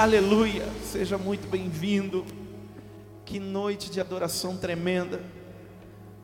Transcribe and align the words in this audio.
Aleluia, 0.00 0.66
seja 0.82 1.18
muito 1.18 1.46
bem-vindo. 1.46 2.24
Que 3.26 3.38
noite 3.38 3.90
de 3.90 4.00
adoração 4.00 4.56
tremenda. 4.56 5.20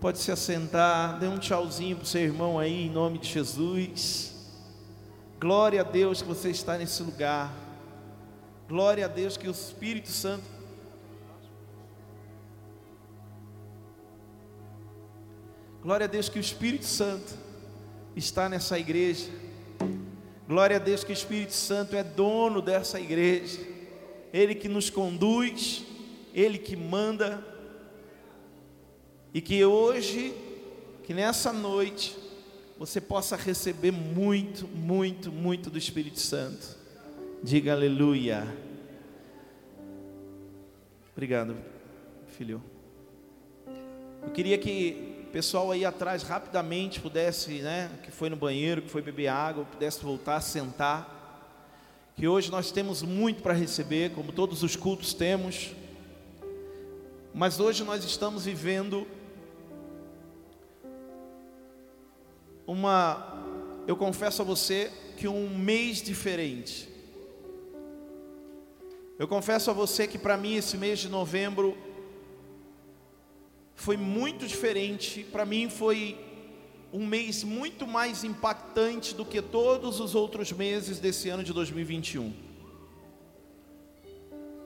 Pode 0.01 0.19
se 0.19 0.33
assentar, 0.33 1.19
dê 1.19 1.27
um 1.27 1.39
tchauzinho 1.39 1.97
para 1.97 2.05
o 2.05 2.07
seu 2.07 2.23
irmão 2.23 2.59
aí, 2.59 2.87
em 2.87 2.91
nome 2.91 3.19
de 3.19 3.29
Jesus. 3.29 4.35
Glória 5.39 5.83
a 5.83 5.85
Deus 5.85 6.23
que 6.23 6.29
você 6.29 6.49
está 6.49 6.79
nesse 6.79 7.03
lugar. 7.03 7.53
Glória 8.67 9.05
a 9.05 9.09
Deus 9.09 9.37
que 9.37 9.47
o 9.47 9.51
Espírito 9.51 10.09
Santo. 10.09 10.47
Glória 15.83 16.05
a 16.05 16.09
Deus 16.09 16.31
que 16.31 16.39
o 16.39 16.41
Espírito 16.41 16.87
Santo 16.87 17.35
está 18.17 18.49
nessa 18.49 18.79
igreja. 18.79 19.31
Glória 20.47 20.77
a 20.77 20.79
Deus 20.79 21.03
que 21.03 21.11
o 21.11 21.13
Espírito 21.13 21.55
Santo 21.55 21.97
é 21.97 22.05
dono 22.05 22.63
dessa 22.63 23.01
igreja, 23.01 23.61
Ele 24.33 24.55
que 24.55 24.69
nos 24.69 24.89
conduz, 24.89 25.85
Ele 26.33 26.57
que 26.57 26.77
manda, 26.77 27.45
e 29.35 29.41
que 29.41 29.65
hoje, 29.65 30.33
que 31.03 31.13
nessa 31.13 31.53
noite, 31.53 32.17
você 32.79 33.01
possa 33.01 33.35
receber 33.35 33.91
muito, 33.91 34.69
muito, 34.69 35.33
muito 35.33 35.69
do 35.69 35.79
Espírito 35.79 36.21
Santo. 36.21 36.77
Diga 37.43 37.73
aleluia. 37.73 38.47
Obrigado, 41.13 41.57
filho. 42.29 42.63
Eu 44.23 44.31
queria 44.31 44.59
que 44.59 45.16
pessoal 45.37 45.71
aí 45.71 45.85
atrás 45.85 46.23
rapidamente 46.23 46.99
pudesse, 46.99 47.61
né, 47.61 47.91
que 48.03 48.11
foi 48.11 48.31
no 48.31 48.37
banheiro, 48.37 48.81
que 48.81 48.89
foi 48.89 49.03
beber 49.03 49.29
água, 49.29 49.67
pudesse 49.67 50.03
voltar 50.03 50.37
a 50.37 50.41
sentar. 50.41 51.53
Que 52.17 52.27
hoje 52.27 52.51
nós 52.51 52.71
temos 52.71 53.03
muito 53.03 53.43
para 53.43 53.53
receber, 53.53 54.13
como 54.13 54.33
todos 54.33 54.63
os 54.63 54.77
cultos 54.77 55.13
temos. 55.13 55.73
Mas 57.35 57.61
hoje 57.61 57.85
nós 57.85 58.03
estamos 58.03 58.47
vivendo 58.47 59.07
uma 62.67 63.45
eu 63.87 63.95
confesso 63.95 64.41
a 64.41 64.45
você 64.45 64.91
que 65.19 65.29
um 65.29 65.51
mês 65.51 66.01
diferente. 66.01 66.89
Eu 69.19 69.29
confesso 69.29 69.71
a 69.71 69.75
você 69.75 70.07
que 70.07 70.17
para 70.17 70.39
mim 70.39 70.55
esse 70.55 70.79
mês 70.79 70.99
de 70.99 71.11
novembro 71.11 71.77
foi 73.77 73.97
muito 73.97 74.49
diferente. 74.49 75.25
Para 75.31 75.47
mim 75.47 75.71
foi 75.71 76.19
um 76.93 77.07
mês 77.07 77.45
muito 77.45 77.87
mais 77.87 78.25
impactante 78.25 79.15
do 79.15 79.25
que 79.25 79.41
todos 79.41 80.01
os 80.01 80.17
outros 80.17 80.51
meses 80.51 80.99
desse 80.99 81.29
ano 81.29 81.45
de 81.45 81.53
2021. 81.53 82.33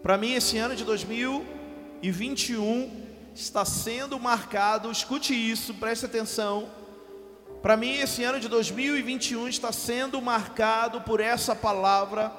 Para 0.00 0.16
mim 0.16 0.32
esse 0.32 0.56
ano 0.56 0.76
de 0.76 0.84
2021 0.84 3.08
está 3.34 3.64
sendo 3.64 4.16
marcado, 4.18 4.90
escute 4.90 5.32
isso, 5.34 5.74
preste 5.74 6.06
atenção. 6.06 6.70
Para 7.60 7.76
mim 7.76 7.96
esse 7.96 8.24
ano 8.24 8.40
de 8.40 8.48
2021 8.48 9.46
está 9.48 9.70
sendo 9.72 10.22
marcado 10.22 11.02
por 11.02 11.20
essa 11.20 11.54
palavra 11.54 12.32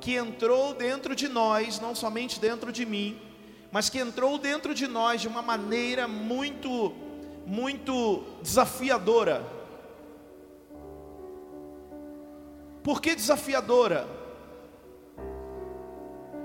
que 0.00 0.14
entrou 0.14 0.72
dentro 0.72 1.14
de 1.16 1.28
nós, 1.28 1.78
não 1.80 1.94
somente 1.94 2.40
dentro 2.40 2.72
de 2.72 2.86
mim, 2.86 3.20
mas 3.70 3.88
que 3.88 3.98
entrou 3.98 4.38
dentro 4.38 4.74
de 4.74 4.86
nós 4.86 5.20
de 5.20 5.28
uma 5.28 5.42
maneira 5.42 6.06
muito, 6.06 6.94
muito 7.46 8.24
desafiadora. 8.42 9.44
Por 12.82 13.00
que 13.00 13.14
desafiadora? 13.14 14.06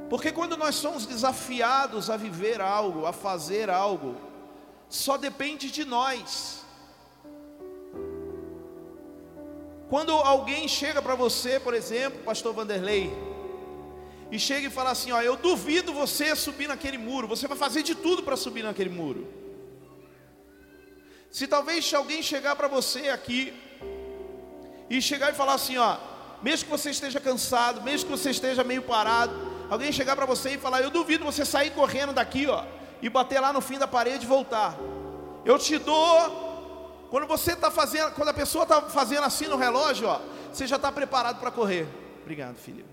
Porque 0.10 0.32
quando 0.32 0.58
nós 0.58 0.76
somos 0.76 1.06
desafiados 1.06 2.10
a 2.10 2.18
viver 2.18 2.60
algo, 2.60 3.06
a 3.06 3.14
fazer 3.14 3.70
algo, 3.70 4.16
só 4.90 5.16
depende 5.16 5.72
de 5.72 5.86
nós. 5.86 6.66
Quando 9.90 10.12
alguém 10.12 10.68
chega 10.68 11.02
para 11.02 11.16
você, 11.16 11.60
por 11.60 11.74
exemplo, 11.74 12.24
pastor 12.24 12.54
Vanderlei, 12.54 13.12
e 14.32 14.40
chega 14.40 14.68
e 14.68 14.70
fala 14.70 14.92
assim: 14.92 15.12
Ó, 15.12 15.22
eu 15.22 15.36
duvido 15.36 15.94
você 15.94 16.36
subir 16.36 16.68
naquele 16.68 16.98
muro, 16.98 17.28
você 17.28 17.48
vai 17.48 17.58
fazer 17.58 17.84
de 17.84 17.94
tudo 17.94 18.24
para 18.24 18.38
subir 18.38 18.64
naquele 18.64 18.90
muro. 18.90 19.28
Se 21.30 21.46
talvez 21.46 21.94
alguém 21.94 22.24
chegar 22.24 22.56
para 22.56 22.68
você 22.68 23.10
aqui 23.10 23.54
e 24.90 25.02
chegar 25.02 25.32
e 25.32 25.36
falar 25.36 25.56
assim: 25.56 25.78
Ó, 25.78 25.98
mesmo 26.42 26.66
que 26.66 26.72
você 26.72 26.92
esteja 26.92 27.20
cansado, 27.20 27.82
mesmo 27.82 28.10
que 28.10 28.18
você 28.18 28.30
esteja 28.30 28.64
meio 28.64 28.82
parado, 28.82 29.34
alguém 29.70 29.92
chegar 29.92 30.16
para 30.16 30.26
você 30.26 30.52
e 30.52 30.58
falar: 30.58 30.82
Eu 30.82 30.90
duvido 30.90 31.26
você 31.26 31.44
sair 31.44 31.72
correndo 31.72 32.14
daqui, 32.14 32.48
ó, 32.48 32.64
e 33.02 33.10
bater 33.10 33.42
lá 33.42 33.52
no 33.52 33.60
fim 33.60 33.78
da 33.78 33.88
parede 33.88 34.26
e 34.26 34.30
voltar. 34.30 34.78
Eu 35.44 35.60
te 35.60 35.78
dou. 35.78 36.50
Quando 37.10 37.28
você 37.28 37.52
está 37.52 37.70
fazendo, 37.70 38.14
quando 38.14 38.30
a 38.30 38.34
pessoa 38.34 38.64
está 38.64 38.82
fazendo 38.84 39.26
assim 39.26 39.48
no 39.48 39.58
relógio, 39.58 40.08
ó, 40.08 40.22
você 40.54 40.66
já 40.66 40.78
está 40.78 40.90
preparado 40.90 41.42
para 41.42 41.52
correr. 41.52 41.86
Obrigado, 42.22 42.56
filho. 42.56 42.91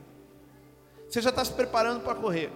Você 1.09 1.23
já 1.23 1.31
está 1.31 1.45
se 1.45 1.53
preparando 1.53 2.01
para 2.01 2.15
correr. 2.15 2.51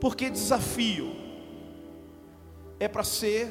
Porque 0.00 0.30
desafio 0.30 1.14
é 2.80 2.88
para 2.88 3.04
ser 3.04 3.50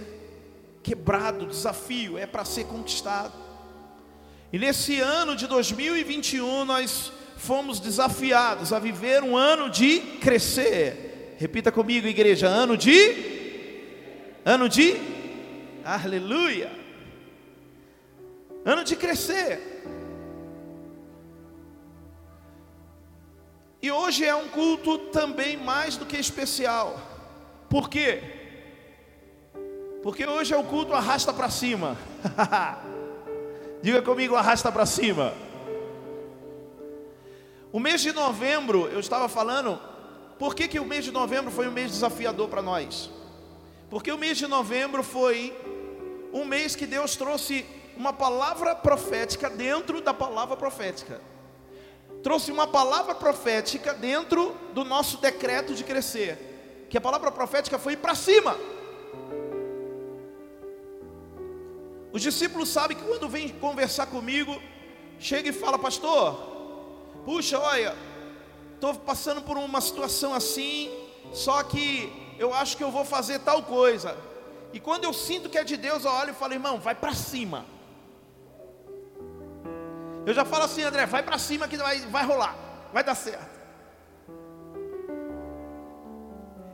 quebrado, 0.81 1.45
desafio 1.45 2.17
é 2.17 2.25
para 2.25 2.45
ser 2.45 2.65
conquistado. 2.65 3.33
E 4.51 4.57
nesse 4.57 4.99
ano 5.01 5.35
de 5.35 5.45
2021 5.45 6.65
nós 6.65 7.11
fomos 7.35 7.79
desafiados 7.79 8.73
a 8.73 8.79
viver 8.79 9.21
um 9.21 9.35
ano 9.37 9.69
de 9.69 9.99
crescer. 10.21 11.35
Repita 11.37 11.71
comigo, 11.71 12.07
igreja, 12.07 12.47
ano 12.47 12.75
de 12.75 13.35
ano 14.43 14.67
de 14.67 14.95
aleluia. 15.83 16.71
Ano 18.65 18.83
de 18.83 18.95
crescer. 18.95 19.76
E 23.81 23.91
hoje 23.91 24.25
é 24.25 24.35
um 24.35 24.47
culto 24.47 24.97
também 24.97 25.55
mais 25.55 25.97
do 25.97 26.05
que 26.05 26.17
especial. 26.17 26.99
Por 27.69 27.89
quê? 27.89 28.23
Porque 30.01 30.25
hoje 30.25 30.53
é 30.53 30.57
o 30.57 30.63
culto 30.63 30.93
arrasta 30.93 31.31
para 31.31 31.49
cima. 31.49 31.95
Diga 33.83 34.01
comigo, 34.01 34.35
arrasta 34.35 34.71
para 34.71 34.85
cima. 34.85 35.33
O 37.71 37.79
mês 37.79 38.01
de 38.01 38.11
novembro, 38.11 38.87
eu 38.87 38.99
estava 38.99 39.29
falando, 39.29 39.79
por 40.39 40.55
que, 40.55 40.67
que 40.67 40.79
o 40.79 40.85
mês 40.85 41.05
de 41.05 41.11
novembro 41.11 41.51
foi 41.51 41.67
um 41.67 41.71
mês 41.71 41.91
desafiador 41.91 42.49
para 42.49 42.63
nós? 42.63 43.11
Porque 43.91 44.11
o 44.11 44.17
mês 44.17 44.39
de 44.39 44.47
novembro 44.47 45.03
foi 45.03 45.55
um 46.33 46.45
mês 46.45 46.75
que 46.75 46.87
Deus 46.87 47.15
trouxe 47.15 47.63
uma 47.95 48.11
palavra 48.11 48.73
profética 48.73 49.49
dentro 49.49 50.01
da 50.01 50.13
palavra 50.13 50.57
profética 50.57 51.21
trouxe 52.27 52.51
uma 52.51 52.67
palavra 52.67 53.15
profética 53.15 53.93
dentro 53.93 54.53
do 54.73 54.83
nosso 54.83 55.15
decreto 55.15 55.73
de 55.73 55.81
crescer. 55.81 56.85
Que 56.89 56.97
a 56.97 56.99
palavra 56.99 57.31
profética 57.31 57.79
foi 57.79 57.95
para 57.95 58.13
cima. 58.15 58.53
Os 62.11 62.21
discípulos 62.21 62.67
sabem 62.67 62.97
que 62.97 63.03
quando 63.05 63.29
vem 63.29 63.47
conversar 63.47 64.07
comigo, 64.07 64.61
chega 65.17 65.47
e 65.47 65.53
fala, 65.53 65.79
pastor, 65.79 66.35
puxa, 67.23 67.57
olha, 67.59 67.95
estou 68.75 68.93
passando 68.95 69.41
por 69.41 69.57
uma 69.57 69.79
situação 69.79 70.33
assim, 70.33 70.91
só 71.31 71.63
que 71.63 72.11
eu 72.37 72.53
acho 72.53 72.75
que 72.75 72.83
eu 72.83 72.91
vou 72.91 73.05
fazer 73.05 73.39
tal 73.39 73.63
coisa. 73.63 74.17
E 74.73 74.81
quando 74.81 75.05
eu 75.05 75.13
sinto 75.13 75.47
que 75.47 75.57
é 75.57 75.63
de 75.63 75.77
Deus, 75.77 76.03
eu 76.03 76.11
olho 76.11 76.31
e 76.31 76.35
falo, 76.35 76.51
irmão, 76.51 76.77
vai 76.77 76.93
para 76.93 77.13
cima. 77.13 77.65
Eu 80.27 80.33
já 80.33 80.43
falo 80.43 80.65
assim, 80.65 80.83
André, 80.83 81.05
vai 81.05 81.23
para 81.23 81.37
cima 81.37 81.69
que 81.69 81.77
vai, 81.77 81.99
vai 81.99 82.25
rolar, 82.25 82.53
vai 82.91 83.01
dar 83.01 83.15
certo. 83.15 83.57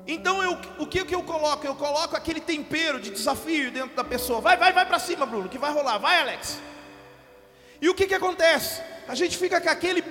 Então 0.07 0.41
eu, 0.41 0.57
o 0.79 0.87
que, 0.87 1.05
que 1.05 1.13
eu 1.13 1.21
coloco? 1.21 1.63
Eu 1.63 1.75
coloco 1.75 2.15
aquele 2.15 2.41
tempero 2.41 2.99
de 2.99 3.11
desafio 3.11 3.71
dentro 3.71 3.95
da 3.95 4.03
pessoa. 4.03 4.41
Vai, 4.41 4.57
vai, 4.57 4.73
vai 4.73 4.87
para 4.87 4.97
cima, 4.97 5.27
Bruno, 5.27 5.47
que 5.49 5.59
vai 5.59 5.71
rolar. 5.71 5.99
Vai, 5.99 6.19
Alex. 6.19 6.59
E 7.79 7.87
o 7.87 7.93
que, 7.93 8.07
que 8.07 8.15
acontece? 8.15 8.81
A 9.07 9.13
gente 9.13 9.37
fica 9.37 9.61
com 9.61 9.69
aquele, 9.69 10.03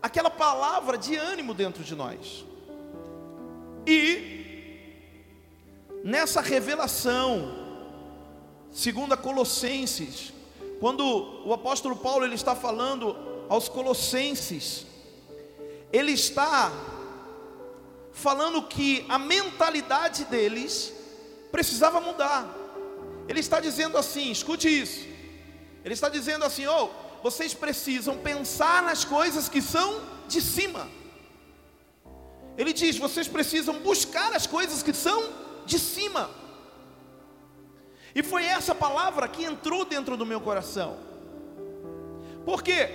aquela 0.00 0.30
palavra 0.30 0.96
de 0.96 1.16
ânimo 1.16 1.52
dentro 1.54 1.82
de 1.82 1.96
nós. 1.96 2.46
E 3.84 5.00
nessa 6.04 6.40
revelação, 6.40 7.52
segundo 8.70 9.12
a 9.12 9.16
Colossenses, 9.16 10.35
quando 10.80 11.02
o 11.44 11.52
apóstolo 11.52 11.96
Paulo 11.96 12.24
ele 12.24 12.34
está 12.34 12.54
falando 12.54 13.16
aos 13.48 13.68
colossenses, 13.68 14.86
ele 15.92 16.12
está 16.12 16.72
falando 18.12 18.62
que 18.62 19.04
a 19.08 19.18
mentalidade 19.18 20.24
deles 20.24 20.92
precisava 21.50 22.00
mudar. 22.00 22.54
Ele 23.28 23.40
está 23.40 23.60
dizendo 23.60 23.96
assim, 23.96 24.30
escute 24.30 24.68
isso. 24.68 25.06
Ele 25.84 25.94
está 25.94 26.08
dizendo 26.08 26.44
assim: 26.44 26.66
"Oh, 26.66 26.88
vocês 27.22 27.54
precisam 27.54 28.18
pensar 28.18 28.82
nas 28.82 29.04
coisas 29.04 29.48
que 29.48 29.60
são 29.60 30.00
de 30.28 30.40
cima. 30.40 30.88
Ele 32.56 32.72
diz: 32.72 32.98
vocês 32.98 33.28
precisam 33.28 33.78
buscar 33.80 34.32
as 34.32 34.46
coisas 34.46 34.82
que 34.82 34.92
são 34.92 35.32
de 35.64 35.78
cima. 35.78 36.30
E 38.16 38.22
foi 38.22 38.46
essa 38.46 38.74
palavra 38.74 39.28
que 39.28 39.44
entrou 39.44 39.84
dentro 39.84 40.16
do 40.16 40.24
meu 40.24 40.40
coração. 40.40 40.96
Porque 42.46 42.88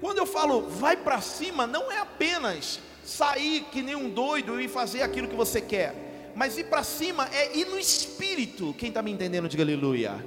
quando 0.00 0.18
eu 0.18 0.26
falo 0.26 0.60
vai 0.60 0.96
para 0.96 1.20
cima, 1.20 1.66
não 1.66 1.90
é 1.90 1.98
apenas 1.98 2.78
sair 3.02 3.62
que 3.72 3.82
nem 3.82 3.96
um 3.96 4.08
doido 4.08 4.60
e 4.60 4.68
fazer 4.68 5.02
aquilo 5.02 5.26
que 5.26 5.34
você 5.34 5.60
quer, 5.60 6.32
mas 6.36 6.56
ir 6.56 6.66
para 6.66 6.84
cima 6.84 7.28
é 7.32 7.58
ir 7.58 7.66
no 7.66 7.76
espírito. 7.76 8.72
Quem 8.78 8.90
está 8.90 9.02
me 9.02 9.10
entendendo, 9.10 9.48
diga 9.48 9.64
aleluia. 9.64 10.24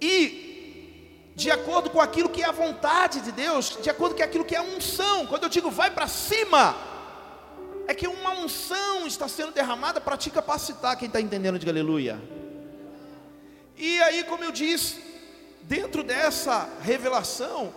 E 0.00 1.32
de 1.34 1.50
acordo 1.50 1.90
com 1.90 2.00
aquilo 2.00 2.28
que 2.28 2.40
é 2.40 2.46
a 2.46 2.52
vontade 2.52 3.20
de 3.20 3.32
Deus, 3.32 3.78
de 3.82 3.90
acordo 3.90 4.14
com 4.14 4.22
aquilo 4.22 4.44
que 4.44 4.54
é 4.54 4.58
a 4.58 4.62
unção. 4.62 5.26
Quando 5.26 5.42
eu 5.42 5.48
digo 5.48 5.72
vai 5.72 5.90
para 5.90 6.06
cima, 6.06 6.76
é 7.88 7.94
que 7.94 8.06
uma 8.06 8.30
unção 8.30 9.08
está 9.08 9.26
sendo 9.26 9.50
derramada 9.50 10.00
para 10.00 10.16
te 10.16 10.30
capacitar. 10.30 10.96
Quem 10.96 11.08
está 11.08 11.20
entendendo, 11.20 11.58
diga 11.58 11.72
aleluia. 11.72 12.38
E 13.80 13.98
aí, 14.02 14.24
como 14.24 14.44
eu 14.44 14.52
disse, 14.52 15.02
dentro 15.62 16.02
dessa 16.02 16.68
revelação, 16.82 17.72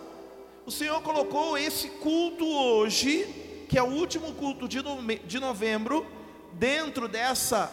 o 0.66 0.70
Senhor 0.70 1.00
colocou 1.00 1.56
esse 1.56 1.88
culto 1.88 2.46
hoje, 2.46 3.24
que 3.70 3.78
é 3.78 3.82
o 3.82 3.86
último 3.86 4.34
culto 4.34 4.68
de 4.68 5.40
novembro, 5.40 6.06
dentro 6.52 7.08
dessa 7.08 7.72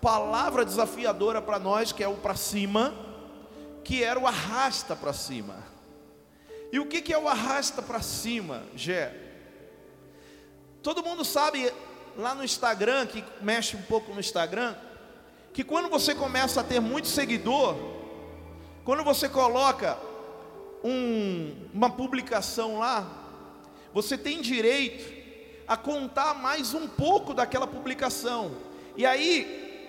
palavra 0.00 0.64
desafiadora 0.64 1.42
para 1.42 1.58
nós, 1.58 1.92
que 1.92 2.02
é 2.02 2.08
o 2.08 2.14
para 2.14 2.34
cima, 2.34 2.94
que 3.84 4.02
era 4.02 4.18
o 4.18 4.26
arrasta 4.26 4.96
para 4.96 5.12
cima. 5.12 5.62
E 6.72 6.80
o 6.80 6.86
que, 6.86 7.02
que 7.02 7.12
é 7.12 7.18
o 7.18 7.28
arrasta 7.28 7.82
para 7.82 8.00
cima, 8.00 8.62
Gé? 8.74 9.14
Todo 10.82 11.02
mundo 11.02 11.26
sabe 11.26 11.70
lá 12.16 12.34
no 12.34 12.42
Instagram, 12.42 13.06
que 13.06 13.22
mexe 13.42 13.76
um 13.76 13.82
pouco 13.82 14.14
no 14.14 14.20
Instagram, 14.20 14.74
que 15.56 15.64
quando 15.64 15.88
você 15.88 16.14
começa 16.14 16.60
a 16.60 16.62
ter 16.62 16.80
muito 16.80 17.08
seguidor, 17.08 17.74
quando 18.84 19.02
você 19.02 19.26
coloca 19.26 19.96
um, 20.84 21.56
uma 21.72 21.88
publicação 21.88 22.78
lá, 22.78 23.10
você 23.90 24.18
tem 24.18 24.42
direito 24.42 25.10
a 25.66 25.74
contar 25.74 26.34
mais 26.34 26.74
um 26.74 26.86
pouco 26.86 27.32
daquela 27.32 27.66
publicação. 27.66 28.54
E 28.98 29.06
aí 29.06 29.88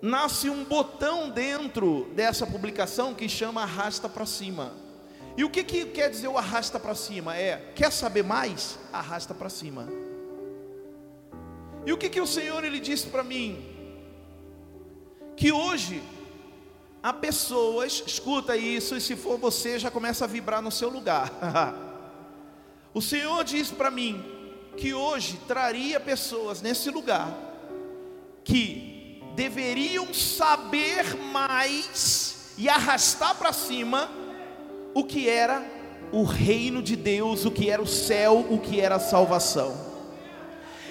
nasce 0.00 0.48
um 0.48 0.64
botão 0.64 1.28
dentro 1.28 2.10
dessa 2.14 2.46
publicação 2.46 3.12
que 3.12 3.28
chama 3.28 3.60
arrasta 3.60 4.08
para 4.08 4.24
cima. 4.24 4.72
E 5.36 5.44
o 5.44 5.50
que, 5.50 5.64
que 5.64 5.84
quer 5.84 6.08
dizer 6.08 6.28
o 6.28 6.38
arrasta 6.38 6.80
para 6.80 6.94
cima? 6.94 7.36
É, 7.36 7.72
quer 7.74 7.92
saber 7.92 8.24
mais? 8.24 8.78
Arrasta 8.90 9.34
para 9.34 9.50
cima. 9.50 9.86
E 11.84 11.92
o 11.92 11.98
que, 11.98 12.08
que 12.08 12.22
o 12.22 12.26
Senhor 12.26 12.64
ele 12.64 12.80
disse 12.80 13.08
para 13.08 13.22
mim? 13.22 13.75
Que 15.36 15.52
hoje 15.52 16.02
há 17.02 17.12
pessoas, 17.12 18.02
escuta 18.06 18.56
isso, 18.56 18.96
e 18.96 19.00
se 19.00 19.14
for 19.14 19.38
você, 19.38 19.78
já 19.78 19.90
começa 19.90 20.24
a 20.24 20.28
vibrar 20.28 20.62
no 20.62 20.72
seu 20.72 20.88
lugar. 20.88 21.30
o 22.92 23.02
Senhor 23.02 23.44
disse 23.44 23.72
para 23.74 23.90
mim 23.90 24.24
que 24.76 24.92
hoje 24.92 25.38
traria 25.46 26.00
pessoas 26.00 26.60
nesse 26.60 26.90
lugar 26.90 27.32
que 28.44 29.22
deveriam 29.34 30.12
saber 30.14 31.14
mais 31.16 32.54
e 32.56 32.68
arrastar 32.68 33.34
para 33.34 33.52
cima 33.52 34.10
o 34.94 35.04
que 35.04 35.28
era 35.28 35.64
o 36.10 36.22
reino 36.22 36.82
de 36.82 36.96
Deus, 36.96 37.44
o 37.44 37.50
que 37.50 37.68
era 37.68 37.82
o 37.82 37.86
céu, 37.86 38.46
o 38.50 38.58
que 38.58 38.80
era 38.80 38.96
a 38.96 39.00
salvação. 39.00 39.85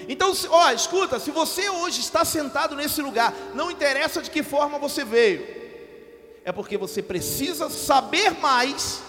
Então, 0.07 0.33
ó, 0.49 0.71
escuta, 0.71 1.19
se 1.19 1.31
você 1.31 1.69
hoje 1.69 1.99
está 2.01 2.23
sentado 2.23 2.75
nesse 2.75 3.01
lugar, 3.01 3.33
não 3.53 3.71
interessa 3.71 4.21
de 4.21 4.29
que 4.29 4.43
forma 4.43 4.77
você 4.77 5.03
veio, 5.03 5.45
é 6.43 6.51
porque 6.51 6.77
você 6.77 7.01
precisa 7.01 7.69
saber 7.69 8.31
mais 8.31 9.01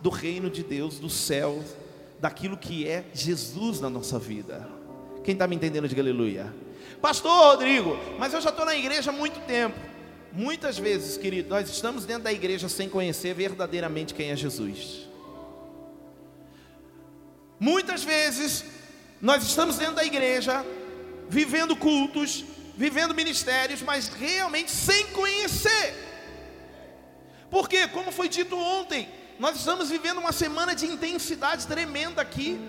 do 0.00 0.10
reino 0.10 0.48
de 0.48 0.62
Deus, 0.62 0.98
do 0.98 1.10
céu, 1.10 1.62
daquilo 2.20 2.56
que 2.56 2.88
é 2.88 3.04
Jesus 3.12 3.80
na 3.80 3.90
nossa 3.90 4.18
vida. 4.18 4.66
Quem 5.22 5.32
está 5.32 5.46
me 5.46 5.56
entendendo, 5.56 5.88
diga 5.88 6.02
aleluia. 6.02 6.54
Pastor 7.00 7.30
Rodrigo, 7.30 7.98
mas 8.18 8.32
eu 8.32 8.40
já 8.40 8.50
estou 8.50 8.64
na 8.64 8.74
igreja 8.74 9.10
há 9.10 9.12
muito 9.12 9.40
tempo. 9.46 9.78
Muitas 10.32 10.78
vezes, 10.78 11.16
querido, 11.16 11.50
nós 11.50 11.68
estamos 11.68 12.04
dentro 12.04 12.24
da 12.24 12.32
igreja 12.32 12.68
sem 12.68 12.88
conhecer 12.88 13.34
verdadeiramente 13.34 14.14
quem 14.14 14.30
é 14.30 14.36
Jesus. 14.36 15.06
Muitas 17.60 18.02
vezes, 18.02 18.64
nós 19.24 19.42
estamos 19.42 19.78
dentro 19.78 19.94
da 19.94 20.04
igreja, 20.04 20.62
vivendo 21.30 21.74
cultos, 21.74 22.44
vivendo 22.76 23.14
ministérios, 23.14 23.80
mas 23.80 24.08
realmente 24.08 24.70
sem 24.70 25.06
conhecer. 25.06 25.94
Porque, 27.50 27.88
como 27.88 28.12
foi 28.12 28.28
dito 28.28 28.54
ontem, 28.54 29.08
nós 29.38 29.56
estamos 29.56 29.88
vivendo 29.88 30.18
uma 30.18 30.30
semana 30.30 30.74
de 30.74 30.84
intensidade 30.84 31.66
tremenda 31.66 32.20
aqui, 32.20 32.60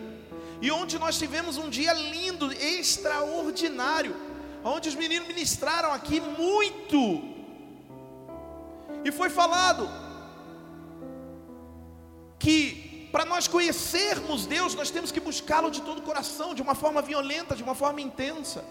e 0.61 0.71
onde 0.71 0.97
nós 0.97 1.17
tivemos 1.17 1.57
um 1.57 1.69
dia 1.69 1.91
lindo, 1.91 2.49
extraordinário, 2.53 4.15
onde 4.63 4.87
os 4.87 4.95
meninos 4.95 5.27
ministraram 5.27 5.91
aqui 5.91 6.21
muito, 6.21 7.21
e 9.03 9.11
foi 9.11 9.29
falado 9.29 9.89
que 12.39 12.84
para 13.15 13.23
nós 13.23 13.47
conhecermos 13.47 14.45
Deus, 14.45 14.75
nós 14.75 14.91
temos 14.91 15.09
que 15.09 15.21
buscá-lo 15.21 15.71
de 15.71 15.81
todo 15.81 15.99
o 15.99 16.01
coração, 16.01 16.53
de 16.53 16.61
uma 16.61 16.75
forma 16.75 17.01
violenta, 17.01 17.55
de 17.55 17.63
uma 17.63 17.73
forma 17.73 18.01
intensa. 18.01 18.61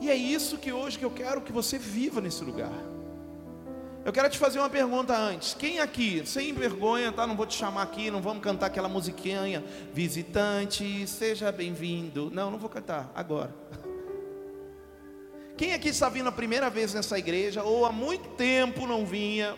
E 0.00 0.08
é 0.08 0.14
isso 0.14 0.56
que 0.56 0.72
hoje 0.72 0.96
que 0.96 1.04
eu 1.04 1.10
quero 1.10 1.40
que 1.40 1.50
você 1.50 1.76
viva 1.76 2.20
nesse 2.20 2.44
lugar. 2.44 2.70
Eu 4.04 4.12
quero 4.12 4.30
te 4.30 4.38
fazer 4.38 4.60
uma 4.60 4.70
pergunta 4.70 5.12
antes. 5.12 5.54
Quem 5.54 5.80
aqui, 5.80 6.22
sem 6.24 6.52
vergonha, 6.52 7.10
tá? 7.10 7.26
Não 7.26 7.34
vou 7.34 7.46
te 7.46 7.56
chamar 7.56 7.82
aqui, 7.82 8.12
não 8.12 8.22
vamos 8.22 8.44
cantar 8.44 8.66
aquela 8.66 8.88
musiquinha, 8.88 9.64
visitante, 9.92 11.04
seja 11.08 11.50
bem-vindo. 11.50 12.30
Não, 12.32 12.48
não 12.48 12.60
vou 12.60 12.70
cantar 12.70 13.10
agora. 13.12 13.52
Quem 15.56 15.74
aqui 15.74 15.88
está 15.88 16.08
vindo 16.08 16.28
a 16.28 16.32
primeira 16.32 16.70
vez 16.70 16.94
nessa 16.94 17.18
igreja, 17.18 17.64
ou 17.64 17.84
há 17.84 17.90
muito 17.90 18.28
tempo 18.36 18.86
não 18.86 19.04
vinha, 19.04 19.56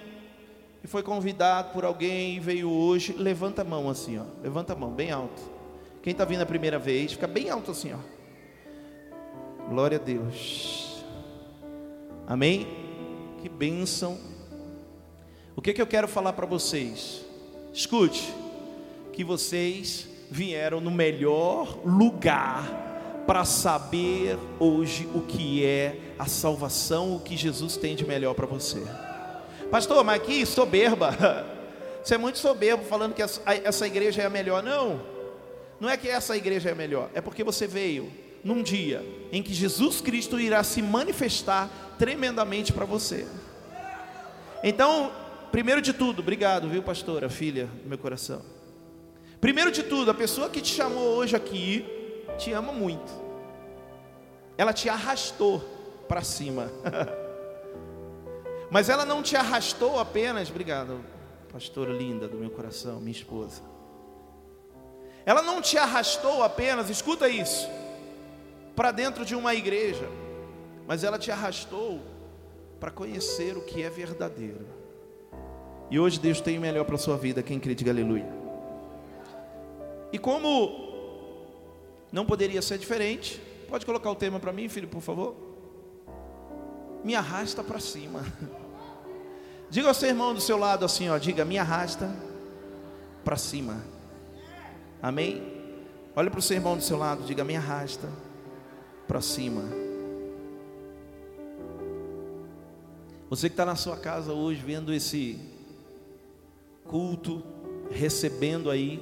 e 0.83 0.87
foi 0.87 1.03
convidado 1.03 1.73
por 1.73 1.85
alguém 1.85 2.37
e 2.37 2.41
veio 2.41 2.71
hoje, 2.71 3.13
levanta 3.13 3.63
a 3.63 3.65
mão 3.65 3.89
assim, 3.89 4.19
ó. 4.19 4.25
Levanta 4.43 4.73
a 4.73 4.77
mão, 4.77 4.91
bem 4.91 5.11
alto. 5.11 5.43
Quem 6.03 6.13
está 6.13 6.25
vindo 6.25 6.41
a 6.41 6.47
primeira 6.47 6.79
vez, 6.79 7.13
fica 7.13 7.27
bem 7.27 7.51
alto 7.51 7.71
assim, 7.71 7.93
ó. 7.93 8.21
Glória 9.69 9.99
a 9.99 10.01
Deus. 10.01 11.05
Amém? 12.27 12.67
Que 13.43 13.49
bênção. 13.49 14.19
O 15.55 15.61
que, 15.61 15.75
que 15.75 15.83
eu 15.83 15.87
quero 15.87 16.09
falar 16.09 16.33
para 16.33 16.47
vocês? 16.47 17.25
Escute, 17.73 18.33
que 19.13 19.23
vocês 19.23 20.09
vieram 20.31 20.81
no 20.81 20.91
melhor 20.91 21.79
lugar 21.85 23.25
para 23.27 23.45
saber 23.45 24.39
hoje 24.59 25.07
o 25.15 25.21
que 25.21 25.65
é 25.65 26.15
a 26.19 26.27
salvação, 26.27 27.15
o 27.15 27.21
que 27.21 27.37
Jesus 27.37 27.77
tem 27.77 27.95
de 27.95 28.07
melhor 28.07 28.35
para 28.35 28.47
você. 28.47 28.83
Pastor, 29.71 30.05
mas 30.05 30.23
que 30.23 30.45
soberba. 30.45 31.17
Você 32.03 32.15
é 32.15 32.19
muito 32.19 32.39
soberbo 32.39 32.85
falando 32.85 33.15
que 33.15 33.23
essa 33.23 33.87
igreja 33.87 34.23
é 34.23 34.27
a 34.27 34.31
melhor. 34.31 34.63
Não, 34.63 35.01
não 35.79 35.89
é 35.89 35.97
que 35.97 36.09
essa 36.09 36.37
igreja 36.37 36.71
é 36.71 36.73
a 36.73 36.75
melhor, 36.75 37.11
é 37.13 37.21
porque 37.21 37.45
você 37.45 37.67
veio 37.67 38.11
num 38.43 38.63
dia 38.63 39.05
em 39.31 39.43
que 39.43 39.53
Jesus 39.53 40.01
Cristo 40.01 40.41
irá 40.41 40.65
se 40.65 40.81
manifestar 40.81 41.69
tremendamente 41.99 42.73
para 42.73 42.87
você. 42.87 43.27
Então, 44.63 45.13
primeiro 45.53 45.83
de 45.83 45.93
tudo, 45.93 46.21
obrigado, 46.21 46.71
viu, 46.71 46.83
pastora, 46.83 47.29
filha 47.29 47.67
do 47.83 47.89
meu 47.89 47.99
coração. 47.99 48.41
Primeiro 49.39 49.71
de 49.71 49.83
tudo, 49.83 50.11
a 50.11 50.15
pessoa 50.15 50.49
que 50.49 50.63
te 50.63 50.75
chamou 50.75 51.17
hoje 51.17 51.37
aqui 51.37 51.85
te 52.39 52.51
ama 52.53 52.73
muito 52.73 53.31
ela 54.61 54.75
te 54.75 54.91
arrastou 54.91 55.61
para 56.07 56.21
cima. 56.21 56.71
Mas 58.71 58.89
ela 58.89 59.05
não 59.05 59.23
te 59.23 59.37
arrastou 59.37 59.99
apenas, 59.99 60.49
obrigado, 60.49 61.01
pastora 61.53 61.93
linda 61.93 62.29
do 62.29 62.37
meu 62.37 62.51
coração, 62.51 63.01
minha 63.01 63.11
esposa. 63.11 63.63
Ela 65.27 65.43
não 65.43 65.61
te 65.61 65.77
arrastou 65.77 66.43
apenas, 66.43 66.89
escuta 66.89 67.29
isso, 67.29 67.69
para 68.77 68.91
dentro 68.93 69.25
de 69.25 69.35
uma 69.35 69.55
igreja, 69.55 70.09
mas 70.87 71.05
ela 71.05 71.19
te 71.19 71.31
arrastou 71.31 72.01
para 72.79 72.91
conhecer 72.91 73.57
o 73.57 73.63
que 73.63 73.83
é 73.83 73.91
verdadeiro. 73.91 74.67
E 75.91 75.99
hoje 75.99 76.21
Deus 76.21 76.41
tem 76.41 76.57
o 76.57 76.61
melhor 76.61 76.85
para 76.85 76.95
a 76.95 76.99
sua 76.99 77.17
vida, 77.17 77.43
quem 77.43 77.59
crê, 77.59 77.75
diga 77.75 77.91
aleluia. 77.91 78.29
E 80.13 80.19
como 80.19 80.89
não 82.13 82.25
poderia 82.25 82.63
ser 82.63 82.79
diferente, 82.79 83.41
Pode 83.71 83.87
colocar 83.87 84.11
o 84.11 84.17
tema 84.17 84.41
para 84.41 84.53
mim, 84.53 84.69
filho, 84.69 84.89
por 84.89 85.01
favor? 85.01 85.37
Me 87.05 87.15
arrasta 87.15 87.63
para 87.63 87.79
cima. 87.79 88.25
Diga 89.71 89.87
ao 89.87 89.95
seu 89.95 90.09
irmão 90.09 90.35
do 90.35 90.41
seu 90.41 90.59
lado 90.59 90.85
assim, 90.85 91.09
ó, 91.09 91.17
diga, 91.17 91.45
me 91.45 91.57
arrasta 91.57 92.11
para 93.25 93.37
cima. 93.37 93.81
Amém? 95.01 95.43
Olha 96.17 96.29
para 96.29 96.41
o 96.41 96.43
seu 96.43 96.57
irmão 96.57 96.77
do 96.77 96.83
seu 96.83 96.99
lado, 96.99 97.23
diga, 97.23 97.45
me 97.45 97.55
arrasta 97.55 98.09
para 99.07 99.21
cima. 99.21 99.63
Você 103.29 103.49
que 103.49 103.53
está 103.53 103.65
na 103.65 103.77
sua 103.77 103.97
casa 103.97 104.33
hoje 104.33 104.61
vendo 104.61 104.93
esse 104.93 105.39
culto, 106.85 107.41
recebendo 107.93 108.71
aí, 108.71 109.01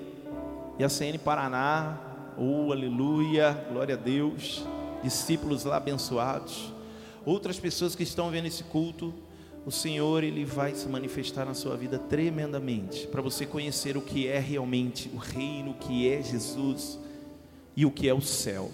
e 0.78 0.84
a 0.84 0.88
CN 0.90 1.16
Paraná, 1.16 1.98
oh 2.36 2.70
aleluia, 2.70 3.66
glória 3.72 3.94
a 3.94 3.98
Deus, 3.98 4.66
discípulos 5.02 5.64
lá 5.64 5.78
abençoados, 5.78 6.74
outras 7.24 7.58
pessoas 7.58 7.94
que 7.94 8.02
estão 8.02 8.30
vendo 8.30 8.46
esse 8.46 8.64
culto, 8.64 9.14
o 9.68 9.70
Senhor 9.70 10.24
ele 10.24 10.46
vai 10.46 10.74
se 10.74 10.88
manifestar 10.88 11.44
na 11.44 11.52
sua 11.52 11.76
vida 11.76 11.98
tremendamente, 11.98 13.06
para 13.06 13.20
você 13.20 13.44
conhecer 13.44 13.98
o 13.98 14.00
que 14.00 14.26
é 14.26 14.38
realmente 14.38 15.10
o 15.12 15.18
reino, 15.18 15.72
o 15.72 15.74
que 15.74 16.10
é 16.10 16.22
Jesus 16.22 16.98
e 17.76 17.84
o 17.84 17.90
que 17.90 18.08
é 18.08 18.14
o 18.14 18.20
céu. 18.22 18.70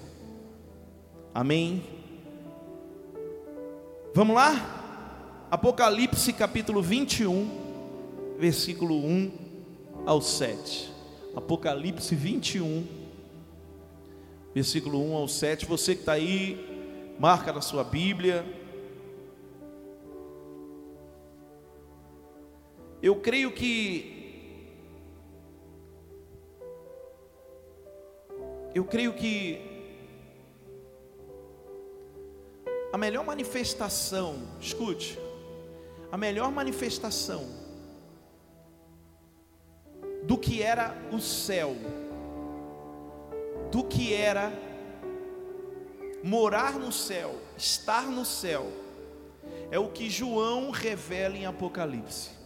Amém? 1.34 1.82
Vamos 4.14 4.36
lá? 4.36 5.48
Apocalipse 5.50 6.32
capítulo 6.32 6.80
21, 6.80 8.36
versículo 8.38 8.94
1 8.94 9.32
ao 10.06 10.22
7. 10.22 10.92
Apocalipse 11.34 12.14
21, 12.14 12.86
versículo 14.54 15.02
1 15.10 15.16
ao 15.16 15.26
7. 15.26 15.66
Você 15.66 15.96
que 15.96 16.02
está 16.02 16.12
aí, 16.12 17.16
marca 17.18 17.52
na 17.52 17.60
sua 17.60 17.82
Bíblia. 17.82 18.62
Eu 23.04 23.16
creio 23.16 23.52
que 23.52 24.66
eu 28.74 28.82
creio 28.82 29.12
que 29.12 29.60
a 32.90 32.96
melhor 32.96 33.22
manifestação, 33.22 34.48
escute, 34.58 35.18
a 36.10 36.16
melhor 36.16 36.50
manifestação 36.50 37.46
do 40.22 40.38
que 40.38 40.62
era 40.62 40.96
o 41.12 41.20
céu, 41.20 41.76
do 43.70 43.84
que 43.84 44.14
era 44.14 44.50
morar 46.22 46.78
no 46.78 46.90
céu, 46.90 47.34
estar 47.54 48.06
no 48.06 48.24
céu, 48.24 48.72
é 49.70 49.78
o 49.78 49.90
que 49.90 50.08
João 50.08 50.70
revela 50.70 51.36
em 51.36 51.44
Apocalipse. 51.44 52.43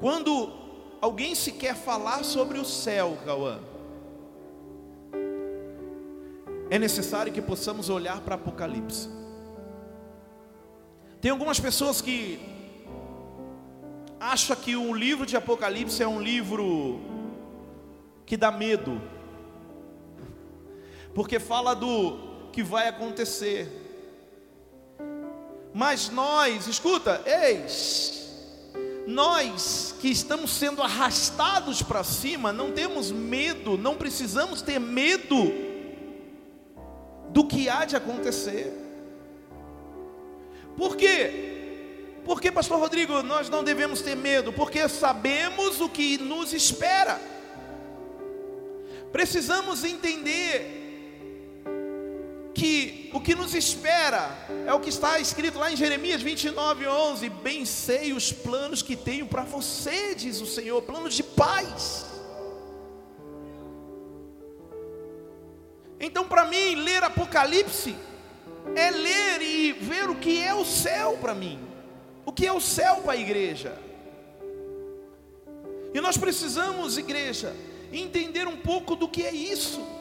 Quando 0.00 0.50
alguém 0.98 1.34
se 1.34 1.52
quer 1.52 1.76
falar 1.76 2.24
sobre 2.24 2.58
o 2.58 2.64
céu, 2.64 3.18
Cauã, 3.22 3.60
é 6.70 6.78
necessário 6.78 7.30
que 7.30 7.42
possamos 7.42 7.90
olhar 7.90 8.20
para 8.22 8.36
Apocalipse. 8.36 9.10
Tem 11.20 11.30
algumas 11.30 11.60
pessoas 11.60 12.00
que 12.00 12.40
acham 14.18 14.56
que 14.56 14.74
o 14.74 14.94
livro 14.94 15.26
de 15.26 15.36
Apocalipse 15.36 16.02
é 16.02 16.08
um 16.08 16.22
livro 16.22 17.00
que 18.24 18.38
dá 18.38 18.50
medo, 18.50 19.02
porque 21.14 21.38
fala 21.38 21.74
do 21.74 22.48
que 22.52 22.62
vai 22.62 22.88
acontecer. 22.88 23.68
Mas 25.74 26.08
nós, 26.08 26.66
escuta, 26.66 27.22
eis, 27.26 28.19
nós 29.06 29.94
que 30.00 30.08
estamos 30.08 30.50
sendo 30.50 30.82
arrastados 30.82 31.82
para 31.82 32.04
cima, 32.04 32.52
não 32.52 32.72
temos 32.72 33.10
medo, 33.10 33.76
não 33.76 33.96
precisamos 33.96 34.62
ter 34.62 34.78
medo 34.78 35.52
do 37.30 37.46
que 37.46 37.68
há 37.68 37.84
de 37.84 37.96
acontecer. 37.96 38.72
Por 40.76 40.96
quê? 40.96 41.50
Porque, 42.24 42.52
Pastor 42.52 42.78
Rodrigo, 42.78 43.22
nós 43.22 43.48
não 43.48 43.64
devemos 43.64 44.02
ter 44.02 44.14
medo, 44.14 44.52
porque 44.52 44.88
sabemos 44.88 45.80
o 45.80 45.88
que 45.88 46.18
nos 46.18 46.52
espera. 46.52 47.20
Precisamos 49.10 49.84
entender 49.84 50.79
que 52.54 53.10
o 53.12 53.20
que 53.20 53.34
nos 53.34 53.54
espera 53.54 54.36
é 54.66 54.72
o 54.72 54.80
que 54.80 54.88
está 54.88 55.18
escrito 55.18 55.58
lá 55.58 55.70
em 55.72 55.76
Jeremias 55.76 56.22
29, 56.22 56.86
11: 56.86 57.28
Bem 57.28 57.64
sei 57.64 58.12
os 58.12 58.32
planos 58.32 58.82
que 58.82 58.96
tenho 58.96 59.26
para 59.26 59.42
você, 59.42 60.14
diz 60.14 60.40
o 60.40 60.46
Senhor, 60.46 60.82
planos 60.82 61.14
de 61.14 61.22
paz. 61.22 62.06
Então, 65.98 66.26
para 66.26 66.46
mim, 66.46 66.76
ler 66.76 67.04
Apocalipse 67.04 67.94
é 68.74 68.90
ler 68.90 69.42
e 69.42 69.72
ver 69.72 70.08
o 70.08 70.16
que 70.16 70.42
é 70.42 70.54
o 70.54 70.64
céu 70.64 71.18
para 71.20 71.34
mim, 71.34 71.58
o 72.24 72.32
que 72.32 72.46
é 72.46 72.52
o 72.52 72.60
céu 72.60 72.96
para 72.96 73.12
a 73.12 73.16
igreja. 73.16 73.76
E 75.92 76.00
nós 76.00 76.16
precisamos, 76.16 76.96
igreja, 76.96 77.54
entender 77.92 78.46
um 78.46 78.56
pouco 78.56 78.94
do 78.94 79.08
que 79.08 79.22
é 79.24 79.32
isso. 79.32 79.99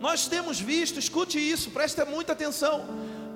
Nós 0.00 0.26
temos 0.26 0.58
visto, 0.58 0.98
escute 0.98 1.38
isso, 1.38 1.70
preste 1.70 2.02
muita 2.06 2.32
atenção. 2.32 2.86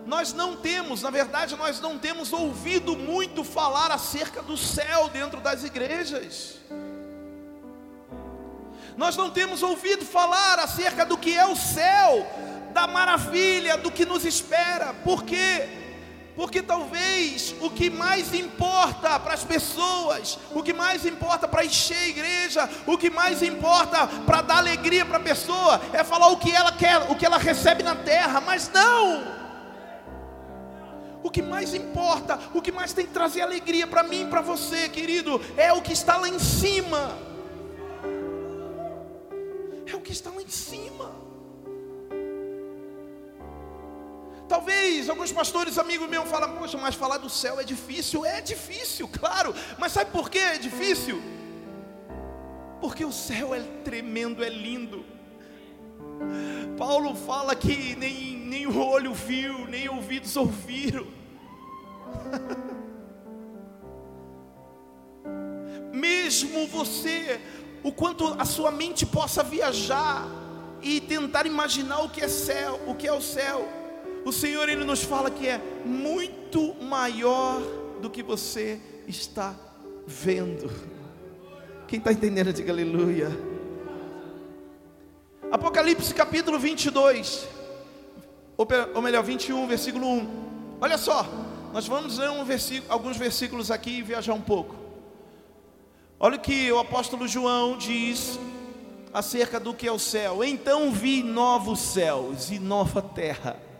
Nós 0.07 0.33
não 0.33 0.57
temos, 0.57 1.03
na 1.03 1.11
verdade, 1.11 1.55
nós 1.57 1.79
não 1.79 1.99
temos 1.99 2.33
ouvido 2.33 2.97
muito 2.97 3.45
falar 3.45 3.91
acerca 3.91 4.43
do 4.43 4.57
céu 4.57 5.11
dentro 5.11 5.43
das 5.43 5.63
igrejas. 5.63 6.57
Nós 8.97 9.15
não 9.15 9.31
temos 9.31 9.63
ouvido 9.63 10.07
falar 10.07 10.59
acerca 10.59 11.05
do 11.05 11.19
que 11.19 11.37
é 11.37 11.47
o 11.47 11.55
céu, 11.55 12.27
da 12.73 12.87
maravilha, 12.87 13.77
do 13.77 13.91
que 13.91 14.07
nos 14.07 14.25
espera. 14.25 14.95
Por 14.95 15.23
quê? 15.23 15.84
Porque 16.37 16.61
talvez 16.63 17.55
o 17.61 17.71
que 17.71 17.89
mais 17.89 18.35
importa 18.35 19.21
para 19.21 19.35
as 19.35 19.45
pessoas, 19.45 20.39
o 20.53 20.63
que 20.63 20.73
mais 20.73 21.07
importa 21.07 21.47
para 21.47 21.65
encher 21.65 21.97
a 21.97 22.09
igreja, 22.09 22.71
o 22.87 22.99
que 22.99 23.09
mais 23.09 23.41
importa 23.41 24.07
para 24.27 24.43
dar 24.43 24.57
alegria 24.57 25.07
para 25.07 25.19
a 25.19 25.21
pessoa 25.21 25.81
é 25.93 26.03
falar 26.03 26.29
o 26.29 26.37
que 26.37 26.51
ela 26.51 26.73
quer, 26.73 27.11
o 27.11 27.15
que 27.15 27.25
ela 27.25 27.39
recebe 27.39 27.85
na 27.85 27.95
terra, 27.95 28.41
mas 28.41 28.69
não. 28.73 29.45
O 31.23 31.31
que 31.31 31.41
mais 31.41 31.73
importa, 31.73 32.39
o 32.53 32.61
que 32.61 32.73
mais 32.73 32.93
tem 32.93 33.07
que 33.07 33.13
trazer 33.13 33.41
alegria 33.41 33.87
para 33.87 34.03
mim 34.03 34.23
e 34.23 34.27
para 34.27 34.41
você, 34.41 34.89
querido, 34.89 35.41
é 35.57 35.73
o 35.73 35.81
que 35.81 35.93
está 35.93 36.17
lá 36.17 36.29
em 36.29 36.39
cima. 36.39 37.17
É 39.87 39.95
o 39.95 40.01
que 40.01 40.13
está 40.13 40.31
lá 40.31 40.43
em 40.43 40.49
cima. 40.49 41.24
Talvez 44.55 45.11
alguns 45.11 45.33
pastores, 45.33 45.79
amigos 45.79 46.09
meus, 46.09 46.29
falam, 46.29 46.55
poxa, 46.55 46.79
mas 46.79 46.95
falar 46.95 47.19
do 47.19 47.29
céu 47.29 47.59
é 47.59 47.65
difícil. 47.65 48.25
É 48.25 48.41
difícil, 48.41 49.09
claro. 49.09 49.53
Mas 49.77 49.91
sabe 49.91 50.13
por 50.13 50.31
que 50.31 50.39
é 50.39 50.57
difícil? 50.57 51.21
Porque 52.81 53.05
o 53.05 53.11
céu 53.11 53.53
é 53.53 53.59
tremendo, 53.83 54.45
é 54.45 54.49
lindo. 54.49 55.05
Paulo 56.79 57.17
fala 57.17 57.57
que 57.57 57.97
nem, 57.97 58.37
nem 58.37 58.69
o 58.69 58.79
olho 58.79 59.13
viu, 59.13 59.67
nem 59.67 59.89
ouvidos 59.89 60.37
ouviram. 60.37 61.09
Mesmo 65.93 66.69
você, 66.69 67.41
o 67.83 67.91
quanto 67.91 68.41
a 68.41 68.45
sua 68.45 68.71
mente 68.71 69.05
possa 69.05 69.43
viajar 69.43 70.29
e 70.81 71.01
tentar 71.01 71.45
imaginar 71.45 72.03
o 72.03 72.09
que 72.09 72.23
é 72.23 72.29
céu, 72.29 72.81
o 72.87 72.95
que 72.95 73.09
é 73.09 73.13
o 73.13 73.21
céu 73.21 73.83
o 74.25 74.33
Senhor 74.33 74.69
ele 74.69 74.85
nos 74.85 75.03
fala 75.03 75.31
que 75.31 75.47
é 75.47 75.61
muito 75.85 76.75
maior 76.83 77.61
do 78.01 78.09
que 78.09 78.23
você 78.23 78.81
está 79.07 79.55
vendo. 80.07 80.71
Quem 81.87 81.99
está 81.99 82.11
entendendo, 82.11 82.53
diga 82.53 82.73
aleluia. 82.73 83.29
Apocalipse 85.53 86.15
capítulo 86.15 86.59
22, 86.59 87.47
ou 88.57 89.03
melhor, 89.03 89.23
21, 89.23 89.67
versículo 89.67 90.07
1. 90.07 90.45
Olha 90.81 90.97
só, 90.97 91.27
nós 91.73 91.87
vamos 91.87 92.19
ler 92.19 92.31
um 92.31 92.45
versículo, 92.45 92.91
alguns 92.91 93.17
versículos 93.17 93.71
aqui 93.71 93.99
e 93.99 94.03
viajar 94.03 94.33
um 94.33 94.41
pouco. 94.41 94.75
Olha 96.19 96.37
o 96.37 96.41
que 96.41 96.73
o 96.73 96.79
apóstolo 96.79 97.29
João 97.29 97.77
diz 97.77 98.39
acerca 99.13 99.61
do 99.61 99.75
que 99.75 99.87
é 99.87 99.93
o 99.93 99.99
céu. 99.99 100.43
Então 100.43 100.91
vi 100.91 101.23
novos 101.23 101.79
céus 101.81 102.51
e 102.51 102.59
nova 102.59 103.03
terra 103.03 103.74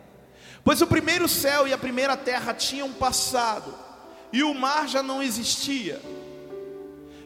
Pois 0.65 0.81
o 0.81 0.87
primeiro 0.87 1.27
céu 1.27 1.67
e 1.67 1.73
a 1.73 1.77
primeira 1.77 2.17
terra 2.17 2.51
tinham 2.51 2.91
passado, 2.91 3.71
e 4.33 4.41
o 4.41 4.51
mar 4.55 4.87
já 4.87 5.03
não 5.03 5.21
existia. 5.21 6.01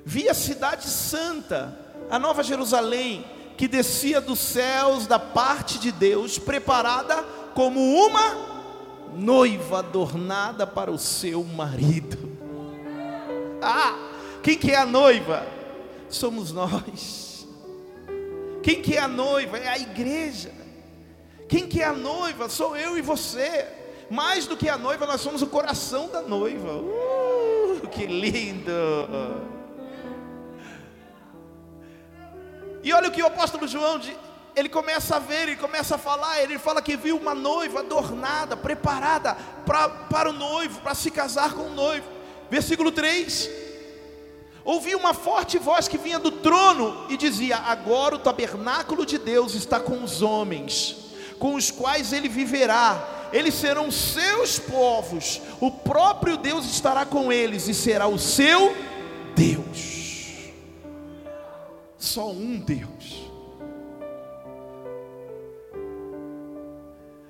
Vi 0.04 0.28
a 0.28 0.34
cidade 0.34 0.86
santa, 0.90 1.74
a 2.12 2.20
nova 2.20 2.44
Jerusalém, 2.44 3.26
que 3.56 3.66
descia 3.66 4.20
dos 4.20 4.40
céus 4.40 5.08
da 5.08 5.18
parte 5.18 5.80
de 5.80 5.90
Deus, 5.90 6.38
preparada 6.38 7.24
como 7.56 7.80
uma 7.80 8.36
noiva 9.16 9.80
adornada 9.80 10.68
para 10.68 10.92
o 10.92 11.00
seu 11.00 11.42
marido. 11.42 12.18
Ah, 13.62 13.96
quem 14.44 14.58
que 14.58 14.72
é 14.72 14.76
a 14.76 14.86
noiva? 14.86 15.48
Somos 16.10 16.52
nós. 16.52 17.48
Quem 18.62 18.82
que 18.82 18.98
é 18.98 19.00
a 19.00 19.08
noiva? 19.08 19.58
É 19.58 19.70
a 19.70 19.80
igreja. 19.80 20.59
Quem 21.50 21.68
que 21.68 21.82
é 21.82 21.86
a 21.86 21.94
noiva? 21.94 22.48
Sou 22.48 22.78
eu 22.78 22.98
e 22.98 23.02
você. 23.02 23.68
Mais 24.10 24.46
do 24.48 24.56
que 24.56 24.70
a 24.70 24.78
noiva, 24.78 25.06
nós 25.06 25.20
somos 25.20 25.42
o 25.42 25.48
coração 25.48 26.08
da 26.08 26.22
noiva. 26.22 26.74
Uh, 26.74 27.88
que 27.92 28.06
lindo! 28.06 28.72
E 32.84 32.94
olha 32.94 33.10
o 33.10 33.12
que 33.12 33.22
o 33.22 33.28
apóstolo 33.28 33.68
João 33.68 34.00
ele 34.56 34.70
começa 34.70 35.16
a 35.16 35.20
ver, 35.20 35.44
ele 35.44 35.56
começa 35.56 35.96
a 35.96 35.98
falar, 35.98 36.42
ele 36.42 36.58
fala 36.58 36.82
que 36.82 36.96
viu 36.96 37.18
uma 37.18 37.34
noiva 37.34 37.80
adornada, 37.80 38.58
preparada 38.58 39.36
pra, 39.66 39.90
para 39.90 40.30
o 40.30 40.34
noivo, 40.34 40.82
para 40.82 40.96
se 40.96 41.10
casar 41.12 41.54
com 41.54 41.64
o 41.64 41.74
noivo. 41.74 42.06
Versículo 42.50 42.92
3: 42.92 43.50
Ouvi 44.64 44.96
uma 44.96 45.14
forte 45.14 45.58
voz 45.58 45.88
que 45.88 45.98
vinha 45.98 46.20
do 46.20 46.32
trono 46.32 47.06
e 47.10 47.18
dizia: 47.18 47.58
Agora 47.58 48.16
o 48.16 48.20
tabernáculo 48.20 49.06
de 49.06 49.18
Deus 49.18 49.56
está 49.56 49.80
com 49.80 50.04
os 50.04 50.22
homens, 50.22 50.96
com 51.40 51.56
os 51.56 51.72
quais 51.72 52.14
ele 52.14 52.30
viverá. 52.30 53.30
Eles 53.32 53.54
serão 53.54 53.92
seus 53.92 54.60
povos, 54.60 55.42
o 55.60 55.72
próprio 55.72 56.36
Deus 56.36 56.66
estará 56.66 57.06
com 57.06 57.32
eles 57.32 57.68
e 57.68 57.74
será 57.74 58.08
o 58.08 58.18
seu 58.18 58.76
Deus. 59.36 60.52
Só 61.98 62.32
um 62.32 62.58
Deus. 62.58 63.30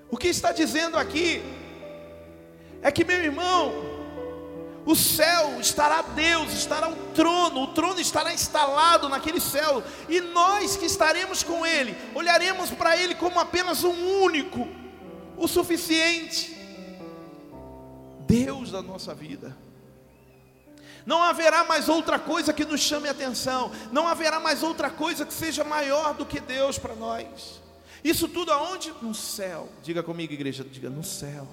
O 0.10 0.18
que 0.18 0.28
está 0.28 0.52
dizendo 0.52 0.98
aqui 0.98 1.44
é 2.82 2.92
que, 2.92 3.04
meu 3.04 3.22
irmão, 3.22 3.89
o 4.86 4.96
céu 4.96 5.60
estará 5.60 6.02
Deus, 6.02 6.54
estará 6.54 6.88
um 6.88 6.96
trono, 7.14 7.64
o 7.64 7.68
trono 7.68 8.00
estará 8.00 8.34
instalado 8.34 9.10
naquele 9.10 9.40
céu, 9.40 9.84
e 10.08 10.20
nós 10.22 10.76
que 10.76 10.86
estaremos 10.86 11.44
com 11.44 11.66
Ele, 11.66 11.96
olharemos 12.16 12.70
para 12.72 12.98
Ele 12.98 13.16
como 13.16 13.40
apenas 13.40 13.84
um 13.84 14.22
único, 14.22 14.68
o 15.38 15.48
suficiente, 15.48 16.58
Deus 18.28 18.72
da 18.72 18.82
nossa 18.82 19.14
vida. 19.14 19.56
Não 21.06 21.24
haverá 21.24 21.64
mais 21.64 21.90
outra 21.90 22.20
coisa 22.20 22.54
que 22.54 22.66
nos 22.66 22.82
chame 22.82 23.10
atenção, 23.10 23.72
não 23.92 24.08
haverá 24.08 24.40
mais 24.40 24.64
outra 24.64 24.90
coisa 24.90 25.26
que 25.26 25.34
seja 25.34 25.64
maior 25.64 26.14
do 26.14 26.26
que 26.26 26.40
Deus 26.40 26.78
para 26.78 26.96
nós. 26.96 27.60
Isso 28.04 28.28
tudo 28.28 28.52
aonde? 28.52 28.94
No 29.02 29.14
céu. 29.14 29.70
Diga 29.84 30.02
comigo, 30.02 30.32
igreja, 30.32 30.64
diga 30.64 30.90
no 30.90 31.04
céu. 31.04 31.48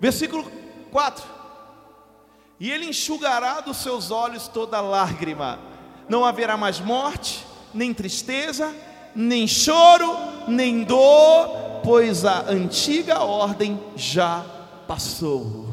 Versículo 0.00 0.50
4. 0.94 1.24
E 2.60 2.70
ele 2.70 2.86
enxugará 2.86 3.60
dos 3.60 3.78
seus 3.78 4.12
olhos 4.12 4.46
toda 4.46 4.80
lágrima. 4.80 5.58
Não 6.08 6.24
haverá 6.24 6.56
mais 6.56 6.78
morte, 6.78 7.44
nem 7.74 7.92
tristeza, 7.92 8.72
nem 9.12 9.44
choro, 9.48 10.16
nem 10.46 10.84
dor, 10.84 11.80
pois 11.82 12.24
a 12.24 12.48
antiga 12.48 13.24
ordem 13.24 13.82
já 13.96 14.46
passou. 14.86 15.66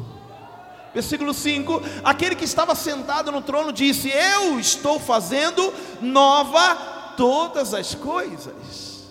Versículo 0.92 1.32
5: 1.32 1.80
Aquele 2.02 2.34
que 2.34 2.44
estava 2.44 2.74
sentado 2.74 3.30
no 3.30 3.42
trono 3.42 3.72
disse: 3.72 4.10
Eu 4.10 4.58
estou 4.58 4.98
fazendo 4.98 5.72
nova 6.00 7.14
todas 7.16 7.72
as 7.72 7.94
coisas. 7.94 9.08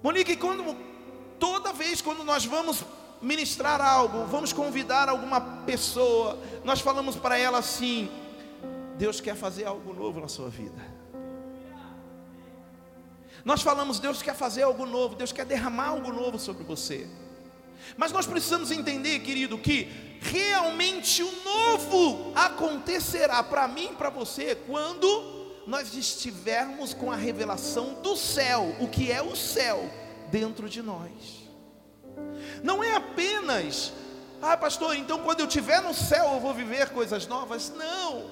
Monique, 0.00 0.36
quando, 0.36 0.76
toda 1.40 1.72
vez 1.72 2.00
quando 2.00 2.22
nós 2.22 2.44
vamos 2.44 2.84
ministrar 3.24 3.80
algo, 3.80 4.26
vamos 4.26 4.52
convidar 4.52 5.08
alguma 5.08 5.40
pessoa, 5.40 6.38
nós 6.62 6.80
falamos 6.80 7.16
para 7.16 7.38
ela 7.38 7.58
assim: 7.58 8.10
Deus 8.96 9.20
quer 9.20 9.34
fazer 9.34 9.64
algo 9.64 9.92
novo 9.92 10.20
na 10.20 10.28
sua 10.28 10.48
vida. 10.48 10.94
Nós 13.44 13.60
falamos, 13.60 13.98
Deus 13.98 14.22
quer 14.22 14.34
fazer 14.34 14.62
algo 14.62 14.86
novo, 14.86 15.14
Deus 15.14 15.30
quer 15.32 15.44
derramar 15.44 15.88
algo 15.88 16.10
novo 16.12 16.38
sobre 16.38 16.64
você. 16.64 17.06
Mas 17.96 18.10
nós 18.10 18.26
precisamos 18.26 18.70
entender, 18.70 19.18
querido, 19.20 19.58
que 19.58 20.18
realmente 20.20 21.22
o 21.22 21.30
novo 21.44 22.32
acontecerá 22.34 23.42
para 23.42 23.68
mim 23.68 23.90
e 23.92 23.96
para 23.96 24.08
você 24.08 24.54
quando 24.54 25.34
nós 25.66 25.94
estivermos 25.94 26.94
com 26.94 27.12
a 27.12 27.16
revelação 27.16 27.94
do 28.02 28.16
céu, 28.16 28.74
o 28.80 28.88
que 28.88 29.12
é 29.12 29.22
o 29.22 29.36
céu, 29.36 29.90
dentro 30.30 30.68
de 30.68 30.80
nós. 30.80 31.43
Não 32.62 32.82
é 32.82 32.94
apenas, 32.94 33.92
ah, 34.40 34.56
pastor, 34.56 34.96
então 34.96 35.20
quando 35.20 35.40
eu 35.40 35.46
estiver 35.46 35.80
no 35.82 35.94
céu 35.94 36.34
eu 36.34 36.40
vou 36.40 36.54
viver 36.54 36.90
coisas 36.90 37.26
novas. 37.26 37.72
Não, 37.76 38.30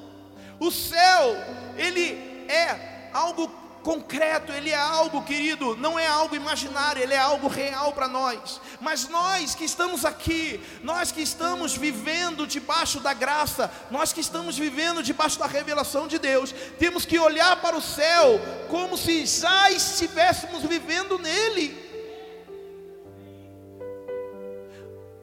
o 0.60 0.70
céu, 0.70 1.36
ele 1.76 2.12
é 2.48 3.10
algo 3.12 3.48
concreto, 3.82 4.52
ele 4.52 4.70
é 4.70 4.76
algo, 4.76 5.22
querido, 5.22 5.76
não 5.76 5.98
é 5.98 6.06
algo 6.06 6.36
imaginário, 6.36 7.02
ele 7.02 7.14
é 7.14 7.18
algo 7.18 7.48
real 7.48 7.92
para 7.92 8.08
nós. 8.08 8.60
Mas 8.80 9.08
nós 9.08 9.54
que 9.54 9.64
estamos 9.64 10.04
aqui, 10.04 10.60
nós 10.82 11.10
que 11.10 11.20
estamos 11.20 11.76
vivendo 11.76 12.46
debaixo 12.46 13.00
da 13.00 13.12
graça, 13.12 13.70
nós 13.90 14.12
que 14.12 14.20
estamos 14.20 14.56
vivendo 14.56 15.02
debaixo 15.02 15.38
da 15.38 15.46
revelação 15.46 16.06
de 16.06 16.18
Deus, 16.18 16.54
temos 16.78 17.04
que 17.04 17.18
olhar 17.18 17.60
para 17.60 17.76
o 17.76 17.82
céu 17.82 18.40
como 18.68 18.96
se 18.96 19.26
já 19.26 19.70
estivéssemos 19.70 20.62
vivendo 20.62 21.18
nele. 21.18 21.81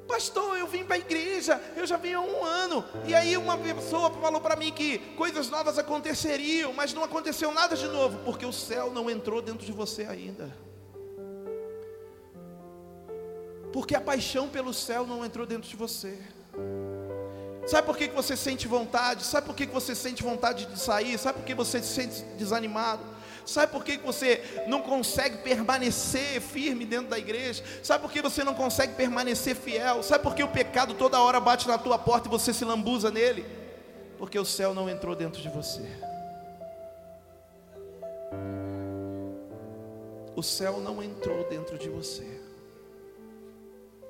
Pastor, 0.09 0.57
eu 0.57 0.65
vim 0.65 0.83
para 0.83 0.95
a 0.95 0.99
igreja, 0.99 1.61
eu 1.75 1.85
já 1.85 1.95
vim 1.95 2.13
há 2.13 2.19
um 2.19 2.43
ano. 2.43 2.83
E 3.05 3.13
aí 3.13 3.37
uma 3.37 3.55
pessoa 3.55 4.09
falou 4.09 4.41
para 4.41 4.55
mim 4.55 4.71
que 4.71 4.97
coisas 5.15 5.51
novas 5.51 5.77
aconteceriam, 5.77 6.73
mas 6.73 6.95
não 6.95 7.03
aconteceu 7.03 7.53
nada 7.53 7.75
de 7.75 7.87
novo, 7.87 8.17
porque 8.25 8.43
o 8.43 8.51
céu 8.51 8.89
não 8.91 9.07
entrou 9.07 9.39
dentro 9.39 9.63
de 9.63 9.71
você 9.71 10.05
ainda. 10.05 10.51
Porque 13.71 13.95
a 13.95 14.01
paixão 14.01 14.49
pelo 14.49 14.73
céu 14.73 15.05
não 15.05 15.23
entrou 15.23 15.45
dentro 15.45 15.69
de 15.69 15.75
você. 15.75 16.17
Sabe 17.67 17.85
por 17.85 17.95
que 17.95 18.07
você 18.07 18.35
sente 18.35 18.67
vontade? 18.67 19.23
Sabe 19.23 19.45
por 19.45 19.55
que 19.55 19.67
você 19.67 19.93
sente 19.93 20.23
vontade 20.23 20.65
de 20.65 20.79
sair? 20.79 21.19
Sabe 21.19 21.37
por 21.37 21.45
que 21.45 21.53
você 21.53 21.83
se 21.83 21.93
sente 21.93 22.23
desanimado? 22.35 23.03
Sabe 23.45 23.71
por 23.71 23.83
que 23.83 23.97
você 23.97 24.43
não 24.67 24.81
consegue 24.81 25.39
permanecer 25.39 26.39
firme 26.41 26.85
dentro 26.85 27.09
da 27.09 27.17
igreja? 27.17 27.63
Sabe 27.83 28.01
por 28.01 28.11
que 28.11 28.21
você 28.21 28.43
não 28.43 28.53
consegue 28.53 28.93
permanecer 28.93 29.55
fiel? 29.55 30.03
Sabe 30.03 30.23
por 30.23 30.35
que 30.35 30.43
o 30.43 30.47
pecado 30.47 30.93
toda 30.93 31.21
hora 31.21 31.39
bate 31.39 31.67
na 31.67 31.77
tua 31.77 31.97
porta 31.97 32.27
e 32.27 32.31
você 32.31 32.53
se 32.53 32.63
lambuza 32.65 33.09
nele? 33.09 33.45
Porque 34.17 34.37
o 34.37 34.45
céu 34.45 34.73
não 34.73 34.89
entrou 34.89 35.15
dentro 35.15 35.41
de 35.41 35.49
você. 35.49 35.85
O 40.35 40.43
céu 40.43 40.79
não 40.79 41.03
entrou 41.03 41.43
dentro 41.49 41.77
de 41.77 41.89
você. 41.89 42.39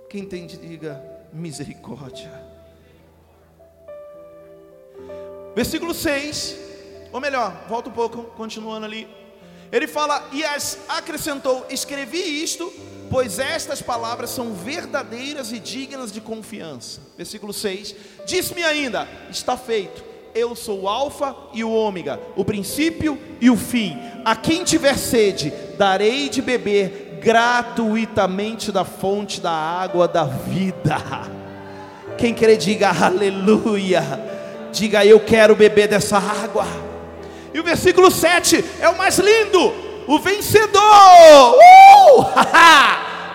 Quem 0.10 0.22
entende, 0.22 0.58
diga 0.58 1.04
misericórdia. 1.32 2.32
Versículo 5.56 5.94
6, 5.94 6.58
ou 7.12 7.20
melhor, 7.20 7.66
volta 7.68 7.90
um 7.90 7.94
pouco, 7.94 8.24
continuando 8.36 8.86
ali. 8.86 9.19
Ele 9.72 9.88
fala, 9.88 10.28
e 10.32 10.44
as 10.44 10.78
acrescentou: 10.88 11.66
Escrevi 11.70 12.44
isto, 12.44 12.72
pois 13.10 13.40
estas 13.40 13.82
palavras 13.82 14.30
são 14.30 14.54
verdadeiras 14.54 15.52
e 15.52 15.60
dignas 15.60 16.12
de 16.12 16.22
confiança. 16.22 17.02
Versículo 17.18 17.54
6: 17.54 17.96
Disse-me 18.26 18.64
ainda: 18.64 19.08
Está 19.30 19.58
feito. 19.58 20.10
Eu 20.34 20.56
sou 20.56 20.82
o 20.82 20.88
Alfa 20.88 21.36
e 21.54 21.64
o 21.64 21.72
Ômega, 21.72 22.20
o 22.36 22.46
princípio 22.46 23.20
e 23.42 23.50
o 23.50 23.58
fim. 23.58 23.98
A 24.24 24.36
quem 24.36 24.64
tiver 24.64 24.96
sede, 24.96 25.52
darei 25.76 26.30
de 26.30 26.40
beber 26.40 27.20
gratuitamente 27.20 28.72
da 28.72 28.86
fonte 28.86 29.42
da 29.42 29.52
água 29.52 30.08
da 30.08 30.24
vida. 30.26 30.98
Quem 32.18 32.34
quer 32.34 32.56
diga 32.58 32.90
aleluia. 32.90 34.04
Diga 34.72 35.06
eu 35.06 35.20
quero 35.20 35.56
beber 35.56 35.88
dessa 35.88 36.18
água. 36.18 36.89
E 37.60 37.62
o 37.62 37.64
versículo 37.66 38.10
7 38.10 38.64
é 38.80 38.88
o 38.88 38.98
mais 38.98 39.20
lindo: 39.20 39.74
o 40.08 40.18
vencedor 40.18 41.58
uh, 41.58 42.26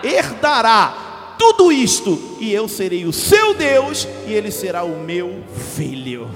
herdará 0.02 1.34
tudo 1.38 1.70
isto, 1.70 2.38
e 2.40 2.50
eu 2.50 2.66
serei 2.66 3.04
o 3.04 3.12
seu 3.12 3.52
Deus, 3.52 4.08
e 4.26 4.32
ele 4.32 4.50
será 4.50 4.82
o 4.82 4.98
meu 4.98 5.44
filho. 5.76 6.30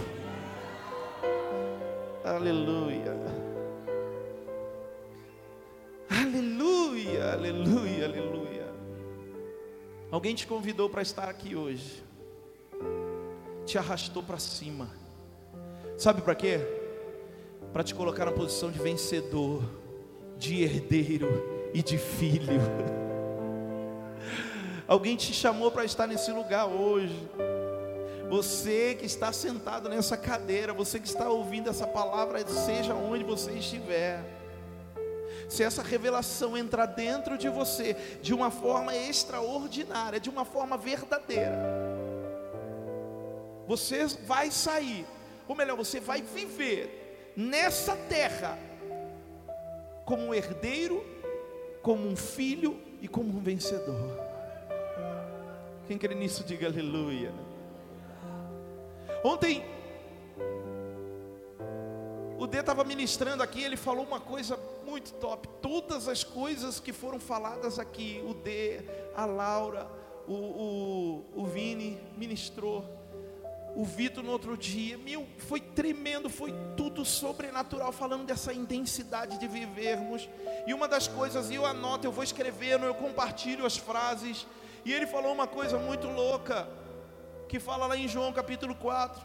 Aleluia. 2.23 3.17
Aleluia, 6.11 7.33
aleluia, 7.33 8.05
aleluia. 8.05 8.69
Alguém 10.11 10.35
te 10.35 10.47
convidou 10.47 10.91
para 10.91 11.01
estar 11.01 11.27
aqui 11.27 11.57
hoje, 11.57 12.03
te 13.65 13.79
arrastou 13.79 14.23
para 14.23 14.39
cima, 14.39 14.91
sabe 15.97 16.21
para 16.21 16.35
quê? 16.35 16.78
Para 17.73 17.83
te 17.83 17.95
colocar 17.95 18.25
na 18.25 18.33
posição 18.33 18.71
de 18.71 18.79
vencedor, 18.79 19.63
de 20.37 20.63
herdeiro 20.63 21.71
e 21.75 21.83
de 21.83 21.99
filho. 21.99 22.61
Alguém 24.87 25.17
te 25.17 25.35
chamou 25.35 25.71
para 25.71 25.85
estar 25.85 26.07
nesse 26.07 26.33
lugar 26.33 26.67
hoje. 26.67 27.29
Você 28.31 28.95
que 28.95 29.07
está 29.07 29.33
sentado 29.33 29.89
nessa 29.89 30.17
cadeira, 30.17 30.73
você 30.73 30.99
que 30.99 31.07
está 31.07 31.29
ouvindo 31.29 31.69
essa 31.69 31.87
palavra, 31.87 32.47
seja 32.47 32.95
onde 32.95 33.25
você 33.25 33.53
estiver. 33.53 34.25
Se 35.49 35.63
essa 35.63 35.83
revelação 35.83 36.57
entrar 36.57 36.87
dentro 36.87 37.39
de 37.39 37.49
você 37.49 37.97
de 38.21 38.35
uma 38.35 38.51
forma 38.51 38.95
extraordinária, 38.95 40.21
de 40.21 40.29
uma 40.29 40.45
forma 40.45 40.77
verdadeira, 40.77 41.59
você 43.67 44.07
vai 44.27 44.51
sair, 44.51 45.07
ou 45.47 45.55
melhor, 45.55 45.77
você 45.77 46.01
vai 46.01 46.23
viver 46.23 47.08
nessa 47.39 47.95
terra 47.95 48.59
como 50.05 50.25
um 50.25 50.35
herdeiro, 50.35 51.07
como 51.81 52.09
um 52.09 52.17
filho 52.17 52.77
e 53.01 53.07
como 53.07 53.29
um 53.29 53.41
vencedor. 53.41 54.19
Quem 55.87 55.97
crê 55.97 56.17
nisso, 56.17 56.43
diga 56.43 56.67
aleluia. 56.67 57.33
Ontem, 59.23 59.65
o 62.37 62.45
D 62.45 62.59
estava 62.59 62.83
ministrando 62.83 63.41
aqui, 63.41 63.63
ele 63.63 63.77
falou 63.77 64.05
uma 64.05 64.19
coisa 64.19 64.59
muito 64.85 65.13
top. 65.15 65.47
Todas 65.63 66.09
as 66.09 66.25
coisas 66.25 66.81
que 66.81 66.93
foram 66.93 67.21
faladas 67.21 67.79
aqui, 67.79 68.21
o 68.27 68.35
D, 68.35 68.81
a 69.15 69.25
Laura, 69.25 69.89
o, 70.27 70.35
o, 70.35 71.25
o 71.37 71.47
Vini 71.47 72.01
ministrou, 72.17 72.85
o 73.79 73.85
Vitor 73.85 74.25
no 74.25 74.33
outro 74.33 74.57
dia, 74.57 74.99
meu, 74.99 75.25
foi 75.47 75.61
tremendo, 75.61 76.29
foi 76.29 76.53
tudo 76.77 77.05
sobrenatural, 77.05 77.93
falando 77.93 78.27
dessa 78.27 78.53
intensidade 78.53 79.39
de 79.39 79.47
vivermos. 79.47 80.29
E 80.67 80.75
uma 80.75 80.89
das 80.89 81.07
coisas, 81.07 81.49
eu 81.49 81.65
anoto, 81.65 82.05
eu 82.05 82.11
vou 82.11 82.25
escrevendo, 82.25 82.85
eu 82.87 82.95
compartilho 82.97 83.65
as 83.65 83.77
frases. 83.77 84.49
E 84.85 84.93
ele 84.93 85.07
falou 85.07 85.33
uma 85.33 85.47
coisa 85.47 85.79
muito 85.79 86.09
louca 86.09 86.69
que 87.49 87.61
fala 87.61 87.87
lá 87.87 87.97
em 87.97 88.09
João 88.09 88.33
capítulo 88.33 88.75
4, 88.75 89.25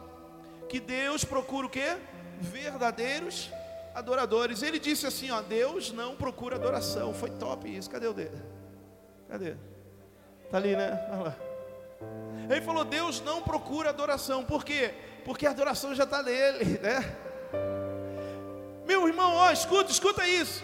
que 0.70 0.80
Deus 0.80 1.26
procura 1.26 1.66
o 1.66 1.70
quê? 1.70 1.98
Verdadeiros 2.40 3.50
adoradores. 3.96 4.62
Ele 4.62 4.78
disse 4.78 5.08
assim, 5.08 5.32
ó, 5.32 5.42
Deus 5.42 5.92
não 5.92 6.16
procura 6.16 6.58
adoração. 6.58 7.12
Foi 7.12 7.32
top 7.32 7.76
isso. 7.76 7.90
Cadê 7.90 8.06
o 8.06 8.14
dedo? 8.14 8.40
Cadê? 9.28 9.56
Tá 10.52 10.58
ali, 10.58 10.76
né? 10.76 11.08
Olha 11.12 11.24
lá. 11.24 11.53
Ele 12.50 12.62
falou: 12.62 12.84
Deus 12.84 13.22
não 13.22 13.42
procura 13.42 13.90
adoração. 13.90 14.44
Por 14.44 14.64
quê? 14.64 14.94
Porque 15.26 15.48
a 15.48 15.52
adoração 15.52 15.96
já 15.96 16.04
está 16.04 16.22
nele, 16.22 16.80
né? 16.80 17.16
Meu 18.86 19.08
irmão, 19.08 19.34
ó, 19.36 19.52
escuta, 19.52 19.92
escuta 19.92 20.28
isso. 20.28 20.64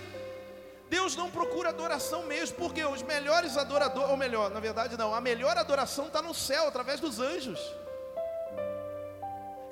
Deus 0.89 1.15
não 1.15 1.29
procura 1.29 1.69
adoração 1.69 2.23
mesmo, 2.23 2.57
porque 2.57 2.83
os 2.83 3.03
melhores 3.03 3.55
adoradores, 3.57 4.09
ou 4.09 4.17
melhor, 4.17 4.49
na 4.49 4.59
verdade 4.59 4.97
não, 4.97 5.13
a 5.13 5.21
melhor 5.21 5.55
adoração 5.55 6.07
está 6.07 6.21
no 6.21 6.33
céu, 6.33 6.67
através 6.67 6.99
dos 6.99 7.19
anjos. 7.19 7.59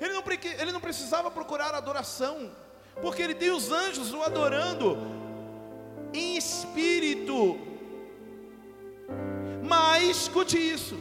Ele 0.00 0.14
não, 0.14 0.22
ele 0.60 0.72
não 0.72 0.80
precisava 0.80 1.28
procurar 1.30 1.74
adoração, 1.74 2.52
porque 3.02 3.20
ele 3.20 3.34
tem 3.34 3.50
os 3.50 3.72
anjos 3.72 4.12
o 4.12 4.22
adorando 4.22 4.96
em 6.14 6.36
espírito. 6.36 7.58
Mas, 9.62 10.22
escute 10.22 10.56
isso, 10.56 10.96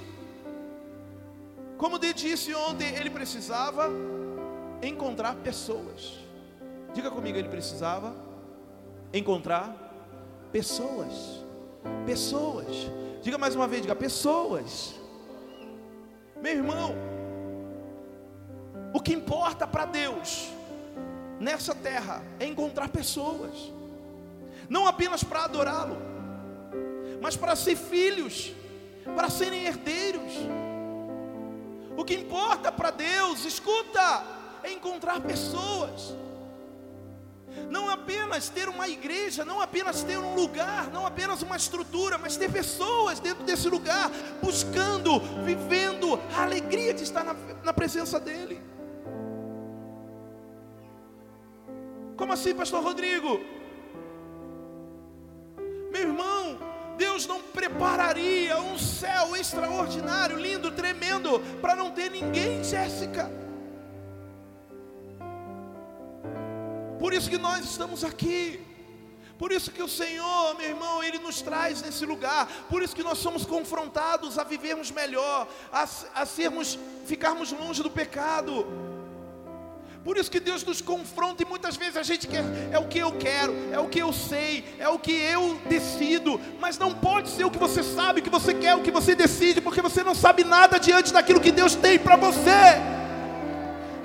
como 1.77 1.97
eu 1.97 2.13
disse 2.13 2.53
ontem, 2.53 2.95
ele 2.95 3.09
precisava 3.09 3.89
encontrar 4.81 5.35
pessoas. 5.35 6.19
Diga 6.93 7.11
comigo, 7.11 7.37
ele 7.37 7.49
precisava 7.49 8.15
encontrar 9.13 9.87
Pessoas. 10.51 11.43
Pessoas. 12.05 12.67
Diga 13.21 13.37
mais 13.37 13.55
uma 13.55 13.67
vez, 13.67 13.81
diga 13.81 13.95
pessoas. 13.95 14.95
Meu 16.41 16.53
irmão, 16.53 16.95
o 18.93 18.99
que 19.01 19.13
importa 19.13 19.67
para 19.67 19.85
Deus 19.85 20.49
nessa 21.39 21.75
terra 21.75 22.23
é 22.39 22.45
encontrar 22.45 22.89
pessoas. 22.89 23.71
Não 24.69 24.87
apenas 24.87 25.23
para 25.23 25.43
adorá-lo, 25.43 25.97
mas 27.21 27.35
para 27.35 27.55
ser 27.55 27.75
filhos, 27.75 28.53
para 29.15 29.29
serem 29.29 29.65
herdeiros. 29.65 30.33
O 31.97 32.05
que 32.05 32.13
importa 32.13 32.71
para 32.71 32.91
Deus, 32.91 33.43
escuta, 33.43 34.23
é 34.63 34.71
encontrar 34.71 35.19
pessoas 35.19 36.15
não 37.69 37.89
apenas 37.89 38.49
ter 38.49 38.69
uma 38.69 38.87
igreja, 38.87 39.43
não 39.43 39.59
apenas 39.59 40.03
ter 40.03 40.17
um 40.17 40.35
lugar, 40.35 40.89
não 40.91 41.05
apenas 41.05 41.41
uma 41.41 41.55
estrutura, 41.55 42.17
mas 42.17 42.37
ter 42.37 42.51
pessoas 42.51 43.19
dentro 43.19 43.43
desse 43.43 43.67
lugar, 43.67 44.09
buscando, 44.41 45.19
vivendo 45.43 46.19
a 46.35 46.43
alegria 46.43 46.93
de 46.93 47.03
estar 47.03 47.23
na, 47.23 47.35
na 47.63 47.73
presença 47.73 48.19
dEle. 48.19 48.61
Como 52.15 52.33
assim, 52.33 52.53
Pastor 52.53 52.83
Rodrigo? 52.83 53.39
Meu 55.91 56.01
irmão, 56.01 56.59
Deus 56.97 57.27
não 57.27 57.41
prepararia 57.67 58.57
um 58.61 58.77
céu 58.77 59.35
extraordinário, 59.35 60.37
lindo, 60.37 60.71
tremendo, 60.71 61.39
para 61.61 61.75
não 61.75 61.91
ter 61.91 62.09
ninguém, 62.09 62.63
Jéssica. 62.63 63.29
Por 66.97 67.13
isso 67.13 67.29
que 67.29 67.37
nós 67.37 67.65
estamos 67.65 68.03
aqui. 68.05 68.63
Por 69.37 69.51
isso 69.51 69.69
que 69.69 69.83
o 69.83 69.87
Senhor, 69.87 70.55
meu 70.57 70.69
irmão, 70.69 71.03
Ele 71.03 71.19
nos 71.19 71.41
traz 71.41 71.81
nesse 71.81 72.05
lugar. 72.05 72.47
Por 72.69 72.81
isso 72.81 72.95
que 72.95 73.03
nós 73.03 73.17
somos 73.19 73.45
confrontados 73.45 74.39
a 74.39 74.43
vivermos 74.43 74.89
melhor, 74.89 75.47
a, 75.71 75.87
a 76.15 76.25
sermos, 76.25 76.79
ficarmos 77.05 77.51
longe 77.51 77.83
do 77.83 77.91
pecado. 77.91 78.65
Por 80.07 80.15
isso 80.15 80.31
que 80.31 80.39
Deus 80.39 80.63
nos 80.63 80.79
confronta 80.79 81.43
e 81.43 81.45
muitas 81.45 81.75
vezes 81.75 81.97
a 81.97 82.01
gente 82.01 82.27
quer, 82.27 82.41
é 82.71 82.79
o 82.79 82.87
que 82.87 82.97
eu 82.97 83.11
quero, 83.11 83.53
é 83.73 83.77
o 83.77 83.89
que 83.89 83.99
eu 83.99 84.13
sei, 84.13 84.63
é 84.79 84.87
o 84.87 84.97
que 84.97 85.11
eu 85.11 85.59
decido, 85.67 86.39
mas 86.61 86.77
não 86.77 86.93
pode 86.93 87.27
ser 87.27 87.43
o 87.43 87.51
que 87.51 87.57
você 87.57 87.83
sabe, 87.83 88.21
o 88.21 88.23
que 88.23 88.29
você 88.29 88.53
quer, 88.53 88.73
o 88.73 88.81
que 88.81 88.89
você 88.89 89.13
decide, 89.13 89.59
porque 89.59 89.81
você 89.81 90.05
não 90.05 90.15
sabe 90.15 90.45
nada 90.45 90.79
diante 90.79 91.11
daquilo 91.11 91.41
que 91.41 91.51
Deus 91.51 91.75
tem 91.75 91.99
para 91.99 92.15
você. 92.15 92.79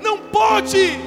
Não 0.01 0.17
pode. 0.27 0.99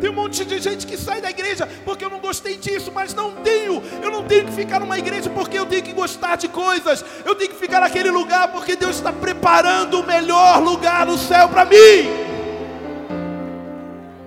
Tem 0.00 0.10
um 0.10 0.12
monte 0.12 0.44
de 0.44 0.58
gente 0.58 0.86
que 0.86 0.96
sai 0.96 1.20
da 1.20 1.30
igreja 1.30 1.68
porque 1.84 2.04
eu 2.04 2.10
não 2.10 2.20
gostei 2.20 2.56
disso, 2.56 2.92
mas 2.92 3.14
não 3.14 3.32
tenho. 3.36 3.82
Eu 4.02 4.10
não 4.10 4.24
tenho 4.24 4.46
que 4.46 4.52
ficar 4.52 4.80
numa 4.80 4.98
igreja 4.98 5.30
porque 5.30 5.58
eu 5.58 5.66
tenho 5.66 5.82
que 5.82 5.92
gostar 5.92 6.36
de 6.36 6.48
coisas. 6.48 7.04
Eu 7.24 7.34
tenho 7.34 7.50
que 7.50 7.56
ficar 7.56 7.80
naquele 7.80 8.10
lugar 8.10 8.52
porque 8.52 8.76
Deus 8.76 8.96
está 8.96 9.12
preparando 9.12 10.00
o 10.00 10.06
melhor 10.06 10.62
lugar 10.62 11.06
no 11.06 11.16
céu 11.16 11.48
para 11.48 11.64
mim. 11.64 11.76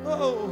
Oh. 0.06 0.50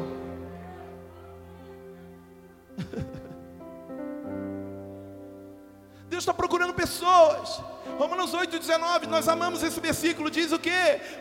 Deus 6.09 6.21
está 6.21 6.33
procurando 6.33 6.73
pessoas 6.73 7.61
Romanos 7.97 8.31
8,19, 8.31 9.07
nós 9.07 9.27
amamos 9.27 9.63
esse 9.63 9.79
versículo, 9.79 10.29
diz 10.29 10.51
o 10.51 10.59
que? 10.59 10.69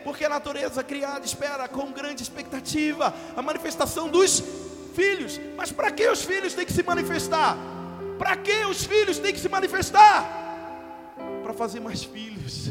Porque 0.03 0.23
a 0.25 0.29
natureza 0.29 0.83
criada 0.83 1.25
espera 1.25 1.67
com 1.67 1.91
grande 1.91 2.21
expectativa 2.21 3.11
a 3.35 3.41
manifestação 3.41 4.07
dos 4.07 4.43
filhos. 4.93 5.39
Mas 5.55 5.71
para 5.71 5.89
que 5.89 6.07
os 6.07 6.23
filhos 6.23 6.53
têm 6.53 6.67
que 6.67 6.71
se 6.71 6.83
manifestar? 6.83 7.57
Para 8.19 8.37
que 8.37 8.63
os 8.65 8.85
filhos 8.85 9.17
têm 9.17 9.33
que 9.33 9.39
se 9.39 9.49
manifestar? 9.49 10.23
Para 11.41 11.53
fazer 11.53 11.79
mais 11.79 12.03
filhos. 12.03 12.69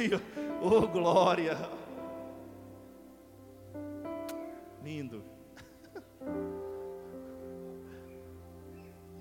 oh 0.60 0.88
glória! 0.88 1.56
Lindo. 4.82 5.22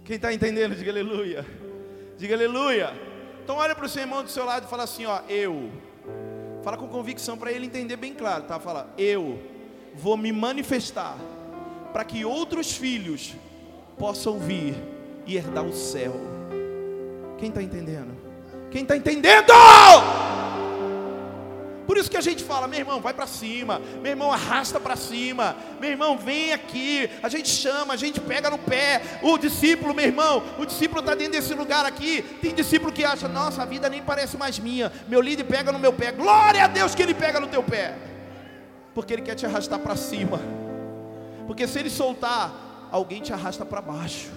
Quem 0.08 0.16
está 0.16 0.34
entendendo, 0.34 0.74
diga 0.74 0.90
aleluia. 0.90 1.46
Diga 2.18 2.34
aleluia. 2.34 2.94
Então 3.44 3.58
olha 3.58 3.76
para 3.76 3.86
o 3.86 3.90
seu 3.90 4.04
irmão 4.04 4.24
do 4.24 4.30
seu 4.30 4.46
lado 4.46 4.66
e 4.66 4.70
fala 4.70 4.84
assim, 4.84 5.06
ó, 5.06 5.20
eu. 5.28 5.70
Fala 6.64 6.78
com 6.78 6.88
convicção 6.88 7.38
para 7.38 7.52
ele 7.52 7.66
entender 7.66 7.98
bem 7.98 8.14
claro, 8.14 8.44
tá? 8.44 8.58
Fala, 8.58 8.90
eu 8.98 9.38
vou 9.94 10.16
me 10.16 10.32
manifestar 10.32 11.18
para 11.92 12.06
que 12.06 12.24
outros 12.24 12.72
filhos 12.72 13.36
possam 14.00 14.40
vir 14.40 14.76
e 15.26 15.36
herdar 15.36 15.66
o 15.66 15.74
céu. 15.74 16.14
Quem 17.38 17.50
está 17.50 17.62
entendendo? 17.62 18.16
Quem 18.72 18.84
está 18.84 18.96
entendendo? 18.96 19.52
Por 21.88 21.98
isso 21.98 22.12
que 22.12 22.18
a 22.18 22.22
gente 22.22 22.44
fala, 22.44 22.68
meu 22.68 22.80
irmão, 22.80 23.02
vai 23.02 23.14
para 23.14 23.26
cima, 23.26 23.82
meu 24.02 24.12
irmão, 24.12 24.32
arrasta 24.32 24.80
para 24.80 24.96
cima, 24.96 25.56
meu 25.80 25.90
irmão, 25.90 26.18
vem 26.18 26.54
aqui. 26.54 27.10
A 27.24 27.30
gente 27.30 27.50
chama, 27.50 27.94
a 27.94 27.98
gente 27.98 28.20
pega 28.20 28.50
no 28.50 28.58
pé. 28.58 29.02
O 29.24 29.38
discípulo, 29.38 29.96
meu 29.96 30.06
irmão, 30.06 30.44
o 30.60 30.66
discípulo 30.66 31.00
está 31.00 31.16
dentro 31.16 31.34
desse 31.34 31.54
lugar 31.54 31.86
aqui. 31.86 32.22
Tem 32.42 32.54
discípulo 32.54 32.92
que 32.92 33.06
acha, 33.06 33.28
nossa, 33.28 33.64
a 33.64 33.66
vida 33.66 33.90
nem 33.90 34.04
parece 34.04 34.38
mais 34.38 34.60
minha. 34.60 34.92
Meu 35.08 35.22
líder 35.22 35.46
pega 35.46 35.72
no 35.72 35.80
meu 35.80 35.94
pé. 35.94 36.12
Glória 36.12 36.66
a 36.66 36.68
Deus 36.68 36.94
que 36.94 37.02
ele 37.02 37.14
pega 37.14 37.40
no 37.40 37.48
teu 37.48 37.64
pé. 37.64 37.96
Porque 38.98 39.14
Ele 39.14 39.22
quer 39.22 39.36
te 39.36 39.46
arrastar 39.46 39.78
para 39.78 39.96
cima. 39.96 40.40
Porque 41.46 41.68
se 41.68 41.78
Ele 41.78 41.88
soltar, 41.88 42.90
alguém 42.92 43.22
te 43.22 43.32
arrasta 43.32 43.64
para 43.64 43.80
baixo. 43.80 44.32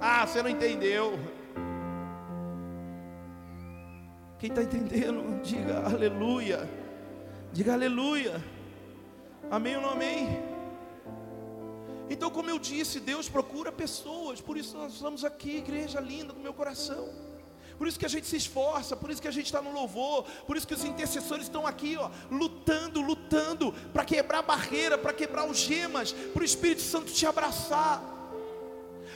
Ah, 0.00 0.26
você 0.26 0.42
não 0.42 0.48
entendeu. 0.48 1.18
Quem 4.40 4.48
está 4.48 4.62
entendendo, 4.62 5.42
diga 5.42 5.86
aleluia. 5.86 6.66
Diga 7.52 7.74
aleluia. 7.74 8.42
Amém 9.50 9.76
ou 9.76 9.82
não 9.82 9.90
amém? 9.90 10.28
Então, 12.08 12.30
como 12.30 12.48
eu 12.48 12.58
disse, 12.58 12.98
Deus 13.00 13.28
procura 13.28 13.70
pessoas, 13.70 14.40
por 14.40 14.56
isso 14.56 14.78
nós 14.78 14.94
estamos 14.94 15.26
aqui, 15.26 15.58
igreja 15.58 16.00
linda 16.00 16.32
do 16.32 16.40
meu 16.40 16.54
coração. 16.54 17.10
Por 17.76 17.86
isso 17.86 17.98
que 17.98 18.06
a 18.06 18.08
gente 18.08 18.26
se 18.26 18.36
esforça, 18.36 18.96
por 18.96 19.10
isso 19.10 19.20
que 19.20 19.28
a 19.28 19.30
gente 19.30 19.44
está 19.44 19.60
no 19.60 19.72
louvor, 19.72 20.24
por 20.46 20.56
isso 20.56 20.66
que 20.66 20.74
os 20.74 20.84
intercessores 20.84 21.44
estão 21.44 21.66
aqui, 21.66 21.98
ó, 21.98 22.10
lutando, 22.30 23.02
lutando 23.02 23.72
para 23.92 24.06
quebrar 24.06 24.40
barreira, 24.40 24.96
para 24.96 25.12
quebrar 25.12 25.42
algemas, 25.42 26.12
para 26.12 26.40
o 26.40 26.44
Espírito 26.44 26.80
Santo 26.80 27.12
te 27.12 27.26
abraçar. 27.26 28.19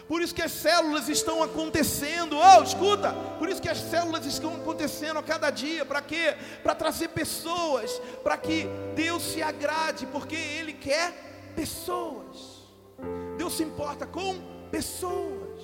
Por 0.06 0.20
isso 0.20 0.34
que 0.34 0.42
as 0.42 0.52
células 0.52 1.08
estão 1.08 1.42
acontecendo. 1.42 2.36
Oh, 2.36 2.62
escuta! 2.62 3.12
Por 3.38 3.48
isso 3.48 3.60
que 3.60 3.68
as 3.68 3.78
células 3.78 4.26
estão 4.26 4.54
acontecendo 4.54 5.18
a 5.18 5.22
cada 5.22 5.50
dia. 5.50 5.84
Para 5.84 6.02
quê? 6.02 6.36
Para 6.62 6.74
trazer 6.74 7.08
pessoas, 7.08 7.90
para 8.22 8.36
que 8.36 8.66
Deus 8.94 9.22
se 9.22 9.42
agrade, 9.42 10.06
porque 10.06 10.36
Ele 10.36 10.74
quer 10.74 11.52
pessoas. 11.56 12.64
Deus 13.38 13.56
se 13.56 13.62
importa 13.62 14.06
com 14.06 14.36
pessoas. 14.70 15.62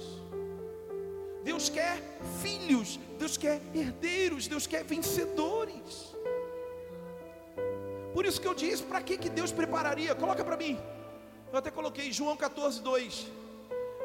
Deus 1.42 1.68
quer 1.68 2.03
filhos, 2.42 2.98
Deus 3.18 3.37
quer 3.37 3.61
herdeiros, 3.74 4.46
Deus 4.46 4.66
quer 4.66 4.85
vencedores. 4.85 6.14
Por 8.14 8.26
isso 8.26 8.40
que 8.40 8.48
eu 8.48 8.55
disse, 8.55 8.83
para 8.83 9.03
que, 9.03 9.16
que 9.16 9.29
Deus 9.29 9.53
prepararia? 9.53 10.14
Coloca 10.14 10.44
para 10.44 10.57
mim. 10.57 10.79
Eu 11.53 11.59
até 11.59 11.70
coloquei 11.70 12.12
João 12.12 12.37
14, 12.37 12.81
2. 12.83 13.26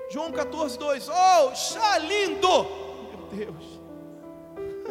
João 0.10 0.32
14, 0.32 0.78
2. 0.78 1.10
Oh, 1.10 1.52
está 1.52 1.98
lindo! 1.98 2.48
Meu 3.12 3.28
Deus. 3.32 3.80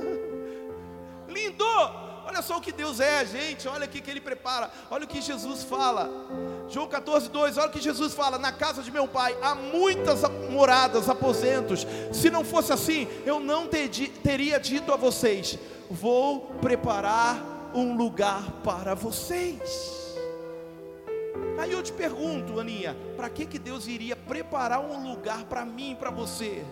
lindo! 1.28 1.64
Olha 2.26 2.40
só 2.42 2.56
o 2.56 2.60
que 2.60 2.72
Deus 2.72 3.00
é, 3.00 3.24
gente. 3.24 3.68
Olha 3.68 3.86
o 3.86 3.88
que 3.88 4.10
Ele 4.10 4.20
prepara. 4.20 4.70
Olha 4.90 5.04
o 5.04 5.08
que 5.08 5.20
Jesus 5.20 5.62
fala. 5.62 6.10
João 6.68 6.88
14, 6.88 7.28
2. 7.28 7.58
Olha 7.58 7.68
o 7.68 7.70
que 7.70 7.80
Jesus 7.80 8.14
fala. 8.14 8.38
Na 8.38 8.50
casa 8.50 8.82
de 8.82 8.90
meu 8.90 9.06
pai 9.06 9.36
há 9.42 9.54
muitas 9.54 10.22
moradas, 10.50 11.08
aposentos. 11.08 11.86
Se 12.12 12.30
não 12.30 12.44
fosse 12.44 12.72
assim, 12.72 13.06
eu 13.24 13.38
não 13.38 13.68
teria 13.68 14.58
dito 14.58 14.92
a 14.92 14.96
vocês: 14.96 15.58
Vou 15.90 16.40
preparar 16.60 17.70
um 17.74 17.96
lugar 17.96 18.42
para 18.64 18.94
vocês. 18.94 20.03
Aí 21.58 21.72
eu 21.72 21.82
te 21.82 21.92
pergunto, 21.92 22.58
Aninha, 22.58 22.96
para 23.16 23.30
que, 23.30 23.46
que 23.46 23.58
Deus 23.58 23.86
iria 23.86 24.16
preparar 24.16 24.80
um 24.80 25.10
lugar 25.10 25.44
para 25.44 25.64
mim 25.64 25.92
e 25.92 25.94
para 25.94 26.10
você, 26.10 26.64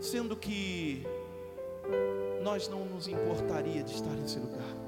sendo 0.00 0.34
que 0.34 1.06
nós 2.42 2.68
não 2.68 2.84
nos 2.84 3.06
importaria 3.06 3.82
de 3.82 3.94
estar 3.94 4.10
nesse 4.10 4.38
lugar? 4.38 4.78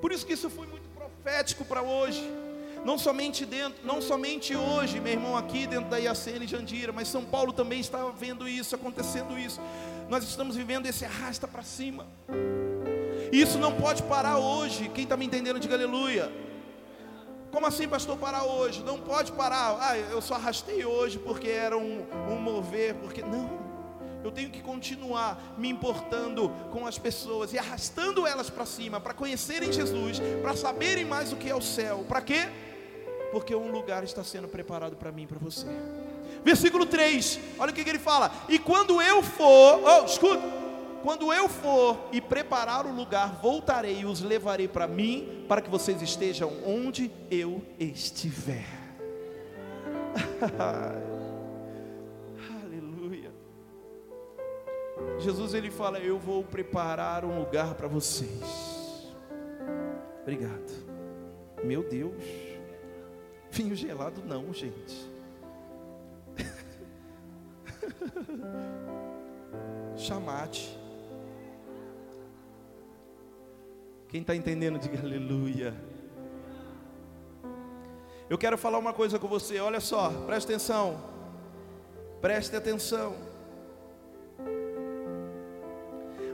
Por 0.00 0.12
isso 0.12 0.24
que 0.24 0.34
isso 0.34 0.48
foi 0.48 0.66
muito 0.66 0.88
profético 0.90 1.64
para 1.64 1.82
hoje. 1.82 2.22
Não 2.84 2.96
somente 2.96 3.44
dentro, 3.44 3.84
não 3.84 4.00
somente 4.00 4.54
hoje, 4.54 5.00
meu 5.00 5.12
irmão, 5.12 5.36
aqui 5.36 5.66
dentro 5.66 5.90
da 5.90 5.98
IACN 5.98 6.44
e 6.44 6.46
Jandira, 6.46 6.92
mas 6.92 7.08
São 7.08 7.24
Paulo 7.24 7.52
também 7.52 7.80
está 7.80 8.04
vendo 8.10 8.48
isso, 8.48 8.76
acontecendo 8.76 9.36
isso. 9.36 9.60
Nós 10.08 10.22
estamos 10.22 10.54
vivendo 10.54 10.86
esse 10.86 11.04
arrasta 11.04 11.48
para 11.48 11.64
cima. 11.64 12.06
Isso 13.32 13.58
não 13.58 13.72
pode 13.72 14.02
parar 14.02 14.38
hoje. 14.38 14.90
Quem 14.94 15.04
está 15.04 15.16
me 15.16 15.26
entendendo, 15.26 15.58
diga 15.58 15.74
aleluia. 15.74 16.30
Como 17.50 17.66
assim, 17.66 17.88
pastor, 17.88 18.16
parar 18.18 18.44
hoje? 18.44 18.82
Não 18.82 18.98
pode 18.98 19.32
parar. 19.32 19.78
Ah, 19.80 19.96
eu 19.96 20.20
só 20.20 20.34
arrastei 20.34 20.84
hoje 20.84 21.18
porque 21.18 21.48
era 21.48 21.76
um, 21.76 22.04
um 22.30 22.36
mover, 22.36 22.94
porque. 22.96 23.22
Não. 23.22 23.66
Eu 24.22 24.32
tenho 24.32 24.50
que 24.50 24.60
continuar 24.60 25.54
me 25.56 25.68
importando 25.68 26.50
com 26.72 26.84
as 26.84 26.98
pessoas 26.98 27.52
e 27.52 27.58
arrastando 27.58 28.26
elas 28.26 28.50
para 28.50 28.66
cima, 28.66 29.00
para 29.00 29.14
conhecerem 29.14 29.72
Jesus, 29.72 30.20
para 30.42 30.56
saberem 30.56 31.04
mais 31.04 31.32
o 31.32 31.36
que 31.36 31.48
é 31.48 31.54
o 31.54 31.62
céu. 31.62 32.04
Para 32.08 32.20
quê? 32.20 32.48
Porque 33.30 33.54
um 33.54 33.70
lugar 33.70 34.02
está 34.02 34.24
sendo 34.24 34.48
preparado 34.48 34.96
para 34.96 35.12
mim 35.12 35.22
e 35.22 35.26
para 35.26 35.38
você. 35.38 35.66
Versículo 36.44 36.86
3, 36.86 37.38
olha 37.58 37.70
o 37.70 37.74
que, 37.74 37.84
que 37.84 37.90
ele 37.90 37.98
fala: 37.98 38.32
E 38.48 38.58
quando 38.58 39.00
eu 39.00 39.22
for, 39.22 39.80
oh, 39.82 40.04
escuta, 40.04 40.42
quando 41.02 41.32
eu 41.32 41.48
for 41.48 42.08
e 42.12 42.20
preparar 42.20 42.86
o 42.86 42.94
lugar, 42.94 43.40
voltarei 43.40 44.00
e 44.00 44.04
os 44.04 44.20
levarei 44.20 44.68
para 44.68 44.86
mim, 44.86 45.44
para 45.48 45.60
que 45.60 45.70
vocês 45.70 46.00
estejam 46.02 46.52
onde 46.64 47.10
eu 47.30 47.62
estiver. 47.78 48.66
Aleluia. 52.62 53.32
Jesus 55.18 55.54
ele 55.54 55.70
fala: 55.70 55.98
Eu 55.98 56.18
vou 56.18 56.42
preparar 56.42 57.24
um 57.24 57.38
lugar 57.38 57.74
para 57.74 57.88
vocês. 57.88 59.10
Obrigado. 60.22 60.86
Meu 61.62 61.88
Deus. 61.88 62.22
Vinho 63.50 63.74
gelado 63.74 64.22
não, 64.24 64.52
gente. 64.52 65.10
Chamate. 69.96 70.78
Quem 74.08 74.20
está 74.20 74.34
entendendo, 74.34 74.78
diga 74.78 75.00
aleluia. 75.00 75.74
Eu 78.30 78.38
quero 78.38 78.56
falar 78.56 78.78
uma 78.78 78.92
coisa 78.92 79.18
com 79.18 79.28
você, 79.28 79.58
olha 79.60 79.80
só, 79.80 80.10
preste 80.26 80.46
atenção. 80.46 81.00
Preste 82.20 82.56
atenção. 82.56 83.14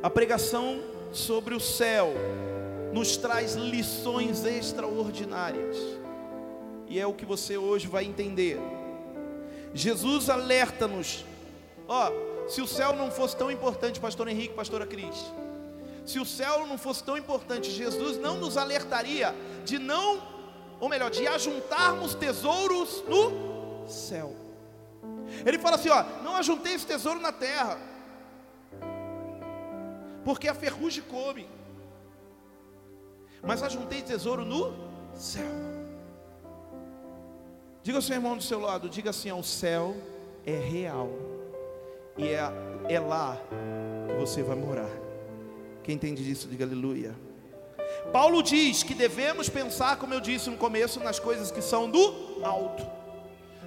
A 0.02 0.10
pregação 0.10 0.80
sobre 1.12 1.54
o 1.54 1.60
céu 1.60 2.12
nos 2.92 3.16
traz 3.16 3.54
lições 3.54 4.44
extraordinárias. 4.44 5.76
E 6.88 6.98
é 6.98 7.06
o 7.06 7.14
que 7.14 7.24
você 7.24 7.56
hoje 7.56 7.86
vai 7.86 8.04
entender. 8.04 8.58
Jesus 9.72 10.28
alerta-nos. 10.28 11.24
Ó, 11.88 12.12
se 12.48 12.60
o 12.60 12.66
céu 12.66 12.94
não 12.94 13.10
fosse 13.10 13.36
tão 13.36 13.50
importante, 13.50 13.98
pastor 13.98 14.28
Henrique, 14.28 14.54
pastora 14.54 14.86
Cris, 14.86 15.32
se 16.04 16.18
o 16.18 16.24
céu 16.24 16.66
não 16.66 16.76
fosse 16.76 17.02
tão 17.04 17.16
importante, 17.16 17.70
Jesus 17.70 18.18
não 18.18 18.36
nos 18.36 18.56
alertaria 18.56 19.34
de 19.64 19.78
não, 19.78 20.22
ou 20.80 20.88
melhor, 20.88 21.10
de 21.10 21.26
ajuntarmos 21.26 22.14
tesouros 22.14 23.04
no 23.08 23.86
céu. 23.88 24.34
Ele 25.46 25.58
fala 25.58 25.76
assim: 25.76 25.90
ó, 25.90 26.02
não 26.22 26.36
ajuntei 26.36 26.74
esse 26.74 26.86
tesouro 26.86 27.20
na 27.20 27.32
terra, 27.32 27.78
porque 30.24 30.48
a 30.48 30.54
ferrugem 30.54 31.02
come, 31.04 31.48
mas 33.42 33.62
ajuntei 33.62 34.02
tesouro 34.02 34.44
no 34.44 34.74
céu. 35.14 35.50
Diga 37.82 37.98
ao 37.98 38.02
seu 38.02 38.14
irmão 38.14 38.36
do 38.36 38.42
seu 38.42 38.60
lado, 38.60 38.88
diga 38.88 39.10
assim: 39.10 39.30
ó, 39.30 39.38
o 39.38 39.44
céu 39.44 39.96
é 40.44 40.56
real, 40.56 41.08
e 42.16 42.28
é, 42.28 42.52
é 42.88 43.00
lá 43.00 43.36
que 44.08 44.14
você 44.14 44.42
vai 44.42 44.56
morar. 44.56 45.01
Quem 45.82 45.96
entende 45.96 46.22
disso, 46.24 46.48
diga 46.48 46.64
aleluia. 46.64 47.14
Paulo 48.12 48.42
diz 48.42 48.82
que 48.82 48.94
devemos 48.94 49.48
pensar, 49.48 49.96
como 49.96 50.14
eu 50.14 50.20
disse 50.20 50.48
no 50.50 50.56
começo, 50.56 51.00
nas 51.00 51.18
coisas 51.18 51.50
que 51.50 51.60
são 51.60 51.90
do 51.90 52.42
alto, 52.42 52.86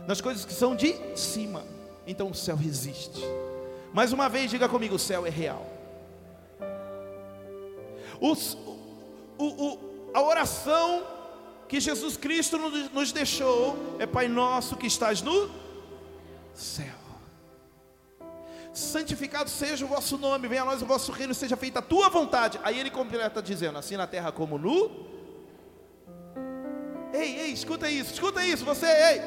nas 0.07 0.21
coisas 0.21 0.45
que 0.45 0.53
são 0.53 0.75
de 0.75 0.95
cima. 1.17 1.63
Então 2.07 2.29
o 2.29 2.35
céu 2.35 2.57
existe. 2.63 3.21
Mais 3.93 4.13
uma 4.13 4.29
vez, 4.29 4.49
diga 4.49 4.67
comigo: 4.69 4.95
o 4.95 4.99
céu 4.99 5.25
é 5.25 5.29
real. 5.29 5.65
Os, 8.19 8.57
o, 9.37 9.45
o, 9.45 10.11
a 10.13 10.21
oração 10.21 11.03
que 11.67 11.79
Jesus 11.79 12.15
Cristo 12.15 12.57
nos 12.57 13.11
deixou 13.11 13.75
é 13.99 14.05
Pai 14.05 14.27
nosso 14.27 14.77
que 14.77 14.87
estás 14.87 15.21
no 15.21 15.49
céu 16.53 17.04
santificado 18.79 19.49
seja 19.49 19.85
o 19.85 19.87
vosso 19.87 20.17
nome, 20.17 20.47
venha 20.47 20.63
a 20.63 20.65
nós 20.65 20.81
o 20.81 20.85
vosso 20.85 21.11
reino, 21.11 21.33
seja 21.33 21.55
feita 21.55 21.79
a 21.79 21.81
tua 21.81 22.09
vontade. 22.09 22.59
Aí 22.63 22.79
ele 22.79 22.89
completa 22.91 23.41
dizendo: 23.41 23.77
assim 23.77 23.95
na 23.97 24.05
terra 24.05 24.31
como 24.31 24.57
no. 24.57 25.15
Ei, 27.13 27.39
ei, 27.39 27.51
escuta 27.51 27.89
isso, 27.89 28.13
escuta 28.13 28.45
isso, 28.45 28.65
você, 28.65 28.85
ei. 28.85 29.21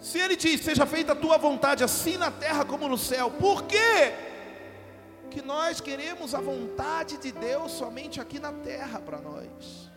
Se 0.00 0.18
ele 0.18 0.36
diz, 0.36 0.62
seja 0.62 0.86
feita 0.86 1.12
a 1.12 1.16
tua 1.16 1.36
vontade, 1.36 1.84
assim 1.84 2.16
na 2.16 2.30
terra 2.30 2.64
como 2.64 2.88
no 2.88 2.96
céu, 2.96 3.30
por 3.30 3.64
quê? 3.64 4.14
Que 5.30 5.42
nós 5.42 5.80
queremos 5.80 6.34
a 6.34 6.40
vontade 6.40 7.18
de 7.18 7.32
Deus 7.32 7.72
somente 7.72 8.20
aqui 8.20 8.38
na 8.38 8.52
terra 8.52 9.00
para 9.00 9.18
nós. 9.18 9.90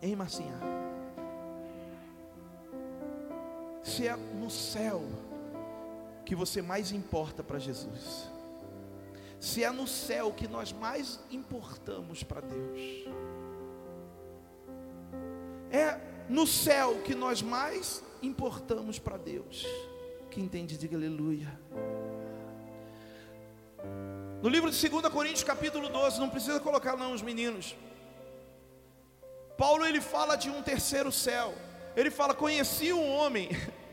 Ei, 0.00 0.14
Marcinha. 0.14 0.60
Se 3.82 4.06
é 4.06 4.16
no 4.16 4.50
céu, 4.50 5.02
que 6.24 6.34
você 6.34 6.62
mais 6.62 6.92
importa 6.92 7.42
para 7.42 7.58
Jesus. 7.58 8.30
se 9.40 9.62
é 9.62 9.70
no 9.70 9.86
céu 9.86 10.32
que 10.32 10.48
nós 10.48 10.72
mais 10.72 11.20
importamos 11.30 12.22
para 12.22 12.40
Deus. 12.40 13.06
É 15.70 16.00
no 16.30 16.46
céu 16.46 17.02
que 17.04 17.14
nós 17.14 17.42
mais 17.42 18.02
importamos 18.22 18.98
para 18.98 19.18
Deus. 19.18 19.66
Quem 20.30 20.44
entende, 20.44 20.78
diga 20.78 20.96
aleluia. 20.96 21.60
No 24.42 24.48
livro 24.48 24.70
de 24.70 24.88
2 24.88 25.08
Coríntios, 25.08 25.44
capítulo 25.44 25.90
12, 25.90 26.18
não 26.18 26.30
precisa 26.30 26.58
colocar 26.58 26.96
não 26.96 27.12
os 27.12 27.20
meninos. 27.20 27.76
Paulo 29.58 29.84
ele 29.84 30.00
fala 30.00 30.36
de 30.36 30.48
um 30.48 30.62
terceiro 30.62 31.12
céu. 31.12 31.54
Ele 31.94 32.10
fala: 32.10 32.34
"Conheci 32.34 32.92
um 32.92 33.08
homem". 33.10 33.50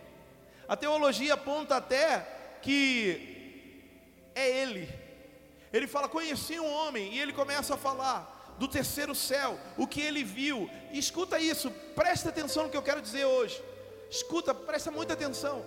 A 0.72 0.78
teologia 0.78 1.34
aponta 1.34 1.76
até 1.76 2.26
que 2.62 4.32
é 4.34 4.62
ele. 4.62 4.88
Ele 5.74 5.86
fala: 5.86 6.08
"Conheci 6.08 6.58
um 6.62 6.74
homem" 6.74 7.14
e 7.14 7.20
ele 7.20 7.34
começa 7.34 7.74
a 7.74 7.78
falar 7.78 8.56
do 8.58 8.70
terceiro 8.70 9.14
céu, 9.14 9.60
o 9.78 9.86
que 9.86 10.00
ele 10.00 10.24
viu. 10.24 10.70
E 10.94 10.98
escuta 10.98 11.38
isso, 11.38 11.70
presta 11.94 12.30
atenção 12.30 12.64
no 12.64 12.70
que 12.70 12.78
eu 12.78 12.82
quero 12.82 13.02
dizer 13.02 13.26
hoje. 13.26 13.62
Escuta, 14.10 14.54
presta 14.54 14.90
muita 14.90 15.12
atenção. 15.12 15.66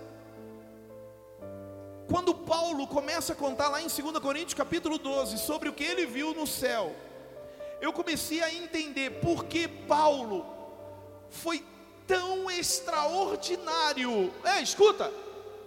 Quando 2.09 2.33
Paulo 2.33 2.87
começa 2.87 3.33
a 3.33 3.35
contar 3.35 3.69
lá 3.69 3.79
em 3.79 3.87
2 3.87 4.17
Coríntios 4.17 4.55
capítulo 4.55 4.97
12 4.97 5.37
sobre 5.37 5.69
o 5.69 5.73
que 5.73 5.83
ele 5.83 6.07
viu 6.07 6.33
no 6.33 6.47
céu, 6.47 6.95
eu 7.79 7.93
comecei 7.93 8.41
a 8.41 8.51
entender 8.51 9.19
por 9.21 9.45
que 9.45 9.67
Paulo 9.67 10.43
foi 11.29 11.63
tão 12.07 12.49
extraordinário. 12.49 14.33
É, 14.43 14.61
escuta, 14.61 15.11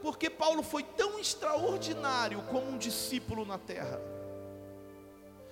porque 0.03 0.31
Paulo 0.31 0.62
foi 0.62 0.83
tão 0.83 1.18
extraordinário 1.18 2.42
como 2.51 2.68
um 2.68 2.79
discípulo 2.79 3.44
na 3.44 3.59
terra. 3.59 4.01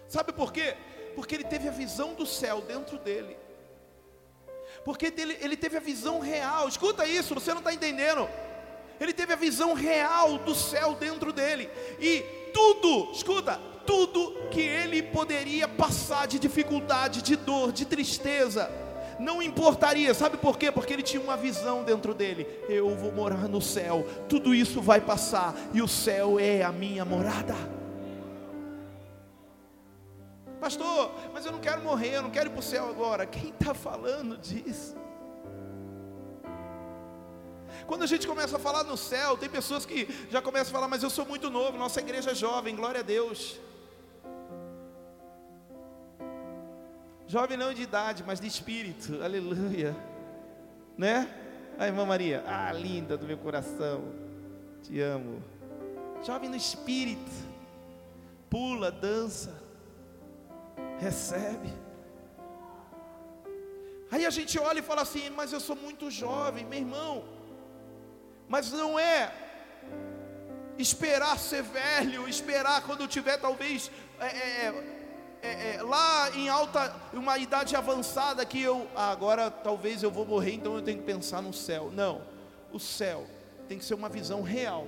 Sabe 0.08 0.32
por 0.32 0.52
quê? 0.52 0.76
Porque 1.14 1.34
ele 1.34 1.44
teve 1.44 1.68
a 1.68 1.72
visão 1.72 2.14
do 2.14 2.26
céu 2.26 2.60
dentro 2.60 2.98
dele. 2.98 3.36
Porque 4.84 5.12
ele, 5.16 5.36
ele 5.40 5.56
teve 5.56 5.76
a 5.76 5.80
visão 5.80 6.20
real. 6.20 6.68
Escuta 6.68 7.06
isso, 7.06 7.34
você 7.34 7.50
não 7.52 7.58
está 7.58 7.72
entendendo. 7.72 8.28
Ele 9.00 9.12
teve 9.12 9.32
a 9.32 9.36
visão 9.36 9.74
real 9.74 10.38
do 10.38 10.54
céu 10.54 10.94
dentro 10.94 11.32
dele. 11.32 11.68
E 11.98 12.20
tudo, 12.52 13.10
escuta, 13.12 13.60
tudo 13.86 14.48
que 14.50 14.60
ele 14.60 15.02
poderia 15.02 15.68
passar 15.68 16.26
de 16.26 16.38
dificuldade, 16.38 17.22
de 17.22 17.36
dor, 17.36 17.72
de 17.72 17.84
tristeza, 17.84 18.70
não 19.18 19.42
importaria, 19.42 20.12
sabe 20.14 20.36
por 20.36 20.58
quê? 20.58 20.70
Porque 20.70 20.92
ele 20.92 21.02
tinha 21.02 21.22
uma 21.22 21.36
visão 21.36 21.82
dentro 21.82 22.14
dele: 22.14 22.46
eu 22.68 22.94
vou 22.96 23.12
morar 23.12 23.48
no 23.48 23.60
céu, 23.60 24.06
tudo 24.28 24.54
isso 24.54 24.80
vai 24.80 25.00
passar, 25.00 25.54
e 25.72 25.82
o 25.82 25.88
céu 25.88 26.38
é 26.38 26.62
a 26.62 26.72
minha 26.72 27.04
morada. 27.04 27.54
Pastor, 30.60 31.12
mas 31.32 31.44
eu 31.44 31.52
não 31.52 31.60
quero 31.60 31.82
morrer, 31.82 32.16
eu 32.16 32.22
não 32.22 32.30
quero 32.30 32.48
ir 32.48 32.50
para 32.50 32.60
o 32.60 32.62
céu 32.62 32.88
agora. 32.88 33.26
Quem 33.26 33.50
está 33.50 33.74
falando 33.74 34.36
disso? 34.36 34.96
Quando 37.86 38.02
a 38.02 38.06
gente 38.06 38.26
começa 38.26 38.56
a 38.56 38.58
falar 38.58 38.82
no 38.84 38.96
céu, 38.96 39.36
tem 39.36 39.48
pessoas 39.48 39.86
que 39.86 40.08
já 40.30 40.42
começam 40.42 40.70
a 40.70 40.72
falar, 40.72 40.88
mas 40.88 41.02
eu 41.02 41.10
sou 41.10 41.24
muito 41.26 41.50
novo, 41.50 41.78
nossa 41.78 42.00
igreja 42.00 42.32
é 42.32 42.34
jovem, 42.34 42.74
glória 42.74 43.00
a 43.00 43.02
Deus. 43.02 43.60
Jovem 47.28 47.56
não 47.56 47.74
de 47.74 47.82
idade, 47.82 48.22
mas 48.24 48.38
de 48.38 48.46
espírito, 48.46 49.22
aleluia. 49.22 49.96
Né? 50.96 51.28
A 51.78 51.86
irmã 51.86 52.06
Maria, 52.06 52.44
ah, 52.46 52.72
linda 52.72 53.16
do 53.16 53.26
meu 53.26 53.36
coração, 53.36 54.14
te 54.82 55.00
amo. 55.00 55.42
Jovem 56.22 56.48
no 56.48 56.56
espírito, 56.56 57.30
pula, 58.48 58.90
dança, 58.90 59.60
recebe. 60.98 61.72
Aí 64.10 64.24
a 64.24 64.30
gente 64.30 64.58
olha 64.58 64.78
e 64.78 64.82
fala 64.82 65.02
assim, 65.02 65.28
mas 65.30 65.52
eu 65.52 65.60
sou 65.60 65.74
muito 65.74 66.10
jovem, 66.10 66.64
meu 66.64 66.78
irmão. 66.78 67.24
Mas 68.48 68.70
não 68.70 68.98
é 68.98 69.32
esperar 70.78 71.38
ser 71.38 71.62
velho, 71.62 72.28
esperar 72.28 72.82
quando 72.82 73.08
tiver 73.08 73.36
talvez 73.38 73.90
é, 74.20 74.26
é, 74.26 74.95
é, 75.46 75.76
é, 75.76 75.82
lá 75.82 76.30
em 76.34 76.48
alta, 76.48 76.92
uma 77.12 77.38
idade 77.38 77.76
avançada 77.76 78.44
que 78.44 78.60
eu 78.60 78.88
ah, 78.96 79.10
agora 79.10 79.50
talvez 79.50 80.02
eu 80.02 80.10
vou 80.10 80.26
morrer, 80.26 80.54
então 80.54 80.74
eu 80.74 80.82
tenho 80.82 80.98
que 80.98 81.04
pensar 81.04 81.40
no 81.40 81.52
céu. 81.52 81.90
Não, 81.92 82.22
o 82.72 82.80
céu 82.80 83.26
tem 83.68 83.78
que 83.78 83.84
ser 83.84 83.94
uma 83.94 84.08
visão 84.08 84.42
real 84.42 84.86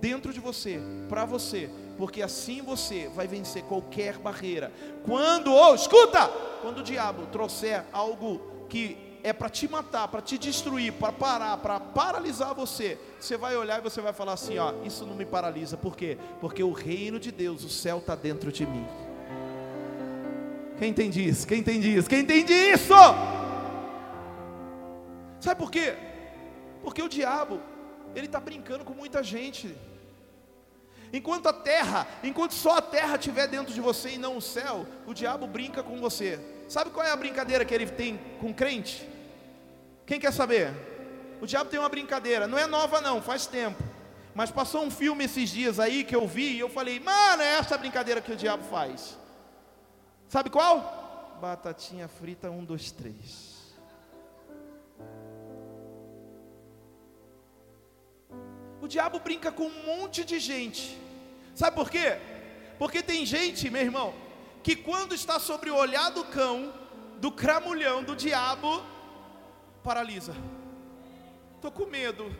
dentro 0.00 0.32
de 0.32 0.40
você, 0.40 0.80
para 1.08 1.26
você, 1.26 1.70
porque 1.98 2.22
assim 2.22 2.62
você 2.62 3.08
vai 3.14 3.26
vencer 3.26 3.62
qualquer 3.64 4.16
barreira. 4.16 4.72
Quando, 5.04 5.52
oh, 5.52 5.74
escuta, 5.74 6.28
quando 6.62 6.78
o 6.78 6.82
diabo 6.82 7.26
trouxer 7.26 7.84
algo 7.92 8.40
que 8.68 8.96
é 9.22 9.34
para 9.34 9.50
te 9.50 9.68
matar, 9.68 10.08
para 10.08 10.22
te 10.22 10.38
destruir, 10.38 10.94
para 10.94 11.12
parar, 11.12 11.58
para 11.58 11.78
paralisar 11.78 12.54
você, 12.54 12.98
você 13.18 13.36
vai 13.36 13.54
olhar 13.54 13.78
e 13.78 13.82
você 13.82 14.00
vai 14.00 14.14
falar 14.14 14.32
assim: 14.32 14.56
ó, 14.56 14.72
isso 14.82 15.04
não 15.04 15.14
me 15.14 15.26
paralisa, 15.26 15.76
por 15.76 15.94
quê? 15.94 16.16
Porque 16.40 16.62
o 16.62 16.72
reino 16.72 17.20
de 17.20 17.30
Deus, 17.30 17.62
o 17.64 17.68
céu 17.68 17.98
está 17.98 18.14
dentro 18.14 18.50
de 18.50 18.64
mim. 18.64 18.86
Quem 20.80 20.88
entende 20.88 21.28
isso? 21.28 21.46
Quem 21.46 21.58
entende 21.58 21.94
isso? 21.94 22.08
Quem 22.08 22.20
entende 22.20 22.54
isso? 22.54 22.94
Sabe 25.38 25.60
por 25.60 25.70
quê? 25.70 25.94
Porque 26.82 27.02
o 27.02 27.08
diabo, 27.08 27.60
ele 28.14 28.24
está 28.24 28.40
brincando 28.40 28.82
com 28.82 28.94
muita 28.94 29.22
gente. 29.22 29.76
Enquanto 31.12 31.48
a 31.48 31.52
terra, 31.52 32.08
enquanto 32.24 32.52
só 32.52 32.78
a 32.78 32.80
terra 32.80 33.16
estiver 33.16 33.46
dentro 33.46 33.74
de 33.74 33.80
você 33.80 34.12
e 34.12 34.16
não 34.16 34.38
o 34.38 34.40
céu, 34.40 34.86
o 35.06 35.12
diabo 35.12 35.46
brinca 35.46 35.82
com 35.82 36.00
você. 36.00 36.40
Sabe 36.66 36.88
qual 36.88 37.04
é 37.04 37.10
a 37.10 37.16
brincadeira 37.16 37.62
que 37.62 37.74
ele 37.74 37.84
tem 37.84 38.18
com 38.40 38.50
crente? 38.54 39.06
Quem 40.06 40.18
quer 40.18 40.32
saber? 40.32 40.72
O 41.42 41.46
diabo 41.46 41.68
tem 41.68 41.78
uma 41.78 41.90
brincadeira, 41.90 42.46
não 42.46 42.56
é 42.56 42.66
nova 42.66 43.02
não, 43.02 43.20
faz 43.20 43.46
tempo. 43.46 43.84
Mas 44.34 44.50
passou 44.50 44.82
um 44.82 44.90
filme 44.90 45.26
esses 45.26 45.50
dias 45.50 45.78
aí 45.78 46.04
que 46.04 46.16
eu 46.16 46.26
vi 46.26 46.52
e 46.52 46.60
eu 46.60 46.70
falei, 46.70 46.98
mano, 47.00 47.42
é 47.42 47.58
essa 47.58 47.74
a 47.74 47.78
brincadeira 47.78 48.22
que 48.22 48.32
o 48.32 48.36
diabo 48.36 48.64
faz. 48.64 49.19
Sabe 50.30 50.48
qual? 50.48 51.38
Batatinha 51.40 52.06
frita, 52.06 52.48
um, 52.52 52.64
dois, 52.64 52.92
três. 52.92 53.74
O 58.80 58.86
diabo 58.86 59.18
brinca 59.18 59.50
com 59.50 59.64
um 59.64 59.84
monte 59.84 60.24
de 60.24 60.38
gente. 60.38 60.96
Sabe 61.52 61.74
por 61.74 61.90
quê? 61.90 62.16
Porque 62.78 63.02
tem 63.02 63.26
gente, 63.26 63.68
meu 63.68 63.82
irmão, 63.82 64.14
que 64.62 64.76
quando 64.76 65.16
está 65.16 65.40
sobre 65.40 65.68
o 65.68 65.74
olhar 65.74 66.10
do 66.10 66.24
cão, 66.26 66.72
do 67.16 67.32
cramulhão, 67.32 68.04
do 68.04 68.14
diabo, 68.14 68.84
paralisa. 69.82 70.36
Estou 71.56 71.72
com 71.72 71.86
medo. 71.86 72.32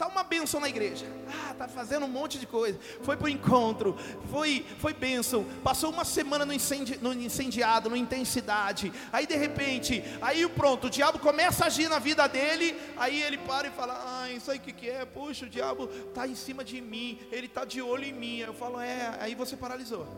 Tá 0.00 0.06
uma 0.06 0.22
bênção 0.24 0.58
na 0.58 0.66
igreja. 0.66 1.04
Ah, 1.28 1.52
tá 1.52 1.68
fazendo 1.68 2.06
um 2.06 2.08
monte 2.08 2.38
de 2.38 2.46
coisa. 2.46 2.80
Foi 3.02 3.18
para 3.18 3.26
o 3.26 3.28
encontro, 3.28 3.94
foi, 4.30 4.64
foi 4.78 4.94
bênção. 4.94 5.44
Passou 5.62 5.90
uma 5.90 6.06
semana 6.06 6.46
no, 6.46 6.54
incendi, 6.54 6.96
no 7.02 7.12
incendiado, 7.12 7.90
no 7.90 7.94
intensidade. 7.94 8.90
Aí 9.12 9.26
de 9.26 9.36
repente, 9.36 10.02
aí 10.22 10.48
pronto, 10.48 10.86
o 10.86 10.90
diabo 10.90 11.18
começa 11.18 11.64
a 11.64 11.66
agir 11.66 11.90
na 11.90 11.98
vida 11.98 12.26
dele. 12.26 12.74
Aí 12.96 13.20
ele 13.22 13.36
para 13.36 13.68
e 13.68 13.70
fala: 13.72 14.22
Ah, 14.22 14.30
isso 14.30 14.50
aí 14.50 14.58
que, 14.58 14.72
que 14.72 14.88
é? 14.88 15.04
Puxa, 15.04 15.44
o 15.44 15.50
diabo 15.50 15.86
tá 16.14 16.26
em 16.26 16.34
cima 16.34 16.64
de 16.64 16.80
mim, 16.80 17.18
ele 17.30 17.46
tá 17.46 17.66
de 17.66 17.82
olho 17.82 18.04
em 18.04 18.14
mim. 18.14 18.38
Eu 18.38 18.54
falo: 18.54 18.80
É, 18.80 19.18
aí 19.20 19.34
você 19.34 19.54
paralisou. 19.54 20.08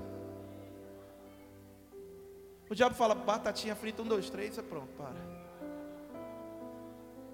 O 2.71 2.75
diabo 2.75 2.95
fala, 2.95 3.16
batatinha 3.16 3.75
frita, 3.75 4.01
um, 4.01 4.07
dois, 4.07 4.31
três, 4.31 4.57
é 4.57 4.62
pronto, 4.62 4.95
para. 4.97 5.41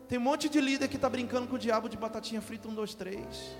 Tem 0.09 0.18
um 0.18 0.23
monte 0.23 0.49
de 0.49 0.61
líder 0.61 0.88
que 0.88 0.97
está 0.97 1.09
brincando 1.09 1.47
com 1.47 1.57
o 1.57 1.59
diabo 1.59 1.88
de 1.88 1.97
batatinha 1.97 2.40
frita, 2.40 2.66
um, 2.66 2.75
dois, 2.75 2.94
três. 2.94 3.57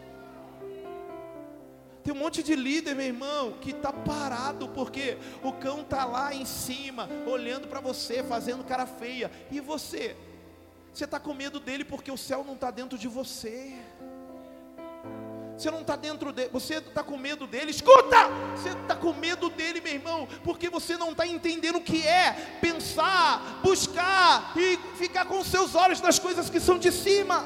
Tem 2.03 2.15
um 2.15 2.17
monte 2.17 2.43
de 2.43 2.57
líder, 2.57 2.95
meu 2.95 3.05
irmão, 3.05 3.53
que 3.61 3.71
está 3.71 3.93
parado 3.93 4.69
porque 4.69 5.19
o 5.43 5.53
cão 5.53 5.83
está 5.83 6.07
lá 6.07 6.35
em 6.35 6.47
cima, 6.47 7.07
olhando 7.27 7.69
para 7.69 7.81
você, 7.81 8.23
fazendo 8.23 8.65
cara 8.65 8.87
feia. 8.87 9.31
E 9.51 9.61
você? 9.61 10.17
Você 10.91 11.05
está 11.05 11.21
com 11.21 11.35
medo 11.35 11.61
dele 11.61 11.85
porque 11.85 12.11
o 12.11 12.17
céu 12.17 12.43
não 12.43 12.55
está 12.55 12.71
dentro 12.71 12.97
de 12.97 13.07
você. 13.07 13.75
Você 15.59 15.73
não 15.73 15.81
está 15.81 15.97
dentro 15.97 16.33
dele, 16.33 16.51
você 16.53 16.75
está 16.75 17.03
com 17.03 17.17
medo 17.17 17.45
dele. 17.45 17.73
Escuta! 17.73 18.29
Você 18.55 18.69
está 18.69 18.95
com 18.95 19.13
medo 19.13 19.51
dele, 19.51 19.81
meu 19.81 19.93
irmão, 19.93 20.29
porque 20.45 20.71
você 20.71 20.97
não 20.97 21.11
está 21.11 21.27
entendendo 21.27 21.79
o 21.79 21.81
que 21.81 22.07
é 22.07 22.31
pensar, 22.61 23.59
buscar 23.61 24.53
e 24.57 24.79
ficar 24.97 25.25
com 25.25 25.41
os 25.41 25.49
seus 25.49 25.75
olhos 25.75 26.01
nas 26.01 26.17
coisas 26.17 26.49
que 26.49 26.61
são 26.61 26.79
de 26.79 26.93
cima. 26.93 27.45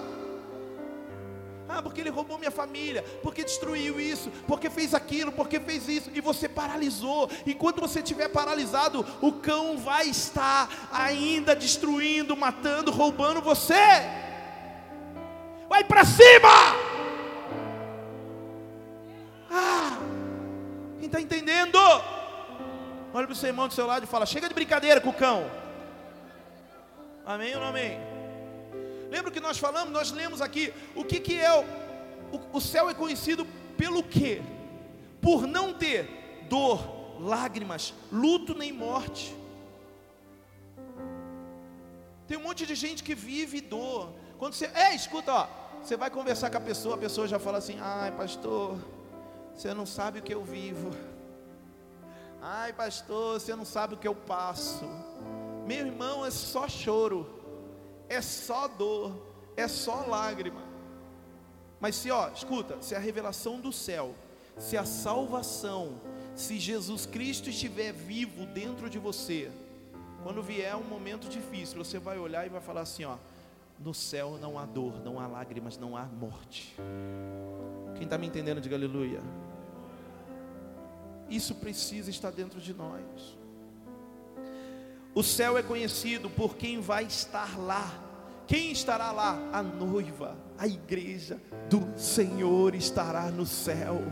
Ah, 1.66 1.80
porque 1.80 2.02
ele 2.02 2.10
roubou 2.10 2.36
minha 2.36 2.50
família, 2.50 3.02
porque 3.22 3.44
destruiu 3.44 3.98
isso, 3.98 4.30
porque 4.46 4.68
fez 4.68 4.92
aquilo, 4.92 5.32
porque 5.32 5.58
fez 5.58 5.88
isso, 5.88 6.10
e 6.12 6.20
você 6.20 6.46
paralisou. 6.46 7.30
Enquanto 7.46 7.80
você 7.80 8.00
estiver 8.00 8.28
paralisado, 8.28 9.06
o 9.22 9.32
cão 9.32 9.78
vai 9.78 10.06
estar 10.06 10.68
ainda 10.92 11.56
destruindo, 11.56 12.36
matando, 12.36 12.90
roubando 12.90 13.40
você. 13.40 13.72
Vai 15.66 15.82
para 15.82 16.04
cima! 16.04 16.81
Olha 23.22 23.28
para 23.28 23.34
o 23.34 23.38
seu 23.38 23.50
irmão 23.50 23.68
do 23.68 23.74
seu 23.74 23.86
lado 23.86 24.02
e 24.02 24.06
fala: 24.08 24.26
chega 24.26 24.48
de 24.48 24.54
brincadeira 24.54 25.00
com 25.00 25.10
o 25.10 25.14
cão. 25.14 25.48
Amém 27.24 27.54
ou 27.54 27.60
não 27.60 27.68
amém? 27.68 27.96
Lembra 29.08 29.30
que 29.30 29.38
nós 29.38 29.58
falamos, 29.58 29.92
nós 29.92 30.10
lemos 30.10 30.40
aqui, 30.40 30.74
o 30.96 31.04
que, 31.04 31.20
que 31.20 31.38
é 31.38 31.52
o, 31.54 31.62
o, 32.36 32.56
o 32.58 32.60
céu 32.60 32.90
é 32.90 32.94
conhecido 32.94 33.46
pelo 33.78 34.02
quê? 34.02 34.42
Por 35.20 35.46
não 35.46 35.72
ter 35.72 36.44
dor, 36.48 37.20
lágrimas, 37.20 37.94
luto 38.10 38.56
nem 38.56 38.72
morte. 38.72 39.32
Tem 42.26 42.36
um 42.36 42.42
monte 42.42 42.66
de 42.66 42.74
gente 42.74 43.04
que 43.04 43.14
vive 43.14 43.60
dor. 43.60 44.12
Quando 44.36 44.54
você, 44.54 44.66
é, 44.74 44.96
escuta, 44.96 45.32
ó, 45.32 45.46
você 45.80 45.96
vai 45.96 46.10
conversar 46.10 46.50
com 46.50 46.56
a 46.56 46.60
pessoa, 46.60 46.96
a 46.96 46.98
pessoa 46.98 47.28
já 47.28 47.38
fala 47.38 47.58
assim: 47.58 47.78
"Ai, 47.80 48.10
pastor, 48.10 48.76
você 49.54 49.72
não 49.72 49.86
sabe 49.86 50.18
o 50.18 50.22
que 50.22 50.34
eu 50.34 50.42
vivo. 50.42 50.90
Ai, 52.44 52.72
pastor, 52.72 53.38
você 53.38 53.54
não 53.54 53.64
sabe 53.64 53.94
o 53.94 53.96
que 53.96 54.08
eu 54.08 54.16
passo. 54.16 54.84
Meu 55.64 55.86
irmão, 55.86 56.26
é 56.26 56.30
só 56.32 56.68
choro, 56.68 57.24
é 58.08 58.20
só 58.20 58.66
dor, 58.66 59.14
é 59.56 59.68
só 59.68 60.04
lágrima. 60.08 60.60
Mas 61.78 61.94
se, 61.94 62.10
ó, 62.10 62.30
escuta, 62.30 62.82
se 62.82 62.96
a 62.96 62.98
revelação 62.98 63.60
do 63.60 63.72
céu, 63.72 64.12
se 64.58 64.76
a 64.76 64.84
salvação, 64.84 66.00
se 66.34 66.58
Jesus 66.58 67.06
Cristo 67.06 67.48
estiver 67.48 67.92
vivo 67.92 68.44
dentro 68.46 68.90
de 68.90 68.98
você, 68.98 69.48
quando 70.24 70.42
vier 70.42 70.74
um 70.74 70.82
momento 70.82 71.28
difícil, 71.28 71.78
você 71.78 72.00
vai 72.00 72.18
olhar 72.18 72.44
e 72.44 72.48
vai 72.48 72.60
falar 72.60 72.80
assim, 72.80 73.04
ó, 73.04 73.18
no 73.78 73.94
céu 73.94 74.36
não 74.40 74.58
há 74.58 74.66
dor, 74.66 75.00
não 75.04 75.20
há 75.20 75.28
lágrimas, 75.28 75.78
não 75.78 75.96
há 75.96 76.06
morte. 76.06 76.74
Quem 77.94 78.02
está 78.02 78.18
me 78.18 78.26
entendendo, 78.26 78.60
diga 78.60 78.74
aleluia. 78.74 79.20
Isso 81.32 81.54
precisa 81.54 82.10
estar 82.10 82.30
dentro 82.30 82.60
de 82.60 82.74
nós. 82.74 83.02
O 85.14 85.22
céu 85.22 85.56
é 85.56 85.62
conhecido 85.62 86.28
por 86.28 86.56
quem 86.56 86.78
vai 86.78 87.04
estar 87.04 87.58
lá. 87.58 87.90
Quem 88.46 88.70
estará 88.70 89.10
lá? 89.12 89.38
A 89.50 89.62
noiva, 89.62 90.36
a 90.58 90.66
igreja 90.66 91.40
do 91.70 91.98
Senhor 91.98 92.74
estará 92.74 93.30
no 93.30 93.46
céu. 93.46 94.02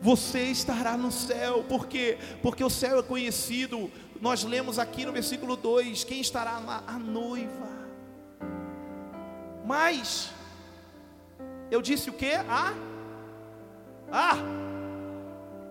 Você 0.00 0.44
estará 0.44 0.96
no 0.96 1.12
céu, 1.12 1.62
por 1.64 1.86
quê? 1.86 2.16
Porque 2.40 2.64
o 2.64 2.70
céu 2.70 3.00
é 3.00 3.02
conhecido. 3.02 3.90
Nós 4.22 4.44
lemos 4.44 4.78
aqui 4.78 5.04
no 5.04 5.12
versículo 5.12 5.54
2: 5.54 6.02
quem 6.02 6.22
estará 6.22 6.58
lá? 6.60 6.82
A 6.86 6.98
noiva. 6.98 7.68
Mas, 9.66 10.30
eu 11.70 11.82
disse 11.82 12.08
o 12.08 12.14
que? 12.14 12.32
A? 12.32 12.72
A? 14.10 14.67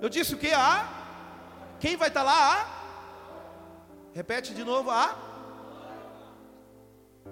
Eu 0.02 0.10
disse 0.10 0.36
o 0.36 0.38
que? 0.38 0.52
A? 0.52 0.88
Quem 1.80 1.95
vai 1.95 2.08
estar 2.08 2.24
lá? 2.24 2.62
A? 2.62 2.78
Repete 4.14 4.54
de 4.54 4.64
novo 4.64 4.89
a. 4.91 5.16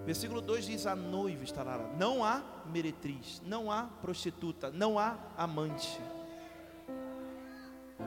Versículo 0.06 0.42
2 0.42 0.66
diz: 0.66 0.86
A 0.86 0.96
noiva 0.96 1.44
estará 1.44 1.76
lá. 1.76 1.90
Não 1.98 2.24
há 2.24 2.44
meretriz, 2.66 3.42
não 3.46 3.72
há 3.72 3.84
prostituta, 3.84 4.72
não 4.72 4.98
há 4.98 5.18
amante. 5.38 6.00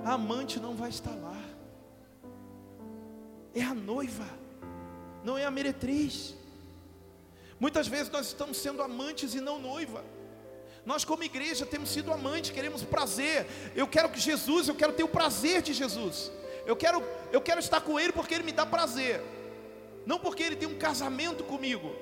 A 0.05 0.13
amante 0.13 0.61
não 0.61 0.75
vai 0.75 0.91
estar 0.91 1.15
lá. 1.15 1.37
É 3.55 3.63
a 3.63 3.75
noiva, 3.75 4.27
não 5.25 5.39
é 5.39 5.45
a 5.45 5.51
meretriz. 5.51 6.37
Muitas 7.59 7.89
vezes 7.89 8.11
nós 8.11 8.27
estamos 8.27 8.57
sendo 8.59 8.83
amantes 8.83 9.35
e 9.35 9.41
não 9.41 9.59
noiva. 9.59 10.05
Nós, 10.89 11.05
como 11.05 11.23
igreja, 11.23 11.67
temos 11.67 11.91
sido 11.91 12.11
amantes, 12.11 12.51
queremos 12.51 12.83
prazer. 12.83 13.47
Eu 13.77 13.87
quero 13.87 14.09
que 14.09 14.19
Jesus, 14.19 14.69
eu 14.69 14.75
quero 14.75 14.95
ter 14.95 15.03
o 15.03 15.09
prazer 15.09 15.61
de 15.61 15.75
Jesus. 15.75 16.33
Eu 16.65 16.75
quero, 16.75 17.05
eu 17.31 17.43
quero 17.43 17.61
estar 17.61 17.83
com 17.83 18.01
Ele 18.01 18.11
porque 18.11 18.33
Ele 18.33 18.43
me 18.43 18.53
dá 18.53 18.65
prazer, 18.65 19.23
não 20.07 20.19
porque 20.19 20.43
Ele 20.43 20.57
tem 20.57 20.67
um 20.67 20.79
casamento 20.79 21.45
comigo, 21.45 21.95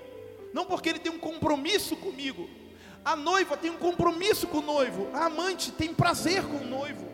não 0.52 0.64
porque 0.64 0.88
Ele 0.88 1.00
tem 1.00 1.10
um 1.10 1.18
compromisso 1.18 1.96
comigo. 1.96 2.48
A 3.04 3.16
noiva 3.16 3.56
tem 3.56 3.72
um 3.72 3.76
compromisso 3.76 4.46
com 4.46 4.58
o 4.58 4.62
noivo, 4.62 5.10
a 5.12 5.26
amante 5.26 5.72
tem 5.72 5.92
prazer 5.92 6.44
com 6.44 6.58
o 6.58 6.64
noivo. 6.64 7.08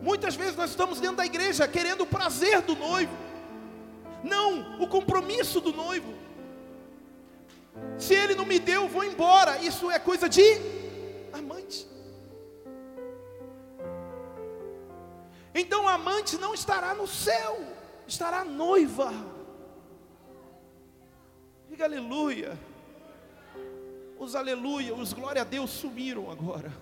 Muitas 0.00 0.34
vezes 0.34 0.56
nós 0.56 0.70
estamos 0.70 0.98
dentro 0.98 1.16
da 1.16 1.26
igreja 1.26 1.68
querendo 1.68 2.04
o 2.04 2.06
prazer 2.06 2.62
do 2.62 2.74
noivo, 2.74 3.14
não 4.24 4.80
o 4.82 4.88
compromisso 4.88 5.60
do 5.60 5.74
noivo. 5.74 6.27
Se 7.98 8.14
ele 8.14 8.34
não 8.34 8.46
me 8.46 8.58
deu, 8.58 8.88
vou 8.88 9.04
embora. 9.04 9.58
Isso 9.58 9.90
é 9.90 9.98
coisa 9.98 10.28
de 10.28 10.42
amante. 11.32 11.86
Então 15.54 15.88
a 15.88 15.94
amante 15.94 16.36
não 16.36 16.54
estará 16.54 16.94
no 16.94 17.06
céu, 17.06 17.58
estará 18.06 18.44
noiva. 18.44 19.12
Diga 21.68 21.84
aleluia. 21.84 22.58
Os 24.18 24.34
aleluia, 24.34 24.94
os 24.94 25.12
glória 25.12 25.42
a 25.42 25.44
Deus 25.44 25.70
sumiram 25.70 26.30
agora. 26.30 26.72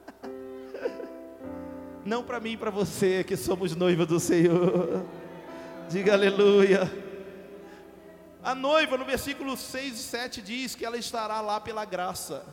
Não 2.06 2.24
para 2.24 2.40
mim, 2.40 2.58
para 2.58 2.72
você 2.72 3.24
que 3.24 3.38
somos 3.38 3.76
noiva 3.76 4.06
do 4.06 4.20
Senhor. 4.20 5.06
Diga 5.90 6.14
aleluia. 6.14 7.01
A 8.44 8.56
noiva, 8.56 8.98
no 8.98 9.06
versículo 9.06 9.56
6 9.56 9.94
e 9.94 9.98
7, 9.98 10.42
diz 10.42 10.76
que 10.76 10.86
ela 10.86 10.98
estará 10.98 11.42
lá 11.42 11.60
pela 11.60 11.86
graça. 11.86 12.44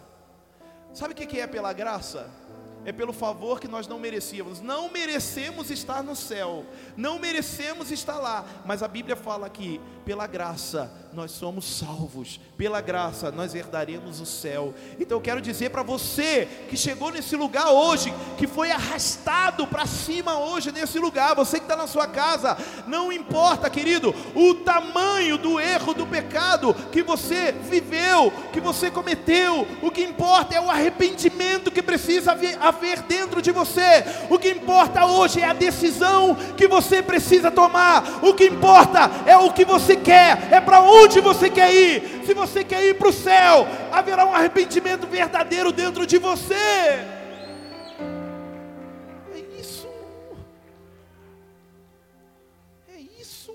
Sabe 0.93 1.13
o 1.13 1.17
que 1.17 1.41
é 1.41 1.47
pela 1.47 1.73
graça? 1.73 2.31
é 2.85 2.93
pelo 2.93 3.13
favor 3.13 3.61
que 3.61 3.69
nós 3.69 3.87
não 3.87 3.99
merecíamos. 3.99 4.61
Não 4.61 4.91
merecemos 4.91 5.71
estar 5.71 6.03
no 6.03 6.17
céu, 6.17 6.65
não 6.97 7.19
merecemos 7.19 7.91
estar 7.91 8.17
lá, 8.17 8.47
mas 8.65 8.83
a 8.83 8.89
Bíblia 8.89 9.15
fala 9.15 9.51
que 9.51 9.79
pela 10.05 10.27
graça 10.27 10.91
nós 11.13 11.31
somos 11.31 11.65
salvos, 11.65 12.39
pela 12.57 12.81
graça 12.81 13.31
nós 13.31 13.55
herdaremos 13.55 14.21
o 14.21 14.27
céu. 14.27 14.75
Então 15.01 15.17
eu 15.17 15.23
quero 15.23 15.41
dizer 15.41 15.71
para 15.71 15.83
você 15.83 16.47
que 16.69 16.77
chegou 16.77 17.11
nesse 17.11 17.35
lugar 17.35 17.71
hoje, 17.71 18.13
que 18.37 18.47
foi 18.47 18.71
arrastado 18.71 19.67
para 19.67 19.87
cima 19.87 20.39
hoje 20.39 20.71
nesse 20.71 20.99
lugar, 20.99 21.35
você 21.35 21.59
que 21.59 21.65
está 21.65 21.77
na 21.77 21.87
sua 21.87 22.07
casa, 22.07 22.57
não 22.87 23.13
importa, 23.13 23.71
querido, 23.71 24.15
o 24.35 24.55
tamanho 24.57 25.39
do 25.39 25.59
erro, 25.59 25.95
do 25.95 26.07
pecado 26.07 26.75
que 26.93 27.03
você 27.03 27.53
viveu, 27.53 28.33
que 28.53 28.61
você 28.61 28.91
cometeu, 28.91 29.67
o 29.83 29.91
que 29.91 30.03
importa 30.03 30.55
é 30.55 30.61
o 30.61 30.71
arrependimento 30.71 31.71
que 31.71 31.83
precisa 31.83 32.37
haver 32.61 33.03
dentro 33.03 33.41
de 33.41 33.51
você. 33.51 34.05
O 34.29 34.39
que 34.39 34.51
importa 34.51 35.07
hoje 35.07 35.41
é 35.41 35.45
a 35.49 35.53
decisão 35.53 36.37
que 36.57 36.67
você 36.67 37.03
precisa 37.03 37.51
tomar. 37.51 38.21
O 38.23 38.35
que 38.35 38.45
importa 38.45 39.11
é 39.27 39.37
o 39.37 39.53
que 39.53 39.65
você 39.65 39.97
quer, 39.97 40.53
é 40.53 40.61
para 40.61 40.81
onde 40.81 40.98
você 41.29 41.51
quer 41.51 41.73
ir. 41.73 42.25
Se 42.25 42.35
você 42.35 42.65
quer 42.65 42.85
ir 42.85 42.95
para 42.99 43.09
o 43.09 43.13
céu, 43.13 43.67
haverá 43.93 44.27
um 44.27 44.35
arrependimento 44.35 45.07
verdadeiro 45.07 45.71
dentro 45.71 46.07
de 46.07 46.19
você. 46.19 46.55
É 49.35 49.39
isso. 49.61 49.89
É 52.89 52.99
isso. 53.21 53.55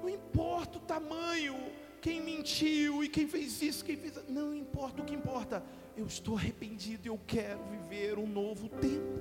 Não 0.00 0.08
importa 0.08 0.78
o 0.78 0.80
tamanho, 0.80 1.56
quem 2.00 2.22
mentiu 2.22 3.04
e 3.04 3.08
quem 3.08 3.26
fez 3.26 3.60
isso, 3.60 3.84
quem 3.84 3.96
fez. 3.96 4.14
Não 4.28 4.54
importa, 4.54 5.02
o 5.02 5.04
que 5.04 5.14
importa 5.14 5.62
eu 5.96 6.06
estou 6.06 6.36
arrependido, 6.36 7.08
eu 7.08 7.20
quero 7.26 7.60
viver 7.64 8.18
um 8.18 8.26
novo 8.26 8.68
tempo. 8.68 9.18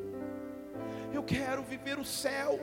Eu 1.11 1.23
quero 1.23 1.63
viver 1.63 1.97
o 1.97 2.05
céu. 2.05 2.59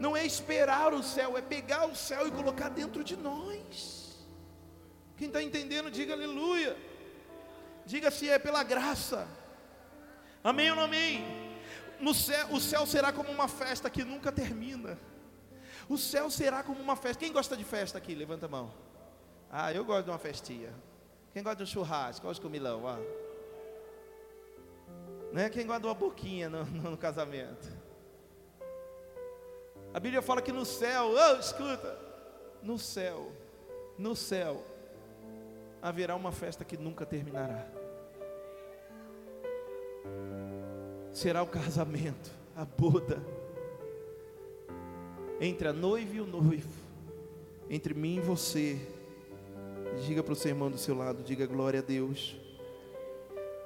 Não 0.00 0.16
é 0.16 0.24
esperar 0.24 0.94
o 0.94 1.02
céu, 1.02 1.36
é 1.36 1.42
pegar 1.42 1.84
o 1.86 1.94
céu 1.94 2.26
e 2.26 2.30
colocar 2.30 2.70
dentro 2.70 3.04
de 3.04 3.16
nós. 3.18 4.16
Quem 5.18 5.26
está 5.26 5.42
entendendo, 5.42 5.90
diga 5.90 6.14
aleluia. 6.14 6.74
Diga 7.84 8.10
se 8.10 8.26
é 8.26 8.38
pela 8.38 8.62
graça. 8.62 9.28
Amém 10.42 10.70
ou 10.70 10.76
não 10.76 10.84
amém? 10.84 11.22
No 12.00 12.14
céu, 12.14 12.48
o 12.50 12.58
céu 12.58 12.86
será 12.86 13.12
como 13.12 13.30
uma 13.30 13.46
festa 13.46 13.90
que 13.90 14.02
nunca 14.02 14.32
termina. 14.32 14.98
O 15.86 15.98
céu 15.98 16.30
será 16.30 16.62
como 16.62 16.80
uma 16.80 16.96
festa. 16.96 17.20
Quem 17.22 17.30
gosta 17.30 17.54
de 17.54 17.64
festa 17.64 17.98
aqui? 17.98 18.14
Levanta 18.14 18.46
a 18.46 18.48
mão. 18.48 18.72
Ah, 19.52 19.70
eu 19.70 19.84
gosto 19.84 20.04
de 20.04 20.10
uma 20.10 20.18
festinha. 20.18 20.72
Quem 21.34 21.42
gosta 21.42 21.56
de 21.56 21.64
um 21.64 21.66
churrasco? 21.66 22.26
Olha 22.26 22.32
os 22.32 22.38
comilão, 22.38 22.84
ó. 22.84 22.96
Não 25.30 25.42
é 25.42 25.50
quem 25.50 25.66
gosta 25.66 25.82
de 25.82 25.86
uma 25.88 25.94
boquinha 25.94 26.48
no, 26.48 26.64
no, 26.64 26.90
no 26.92 26.96
casamento. 26.96 27.79
A 29.92 30.00
Bíblia 30.00 30.22
fala 30.22 30.40
que 30.40 30.52
no 30.52 30.64
céu, 30.64 31.12
oh, 31.12 31.40
escuta, 31.40 31.98
no 32.62 32.78
céu, 32.78 33.32
no 33.98 34.14
céu, 34.14 34.62
haverá 35.82 36.14
uma 36.14 36.32
festa 36.32 36.64
que 36.64 36.76
nunca 36.76 37.04
terminará. 37.04 37.66
Será 41.12 41.42
o 41.42 41.46
casamento, 41.46 42.30
a 42.56 42.64
boda, 42.64 43.20
entre 45.40 45.68
a 45.68 45.72
noiva 45.72 46.14
e 46.14 46.20
o 46.20 46.26
noivo, 46.26 46.70
entre 47.68 47.94
mim 47.94 48.16
e 48.16 48.20
você, 48.20 48.80
Diga 50.06 50.22
para 50.22 50.32
o 50.32 50.36
seu 50.36 50.50
irmão 50.50 50.70
do 50.70 50.78
seu 50.78 50.96
lado, 50.96 51.22
diga 51.22 51.46
glória 51.46 51.80
a 51.80 51.82
Deus. 51.82 52.36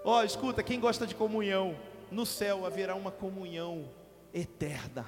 Ó, 0.05 0.19
oh, 0.19 0.23
escuta, 0.23 0.63
quem 0.63 0.81
gosta 0.81 1.07
de 1.07 1.15
comunhão, 1.15 1.77
no 2.11 2.27
céu 2.27 2.67
haverá 2.67 2.95
uma 2.95 3.11
comunhão 3.11 3.89
eterna. 4.33 5.07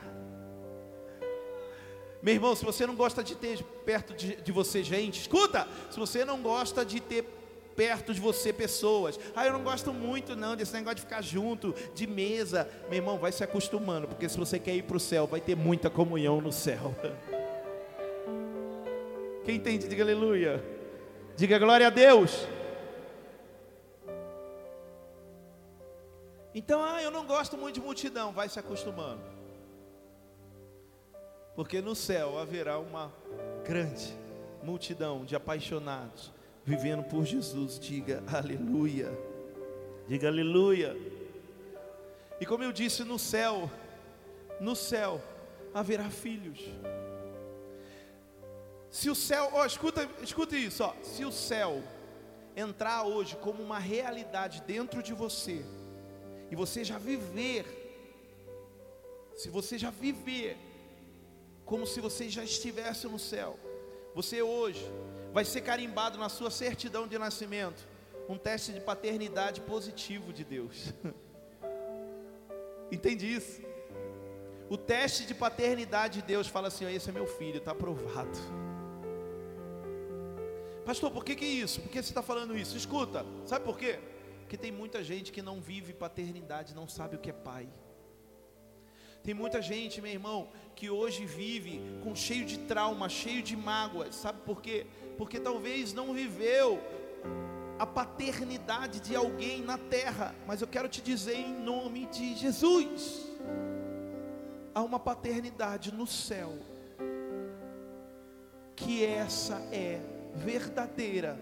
Meu 2.27 2.35
irmão, 2.35 2.57
se 2.57 2.65
você 2.65 2.85
não 2.85 2.97
gosta 2.97 3.23
de 3.23 3.37
ter 3.37 3.63
perto 3.63 4.13
de, 4.13 4.35
de 4.35 4.51
você 4.51 4.83
gente, 4.83 5.21
escuta, 5.21 5.65
se 5.89 5.97
você 5.97 6.25
não 6.25 6.43
gosta 6.43 6.85
de 6.85 6.99
ter 6.99 7.23
perto 7.77 8.13
de 8.13 8.21
você 8.21 8.53
pessoas. 8.53 9.17
Ah, 9.33 9.47
eu 9.47 9.53
não 9.53 9.63
gosto 9.63 9.93
muito 9.93 10.35
não 10.35 10.57
desse 10.57 10.73
negócio 10.73 10.97
de 10.97 11.03
ficar 11.03 11.23
junto, 11.23 11.73
de 11.95 12.05
mesa. 12.05 12.69
Meu 12.89 12.97
irmão, 12.97 13.17
vai 13.17 13.31
se 13.31 13.45
acostumando, 13.45 14.09
porque 14.09 14.29
se 14.29 14.37
você 14.37 14.59
quer 14.59 14.75
ir 14.75 14.83
para 14.83 14.97
o 14.97 15.01
céu, 15.01 15.25
vai 15.29 15.41
ter 15.41 15.55
muita 15.55 15.89
comunhão 15.89 16.41
no 16.41 16.51
céu. 16.51 16.93
Quem 19.47 19.55
entende, 19.55 19.87
diga 19.87 20.03
aleluia. 20.03 20.65
Diga 21.37 21.61
glória 21.61 21.87
a 21.87 21.91
Deus. 21.91 22.45
Então, 26.53 26.83
ah, 26.83 27.01
eu 27.01 27.13
não 27.13 27.25
gosto 27.25 27.57
muito 27.57 27.77
de 27.77 27.81
multidão, 27.81 28.33
vai 28.33 28.49
se 28.49 28.59
acostumando. 28.59 29.36
Porque 31.57 31.81
no 31.81 31.95
céu 31.95 32.39
haverá 32.39 32.79
uma 32.79 33.11
grande 33.65 34.15
multidão 34.63 35.25
de 35.25 35.35
apaixonados 35.35 36.31
vivendo 36.63 37.03
por 37.05 37.25
Jesus. 37.25 37.81
Diga 37.81 38.23
aleluia. 38.31 39.11
Diga 40.07 40.29
aleluia. 40.29 40.95
E 42.39 42.45
como 42.45 42.63
eu 42.63 42.73
disse, 42.73 43.03
no 43.05 43.19
céu, 43.19 43.71
no 44.61 44.77
céu 44.77 45.23
haverá 45.73 46.11
filhos. 46.11 46.61
Se 48.91 49.09
o 49.09 49.15
céu, 49.15 49.51
ó, 49.53 49.65
escuta, 49.65 50.09
escuta 50.23 50.57
isso, 50.57 50.85
ó. 50.85 50.95
Se 51.03 51.25
o 51.25 51.33
céu 51.33 51.83
entrar 52.55 53.05
hoje 53.05 53.35
como 53.37 53.63
uma 53.63 53.79
realidade 53.79 54.63
dentro 54.67 55.03
de 55.03 55.15
você, 55.15 55.65
e 56.51 56.57
você 56.57 56.85
já 56.85 56.99
viver, 56.99 57.65
se 59.35 59.49
você 59.49 59.79
já 59.79 59.91
viver 59.91 60.57
como 61.67 61.85
se 61.85 62.01
você 62.01 62.29
já 62.31 62.45
estivesse 62.45 63.07
no 63.09 63.19
céu, 63.19 63.59
você 64.15 64.41
hoje 64.41 64.91
vai 65.33 65.45
ser 65.45 65.61
carimbado 65.61 66.17
na 66.17 66.29
sua 66.29 66.51
certidão 66.51 67.07
de 67.07 67.19
nascimento 67.19 67.87
um 68.29 68.39
teste 68.39 68.73
de 68.73 68.81
paternidade 68.81 69.61
positivo 69.61 70.33
de 70.33 70.45
Deus. 70.45 70.95
Entende 72.91 73.27
isso? 73.31 73.61
O 74.71 74.77
teste 74.77 75.27
de 75.27 75.35
paternidade 75.35 76.21
de 76.21 76.27
Deus 76.27 76.49
fala 76.49 76.69
assim: 76.69 76.87
esse 76.93 77.09
é 77.11 77.13
meu 77.13 77.27
filho, 77.27 77.59
está 77.59 77.73
aprovado. 77.73 78.39
Pastor, 80.85 81.11
por 81.11 81.25
que, 81.25 81.35
que 81.35 81.45
isso? 81.45 81.81
Por 81.81 81.91
que 81.91 82.01
você 82.01 82.11
está 82.11 82.23
falando 82.23 82.57
isso? 82.57 82.77
Escuta, 82.77 83.27
sabe 83.45 83.65
por 83.65 83.77
quê? 83.77 83.99
Porque 84.41 84.57
tem 84.57 84.71
muita 84.71 85.03
gente 85.03 85.33
que 85.33 85.43
não 85.43 85.61
vive 85.61 85.93
paternidade, 85.93 86.75
não 86.75 86.89
sabe 86.89 87.17
o 87.17 87.19
que 87.19 87.31
é 87.31 87.33
pai. 87.33 87.69
Tem 89.27 89.35
muita 89.35 89.61
gente, 89.61 90.01
meu 90.01 90.13
irmão, 90.13 90.47
que 90.77 90.89
hoje 90.89 91.27
vive 91.27 91.83
com 92.05 92.15
cheio 92.15 92.45
de 92.45 92.61
trauma, 92.61 93.09
cheio 93.09 93.43
de 93.43 93.57
mágoas. 93.57 94.15
Sabe 94.15 94.39
por 94.47 94.63
quê? 94.63 94.87
Porque 95.19 95.41
talvez 95.41 95.93
não 95.93 96.15
viveu 96.15 96.81
a 97.77 97.85
paternidade 97.85 99.01
de 99.01 99.17
alguém 99.17 99.63
na 99.63 99.77
terra. 99.79 100.33
Mas 100.47 100.61
eu 100.61 100.69
quero 100.69 100.89
te 100.89 101.03
dizer 101.03 101.35
em 101.35 101.53
nome 101.53 102.07
de 102.07 102.37
Jesus: 102.37 103.29
há 104.73 104.81
uma 104.81 105.01
paternidade 105.01 105.93
no 105.93 106.07
céu, 106.07 106.53
que 108.77 109.05
essa 109.05 109.57
é 109.73 110.01
verdadeira, 110.37 111.37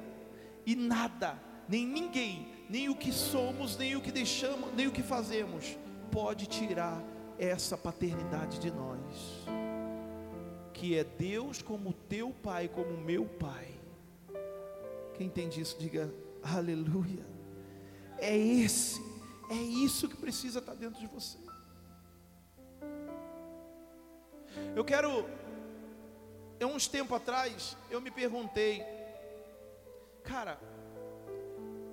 e 0.65 0.75
nada, 0.75 1.39
nem 1.69 1.87
ninguém, 1.87 2.49
nem 2.67 2.89
o 2.89 2.97
que 2.97 3.13
somos, 3.13 3.77
nem 3.77 3.95
o 3.95 4.01
que 4.01 4.11
deixamos, 4.11 4.73
nem 4.73 4.87
o 4.87 4.91
que 4.91 5.03
fazemos, 5.03 5.77
pode 6.11 6.47
tirar 6.47 7.13
essa 7.39 7.77
paternidade 7.77 8.59
de 8.59 8.71
nós, 8.71 9.47
que 10.73 10.97
é 10.97 11.05
Deus 11.05 11.63
como 11.63 11.93
teu 11.93 12.31
Pai, 12.31 12.69
como 12.69 12.97
meu 12.97 13.27
Pai. 13.27 13.69
Quem 15.15 15.27
entende 15.27 15.61
isso, 15.61 15.79
diga 15.79 16.13
aleluia. 16.43 17.25
É 18.19 18.37
esse, 18.37 19.01
é 19.51 19.55
isso 19.55 20.09
que 20.09 20.17
precisa 20.17 20.59
estar 20.59 20.75
dentro 20.75 21.01
de 21.01 21.07
você. 21.07 21.39
Eu 24.75 24.85
quero, 24.85 25.27
há 26.61 26.67
uns 26.67 26.87
tempos 26.87 27.17
atrás, 27.17 27.77
eu 27.91 28.01
me 28.01 28.11
perguntei, 28.11 28.83
cara, 30.23 30.59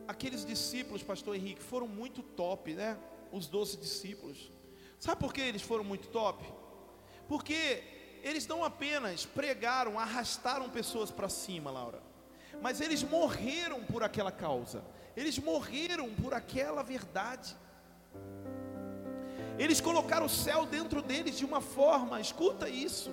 aqueles 0.07 0.45
discípulos, 0.45 1.03
Pastor 1.03 1.35
Henrique, 1.35 1.61
foram 1.61 1.87
muito 1.87 2.21
top, 2.21 2.73
né? 2.73 2.97
Os 3.31 3.47
doze 3.47 3.77
discípulos. 3.77 4.51
Sabe 5.01 5.19
por 5.19 5.33
que 5.33 5.41
eles 5.41 5.63
foram 5.63 5.83
muito 5.83 6.09
top? 6.09 6.45
Porque 7.27 7.83
eles 8.21 8.45
não 8.45 8.63
apenas 8.63 9.25
pregaram, 9.25 9.97
arrastaram 9.97 10.69
pessoas 10.69 11.09
para 11.09 11.27
cima, 11.27 11.71
Laura, 11.71 11.99
mas 12.61 12.79
eles 12.79 13.01
morreram 13.01 13.83
por 13.83 14.03
aquela 14.03 14.31
causa, 14.31 14.83
eles 15.17 15.39
morreram 15.39 16.13
por 16.13 16.35
aquela 16.35 16.83
verdade. 16.83 17.57
Eles 19.57 19.81
colocaram 19.81 20.27
o 20.27 20.29
céu 20.29 20.67
dentro 20.67 21.01
deles 21.01 21.35
de 21.35 21.45
uma 21.45 21.61
forma, 21.61 22.21
escuta 22.21 22.69
isso, 22.69 23.11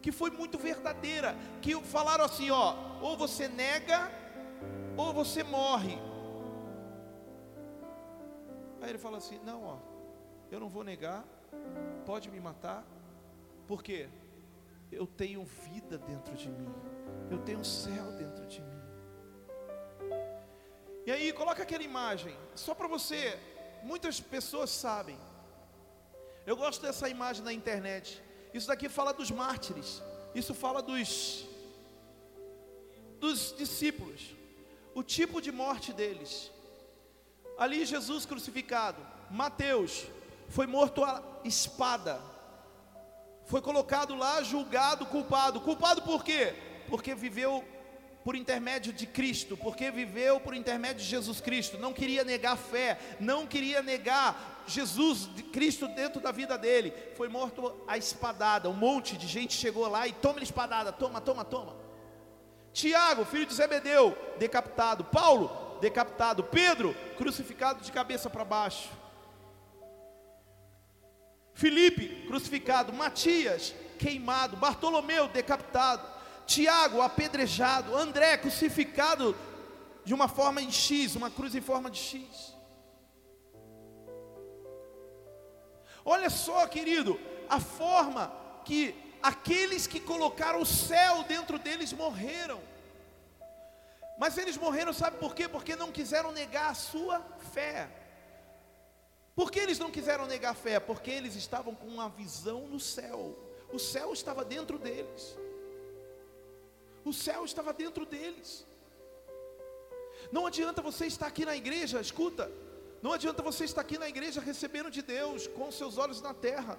que 0.00 0.12
foi 0.12 0.30
muito 0.30 0.56
verdadeira, 0.56 1.34
que 1.60 1.74
falaram 1.82 2.24
assim, 2.24 2.48
ó, 2.52 2.76
ou 3.00 3.16
você 3.16 3.48
nega 3.48 4.08
ou 4.96 5.12
você 5.12 5.42
morre. 5.42 5.98
Aí 8.80 8.90
ele 8.90 8.98
fala 8.98 9.18
assim: 9.18 9.40
"Não, 9.44 9.64
ó, 9.64 9.91
eu 10.52 10.60
não 10.60 10.68
vou 10.68 10.84
negar, 10.84 11.24
pode 12.04 12.30
me 12.30 12.38
matar, 12.38 12.84
porque 13.66 14.08
eu 14.90 15.06
tenho 15.06 15.42
vida 15.44 15.96
dentro 15.96 16.34
de 16.34 16.48
mim, 16.50 16.68
eu 17.30 17.38
tenho 17.38 17.64
céu 17.64 18.12
dentro 18.12 18.46
de 18.46 18.60
mim. 18.60 18.82
E 21.06 21.10
aí, 21.10 21.32
coloca 21.32 21.62
aquela 21.62 21.82
imagem, 21.82 22.36
só 22.54 22.74
para 22.74 22.86
você, 22.86 23.38
muitas 23.82 24.20
pessoas 24.20 24.70
sabem. 24.70 25.18
Eu 26.46 26.56
gosto 26.56 26.82
dessa 26.82 27.08
imagem 27.08 27.42
na 27.42 27.52
internet. 27.52 28.22
Isso 28.52 28.68
daqui 28.68 28.88
fala 28.88 29.12
dos 29.12 29.30
mártires, 29.30 30.02
isso 30.34 30.54
fala 30.54 30.82
dos 30.82 31.48
dos 33.18 33.54
discípulos, 33.56 34.34
o 34.94 35.02
tipo 35.02 35.40
de 35.40 35.52
morte 35.52 35.92
deles. 35.92 36.50
Ali 37.56 37.86
Jesus 37.86 38.26
crucificado, 38.26 39.00
Mateus, 39.30 40.08
foi 40.52 40.66
morto 40.66 41.02
a 41.02 41.22
espada, 41.44 42.20
foi 43.46 43.62
colocado 43.62 44.14
lá, 44.14 44.42
julgado, 44.42 45.06
culpado. 45.06 45.62
Culpado 45.62 46.02
por 46.02 46.22
quê? 46.22 46.54
Porque 46.90 47.14
viveu 47.14 47.64
por 48.22 48.36
intermédio 48.36 48.92
de 48.92 49.06
Cristo, 49.06 49.56
porque 49.56 49.90
viveu 49.90 50.38
por 50.38 50.54
intermédio 50.54 51.02
de 51.02 51.08
Jesus 51.08 51.40
Cristo, 51.40 51.78
não 51.78 51.92
queria 51.94 52.22
negar 52.22 52.56
fé, 52.56 52.98
não 53.18 53.46
queria 53.46 53.82
negar 53.82 54.62
Jesus, 54.66 55.28
Cristo 55.52 55.88
dentro 55.88 56.20
da 56.20 56.30
vida 56.30 56.58
dele, 56.58 56.92
foi 57.16 57.30
morto 57.30 57.74
a 57.88 57.96
espadada. 57.96 58.68
Um 58.68 58.74
monte 58.74 59.16
de 59.16 59.26
gente 59.26 59.54
chegou 59.54 59.88
lá 59.88 60.06
e 60.06 60.12
toma 60.12 60.42
espadada, 60.42 60.92
toma, 60.92 61.18
toma, 61.20 61.44
toma. 61.46 61.74
Tiago, 62.74 63.24
filho 63.24 63.46
de 63.46 63.54
Zebedeu, 63.54 64.16
decapitado. 64.38 65.02
Paulo, 65.04 65.78
decapitado. 65.80 66.44
Pedro, 66.44 66.94
crucificado 67.16 67.82
de 67.82 67.90
cabeça 67.90 68.28
para 68.28 68.44
baixo. 68.44 69.01
Filipe 71.54 72.26
crucificado, 72.26 72.92
Matias 72.92 73.74
queimado, 73.98 74.56
Bartolomeu 74.56 75.28
decapitado, 75.28 76.06
Tiago 76.46 77.00
apedrejado, 77.00 77.96
André 77.96 78.36
crucificado 78.36 79.36
de 80.04 80.12
uma 80.12 80.28
forma 80.28 80.60
em 80.60 80.70
X, 80.70 81.14
uma 81.14 81.30
cruz 81.30 81.54
em 81.54 81.60
forma 81.60 81.90
de 81.90 81.98
X. 81.98 82.52
Olha 86.04 86.28
só, 86.28 86.66
querido, 86.66 87.18
a 87.48 87.60
forma 87.60 88.32
que 88.64 88.94
aqueles 89.22 89.86
que 89.86 90.00
colocaram 90.00 90.60
o 90.60 90.66
céu 90.66 91.22
dentro 91.22 91.58
deles 91.58 91.92
morreram. 91.92 92.60
Mas 94.18 94.36
eles 94.36 94.56
morreram, 94.56 94.92
sabe 94.92 95.18
por 95.18 95.34
quê? 95.34 95.48
Porque 95.48 95.76
não 95.76 95.92
quiseram 95.92 96.32
negar 96.32 96.70
a 96.70 96.74
sua 96.74 97.20
fé. 97.52 97.88
Por 99.34 99.50
que 99.50 99.58
eles 99.58 99.78
não 99.78 99.90
quiseram 99.90 100.26
negar 100.26 100.54
fé? 100.54 100.78
Porque 100.78 101.10
eles 101.10 101.34
estavam 101.34 101.74
com 101.74 101.86
uma 101.86 102.08
visão 102.08 102.66
no 102.68 102.78
céu. 102.78 103.36
O 103.72 103.78
céu 103.78 104.12
estava 104.12 104.44
dentro 104.44 104.78
deles. 104.78 105.36
O 107.04 107.12
céu 107.12 107.44
estava 107.44 107.72
dentro 107.72 108.04
deles. 108.04 108.66
Não 110.30 110.46
adianta 110.46 110.82
você 110.82 111.06
estar 111.06 111.26
aqui 111.26 111.44
na 111.44 111.56
igreja, 111.56 112.00
escuta. 112.00 112.50
Não 113.00 113.12
adianta 113.12 113.42
você 113.42 113.64
estar 113.64 113.80
aqui 113.80 113.98
na 113.98 114.08
igreja 114.08 114.40
recebendo 114.40 114.90
de 114.90 115.02
Deus 115.02 115.46
com 115.46 115.72
seus 115.72 115.98
olhos 115.98 116.20
na 116.20 116.32
terra, 116.32 116.78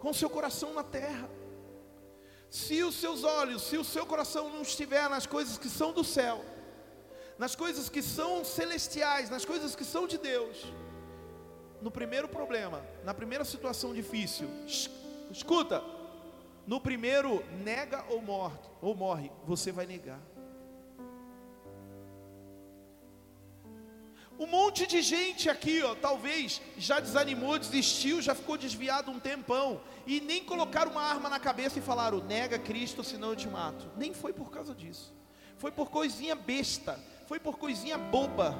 com 0.00 0.12
seu 0.12 0.28
coração 0.28 0.74
na 0.74 0.82
terra. 0.82 1.30
Se 2.50 2.82
os 2.82 2.94
seus 2.96 3.24
olhos, 3.24 3.62
se 3.62 3.78
o 3.78 3.84
seu 3.84 4.04
coração 4.04 4.50
não 4.50 4.62
estiver 4.62 5.08
nas 5.08 5.26
coisas 5.26 5.56
que 5.56 5.68
são 5.68 5.92
do 5.92 6.04
céu, 6.04 6.44
nas 7.38 7.54
coisas 7.54 7.88
que 7.88 8.02
são 8.02 8.44
celestiais, 8.44 9.30
nas 9.30 9.44
coisas 9.44 9.76
que 9.76 9.84
são 9.84 10.06
de 10.06 10.18
Deus, 10.18 10.66
no 11.80 11.90
primeiro 11.90 12.28
problema, 12.28 12.84
na 13.04 13.14
primeira 13.14 13.44
situação 13.44 13.94
difícil, 13.94 14.48
escuta, 15.30 15.82
no 16.66 16.80
primeiro 16.80 17.42
nega 17.64 18.04
ou 18.10 18.20
morre, 18.20 18.58
ou 18.82 18.94
morre, 18.94 19.30
você 19.46 19.70
vai 19.70 19.86
negar. 19.86 20.20
Um 24.38 24.46
monte 24.46 24.86
de 24.86 25.02
gente 25.02 25.50
aqui, 25.50 25.82
ó, 25.82 25.96
talvez 25.96 26.60
já 26.76 27.00
desanimou, 27.00 27.58
desistiu, 27.58 28.22
já 28.22 28.36
ficou 28.36 28.56
desviado 28.56 29.10
um 29.10 29.18
tempão 29.18 29.80
e 30.06 30.20
nem 30.20 30.44
colocaram 30.44 30.92
uma 30.92 31.02
arma 31.02 31.28
na 31.28 31.40
cabeça 31.40 31.80
e 31.80 31.82
falaram: 31.82 32.22
"Nega 32.22 32.56
Cristo, 32.56 33.02
senão 33.02 33.30
eu 33.30 33.36
te 33.36 33.48
mato". 33.48 33.90
Nem 33.96 34.14
foi 34.14 34.32
por 34.32 34.48
causa 34.50 34.72
disso. 34.72 35.12
Foi 35.56 35.72
por 35.72 35.90
coisinha 35.90 36.36
besta, 36.36 37.00
foi 37.28 37.38
por 37.38 37.58
coisinha 37.58 37.98
boba. 37.98 38.56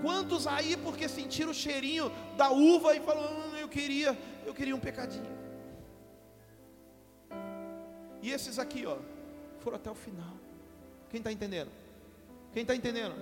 Quantos 0.00 0.46
aí 0.46 0.76
porque 0.76 1.08
sentiram 1.08 1.50
o 1.50 1.54
cheirinho 1.54 2.12
da 2.36 2.50
uva 2.50 2.94
e 2.94 3.00
falaram: 3.00 3.32
hum, 3.36 3.56
"Eu 3.56 3.68
queria, 3.68 4.16
eu 4.46 4.54
queria 4.54 4.76
um 4.76 4.84
pecadinho". 4.88 5.32
E 8.22 8.30
esses 8.30 8.58
aqui, 8.58 8.86
ó, 8.86 8.96
foram 9.58 9.76
até 9.76 9.90
o 9.90 9.96
final. 9.96 10.36
Quem 11.10 11.18
está 11.18 11.32
entendendo? 11.32 11.72
Quem 12.52 12.62
está 12.62 12.74
entendendo? 12.76 13.16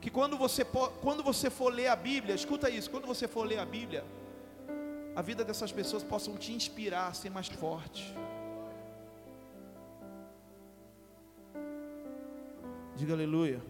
Que 0.00 0.10
quando 0.10 0.36
você, 0.36 0.64
quando 1.00 1.22
você 1.22 1.48
for 1.50 1.72
ler 1.72 1.86
a 1.86 1.94
Bíblia, 1.94 2.34
escuta 2.34 2.68
isso, 2.68 2.90
quando 2.90 3.06
você 3.06 3.28
for 3.28 3.46
ler 3.46 3.60
a 3.60 3.64
Bíblia, 3.64 4.04
a 5.14 5.22
vida 5.22 5.44
dessas 5.44 5.70
pessoas 5.70 6.02
possam 6.02 6.36
te 6.36 6.52
inspirar 6.52 7.06
a 7.06 7.14
ser 7.14 7.30
mais 7.30 7.46
forte. 7.46 8.12
Diga 12.96 13.14
aleluia. 13.14 13.62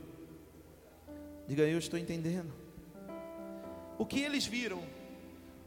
Diga 1.46 1.62
eu 1.62 1.78
estou 1.78 1.98
entendendo. 1.98 2.52
O 3.98 4.06
que 4.06 4.20
eles 4.20 4.46
viram? 4.46 4.82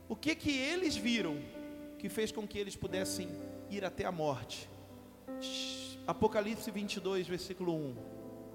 O 0.10 0.16
que 0.16 0.36
que 0.36 0.52
eles 0.58 0.96
viram 0.96 1.38
que 1.98 2.10
fez 2.10 2.32
com 2.32 2.48
que 2.48 2.58
eles 2.58 2.76
pudessem 2.76 3.30
ir 3.70 3.86
até 3.86 4.06
a 4.06 4.12
morte? 4.12 4.70
Apocalipse 6.06 6.70
22, 6.70 7.28
versículo 7.28 7.74
1. 7.74 7.96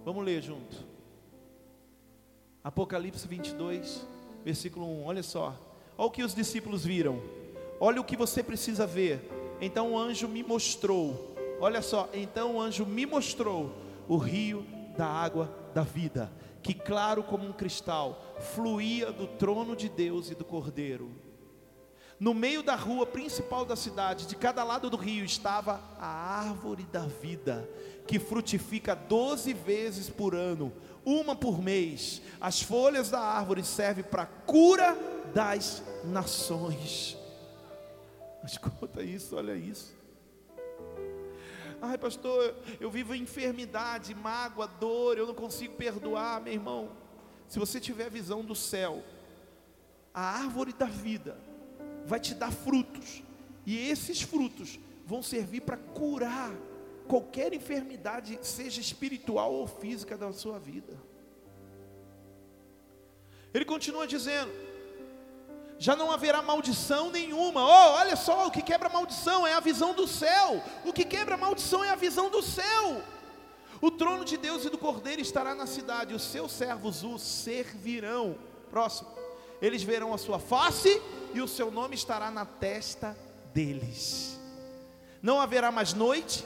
Vamos 0.05 0.25
ler 0.25 0.43
junto. 0.43 0.85
Apocalipse 2.63 3.27
22, 3.27 4.07
versículo 4.45 4.87
1. 4.87 5.05
Olha 5.07 5.23
só. 5.23 5.59
Olha 5.97 6.07
o 6.07 6.11
que 6.11 6.23
os 6.23 6.35
discípulos 6.35 6.85
viram. 6.85 7.21
Olha 7.81 8.01
o 8.01 8.05
que 8.05 8.17
você 8.17 8.43
precisa 8.43 8.87
ver. 8.87 9.21
Então 9.61 9.93
o 9.93 9.99
anjo 9.99 10.29
me 10.29 10.43
mostrou. 10.43 11.35
Olha 11.61 11.83
só. 11.83 12.09
Então 12.13 12.57
o 12.57 12.61
anjo 12.61 12.87
me 12.87 13.07
mostrou 13.07 13.75
o 14.07 14.17
rio 14.17 14.65
da 14.97 15.07
água 15.07 15.53
da 15.75 15.83
vida, 15.83 16.33
que 16.63 16.75
claro 16.75 17.23
como 17.23 17.47
um 17.47 17.53
cristal, 17.53 18.37
fluía 18.55 19.11
do 19.13 19.27
trono 19.27 19.75
de 19.75 19.89
Deus 19.89 20.31
e 20.31 20.35
do 20.35 20.45
Cordeiro. 20.45 21.11
No 22.19 22.35
meio 22.35 22.63
da 22.63 22.75
rua 22.75 23.07
principal 23.07 23.65
da 23.65 23.75
cidade, 23.75 24.27
de 24.27 24.37
cada 24.37 24.63
lado 24.63 24.91
do 24.91 24.97
rio, 24.99 25.25
estava 25.25 25.81
a 25.99 26.07
árvore 26.07 26.83
da 26.93 27.07
vida, 27.07 27.67
que 28.07 28.19
frutifica 28.19 28.95
doze 28.95 29.55
vezes 29.55 30.11
por 30.11 30.35
ano, 30.35 30.71
uma 31.03 31.35
por 31.35 31.63
mês. 31.63 32.21
As 32.39 32.61
folhas 32.61 33.09
da 33.09 33.21
árvore 33.21 33.65
servem 33.65 34.05
para 34.05 34.27
cura 34.27 34.95
das 35.35 35.83
nações. 36.05 37.17
Escuta 38.45 39.03
isso, 39.03 39.37
olha 39.37 39.55
isso. 39.55 39.95
Ai, 41.83 41.97
pastor, 41.97 42.55
eu 42.79 42.91
vivo 42.91 43.15
enfermidade, 43.15 44.15
mágoa, 44.15 44.67
dor, 44.67 45.17
eu 45.17 45.27
não 45.27 45.35
consigo 45.35 45.75
perdoar, 45.75 46.41
meu 46.41 46.53
irmão. 46.53 46.91
Se 47.49 47.59
você 47.59 47.81
tiver 47.81 48.11
visão 48.11 48.45
do 48.45 48.55
céu, 48.55 49.03
a 50.13 50.21
árvore 50.21 50.73
da 50.73 50.87
vida 50.87 51.39
vai 52.05 52.21
te 52.21 52.35
dar 52.35 52.53
frutos, 52.53 53.23
e 53.65 53.89
esses 53.89 54.21
frutos 54.21 54.79
vão 55.07 55.23
servir 55.23 55.63
para 55.63 55.77
curar 55.77 56.53
qualquer 57.09 57.53
enfermidade, 57.53 58.39
seja 58.43 58.81
espiritual 58.81 59.53
ou 59.53 59.67
física 59.67 60.17
da 60.17 60.33
sua 60.33 60.59
vida. 60.59 60.97
Ele 63.53 63.65
continua 63.65 64.07
dizendo: 64.07 64.53
já 65.81 65.97
não 65.97 66.13
haverá 66.13 66.43
maldição 66.43 67.11
nenhuma. 67.11 67.63
Oh, 67.65 67.93
olha 67.95 68.15
só, 68.15 68.47
o 68.47 68.51
que 68.51 68.61
quebra 68.61 68.91
maldição 68.91 69.47
é 69.47 69.55
a 69.55 69.61
visão 69.61 69.95
do 69.95 70.07
céu. 70.07 70.63
O 70.85 70.93
que 70.93 71.07
quebra 71.07 71.39
maldição 71.39 71.83
é 71.83 71.89
a 71.89 71.97
visão 71.97 72.29
do 72.29 72.43
céu. 72.43 73.03
O 73.81 73.91
trono 73.91 74.23
de 74.23 74.37
Deus 74.37 74.67
e 74.67 74.69
do 74.69 74.77
Cordeiro 74.77 75.23
estará 75.23 75.55
na 75.55 75.67
cidade, 75.67 76.13
os 76.13 76.23
seus 76.23 76.53
servos 76.53 77.03
o 77.03 77.19
servirão. 77.19 78.37
Próximo. 78.71 79.09
Eles 79.63 79.83
verão 79.83 80.13
a 80.13 80.19
sua 80.19 80.39
face 80.39 81.01
e 81.33 81.41
o 81.41 81.49
seu 81.49 81.71
nome 81.71 81.95
estará 81.95 82.31
na 82.31 82.45
testa 82.45 83.17
deles. 83.55 84.39
Não 85.23 85.41
haverá 85.41 85.73
mais 85.73 85.95
noite, 85.95 86.45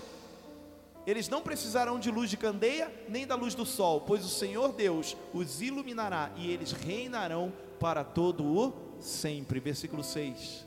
eles 1.04 1.28
não 1.28 1.42
precisarão 1.42 1.98
de 1.98 2.08
luz 2.08 2.30
de 2.30 2.36
candeia, 2.36 2.92
nem 3.08 3.26
da 3.26 3.34
luz 3.34 3.56
do 3.56 3.66
sol, 3.66 4.02
pois 4.02 4.24
o 4.24 4.28
Senhor 4.28 4.72
Deus 4.72 5.16
os 5.32 5.60
iluminará 5.60 6.30
e 6.36 6.48
eles 6.48 6.70
reinarão 6.70 7.52
para 7.80 8.04
todo 8.04 8.44
o 8.44 8.93
sempre. 9.00 9.60
Versículo 9.60 10.02
6. 10.02 10.66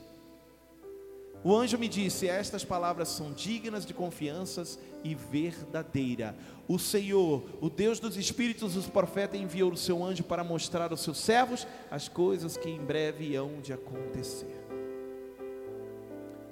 O 1.44 1.54
anjo 1.54 1.78
me 1.78 1.88
disse: 1.88 2.28
Estas 2.28 2.64
palavras 2.64 3.08
são 3.08 3.32
dignas 3.32 3.86
de 3.86 3.94
confianças 3.94 4.78
e 5.04 5.14
verdadeira. 5.14 6.36
O 6.66 6.78
Senhor, 6.78 7.48
o 7.60 7.70
Deus 7.70 8.00
dos 8.00 8.16
espíritos, 8.16 8.76
os 8.76 8.86
profetas, 8.86 9.40
enviou 9.40 9.72
o 9.72 9.76
seu 9.76 10.04
anjo 10.04 10.24
para 10.24 10.42
mostrar 10.42 10.90
aos 10.90 11.00
seus 11.00 11.18
servos 11.18 11.66
as 11.90 12.08
coisas 12.08 12.56
que 12.56 12.68
em 12.68 12.84
breve 12.84 13.34
hão 13.36 13.60
de 13.60 13.72
acontecer. 13.72 14.64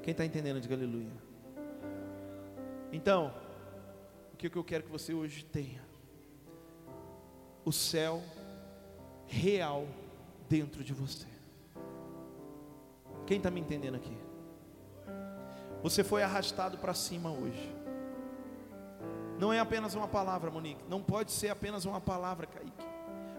Quem 0.02 0.12
está 0.12 0.24
entendendo, 0.24 0.60
diga 0.60 0.74
aleluia. 0.74 1.12
Então, 2.92 3.34
o 4.32 4.36
que, 4.36 4.48
que 4.48 4.56
eu 4.56 4.64
quero 4.64 4.84
que 4.84 4.90
você 4.90 5.12
hoje 5.12 5.44
tenha? 5.44 5.84
O 7.64 7.72
céu 7.72 8.22
real 9.26 9.88
dentro 10.48 10.84
de 10.84 10.94
você. 10.94 11.26
Quem 13.26 13.38
está 13.38 13.50
me 13.50 13.60
entendendo 13.60 13.96
aqui? 13.96 14.16
Você 15.82 16.02
foi 16.04 16.22
arrastado 16.22 16.78
para 16.78 16.94
cima 16.94 17.30
hoje. 17.30 17.74
Não 19.38 19.52
é 19.52 19.60
apenas 19.60 19.94
uma 19.94 20.08
palavra, 20.08 20.50
Monique. 20.50 20.82
Não 20.88 21.02
pode 21.02 21.32
ser 21.32 21.48
apenas 21.48 21.84
uma 21.84 22.00
palavra, 22.00 22.46
Kaique. 22.46 22.86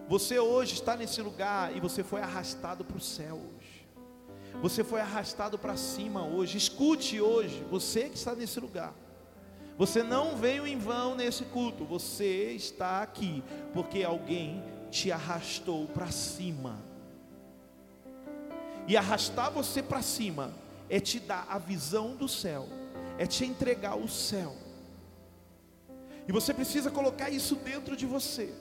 Você 0.07 0.39
hoje 0.39 0.73
está 0.73 0.95
nesse 0.95 1.21
lugar 1.21 1.75
e 1.75 1.79
você 1.79 2.03
foi 2.03 2.21
arrastado 2.21 2.85
para 2.85 2.97
o 2.97 3.01
céu 3.01 3.35
hoje. 3.35 3.87
Você 4.61 4.83
foi 4.83 5.01
arrastado 5.01 5.57
para 5.57 5.75
cima 5.75 6.23
hoje. 6.23 6.57
Escute 6.57 7.19
hoje, 7.19 7.65
você 7.69 8.09
que 8.09 8.15
está 8.15 8.35
nesse 8.35 8.59
lugar. 8.59 8.93
Você 9.77 10.01
não 10.01 10.35
veio 10.35 10.65
em 10.65 10.77
vão 10.77 11.15
nesse 11.15 11.45
culto, 11.45 11.85
você 11.85 12.51
está 12.51 13.03
aqui 13.03 13.43
porque 13.73 14.03
alguém 14.03 14.63
te 14.89 15.11
arrastou 15.11 15.85
para 15.87 16.09
cima. 16.09 16.86
E 18.87 18.95
arrastar 18.95 19.51
você 19.51 19.83
para 19.83 20.01
cima 20.01 20.53
é 20.89 20.99
te 20.99 21.19
dar 21.19 21.45
a 21.49 21.57
visão 21.57 22.15
do 22.15 22.27
céu, 22.27 22.67
é 23.17 23.27
te 23.27 23.45
entregar 23.45 23.97
o 23.97 24.07
céu. 24.07 24.55
E 26.27 26.31
você 26.31 26.53
precisa 26.53 26.89
colocar 26.89 27.29
isso 27.29 27.55
dentro 27.55 27.95
de 27.95 28.05
você. 28.05 28.53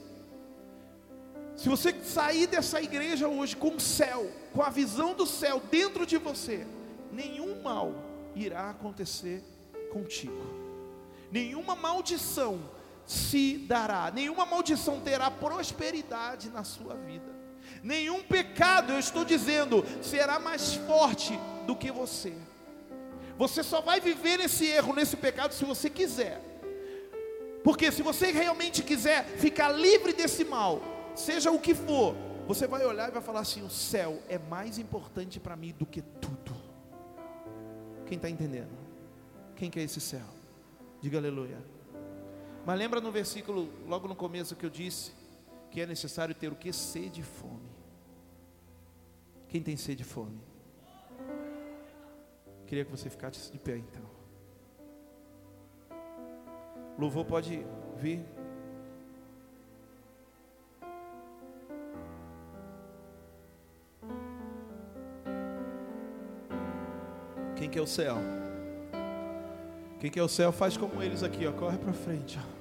Se 1.57 1.69
você 1.69 1.95
sair 2.03 2.47
dessa 2.47 2.83
igreja 2.83 3.29
hoje 3.29 3.57
com 3.57 3.77
o 3.77 3.81
céu, 3.81 4.31
com 4.53 4.63
a 4.63 4.69
visão 4.69 5.15
do 5.15 5.27
céu 5.27 5.63
dentro 5.71 6.05
de 6.05 6.19
você, 6.19 6.67
nenhum 7.13 7.63
mal 7.63 7.95
irá 8.35 8.71
acontecer 8.71 9.43
contigo 9.93 10.67
nenhuma 11.31 11.75
maldição 11.75 12.59
se 13.05 13.59
dará, 13.59 14.11
nenhuma 14.11 14.45
maldição 14.45 15.01
terá 15.01 15.31
prosperidade 15.31 16.51
na 16.51 16.65
sua 16.65 16.95
vida, 16.95 17.36
nenhum 17.83 18.23
pecado, 18.23 18.93
eu 18.93 18.99
estou 18.99 19.25
dizendo, 19.25 19.85
será 20.03 20.39
mais 20.39 20.75
forte 20.75 21.39
do 21.67 21.75
que 21.77 21.91
você. 21.91 22.35
Você 23.39 23.63
só 23.63 23.81
vai 23.81 24.01
viver 24.01 24.39
nesse 24.39 24.67
erro, 24.67 24.95
nesse 24.95 25.17
pecado, 25.17 25.53
se 25.53 25.65
você 25.65 25.91
quiser. 25.91 26.41
Porque 27.63 27.91
se 27.91 28.03
você 28.03 28.31
realmente 28.31 28.83
quiser 28.83 29.25
ficar 29.25 29.71
livre 29.73 30.13
desse 30.13 30.45
mal, 30.45 30.81
seja 31.15 31.51
o 31.51 31.59
que 31.59 31.75
for, 31.75 32.15
você 32.47 32.67
vai 32.67 32.85
olhar 32.87 33.09
e 33.09 33.13
vai 33.13 33.21
falar 33.21 33.41
assim: 33.41 33.63
o 33.63 33.71
céu 33.71 34.23
é 34.29 34.39
mais 34.39 34.79
importante 34.79 35.41
para 35.41 35.57
mim 35.57 35.75
do 35.77 35.85
que 35.85 36.01
tudo. 36.01 36.55
Quem 38.07 38.17
está 38.17 38.31
entendendo? 38.31 38.71
Quem 39.57 39.69
quer 39.69 39.83
esse 39.83 40.01
céu? 40.01 40.27
Diga 41.01 41.19
aleluia. 41.19 41.59
Mas 42.65 42.79
lembra 42.79 43.01
no 43.01 43.11
versículo, 43.11 43.69
logo 43.87 44.07
no 44.07 44.15
começo, 44.15 44.55
que 44.55 44.65
eu 44.65 44.71
disse 44.71 45.13
que 45.77 45.83
é 45.83 45.87
necessário 45.87 46.35
ter 46.35 46.51
o 46.51 46.57
que? 46.57 46.73
Sede 46.73 47.21
e 47.21 47.23
fome. 47.23 47.69
Quem 49.47 49.63
tem 49.63 49.77
sede 49.77 50.01
e 50.01 50.07
fome? 50.07 50.41
Queria 52.67 52.83
que 52.83 52.91
você 52.91 53.11
ficasse 53.11 53.53
de 53.53 53.59
pé 53.59 53.77
então. 53.77 54.03
Louvor 56.99 57.27
pode 57.27 57.63
vir. 57.99 58.25
Quem 67.55 67.69
quer 67.69 67.83
o 67.83 67.87
céu? 67.87 68.17
Quem 70.01 70.11
quer 70.11 70.23
o 70.23 70.29
céu 70.29 70.51
faz 70.53 70.79
como 70.79 71.03
eles 71.03 71.23
aqui, 71.23 71.47
ó, 71.47 71.53
corre 71.53 71.77
para 71.77 71.93
frente. 71.93 72.39
Ó. 72.43 72.56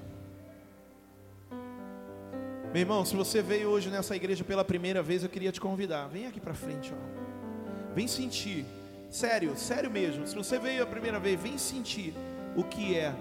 Meu 2.76 2.82
irmão, 2.82 3.06
se 3.06 3.16
você 3.16 3.40
veio 3.40 3.70
hoje 3.70 3.88
nessa 3.88 4.14
igreja 4.14 4.44
pela 4.44 4.62
primeira 4.62 5.02
vez, 5.02 5.22
eu 5.22 5.30
queria 5.30 5.50
te 5.50 5.58
convidar. 5.58 6.08
Vem 6.08 6.26
aqui 6.26 6.38
para 6.38 6.52
frente, 6.52 6.92
ó. 6.92 7.94
Vem 7.94 8.06
sentir. 8.06 8.66
Sério, 9.08 9.56
sério 9.56 9.90
mesmo. 9.90 10.26
Se 10.26 10.34
você 10.34 10.58
veio 10.58 10.82
a 10.82 10.86
primeira 10.86 11.18
vez, 11.18 11.40
vem 11.40 11.56
sentir 11.56 12.12
o 12.54 12.62
que 12.62 12.94
é 12.94 13.14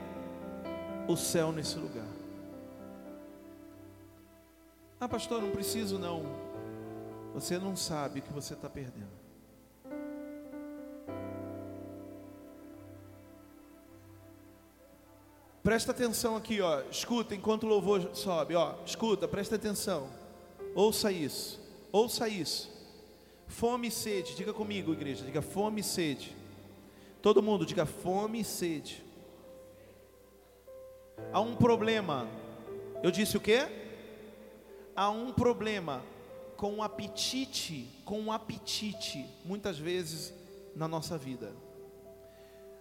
o 1.07 1.15
céu 1.15 1.53
nesse 1.53 1.79
lugar. 1.79 2.09
Ah, 4.99 5.07
pastor, 5.07 5.41
não 5.41 5.51
preciso 5.51 5.97
não. 5.97 6.23
Você 7.33 7.57
não 7.57 7.77
sabe 7.77 8.19
o 8.19 8.23
que 8.23 8.33
você 8.33 8.55
está 8.55 8.69
perdendo. 8.69 9.24
Presta 15.65 15.91
atenção 15.91 16.35
aqui, 16.35 16.61
ó. 16.61 16.81
Escuta 16.91 17.33
enquanto 17.33 17.63
o 17.63 17.67
louvor 17.67 18.11
sobe, 18.13 18.53
ó. 18.53 18.75
Escuta, 18.85 19.27
presta 19.27 19.55
atenção. 19.55 20.07
Ouça 20.75 21.11
isso. 21.11 21.59
Ouça 21.91 22.29
isso. 22.29 22.71
Fome 23.47 23.87
e 23.87 23.91
sede. 23.91 24.35
Diga 24.35 24.53
comigo, 24.53 24.93
igreja. 24.93 25.25
Diga 25.25 25.41
fome 25.41 25.81
e 25.81 25.83
sede. 25.83 26.37
Todo 27.19 27.41
mundo 27.41 27.65
diga 27.65 27.83
fome 27.83 28.41
e 28.41 28.43
sede. 28.43 29.03
Há 31.33 31.41
um 31.41 31.55
problema. 31.55 32.27
Eu 33.01 33.09
disse 33.09 33.35
o 33.35 33.41
quê? 33.41 33.67
Há 34.95 35.09
um 35.09 35.33
problema 35.33 36.03
com 36.55 36.75
o 36.75 36.83
apetite, 36.83 37.89
com 38.05 38.25
o 38.25 38.31
apetite, 38.31 39.25
muitas 39.43 39.79
vezes 39.79 40.31
na 40.75 40.87
nossa 40.87 41.17
vida. 41.17 41.64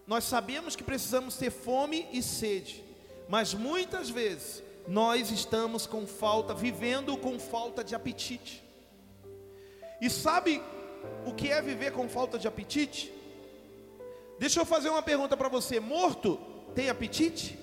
Nós 0.07 0.25
sabemos 0.25 0.77
que 0.77 0.83
precisamos 0.83 1.37
ter 1.37 1.51
fome 1.51 2.07
e 2.13 2.23
sede, 2.23 2.85
mas 3.29 3.55
muitas 3.55 4.11
vezes 4.11 4.63
nós 4.87 5.31
estamos 5.31 5.87
com 5.87 6.07
falta, 6.07 6.53
vivendo 6.53 7.17
com 7.17 7.39
falta 7.39 7.83
de 7.83 7.95
apetite. 7.95 8.63
E 10.01 10.11
sabe 10.11 10.63
o 11.25 11.33
que 11.33 11.51
é 11.51 11.63
viver 11.63 11.93
com 11.93 12.09
falta 12.09 12.39
de 12.39 12.47
apetite? 12.47 13.13
Deixa 14.39 14.61
eu 14.61 14.67
fazer 14.67 14.91
uma 14.91 15.03
pergunta 15.03 15.37
para 15.37 15.49
você: 15.49 15.81
morto 15.81 16.39
tem 16.75 16.91
apetite? 16.91 17.59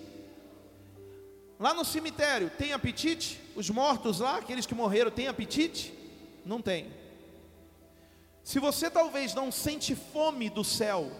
Lá 1.60 1.76
no 1.76 1.86
cemitério 1.86 2.50
tem 2.58 2.74
apetite? 2.74 3.40
Os 3.56 3.70
mortos 3.70 4.20
lá, 4.20 4.38
aqueles 4.38 4.66
que 4.66 4.74
morreram, 4.74 5.12
têm 5.12 5.28
apetite? 5.28 5.94
Não 6.44 6.60
tem. 6.60 6.92
Se 8.44 8.58
você 8.58 8.90
talvez 8.90 9.36
não 9.36 9.52
sente 9.52 9.94
fome 9.94 10.50
do 10.50 10.64
céu, 10.64 11.12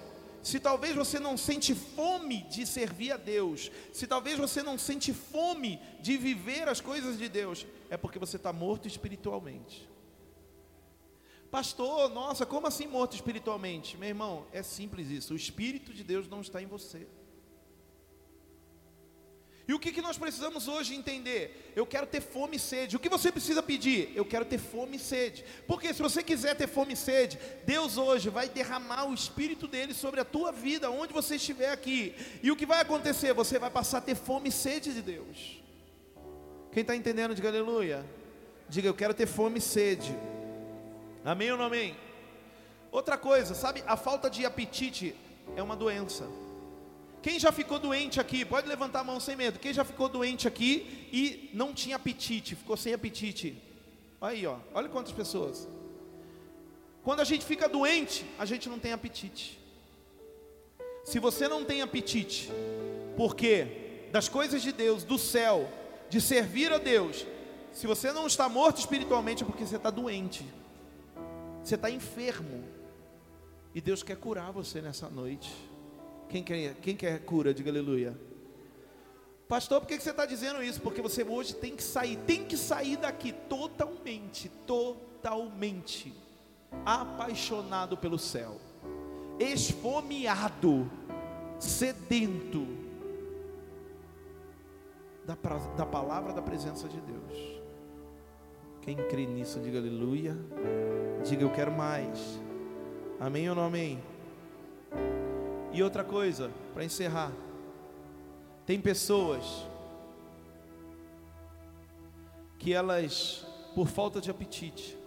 se 0.44 0.60
talvez 0.60 0.96
você 0.96 1.20
não 1.20 1.38
sente 1.38 1.76
fome 1.76 2.44
de 2.44 2.66
servir 2.66 3.12
a 3.12 3.18
Deus, 3.18 3.72
se 3.94 4.08
talvez 4.08 4.38
você 4.38 4.64
não 4.64 4.78
sente 4.78 5.14
fome 5.14 5.80
de 6.00 6.18
viver 6.18 6.68
as 6.68 6.82
coisas 6.82 7.18
de 7.18 7.30
Deus, 7.30 7.66
é 7.90 7.98
porque 7.98 8.20
você 8.20 8.38
está 8.38 8.52
morto 8.52 8.88
espiritualmente. 8.88 9.90
Pastor, 11.52 12.10
nossa, 12.10 12.46
como 12.46 12.66
assim 12.66 12.88
morto 12.88 13.14
espiritualmente? 13.14 13.98
Meu 13.98 14.08
irmão, 14.08 14.46
é 14.54 14.64
simples 14.64 15.10
isso. 15.10 15.34
O 15.34 15.38
Espírito 15.38 15.94
de 15.94 16.02
Deus 16.04 16.28
não 16.30 16.40
está 16.40 16.62
em 16.62 16.66
você. 16.66 17.06
E 19.68 19.74
o 19.74 19.80
que, 19.80 19.92
que 19.92 20.02
nós 20.02 20.18
precisamos 20.18 20.68
hoje 20.68 20.96
entender? 20.96 21.72
Eu 21.76 21.86
quero 21.86 22.08
ter 22.08 22.22
fome 22.22 22.58
e 22.58 22.60
sede. 22.60 22.96
O 22.96 23.00
que 23.00 23.10
você 23.10 23.32
precisa 23.32 23.62
pedir? 23.62 24.12
Eu 24.16 24.26
quero 24.26 24.44
ter 24.44 24.58
fome 24.58 24.98
e 24.98 25.00
sede. 25.00 25.46
Porque 25.68 25.94
se 25.94 26.02
você 26.02 26.24
quiser 26.24 26.56
ter 26.56 26.68
fome 26.68 26.94
e 26.94 26.98
sede, 26.98 27.40
Deus 27.66 27.98
hoje 27.98 28.30
vai 28.30 28.50
derramar 28.50 29.06
o 29.06 29.14
Espírito 29.14 29.68
dele 29.68 29.94
sobre 29.94 30.20
a 30.20 30.26
tua 30.26 30.52
vida, 30.52 30.90
onde 30.90 31.14
você 31.14 31.36
estiver 31.36 31.72
aqui. 31.72 32.16
E 32.42 32.52
o 32.52 32.56
que 32.56 32.66
vai 32.66 32.82
acontecer? 32.82 33.34
Você 33.34 33.60
vai 33.60 33.70
passar 33.70 34.00
a 34.00 34.02
ter 34.02 34.16
fome 34.16 34.50
e 34.50 34.52
sede 34.52 34.94
de 34.94 35.02
Deus. 35.02 35.62
Quem 36.72 36.82
está 36.82 36.96
entendendo, 36.96 37.36
diga 37.36 37.50
aleluia. 37.50 38.06
Diga, 38.68 38.88
eu 38.88 38.94
quero 38.94 39.14
ter 39.14 39.28
fome 39.28 39.60
e 39.60 39.62
sede. 39.62 40.16
Amém 41.24 41.52
ou 41.52 41.58
não 41.58 41.66
amém? 41.66 41.96
Outra 42.92 43.18
coisa, 43.18 43.54
sabe, 43.54 43.84
a 43.86 43.96
falta 43.96 44.30
de 44.30 44.46
apetite 44.46 45.16
é 45.56 45.62
uma 45.62 45.76
doença. 45.76 46.28
Quem 47.22 47.40
já 47.40 47.52
ficou 47.52 47.78
doente 47.78 48.20
aqui? 48.20 48.44
Pode 48.44 48.68
levantar 48.68 49.02
a 49.02 49.04
mão 49.04 49.20
sem 49.20 49.36
medo. 49.36 49.60
Quem 49.60 49.74
já 49.74 49.84
ficou 49.84 50.10
doente 50.10 50.48
aqui 50.48 51.08
e 51.12 51.50
não 51.54 51.74
tinha 51.74 51.96
apetite, 51.96 52.56
ficou 52.56 52.76
sem 52.76 52.94
apetite? 52.94 53.62
Aí, 54.20 54.46
ó, 54.46 54.58
olha 54.74 54.90
quantas 54.90 55.12
pessoas. 55.12 55.68
Quando 57.04 57.20
a 57.20 57.24
gente 57.24 57.46
fica 57.46 57.70
doente, 57.70 58.26
a 58.40 58.46
gente 58.46 58.70
não 58.70 58.80
tem 58.80 58.92
apetite. 58.92 59.60
Se 61.04 61.20
você 61.20 61.48
não 61.48 61.64
tem 61.64 61.82
apetite, 61.82 62.50
porque 63.18 64.08
das 64.12 64.28
coisas 64.28 64.62
de 64.62 64.72
Deus, 64.72 65.04
do 65.04 65.18
céu, 65.18 65.70
de 66.10 66.20
servir 66.20 66.72
a 66.72 66.78
Deus, 66.78 67.26
se 67.72 67.88
você 67.88 68.12
não 68.12 68.28
está 68.28 68.50
morto 68.50 68.80
espiritualmente, 68.80 69.44
é 69.44 69.46
porque 69.46 69.66
você 69.66 69.78
está 69.78 69.90
doente, 69.90 70.46
você 71.64 71.76
está 71.76 71.90
enfermo, 71.90 72.64
e 73.74 73.80
Deus 73.80 74.04
quer 74.04 74.18
curar 74.18 74.52
você 74.52 74.82
nessa 74.82 75.10
noite. 75.10 75.52
Quem 76.32 76.42
quer, 76.42 76.76
quem 76.76 76.96
quer 76.96 77.20
cura, 77.26 77.54
diga 77.54 77.70
aleluia. 77.70 78.18
Pastor, 79.50 79.82
por 79.82 79.88
que 79.88 80.00
você 80.00 80.12
está 80.12 80.26
dizendo 80.26 80.64
isso? 80.64 80.80
Porque 80.80 81.02
você 81.02 81.24
hoje 81.24 81.54
tem 81.54 81.76
que 81.76 81.84
sair, 81.84 82.16
tem 82.26 82.46
que 82.46 82.56
sair 82.56 82.96
daqui 82.96 83.34
totalmente, 83.50 84.48
totalmente 84.66 86.14
apaixonado 86.86 87.98
pelo 87.98 88.18
céu, 88.18 88.62
esfomeado, 89.38 90.90
sedento 91.60 92.66
da, 95.26 95.36
da 95.76 95.86
palavra 95.86 96.32
da 96.32 96.42
presença 96.42 96.88
de 96.88 97.02
Deus. 97.02 97.62
Quem 98.84 98.96
crê 98.96 99.26
nisso, 99.26 99.60
diga 99.60 99.80
aleluia. 99.80 100.38
Diga 101.26 101.44
eu 101.44 101.52
quero 101.52 101.74
mais. 101.74 102.40
Amém 103.20 103.50
ou 103.50 103.56
não 103.56 103.66
amém? 103.66 104.02
E 105.74 105.82
outra 105.82 106.04
coisa, 106.04 106.52
para 106.74 106.84
encerrar, 106.84 107.32
tem 108.66 108.80
pessoas 108.80 109.66
que 112.60 112.74
elas, 112.74 113.46
por 113.74 113.88
falta 113.88 114.20
de 114.20 114.30
apetite, 114.30 114.98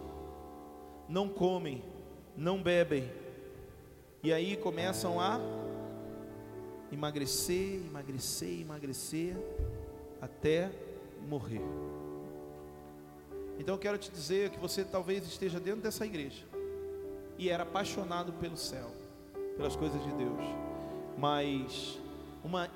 não 1.07 1.29
comem, 1.29 1.83
não 2.35 2.61
bebem, 2.61 3.11
e 4.23 4.33
aí 4.33 4.57
começam 4.57 5.19
a 5.19 5.39
emagrecer, 6.91 7.85
emagrecer, 7.85 8.61
emagrecer, 8.61 9.37
até 10.19 10.71
morrer. 11.29 11.61
Então 13.59 13.75
eu 13.75 13.79
quero 13.79 13.99
te 13.99 14.11
dizer 14.11 14.49
que 14.49 14.59
você 14.59 14.83
talvez 14.83 15.27
esteja 15.27 15.59
dentro 15.59 15.81
dessa 15.81 16.05
igreja 16.05 16.43
e 17.37 17.49
era 17.49 17.63
apaixonado 17.63 18.33
pelo 18.33 18.57
céu 18.57 19.04
pelas 19.55 19.75
coisas 19.75 20.01
de 20.03 20.11
Deus, 20.13 20.41
mas 21.17 21.99
uma 22.43 22.69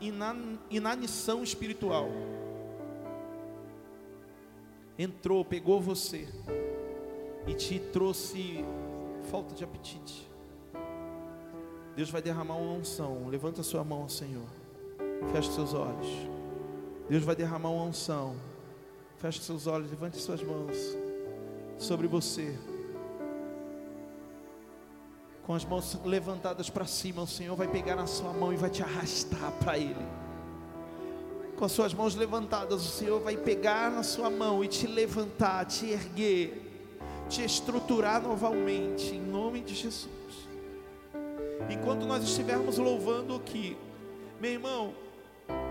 inanição 0.70 1.44
espiritual 1.44 2.10
entrou, 4.98 5.46
pegou 5.46 5.80
você 5.80 6.28
e 7.48 7.54
te 7.54 7.80
trouxe 7.80 8.66
falta 9.30 9.54
de 9.56 9.64
apetite. 9.64 10.30
Deus 11.96 12.10
vai 12.10 12.22
derramar 12.22 12.56
uma 12.56 12.74
unção. 12.74 13.28
Levanta 13.28 13.64
sua 13.64 13.84
mão 13.84 14.08
Senhor. 14.08 14.48
Feche 15.32 15.52
seus 15.52 15.74
olhos. 15.74 16.08
Deus 17.10 17.24
vai 17.24 17.36
derramar 17.36 17.70
uma 17.70 17.84
unção. 17.84 18.36
Feche 19.18 19.42
seus 19.42 19.68
olhos, 19.68 19.90
levante 19.90 20.18
suas 20.18 20.42
mãos 20.42 20.78
sobre 21.78 22.08
você 22.08 22.58
com 25.50 25.56
as 25.56 25.66
mãos 25.66 26.00
levantadas 26.06 26.70
para 26.70 26.86
cima, 26.86 27.24
o 27.24 27.28
Senhor 27.28 27.56
vai 27.56 27.68
pegar 27.68 27.96
na 27.96 28.06
sua 28.06 28.32
mão 28.32 28.54
e 28.54 28.56
vai 28.56 28.70
te 28.70 28.84
arrastar 28.84 29.52
para 29.54 29.80
Ele. 29.80 30.06
Com 31.58 31.66
as 31.66 31.72
suas 31.72 31.92
mãos 31.92 32.14
levantadas, 32.14 32.86
o 32.86 32.88
Senhor 32.88 33.20
vai 33.20 33.36
pegar 33.36 33.90
na 33.90 34.04
sua 34.04 34.30
mão 34.30 34.64
e 34.64 34.68
te 34.68 34.86
levantar, 34.86 35.66
te 35.66 35.88
erguer, 35.88 36.94
te 37.28 37.44
estruturar 37.44 38.22
novamente, 38.22 39.16
em 39.16 39.20
nome 39.20 39.62
de 39.62 39.74
Jesus. 39.74 40.08
Enquanto 41.68 42.06
nós 42.06 42.24
estivermos 42.24 42.78
louvando 42.78 43.34
aqui, 43.34 43.76
meu 44.40 44.52
irmão, 44.52 44.94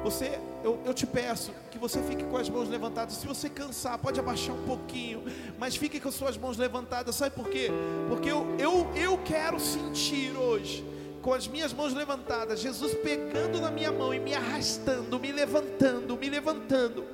você, 0.02 0.38
eu, 0.62 0.78
eu 0.84 0.94
te 0.94 1.06
peço 1.06 1.52
que 1.70 1.78
você 1.78 2.02
fique 2.02 2.24
com 2.24 2.36
as 2.36 2.48
mãos 2.48 2.68
levantadas. 2.68 3.14
Se 3.14 3.26
você 3.26 3.48
cansar, 3.48 3.98
pode 3.98 4.18
abaixar 4.18 4.54
um 4.54 4.64
pouquinho, 4.64 5.22
mas 5.58 5.76
fique 5.76 6.00
com 6.00 6.08
as 6.08 6.14
suas 6.14 6.36
mãos 6.36 6.56
levantadas. 6.56 7.14
Sabe 7.14 7.34
por 7.34 7.48
quê? 7.48 7.70
Porque 8.08 8.30
eu, 8.30 8.46
eu, 8.58 8.86
eu 8.94 9.18
quero 9.24 9.58
sentir 9.58 10.36
hoje 10.36 10.84
com 11.22 11.34
as 11.34 11.48
minhas 11.48 11.72
mãos 11.72 11.92
levantadas, 11.92 12.60
Jesus 12.60 12.94
pegando 12.94 13.60
na 13.60 13.70
minha 13.70 13.90
mão 13.90 14.14
e 14.14 14.18
me 14.18 14.34
arrastando, 14.34 15.18
me 15.18 15.32
levantando, 15.32 16.16
me 16.16 16.30
levantando. 16.30 17.04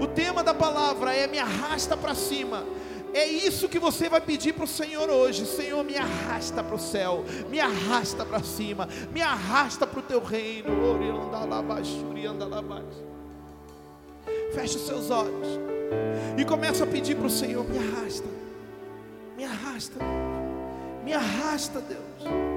O 0.00 0.06
tema 0.06 0.42
da 0.42 0.52
palavra 0.52 1.14
é 1.14 1.26
me 1.26 1.38
arrasta 1.38 1.96
para 1.96 2.14
cima. 2.14 2.64
É 3.14 3.26
isso 3.26 3.68
que 3.68 3.78
você 3.78 4.08
vai 4.08 4.20
pedir 4.20 4.52
para 4.52 4.64
o 4.64 4.68
Senhor 4.68 5.08
hoje. 5.08 5.46
Senhor, 5.46 5.82
me 5.82 5.96
arrasta 5.96 6.62
para 6.62 6.74
o 6.74 6.78
céu, 6.78 7.24
me 7.48 7.58
arrasta 7.58 8.24
para 8.24 8.42
cima, 8.42 8.88
me 9.12 9.22
arrasta 9.22 9.86
para 9.86 10.00
o 10.00 10.02
teu 10.02 10.22
reino. 10.22 10.68
Feche 14.54 14.76
os 14.76 14.86
seus 14.86 15.10
olhos 15.10 15.48
e 16.36 16.44
começa 16.44 16.84
a 16.84 16.86
pedir 16.86 17.16
para 17.16 17.26
o 17.26 17.30
Senhor: 17.30 17.64
me 17.68 17.78
arrasta, 17.78 18.28
me 19.36 19.44
arrasta, 19.44 19.98
me 21.04 21.12
arrasta, 21.12 21.80
Deus. 21.80 22.55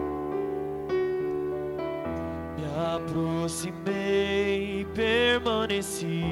Me 2.59 2.65
aproximei 2.95 4.81
e 4.81 4.85
permaneci, 4.93 6.23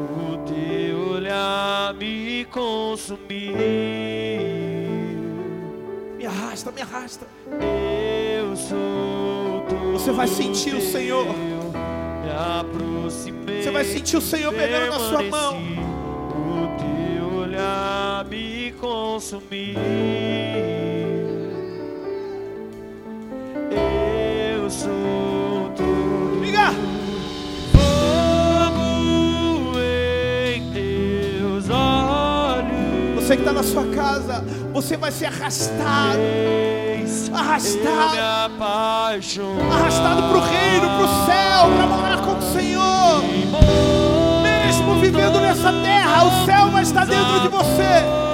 o 0.00 0.38
teu 0.38 1.16
olhar 1.16 1.92
me 1.94 2.46
consumiu. 2.46 3.56
Me 6.16 6.24
arrasta, 6.24 6.72
me 6.72 6.80
arrasta. 6.80 7.26
Eu 7.50 8.56
sou 8.56 9.66
todo 9.68 9.92
Você 9.92 10.12
vai 10.12 10.26
sentir 10.26 10.74
o 10.74 10.78
teu. 10.78 10.90
Senhor. 10.90 11.26
Me 11.26 12.30
aproximei. 12.30 13.62
Você 13.62 13.70
vai 13.70 13.84
sentir 13.84 14.16
o 14.16 14.20
Senhor 14.22 14.54
pegando 14.54 14.92
na 14.92 14.98
sua 14.98 15.22
mão. 15.24 15.58
O 16.30 16.68
teu 16.78 17.40
olhar 17.40 18.24
me 18.24 18.72
consumiu. 18.80 19.76
Eu 23.70 24.70
sou 24.70 25.25
você 33.26 33.34
que 33.34 33.42
está 33.42 33.52
na 33.52 33.64
sua 33.64 33.84
casa, 33.86 34.44
você 34.72 34.96
vai 34.96 35.10
ser 35.10 35.26
arrastado, 35.26 36.20
arrastado. 37.34 38.16
Arrastado 39.68 40.22
para 40.28 40.36
o 40.36 40.40
reino, 40.42 40.86
para 40.86 41.04
o 41.04 41.26
céu, 41.26 41.76
para 41.76 41.86
morar 41.88 42.18
com 42.18 42.38
o 42.38 42.42
Senhor. 42.52 43.22
Mesmo 44.44 45.00
vivendo 45.00 45.40
nessa 45.40 45.72
terra, 45.72 46.22
o 46.22 46.46
céu 46.46 46.70
vai 46.70 46.84
estar 46.84 47.04
dentro 47.04 47.40
de 47.40 47.48
você. 47.48 48.25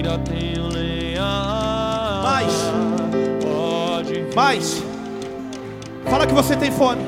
Ainda 0.00 0.18
tenho 0.18 0.68
lenha. 0.68 2.20
Mais. 2.22 2.72
Pode. 3.42 4.34
Mais. 4.34 4.82
Fala 6.08 6.26
que 6.26 6.32
você 6.32 6.56
tem 6.56 6.70
fome. 6.70 7.02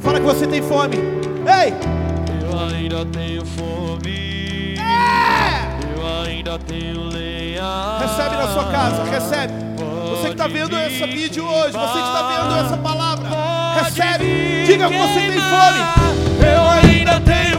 Fala 0.00 0.18
que 0.18 0.26
você 0.26 0.46
tem 0.46 0.62
fome. 0.62 0.96
Ei! 0.96 1.74
Eu 2.42 2.58
ainda 2.58 3.04
tenho 3.06 3.44
fome, 3.44 4.76
É! 4.78 5.98
eu 5.98 6.22
ainda 6.24 6.58
tenho 6.60 7.02
lenha. 7.04 7.98
Recebe 8.00 8.36
na 8.36 8.48
sua 8.48 8.64
casa, 8.64 9.04
recebe. 9.04 9.52
Você 10.10 10.26
que 10.28 10.32
está 10.32 10.46
vendo 10.46 10.78
esse 10.78 11.04
vídeo 11.04 11.44
hoje, 11.46 11.72
você 11.72 11.92
que 11.92 11.98
está 11.98 12.28
vendo 12.28 12.66
essa 12.66 12.76
palavra, 12.78 13.28
recebe. 13.82 14.64
Diga 14.66 14.88
que 14.88 14.96
você 14.96 15.20
tem 15.20 15.40
fome. 15.40 16.14
Eu 16.40 16.62
ainda 16.62 17.20
tenho 17.20 17.53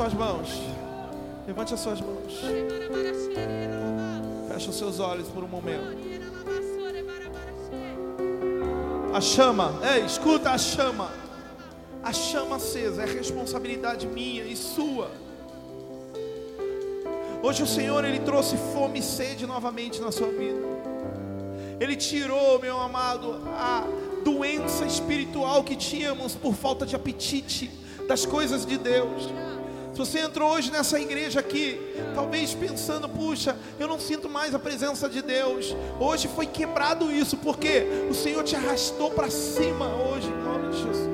suas 0.00 0.14
mãos. 0.14 0.48
Levante 1.46 1.74
as 1.74 1.80
suas 1.80 2.00
mãos. 2.00 2.40
Feche 4.48 4.70
os 4.70 4.78
seus 4.78 4.98
olhos 4.98 5.28
por 5.28 5.44
um 5.44 5.46
momento. 5.46 5.94
A 9.12 9.20
chama, 9.20 9.74
ei, 9.94 10.06
escuta 10.06 10.52
a 10.52 10.56
chama. 10.56 11.10
A 12.02 12.14
chama 12.14 12.56
acesa 12.56 13.02
é 13.02 13.04
responsabilidade 13.04 14.06
minha 14.06 14.44
e 14.44 14.56
sua. 14.56 15.10
Hoje 17.42 17.62
o 17.62 17.66
Senhor 17.66 18.02
ele 18.02 18.20
trouxe 18.20 18.56
fome 18.72 19.00
e 19.00 19.02
sede 19.02 19.46
novamente 19.46 20.00
na 20.00 20.10
sua 20.10 20.28
vida. 20.28 20.66
Ele 21.78 21.94
tirou, 21.94 22.58
meu 22.58 22.80
amado, 22.80 23.38
a 23.54 23.84
doença 24.24 24.86
espiritual 24.86 25.62
que 25.62 25.76
tínhamos 25.76 26.34
por 26.34 26.54
falta 26.54 26.86
de 26.86 26.96
apetite 26.96 27.70
das 28.08 28.24
coisas 28.24 28.64
de 28.64 28.78
Deus. 28.78 29.28
Se 29.92 29.98
você 29.98 30.20
entrou 30.20 30.52
hoje 30.52 30.70
nessa 30.70 31.00
igreja 31.00 31.40
aqui, 31.40 31.80
talvez 32.14 32.54
pensando, 32.54 33.08
puxa, 33.08 33.56
eu 33.78 33.88
não 33.88 33.98
sinto 33.98 34.28
mais 34.28 34.54
a 34.54 34.58
presença 34.58 35.08
de 35.08 35.20
Deus. 35.20 35.74
Hoje 35.98 36.28
foi 36.28 36.46
quebrado 36.46 37.10
isso, 37.10 37.36
porque 37.36 37.86
o 38.08 38.14
Senhor 38.14 38.44
te 38.44 38.54
arrastou 38.54 39.10
para 39.10 39.28
cima 39.30 39.86
hoje, 39.86 40.28
em 40.28 40.42
nome 40.42 40.70
de 40.70 40.78
Jesus. 40.78 41.10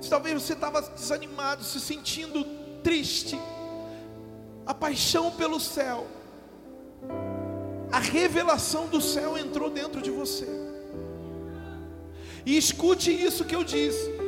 Se 0.00 0.08
talvez 0.08 0.40
você 0.40 0.52
estava 0.52 0.80
desanimado, 0.82 1.64
se 1.64 1.80
sentindo 1.80 2.44
triste, 2.82 3.38
a 4.64 4.72
paixão 4.72 5.32
pelo 5.32 5.58
céu, 5.58 6.06
a 7.90 7.98
revelação 7.98 8.86
do 8.86 9.00
céu 9.00 9.36
entrou 9.36 9.68
dentro 9.68 10.00
de 10.00 10.10
você. 10.10 10.46
E 12.46 12.56
escute 12.56 13.12
isso 13.12 13.44
que 13.44 13.54
eu 13.54 13.64
disse. 13.64 14.21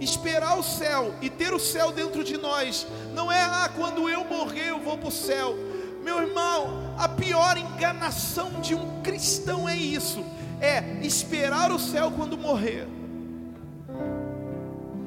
Esperar 0.00 0.58
o 0.58 0.62
céu 0.62 1.14
e 1.20 1.28
ter 1.28 1.52
o 1.52 1.58
céu 1.58 1.92
dentro 1.92 2.24
de 2.24 2.38
nós, 2.38 2.86
não 3.14 3.30
é 3.30 3.42
ah, 3.42 3.70
quando 3.76 4.08
eu 4.08 4.24
morrer 4.24 4.70
eu 4.70 4.80
vou 4.80 4.96
para 4.96 5.08
o 5.08 5.12
céu. 5.12 5.54
Meu 6.02 6.22
irmão, 6.22 6.94
a 6.98 7.06
pior 7.08 7.58
enganação 7.58 8.60
de 8.60 8.74
um 8.74 9.02
cristão 9.02 9.68
é 9.68 9.76
isso: 9.76 10.24
é 10.60 10.82
esperar 11.02 11.70
o 11.70 11.78
céu 11.78 12.10
quando 12.10 12.38
morrer. 12.38 12.86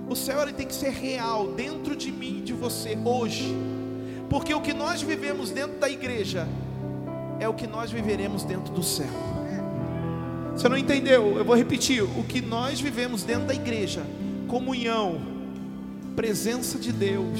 O 0.08 0.16
céu 0.16 0.44
ele 0.44 0.54
tem 0.54 0.68
que 0.68 0.76
ser 0.76 0.92
real 0.92 1.54
dentro 1.54 1.96
de 1.96 2.12
mim 2.12 2.38
e 2.40 2.42
de 2.42 2.54
você 2.54 2.96
hoje, 3.04 3.56
porque 4.30 4.54
o 4.54 4.62
que 4.62 4.74
nós 4.74 5.02
vivemos 5.02 5.50
dentro 5.50 5.80
da 5.80 5.90
igreja 5.90 6.48
é 7.40 7.50
o 7.50 7.54
que 7.54 7.66
nós 7.66 7.92
viveremos 7.92 8.44
dentro 8.44 8.72
do 8.72 8.84
céu. 8.84 9.10
Você 10.56 10.70
não 10.70 10.78
entendeu? 10.78 11.38
Eu 11.38 11.44
vou 11.44 11.56
repetir: 11.56 12.04
o 12.04 12.24
que 12.24 12.42
nós 12.42 12.80
vivemos 12.80 13.24
dentro 13.24 13.48
da 13.48 13.56
igreja, 13.56 14.04
comunhão, 14.54 15.20
presença 16.16 16.78
de 16.78 16.92
Deus, 16.92 17.40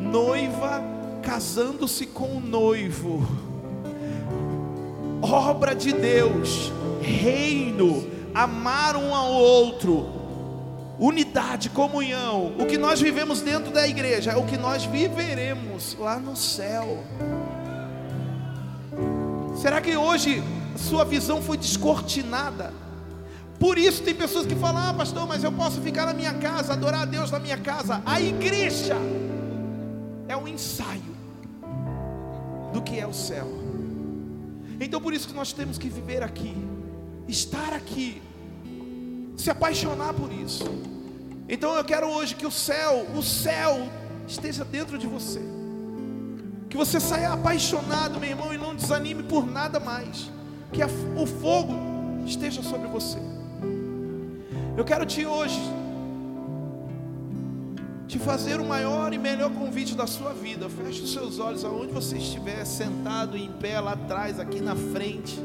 noiva 0.00 0.82
casando-se 1.22 2.04
com 2.04 2.38
o 2.38 2.40
noivo, 2.40 3.24
obra 5.22 5.72
de 5.72 5.92
Deus, 5.92 6.72
reino, 7.00 8.10
amar 8.34 8.96
um 8.96 9.14
ao 9.14 9.34
outro, 9.34 10.04
unidade, 10.98 11.70
comunhão. 11.70 12.54
O 12.58 12.66
que 12.66 12.76
nós 12.76 13.00
vivemos 13.00 13.40
dentro 13.40 13.70
da 13.70 13.86
igreja 13.86 14.32
é 14.32 14.36
o 14.36 14.46
que 14.46 14.56
nós 14.56 14.84
viveremos 14.84 15.96
lá 15.96 16.18
no 16.18 16.34
céu. 16.34 17.04
Será 19.62 19.80
que 19.80 19.96
hoje 19.96 20.42
sua 20.76 21.04
visão 21.04 21.40
foi 21.40 21.56
descortinada? 21.56 22.74
Por 23.58 23.78
isso 23.78 24.02
tem 24.02 24.14
pessoas 24.14 24.46
que 24.46 24.54
falam: 24.54 24.90
"Ah, 24.90 24.94
pastor, 24.94 25.26
mas 25.26 25.42
eu 25.42 25.52
posso 25.52 25.80
ficar 25.80 26.06
na 26.06 26.14
minha 26.14 26.34
casa, 26.34 26.72
adorar 26.72 27.02
a 27.02 27.04
Deus 27.04 27.30
na 27.30 27.38
minha 27.38 27.58
casa". 27.58 28.02
A 28.04 28.20
igreja 28.20 28.96
é 30.28 30.36
um 30.36 30.46
ensaio 30.46 31.16
do 32.72 32.82
que 32.82 32.98
é 32.98 33.06
o 33.06 33.14
céu. 33.14 33.48
Então 34.80 35.00
por 35.00 35.14
isso 35.14 35.28
que 35.28 35.34
nós 35.34 35.52
temos 35.52 35.78
que 35.78 35.88
viver 35.88 36.22
aqui, 36.22 36.54
estar 37.26 37.72
aqui, 37.72 38.20
se 39.36 39.50
apaixonar 39.50 40.12
por 40.12 40.30
isso. 40.32 40.64
Então 41.48 41.74
eu 41.74 41.84
quero 41.84 42.08
hoje 42.08 42.34
que 42.34 42.46
o 42.46 42.50
céu, 42.50 43.06
o 43.16 43.22
céu 43.22 43.88
esteja 44.26 44.64
dentro 44.64 44.98
de 44.98 45.06
você. 45.06 45.40
Que 46.68 46.76
você 46.76 46.98
saia 46.98 47.32
apaixonado, 47.32 48.18
meu 48.18 48.28
irmão, 48.28 48.52
e 48.52 48.58
não 48.58 48.74
desanime 48.74 49.22
por 49.22 49.46
nada 49.46 49.78
mais. 49.78 50.30
Que 50.72 50.82
a, 50.82 50.88
o 51.16 51.26
fogo 51.26 51.74
esteja 52.26 52.62
sobre 52.62 52.88
você. 52.88 53.18
Eu 54.76 54.84
quero 54.84 55.06
te 55.06 55.24
hoje 55.24 55.58
te 58.06 58.18
fazer 58.18 58.60
o 58.60 58.64
maior 58.64 59.12
e 59.14 59.18
melhor 59.18 59.50
convite 59.50 59.94
da 59.94 60.06
sua 60.06 60.34
vida. 60.34 60.68
Feche 60.68 61.00
os 61.00 61.12
seus 61.14 61.38
olhos 61.38 61.64
aonde 61.64 61.92
você 61.92 62.18
estiver, 62.18 62.62
sentado 62.66 63.38
em 63.38 63.50
pé 63.52 63.80
lá 63.80 63.92
atrás, 63.92 64.38
aqui 64.38 64.60
na 64.60 64.76
frente. 64.76 65.42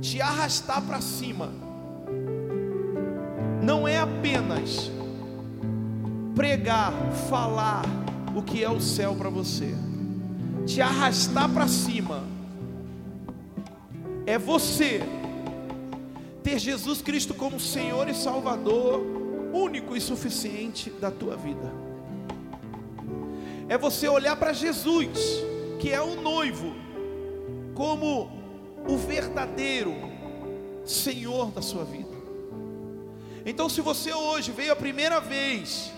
Te 0.00 0.20
arrastar 0.20 0.82
para 0.82 1.00
cima. 1.00 1.50
Não 3.62 3.86
é 3.86 3.98
apenas 3.98 4.90
pregar, 6.34 6.92
falar 7.30 7.84
o 8.34 8.42
que 8.42 8.64
é 8.64 8.68
o 8.68 8.80
céu 8.80 9.14
para 9.14 9.30
você. 9.30 9.76
Te 10.66 10.80
arrastar 10.80 11.48
para 11.48 11.68
cima. 11.68 12.24
É 14.26 14.36
você 14.38 15.21
ter 16.42 16.58
Jesus 16.58 17.00
Cristo 17.00 17.34
como 17.34 17.60
Senhor 17.60 18.08
e 18.08 18.14
Salvador, 18.14 19.00
único 19.52 19.96
e 19.96 20.00
suficiente 20.00 20.90
da 20.90 21.10
tua 21.10 21.36
vida. 21.36 21.72
É 23.68 23.78
você 23.78 24.08
olhar 24.08 24.36
para 24.36 24.52
Jesus, 24.52 25.18
que 25.78 25.90
é 25.90 26.00
o 26.00 26.20
noivo, 26.20 26.74
como 27.74 28.30
o 28.88 28.96
verdadeiro 28.96 29.94
Senhor 30.84 31.50
da 31.52 31.62
sua 31.62 31.84
vida. 31.84 32.12
Então, 33.44 33.68
se 33.68 33.80
você 33.80 34.12
hoje 34.12 34.52
veio 34.52 34.72
a 34.72 34.76
primeira 34.76 35.20
vez, 35.20 35.92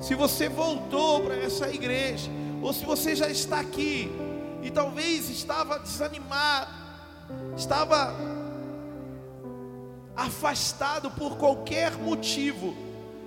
se 0.00 0.14
você 0.14 0.48
voltou 0.48 1.22
para 1.22 1.36
essa 1.36 1.68
igreja, 1.68 2.30
ou 2.62 2.72
se 2.72 2.84
você 2.84 3.14
já 3.14 3.28
está 3.28 3.60
aqui 3.60 4.10
e 4.62 4.70
talvez 4.70 5.28
estava 5.30 5.78
desanimado, 5.78 6.70
estava 7.56 8.14
afastado 10.16 11.10
por 11.10 11.36
qualquer 11.36 11.92
motivo, 11.92 12.74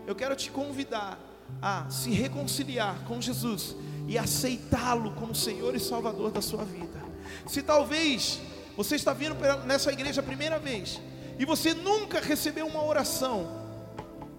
eu 0.05 0.15
quero 0.15 0.36
te 0.36 0.51
convidar 0.51 1.19
a 1.61 1.89
se 1.89 2.11
reconciliar 2.11 3.03
com 3.05 3.21
Jesus 3.21 3.75
e 4.07 4.17
aceitá-lo 4.17 5.11
como 5.11 5.33
Senhor 5.33 5.75
e 5.75 5.79
Salvador 5.79 6.31
da 6.31 6.41
sua 6.41 6.63
vida. 6.63 7.03
Se 7.47 7.61
talvez 7.61 8.39
você 8.77 8.95
está 8.95 9.13
vindo 9.13 9.36
nessa 9.65 9.91
igreja 9.91 10.21
a 10.21 10.23
primeira 10.23 10.59
vez 10.59 11.01
e 11.39 11.45
você 11.45 11.73
nunca 11.73 12.19
recebeu 12.19 12.67
uma 12.67 12.83
oração 12.83 13.63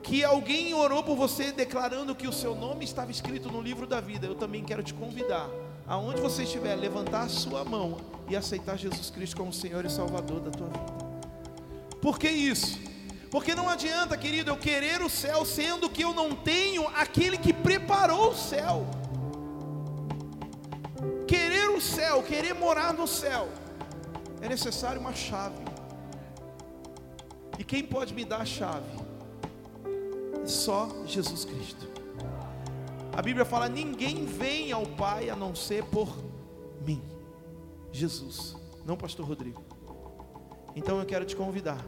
que 0.02 0.22
alguém 0.22 0.72
orou 0.72 1.02
por 1.02 1.16
você 1.16 1.50
declarando 1.50 2.14
que 2.14 2.28
o 2.28 2.32
seu 2.32 2.54
nome 2.54 2.84
estava 2.84 3.10
escrito 3.10 3.50
no 3.50 3.60
livro 3.60 3.86
da 3.86 4.00
vida, 4.00 4.26
eu 4.26 4.36
também 4.36 4.62
quero 4.62 4.82
te 4.82 4.94
convidar, 4.94 5.50
aonde 5.84 6.20
você 6.20 6.44
estiver, 6.44 6.76
levantar 6.76 7.22
a 7.22 7.28
sua 7.28 7.64
mão 7.64 7.96
e 8.28 8.36
aceitar 8.36 8.78
Jesus 8.78 9.10
Cristo 9.10 9.36
como 9.36 9.52
Senhor 9.52 9.84
e 9.84 9.90
Salvador 9.90 10.40
da 10.40 10.50
tua 10.52 10.68
vida. 10.68 11.05
Por 12.06 12.20
que 12.20 12.28
isso? 12.28 12.78
Porque 13.32 13.52
não 13.52 13.68
adianta, 13.68 14.16
querido, 14.16 14.48
eu 14.52 14.56
querer 14.56 15.02
o 15.02 15.10
céu 15.10 15.44
sendo 15.44 15.90
que 15.90 16.04
eu 16.04 16.14
não 16.14 16.36
tenho 16.36 16.86
aquele 16.94 17.36
que 17.36 17.52
preparou 17.52 18.30
o 18.30 18.34
céu. 18.36 18.86
Querer 21.26 21.68
o 21.70 21.80
céu, 21.80 22.22
querer 22.22 22.54
morar 22.54 22.94
no 22.94 23.08
céu, 23.08 23.48
é 24.40 24.48
necessário 24.48 25.00
uma 25.00 25.12
chave. 25.12 25.64
E 27.58 27.64
quem 27.64 27.82
pode 27.82 28.14
me 28.14 28.24
dar 28.24 28.42
a 28.42 28.46
chave? 28.46 29.00
Só 30.44 30.88
Jesus 31.06 31.44
Cristo. 31.44 31.88
A 33.16 33.20
Bíblia 33.20 33.44
fala: 33.44 33.68
ninguém 33.68 34.24
vem 34.24 34.70
ao 34.70 34.86
Pai 34.86 35.28
a 35.28 35.34
não 35.34 35.56
ser 35.56 35.82
por 35.86 36.16
mim, 36.86 37.02
Jesus, 37.90 38.54
não 38.84 38.96
Pastor 38.96 39.26
Rodrigo. 39.26 39.64
Então 40.76 41.00
eu 41.00 41.06
quero 41.06 41.24
te 41.24 41.34
convidar, 41.34 41.82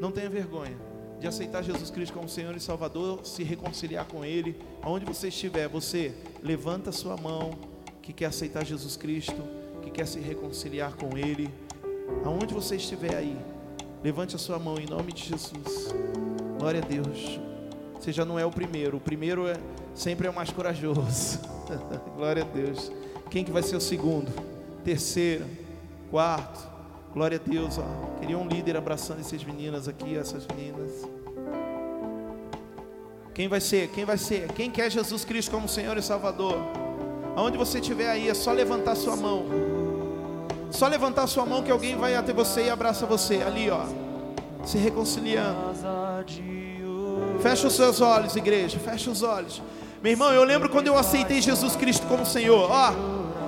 não 0.00 0.10
tenha 0.10 0.28
vergonha 0.28 0.76
de 1.18 1.28
aceitar 1.28 1.62
Jesus 1.62 1.90
Cristo 1.90 2.12
como 2.12 2.28
Senhor 2.28 2.54
e 2.54 2.60
Salvador, 2.60 3.20
se 3.24 3.42
reconciliar 3.42 4.04
com 4.04 4.24
Ele, 4.24 4.60
aonde 4.82 5.06
você 5.06 5.28
estiver, 5.28 5.68
você 5.68 6.14
levanta 6.42 6.92
sua 6.92 7.16
mão, 7.16 7.52
que 8.02 8.12
quer 8.12 8.26
aceitar 8.26 8.64
Jesus 8.64 8.96
Cristo, 8.96 9.42
que 9.82 9.90
quer 9.90 10.06
se 10.06 10.18
reconciliar 10.20 10.94
com 10.96 11.16
Ele, 11.16 11.48
aonde 12.24 12.52
você 12.52 12.76
estiver 12.76 13.14
aí, 13.14 13.38
levante 14.02 14.36
a 14.36 14.38
sua 14.38 14.58
mão 14.58 14.78
em 14.78 14.86
nome 14.86 15.12
de 15.12 15.24
Jesus. 15.24 15.94
Glória 16.58 16.82
a 16.82 16.84
Deus. 16.84 17.40
Você 17.98 18.12
já 18.12 18.24
não 18.26 18.38
é 18.38 18.44
o 18.44 18.50
primeiro. 18.50 18.98
O 18.98 19.00
primeiro 19.00 19.46
é, 19.46 19.58
sempre 19.94 20.26
é 20.26 20.30
o 20.30 20.34
mais 20.34 20.50
corajoso. 20.50 21.40
Glória 22.14 22.42
a 22.42 22.46
Deus. 22.46 22.92
Quem 23.30 23.42
que 23.42 23.50
vai 23.50 23.62
ser 23.62 23.76
o 23.76 23.80
segundo? 23.80 24.30
Terceiro, 24.84 25.46
quarto, 26.10 26.73
Glória 27.14 27.40
a 27.42 27.48
Deus, 27.48 27.78
ó. 27.78 28.18
Queria 28.18 28.36
um 28.36 28.48
líder 28.48 28.76
abraçando 28.76 29.20
essas 29.20 29.44
meninas 29.44 29.86
aqui, 29.86 30.18
essas 30.18 30.44
meninas. 30.48 30.90
Quem 33.32 33.46
vai 33.46 33.60
ser? 33.60 33.88
Quem 33.88 34.04
vai 34.04 34.18
ser? 34.18 34.48
Quem 34.52 34.68
quer 34.68 34.90
Jesus 34.90 35.24
Cristo 35.24 35.52
como 35.52 35.68
Senhor 35.68 35.96
e 35.96 36.02
Salvador? 36.02 36.56
Aonde 37.36 37.56
você 37.56 37.78
estiver 37.78 38.08
aí, 38.08 38.28
é 38.28 38.34
só 38.34 38.52
levantar 38.52 38.96
sua 38.96 39.14
mão. 39.16 39.44
Só 40.72 40.88
levantar 40.88 41.28
sua 41.28 41.46
mão 41.46 41.62
que 41.62 41.70
alguém 41.70 41.96
vai 41.96 42.16
até 42.16 42.32
você 42.32 42.64
e 42.64 42.70
abraça 42.70 43.06
você. 43.06 43.42
Ali, 43.42 43.70
ó. 43.70 43.84
Se 44.64 44.76
reconciliando. 44.76 45.72
Fecha 47.40 47.68
os 47.68 47.74
seus 47.74 48.00
olhos, 48.00 48.34
igreja. 48.34 48.78
Fecha 48.80 49.08
os 49.08 49.22
olhos. 49.22 49.62
Meu 50.02 50.10
irmão, 50.10 50.32
eu 50.32 50.42
lembro 50.42 50.68
quando 50.68 50.88
eu 50.88 50.98
aceitei 50.98 51.40
Jesus 51.40 51.76
Cristo 51.76 52.06
como 52.08 52.26
Senhor. 52.26 52.68
Ó, 52.68 52.92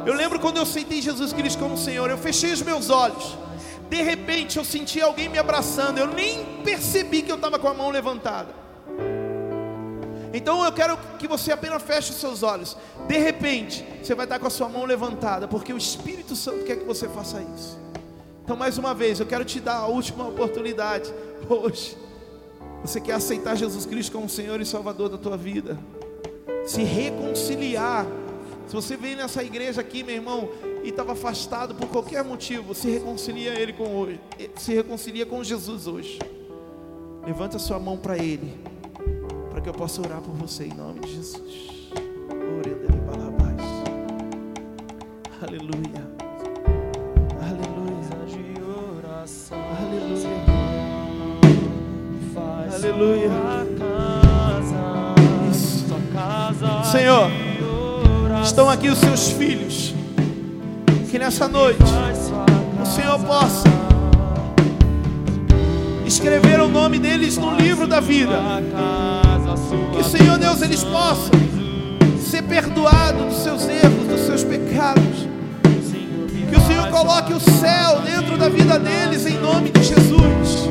eu 0.07 0.15
lembro 0.15 0.39
quando 0.39 0.59
eu 0.59 0.63
aceitei 0.63 1.03
Jesus 1.03 1.33
Cristo 1.33 1.59
como 1.59 1.77
Senhor. 1.77 2.09
Eu 2.09 2.19
fechei 2.19 2.53
os 2.53 2.63
meus 2.63 2.91
olhos. 2.91 3.37
De 3.89 4.03
repente 4.03 4.59
eu 4.59 4.65
senti 4.65 5.01
alguém 5.01 5.29
me 5.29 5.39
abraçando. 5.39 5.99
Eu 5.99 6.07
nem 6.07 6.63
percebi 6.65 7.23
que 7.23 7.31
eu 7.31 7.37
estava 7.37 7.59
com 7.59 7.69
a 7.69 7.75
mão 7.75 7.91
levantada. 7.91 8.55
Então 10.33 10.65
eu 10.65 10.73
quero 10.73 10.99
que 11.19 11.27
você 11.27 11.53
apenas 11.53 11.83
feche 11.83 12.11
os 12.11 12.17
seus 12.17 12.43
olhos. 12.43 12.77
De 13.09 13.17
repente, 13.17 13.85
você 14.03 14.15
vai 14.15 14.27
estar 14.27 14.39
com 14.39 14.47
a 14.47 14.51
sua 14.51 14.69
mão 14.69 14.85
levantada, 14.85 15.49
porque 15.49 15.73
o 15.73 15.79
Espírito 15.79 16.37
Santo 16.37 16.65
quer 16.65 16.77
que 16.77 16.85
você 16.85 17.09
faça 17.09 17.41
isso. 17.57 17.79
Então, 18.45 18.57
mais 18.57 18.79
uma 18.79 18.95
vez, 18.95 19.19
eu 19.19 19.27
quero 19.27 19.45
te 19.45 19.59
dar 19.59 19.79
a 19.79 19.87
última 19.87 20.29
oportunidade 20.29 21.13
hoje. 21.49 21.97
Você 22.83 23.01
quer 23.01 23.15
aceitar 23.15 23.57
Jesus 23.57 23.87
Cristo 23.87 24.13
como 24.13 24.29
Senhor 24.29 24.61
e 24.61 24.65
Salvador 24.67 25.09
da 25.09 25.19
tua 25.19 25.37
vida? 25.37 25.79
Se 26.67 26.83
reconciliar. 26.83 28.07
Se 28.69 28.75
você 28.75 28.97
veio 28.97 29.17
nessa 29.17 29.43
igreja 29.43 29.81
aqui, 29.81 30.05
meu 30.05 30.15
irmão, 30.15 30.49
e 30.87 30.91
estava 30.91 31.15
afastado 31.15 31.75
por 31.75 31.89
qualquer 31.89 32.23
motivo, 32.23 32.73
se 32.73 32.89
reconcilia 32.89 33.61
ele 33.61 33.73
com 33.73 33.97
hoje, 33.97 34.21
se 34.55 34.73
reconcilia 34.73 35.27
com 35.27 35.43
Jesus 35.43 35.89
hoje. 35.89 36.21
Levanta 37.27 37.57
a 37.57 37.59
sua 37.59 37.81
mão 37.81 37.97
para 37.97 38.17
ele 38.17 38.55
para 39.51 39.61
que 39.61 39.69
eu 39.69 39.73
possa 39.73 40.01
orar 40.01 40.21
por 40.21 40.33
você 40.37 40.67
em 40.67 40.75
nome 40.75 41.01
de 41.01 41.17
Jesus. 41.17 41.91
Aleluia. 42.31 42.77
Aleluia. 45.43 46.07
Aleluia. 52.73 53.31
Aleluia. 53.31 53.31
Isso. 55.51 55.87
Senhor, 56.93 57.29
estão 58.45 58.71
aqui 58.71 58.89
os 58.89 58.99
seus 58.99 59.31
filhos. 59.31 59.96
Nessa 61.27 61.49
noite 61.49 61.83
o 62.81 62.87
Senhor 62.87 63.19
possa 63.19 63.65
escrever 66.07 66.61
o 66.61 66.69
nome 66.69 67.01
deles 67.01 67.37
no 67.37 67.57
livro 67.57 67.85
da 67.85 67.99
vida. 67.99 68.39
Que, 69.93 70.05
Senhor 70.05 70.39
Deus, 70.39 70.63
eles 70.63 70.85
possam 70.85 71.33
ser 72.21 72.43
perdoados 72.43 73.25
dos 73.25 73.43
seus 73.43 73.69
erros, 73.69 74.07
dos 74.09 74.21
seus 74.21 74.45
pecados. 74.45 75.27
Que 76.49 76.57
o 76.57 76.61
Senhor 76.61 76.87
coloque 76.91 77.33
o 77.33 77.41
céu 77.41 78.03
dentro 78.03 78.39
da 78.39 78.49
vida 78.49 78.79
deles, 78.79 79.27
em 79.27 79.37
nome 79.41 79.71
de 79.71 79.83
Jesus. 79.83 80.69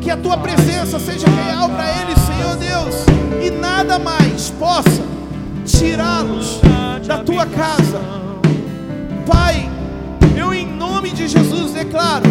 Que 0.00 0.10
a 0.10 0.16
tua 0.16 0.38
presença 0.38 0.98
seja 0.98 1.28
real 1.28 1.68
para 1.68 1.84
eles, 2.00 2.18
Senhor 2.20 2.56
Deus, 2.56 2.94
e 3.44 3.50
nada 3.50 3.98
mais 3.98 4.48
possa 4.58 5.02
tirá-los 5.66 6.62
da 7.06 7.18
tua 7.18 7.44
casa. 7.44 8.29
Pai, 9.30 9.70
eu 10.36 10.52
em 10.52 10.66
nome 10.66 11.10
de 11.10 11.28
Jesus 11.28 11.72
declaro 11.72 12.28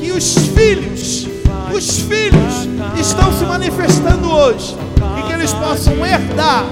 que 0.00 0.10
os 0.10 0.34
filhos 0.48 1.28
os 1.78 2.00
filhos 2.00 2.68
estão 2.98 3.32
se 3.32 3.44
manifestando 3.44 4.30
hoje 4.30 4.76
e 5.18 5.22
que 5.26 5.32
eles 5.32 5.52
possam 5.52 5.94
herdar, 6.04 6.64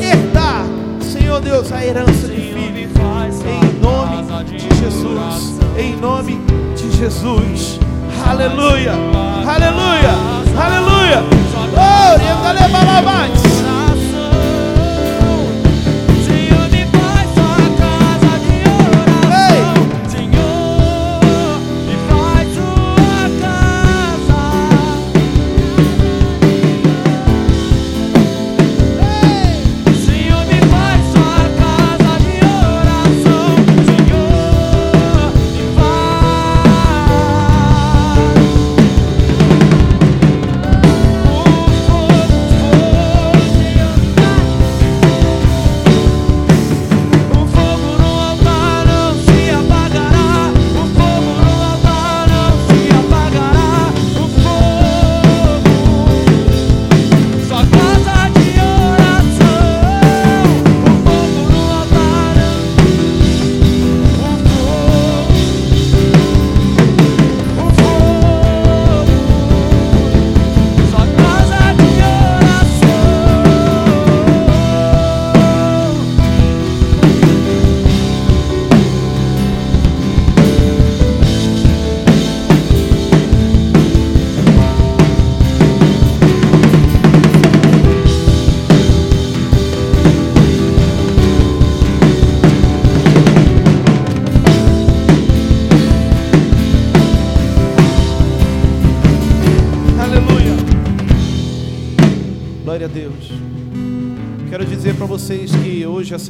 herdar, 0.00 0.64
Senhor 1.00 1.40
Deus, 1.40 1.70
a 1.72 1.84
herança 1.84 2.26
de 2.26 2.40
filhos, 2.40 2.90
em 3.46 3.80
nome 3.80 4.24
de 4.44 4.76
Jesus, 4.76 5.60
em 5.78 5.96
nome 5.96 6.40
de 6.76 6.90
Jesus, 6.96 7.78
aleluia, 8.26 8.92
aleluia, 9.46 10.14
aleluia, 10.58 11.22
oh, 11.76 13.49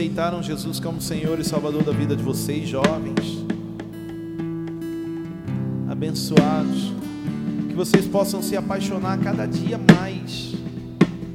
aceitaram 0.00 0.42
Jesus 0.42 0.80
como 0.80 0.98
Senhor 0.98 1.38
e 1.38 1.44
Salvador 1.44 1.84
da 1.84 1.92
vida 1.92 2.16
de 2.16 2.22
vocês, 2.22 2.66
jovens, 2.66 3.44
abençoados, 5.90 6.94
que 7.68 7.74
vocês 7.74 8.06
possam 8.06 8.40
se 8.40 8.56
apaixonar 8.56 9.18
cada 9.18 9.44
dia 9.44 9.78
mais 9.94 10.54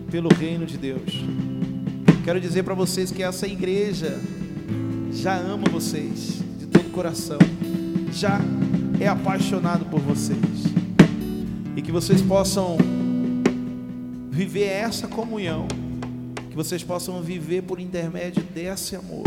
pelo 0.10 0.30
reino 0.34 0.66
de 0.66 0.80
Deus. 0.80 1.14
Quero 2.24 2.42
dizer 2.42 2.64
para 2.64 2.74
vocês 2.74 3.12
que 3.12 3.22
essa 3.22 3.48
igreja 3.48 4.20
já 5.12 5.38
ama 5.38 5.70
vocês 5.72 6.40
de 6.58 6.66
todo 6.66 6.92
coração, 6.92 7.38
já 8.12 8.40
é 9.00 9.08
apaixonado 9.08 9.86
por 9.86 10.00
vocês, 10.00 10.40
e 11.76 11.84
que 11.84 11.92
vocês 11.92 12.20
possam 12.20 12.78
viver 14.32 14.70
essa 14.70 15.08
comunhão 15.08 15.68
que 16.56 16.64
vocês 16.64 16.86
possam 16.86 17.22
viver 17.22 17.64
por 17.64 17.82
intermédio 17.82 18.42
desse 18.42 18.96
amor. 18.96 19.26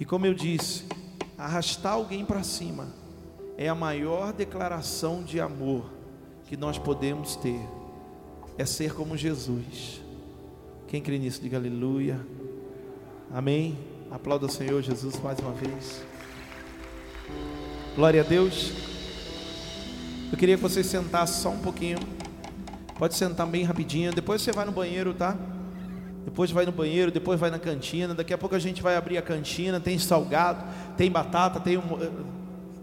E 0.00 0.04
como 0.04 0.24
eu 0.24 0.32
disse, 0.32 0.84
arrastar 1.36 1.92
alguém 1.92 2.24
para 2.24 2.42
cima 2.42 2.88
é 3.58 3.68
a 3.68 3.74
maior 3.74 4.32
declaração 4.32 5.22
de 5.22 5.38
amor 5.38 5.92
que 6.46 6.56
nós 6.56 6.78
podemos 6.78 7.36
ter. 7.36 7.60
É 8.56 8.64
ser 8.64 8.94
como 8.94 9.14
Jesus. 9.14 10.00
Quem 10.88 11.02
crê 11.02 11.18
nisso, 11.18 11.42
diga 11.42 11.58
aleluia. 11.58 12.18
Amém. 13.30 13.78
Aplauda 14.10 14.46
o 14.46 14.50
Senhor 14.50 14.80
Jesus 14.80 15.20
mais 15.20 15.38
uma 15.38 15.52
vez. 15.52 16.02
Glória 17.94 18.22
a 18.22 18.24
Deus. 18.24 18.72
Eu 20.32 20.38
queria 20.38 20.56
que 20.56 20.62
você 20.62 20.82
sentasse 20.82 21.42
só 21.42 21.50
um 21.50 21.58
pouquinho. 21.58 21.98
Pode 22.98 23.14
sentar 23.14 23.46
bem 23.46 23.64
rapidinho. 23.64 24.12
Depois 24.12 24.42
você 24.42 24.52
vai 24.52 24.64
no 24.64 24.72
banheiro, 24.72 25.14
tá? 25.14 25.36
Depois 26.24 26.50
vai 26.50 26.64
no 26.64 26.72
banheiro, 26.72 27.10
depois 27.10 27.38
vai 27.38 27.50
na 27.50 27.58
cantina. 27.58 28.14
Daqui 28.14 28.32
a 28.32 28.38
pouco 28.38 28.54
a 28.54 28.58
gente 28.58 28.82
vai 28.82 28.96
abrir 28.96 29.18
a 29.18 29.22
cantina. 29.22 29.80
Tem 29.80 29.98
salgado, 29.98 30.64
tem 30.96 31.10
batata, 31.10 31.58
tem 31.58 31.76
um. 31.76 31.82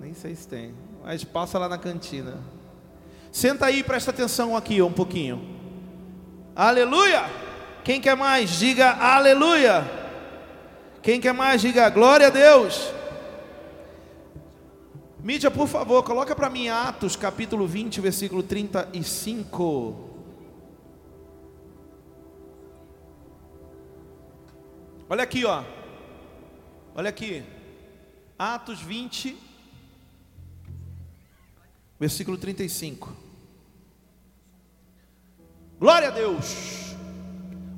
Nem 0.02 0.14
sei 0.14 0.36
se 0.36 0.48
tem. 0.48 0.74
Mas 1.04 1.24
passa 1.24 1.58
lá 1.58 1.70
na 1.70 1.78
cantina. 1.78 2.38
Senta 3.32 3.68
aí, 3.68 3.84
presta 3.84 4.12
atenção 4.12 4.56
aqui 4.56 4.82
um 4.82 4.92
pouquinho. 4.92 5.42
Aleluia! 6.56 7.26
Quem 7.84 8.02
quer 8.02 8.16
mais? 8.16 8.50
Diga 8.60 8.92
aleluia! 8.92 9.90
Quem 11.02 11.22
quer 11.22 11.34
mais? 11.34 11.62
Diga 11.62 11.90
glória 11.90 12.28
a 12.28 12.30
Deus! 12.30 12.99
Mídia, 15.22 15.52
por 15.52 15.68
favor, 15.68 16.02
coloca 16.02 16.34
para 16.34 16.50
mim 16.50 16.70
Atos 16.70 17.18
capítulo 17.18 17.68
20, 17.68 18.00
versículo 18.00 18.42
35. 18.42 20.10
Olha 25.10 25.24
aqui, 25.24 25.44
ó. 25.44 25.66
Olha 26.96 27.10
aqui. 27.10 27.44
Atos 28.38 28.82
20, 28.82 29.36
versículo 32.00 32.38
35. 32.38 33.14
Glória 35.78 36.08
a 36.08 36.12
Deus. 36.12 36.96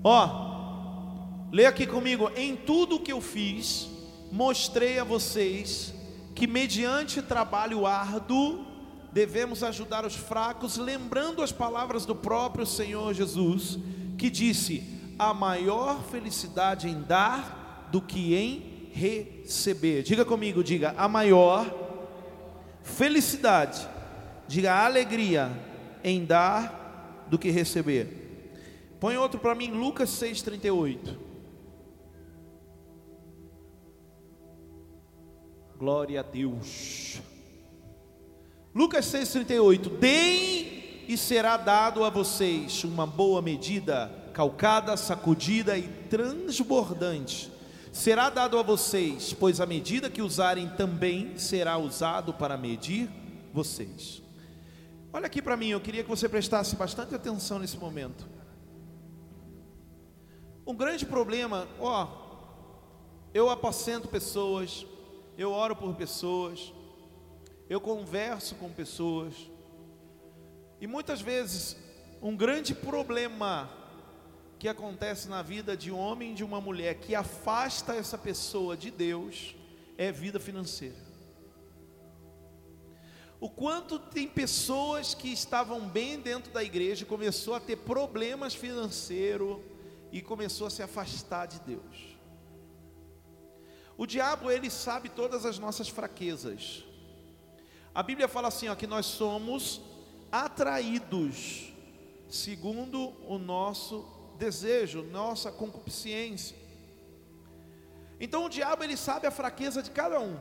Ó, 0.03 1.47
lê 1.51 1.65
aqui 1.65 1.87
comigo. 1.87 2.29
Em 2.35 2.55
tudo 2.55 2.99
que 2.99 3.11
eu 3.11 3.19
fiz, 3.19 3.89
mostrei 4.31 4.99
a 4.99 5.03
vocês 5.03 5.91
que 6.33 6.47
mediante 6.47 7.21
trabalho 7.21 7.85
árduo 7.85 8.65
devemos 9.11 9.63
ajudar 9.63 10.05
os 10.05 10.15
fracos, 10.15 10.77
lembrando 10.77 11.41
as 11.41 11.51
palavras 11.51 12.05
do 12.05 12.15
próprio 12.15 12.65
Senhor 12.65 13.13
Jesus, 13.13 13.77
que 14.17 14.29
disse: 14.29 14.83
"A 15.19 15.33
maior 15.33 16.03
felicidade 16.03 16.87
em 16.87 17.01
dar 17.01 17.89
do 17.91 18.01
que 18.01 18.35
em 18.35 18.89
receber". 18.93 20.03
Diga 20.03 20.23
comigo, 20.23 20.63
diga: 20.63 20.95
"A 20.97 21.07
maior 21.07 21.65
felicidade, 22.83 23.87
diga 24.47 24.73
alegria 24.73 25.51
em 26.03 26.23
dar 26.25 27.25
do 27.29 27.37
que 27.37 27.49
receber". 27.49 28.21
Põe 28.99 29.17
outro 29.17 29.39
para 29.39 29.55
mim, 29.55 29.71
Lucas 29.71 30.09
6:38. 30.09 31.30
Glória 35.81 36.19
a 36.19 36.23
Deus. 36.23 37.19
Lucas 38.71 39.03
6,38: 39.07 39.97
Deem 39.97 41.05
e 41.07 41.17
será 41.17 41.57
dado 41.57 42.03
a 42.03 42.09
vocês 42.11 42.83
uma 42.83 43.07
boa 43.07 43.41
medida, 43.41 44.29
calcada, 44.31 44.95
sacudida 44.95 45.75
e 45.79 45.87
transbordante. 46.07 47.51
Será 47.91 48.29
dado 48.29 48.59
a 48.59 48.61
vocês, 48.61 49.33
pois 49.33 49.59
a 49.59 49.65
medida 49.65 50.07
que 50.07 50.21
usarem 50.21 50.69
também 50.69 51.35
será 51.39 51.79
usado 51.79 52.31
para 52.31 52.55
medir 52.55 53.09
vocês. 53.51 54.21
Olha 55.11 55.25
aqui 55.25 55.41
para 55.41 55.57
mim, 55.57 55.69
eu 55.69 55.81
queria 55.81 56.03
que 56.03 56.09
você 56.09 56.29
prestasse 56.29 56.75
bastante 56.75 57.15
atenção 57.15 57.57
nesse 57.57 57.79
momento. 57.79 58.27
Um 60.63 60.75
grande 60.75 61.07
problema, 61.07 61.67
ó, 61.79 62.07
eu 63.33 63.49
apacento 63.49 64.07
pessoas, 64.07 64.85
eu 65.37 65.51
oro 65.51 65.75
por 65.75 65.95
pessoas, 65.95 66.73
eu 67.69 67.79
converso 67.79 68.55
com 68.55 68.69
pessoas, 68.69 69.33
e 70.79 70.87
muitas 70.87 71.21
vezes 71.21 71.77
um 72.21 72.35
grande 72.35 72.73
problema 72.73 73.69
que 74.59 74.67
acontece 74.67 75.27
na 75.27 75.41
vida 75.41 75.75
de 75.75 75.91
um 75.91 75.97
homem 75.97 76.31
e 76.31 76.35
de 76.35 76.43
uma 76.43 76.61
mulher 76.61 76.95
que 76.95 77.15
afasta 77.15 77.95
essa 77.95 78.17
pessoa 78.17 78.77
de 78.77 78.91
Deus 78.91 79.55
é 79.97 80.11
vida 80.11 80.39
financeira. 80.39 81.11
O 83.39 83.49
quanto 83.49 83.97
tem 83.97 84.27
pessoas 84.27 85.15
que 85.15 85.33
estavam 85.33 85.89
bem 85.89 86.19
dentro 86.19 86.53
da 86.53 86.63
igreja 86.63 87.07
começou 87.07 87.55
a 87.55 87.59
ter 87.59 87.75
problemas 87.75 88.53
financeiros 88.53 89.57
e 90.11 90.21
começou 90.21 90.67
a 90.67 90.69
se 90.69 90.83
afastar 90.83 91.47
de 91.47 91.59
Deus. 91.61 92.10
O 94.01 94.07
diabo, 94.07 94.49
ele 94.49 94.67
sabe 94.67 95.09
todas 95.09 95.45
as 95.45 95.59
nossas 95.59 95.87
fraquezas. 95.87 96.83
A 97.93 98.01
Bíblia 98.01 98.27
fala 98.27 98.47
assim, 98.47 98.67
ó, 98.67 98.73
que 98.73 98.87
nós 98.87 99.05
somos 99.05 99.79
atraídos 100.31 101.71
segundo 102.27 103.13
o 103.27 103.37
nosso 103.37 104.03
desejo, 104.39 105.03
nossa 105.03 105.51
concupiscência. 105.51 106.57
Então 108.19 108.45
o 108.45 108.49
diabo 108.49 108.83
ele 108.83 108.97
sabe 108.97 109.27
a 109.27 109.31
fraqueza 109.39 109.83
de 109.83 109.91
cada 109.91 110.19
um. 110.19 110.35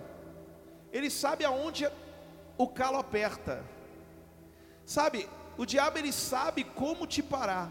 Ele 0.91 1.11
sabe 1.11 1.45
aonde 1.45 1.87
o 2.57 2.67
calo 2.67 2.97
aperta. 2.97 3.63
Sabe, 4.87 5.29
o 5.59 5.67
diabo 5.67 5.99
ele 5.99 6.15
sabe 6.15 6.65
como 6.65 7.07
te 7.07 7.23
parar. 7.23 7.71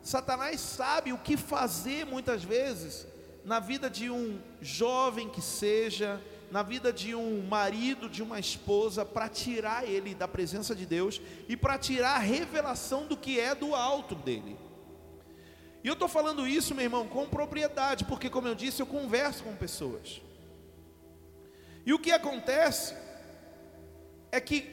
Satanás 0.00 0.62
sabe 0.62 1.12
o 1.12 1.18
que 1.18 1.36
fazer 1.36 2.06
muitas 2.06 2.42
vezes 2.42 3.06
na 3.44 3.60
vida 3.60 3.88
de 3.88 4.10
um 4.10 4.40
jovem 4.60 5.28
que 5.28 5.40
seja, 5.40 6.20
na 6.50 6.62
vida 6.62 6.92
de 6.92 7.14
um 7.14 7.46
marido, 7.46 8.08
de 8.08 8.22
uma 8.22 8.38
esposa, 8.38 9.04
para 9.04 9.28
tirar 9.28 9.88
ele 9.88 10.14
da 10.14 10.26
presença 10.26 10.74
de 10.74 10.84
Deus 10.84 11.20
e 11.48 11.56
para 11.56 11.78
tirar 11.78 12.16
a 12.16 12.18
revelação 12.18 13.06
do 13.06 13.16
que 13.16 13.38
é 13.38 13.54
do 13.54 13.74
alto 13.74 14.14
dele. 14.14 14.58
E 15.82 15.88
eu 15.88 15.94
estou 15.94 16.08
falando 16.08 16.46
isso, 16.46 16.74
meu 16.74 16.84
irmão, 16.84 17.06
com 17.08 17.26
propriedade, 17.26 18.04
porque, 18.04 18.28
como 18.28 18.48
eu 18.48 18.54
disse, 18.54 18.82
eu 18.82 18.86
converso 18.86 19.44
com 19.44 19.54
pessoas. 19.56 20.20
E 21.86 21.94
o 21.94 21.98
que 21.98 22.12
acontece 22.12 22.94
é 24.30 24.40
que, 24.40 24.68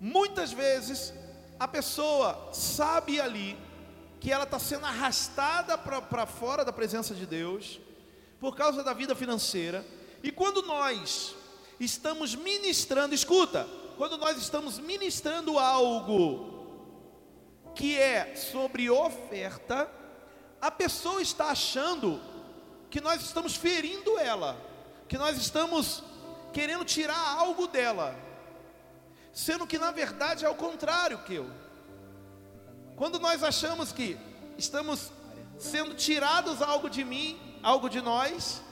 muitas 0.00 0.52
vezes, 0.52 1.14
a 1.58 1.68
pessoa 1.68 2.50
sabe 2.52 3.20
ali 3.20 3.56
que 4.26 4.32
ela 4.32 4.42
está 4.42 4.58
sendo 4.58 4.84
arrastada 4.84 5.78
para 5.78 6.26
fora 6.26 6.64
da 6.64 6.72
presença 6.72 7.14
de 7.14 7.24
Deus, 7.24 7.78
por 8.40 8.56
causa 8.56 8.82
da 8.82 8.92
vida 8.92 9.14
financeira, 9.14 9.86
e 10.20 10.32
quando 10.32 10.62
nós 10.62 11.36
estamos 11.78 12.34
ministrando, 12.34 13.14
escuta, 13.14 13.68
quando 13.96 14.16
nós 14.18 14.36
estamos 14.36 14.80
ministrando 14.80 15.60
algo 15.60 16.66
que 17.72 17.96
é 17.96 18.34
sobre 18.34 18.90
oferta, 18.90 19.88
a 20.60 20.72
pessoa 20.72 21.22
está 21.22 21.50
achando 21.52 22.20
que 22.90 23.00
nós 23.00 23.22
estamos 23.22 23.54
ferindo 23.54 24.18
ela, 24.18 24.60
que 25.06 25.16
nós 25.16 25.36
estamos 25.36 26.02
querendo 26.52 26.84
tirar 26.84 27.16
algo 27.38 27.68
dela, 27.68 28.12
sendo 29.32 29.68
que 29.68 29.78
na 29.78 29.92
verdade 29.92 30.44
é 30.44 30.48
o 30.48 30.56
contrário 30.56 31.18
que 31.18 31.34
eu. 31.34 31.65
Quando 32.96 33.18
nós 33.18 33.42
achamos 33.42 33.92
que 33.92 34.18
estamos 34.56 35.12
sendo 35.58 35.94
tirados 35.94 36.62
algo 36.62 36.88
de 36.88 37.04
mim, 37.04 37.38
algo 37.62 37.90
de 37.90 38.00
nós, 38.00 38.62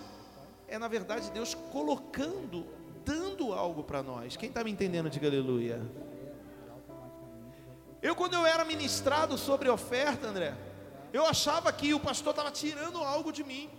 é 0.66 0.78
na 0.78 0.88
verdade 0.88 1.30
Deus 1.30 1.54
colocando, 1.70 2.66
dando 3.04 3.52
algo 3.52 3.84
para 3.84 4.02
nós. 4.02 4.34
Quem 4.34 4.48
está 4.48 4.64
me 4.64 4.70
entendendo, 4.70 5.10
diga 5.10 5.28
aleluia. 5.28 5.80
Eu, 8.00 8.16
quando 8.16 8.34
eu 8.34 8.46
era 8.46 8.64
ministrado 8.64 9.36
sobre 9.36 9.68
oferta, 9.68 10.26
André, 10.26 10.54
eu 11.12 11.26
achava 11.26 11.70
que 11.70 11.92
o 11.92 12.00
pastor 12.00 12.30
estava 12.30 12.50
tirando 12.50 12.98
algo 12.98 13.30
de 13.30 13.44
mim. 13.44 13.70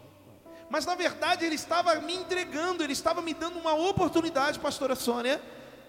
Mas 0.70 0.86
na 0.86 0.94
verdade 0.96 1.44
ele 1.44 1.56
estava 1.56 1.96
me 1.96 2.16
entregando, 2.16 2.84
ele 2.84 2.94
estava 2.94 3.22
me 3.22 3.34
dando 3.34 3.58
uma 3.58 3.74
oportunidade, 3.74 4.60
pastora 4.60 4.96
Sônia, 4.96 5.42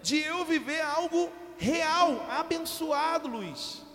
de 0.03 0.19
eu 0.19 0.45
viver 0.47 0.81
algo 0.81 1.31
real, 1.59 2.27
abençoado, 2.31 3.28
Luiz. 3.28 3.85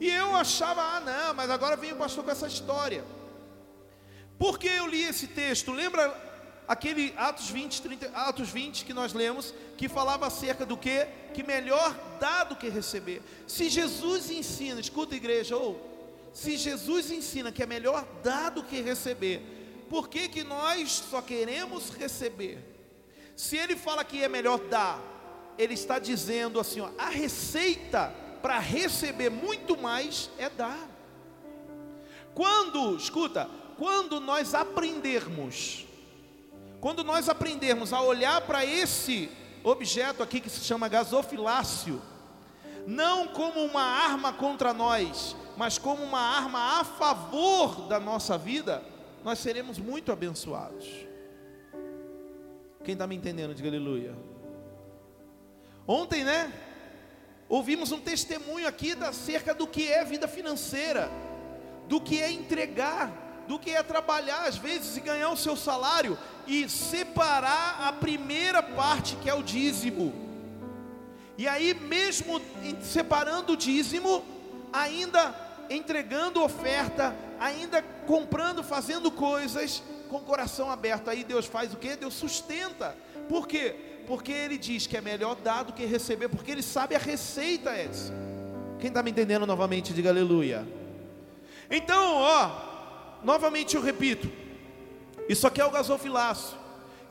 E 0.00 0.08
eu 0.08 0.36
achava, 0.36 0.80
ah, 0.80 1.00
não, 1.00 1.34
mas 1.34 1.50
agora 1.50 1.76
vem 1.76 1.92
o 1.92 1.96
pastor 1.96 2.24
com 2.24 2.30
essa 2.30 2.46
história. 2.46 3.04
Por 4.38 4.58
que 4.58 4.68
eu 4.68 4.86
li 4.86 5.02
esse 5.02 5.26
texto? 5.26 5.72
Lembra 5.72 6.14
aquele 6.68 7.12
Atos 7.16 7.50
20, 7.50 7.82
30, 7.82 8.06
Atos 8.14 8.50
20 8.50 8.84
que 8.84 8.92
nós 8.92 9.12
lemos, 9.12 9.52
que 9.76 9.88
falava 9.88 10.26
acerca 10.26 10.64
do 10.64 10.76
que? 10.76 11.06
Que 11.34 11.42
melhor 11.42 11.96
dar 12.20 12.44
do 12.44 12.54
que 12.54 12.68
receber. 12.68 13.22
Se 13.46 13.68
Jesus 13.68 14.30
ensina, 14.30 14.80
escuta 14.80 15.16
igreja, 15.16 15.56
ou 15.56 15.80
se 16.32 16.56
Jesus 16.56 17.10
ensina 17.10 17.50
que 17.50 17.62
é 17.62 17.66
melhor 17.66 18.06
dar 18.22 18.50
do 18.50 18.62
que 18.62 18.80
receber, 18.80 19.42
por 19.88 20.08
que, 20.08 20.28
que 20.28 20.44
nós 20.44 20.90
só 21.10 21.20
queremos 21.20 21.90
receber? 21.90 22.58
Se 23.34 23.56
ele 23.56 23.74
fala 23.74 24.04
que 24.04 24.22
é 24.22 24.28
melhor 24.28 24.58
dar, 24.58 25.02
ele 25.56 25.74
está 25.74 25.98
dizendo 25.98 26.60
assim, 26.60 26.80
ó, 26.80 26.90
a 26.98 27.08
receita 27.08 28.14
para 28.40 28.58
receber 28.58 29.30
muito 29.30 29.76
mais 29.76 30.30
é 30.38 30.48
dar. 30.48 30.88
Quando, 32.34 32.96
escuta, 32.96 33.48
quando 33.76 34.20
nós 34.20 34.54
aprendermos, 34.54 35.86
quando 36.80 37.02
nós 37.02 37.28
aprendermos 37.28 37.92
a 37.92 38.00
olhar 38.00 38.40
para 38.42 38.64
esse 38.64 39.30
objeto 39.64 40.22
aqui 40.22 40.40
que 40.40 40.50
se 40.50 40.60
chama 40.64 40.88
gasofilácio, 40.88 42.00
não 42.86 43.28
como 43.28 43.60
uma 43.64 43.82
arma 43.82 44.32
contra 44.32 44.72
nós, 44.72 45.36
mas 45.56 45.76
como 45.76 46.02
uma 46.02 46.20
arma 46.20 46.80
a 46.80 46.84
favor 46.84 47.88
da 47.88 47.98
nossa 47.98 48.38
vida, 48.38 48.82
nós 49.24 49.38
seremos 49.40 49.78
muito 49.78 50.12
abençoados. 50.12 50.86
Quem 52.84 52.94
está 52.94 53.06
me 53.06 53.16
entendendo, 53.16 53.54
diga 53.54 53.68
aleluia. 53.68 54.16
Ontem, 55.86 56.24
né? 56.24 56.52
Ouvimos 57.48 57.92
um 57.92 58.00
testemunho 58.00 58.68
aqui 58.68 58.92
acerca 59.00 59.54
do 59.54 59.66
que 59.66 59.90
é 59.90 60.04
vida 60.04 60.28
financeira, 60.28 61.10
do 61.88 61.98
que 61.98 62.20
é 62.20 62.30
entregar, 62.30 63.10
do 63.48 63.58
que 63.58 63.70
é 63.70 63.82
trabalhar 63.82 64.46
às 64.46 64.58
vezes 64.58 64.98
e 64.98 65.00
ganhar 65.00 65.30
o 65.30 65.36
seu 65.36 65.56
salário 65.56 66.18
e 66.46 66.68
separar 66.68 67.88
a 67.88 67.92
primeira 67.92 68.62
parte 68.62 69.16
que 69.16 69.30
é 69.30 69.34
o 69.34 69.42
dízimo. 69.42 70.12
E 71.38 71.48
aí, 71.48 71.72
mesmo 71.72 72.40
separando 72.82 73.54
o 73.54 73.56
dízimo, 73.56 74.22
ainda 74.70 75.34
entregando 75.70 76.42
oferta, 76.42 77.16
ainda 77.40 77.80
comprando, 78.06 78.62
fazendo 78.62 79.10
coisas 79.10 79.82
com 80.10 80.16
o 80.16 80.22
coração 80.22 80.70
aberto. 80.70 81.08
Aí 81.08 81.24
Deus 81.24 81.46
faz 81.46 81.72
o 81.72 81.76
que? 81.76 81.96
Deus 81.96 82.14
sustenta. 82.14 82.96
Por 83.28 83.46
quê? 83.46 83.97
Porque 84.08 84.32
Ele 84.32 84.56
diz 84.56 84.86
que 84.86 84.96
é 84.96 85.02
melhor 85.02 85.36
dar 85.36 85.64
do 85.64 85.72
que 85.74 85.84
receber, 85.84 86.30
porque 86.30 86.50
Ele 86.50 86.62
sabe 86.62 86.94
a 86.94 86.98
receita, 86.98 87.78
Edson. 87.78 88.14
Quem 88.80 88.88
está 88.88 89.02
me 89.02 89.10
entendendo 89.10 89.46
novamente, 89.46 89.92
diga 89.92 90.08
aleluia. 90.08 90.66
Então, 91.70 92.14
ó, 92.14 92.50
novamente 93.22 93.76
eu 93.76 93.82
repito: 93.82 94.32
isso 95.28 95.46
aqui 95.46 95.60
é 95.60 95.64
o 95.66 95.70
gasofilaço. 95.70 96.56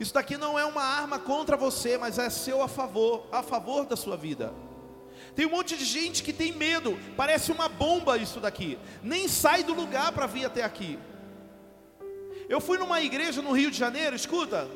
Isso 0.00 0.12
daqui 0.12 0.36
não 0.36 0.58
é 0.58 0.64
uma 0.64 0.82
arma 0.82 1.20
contra 1.20 1.56
você, 1.56 1.96
mas 1.96 2.18
é 2.18 2.28
seu 2.30 2.62
a 2.62 2.68
favor, 2.68 3.28
a 3.30 3.44
favor 3.44 3.86
da 3.86 3.94
sua 3.94 4.16
vida. 4.16 4.52
Tem 5.36 5.46
um 5.46 5.50
monte 5.50 5.76
de 5.76 5.84
gente 5.84 6.20
que 6.20 6.32
tem 6.32 6.50
medo, 6.50 6.98
parece 7.16 7.52
uma 7.52 7.68
bomba 7.68 8.18
isso 8.18 8.40
daqui, 8.40 8.76
nem 9.04 9.28
sai 9.28 9.62
do 9.62 9.72
lugar 9.72 10.10
para 10.10 10.26
vir 10.26 10.44
até 10.46 10.64
aqui. 10.64 10.98
Eu 12.48 12.60
fui 12.60 12.76
numa 12.76 13.00
igreja 13.00 13.40
no 13.40 13.52
Rio 13.52 13.70
de 13.70 13.78
Janeiro, 13.78 14.16
escuta. 14.16 14.68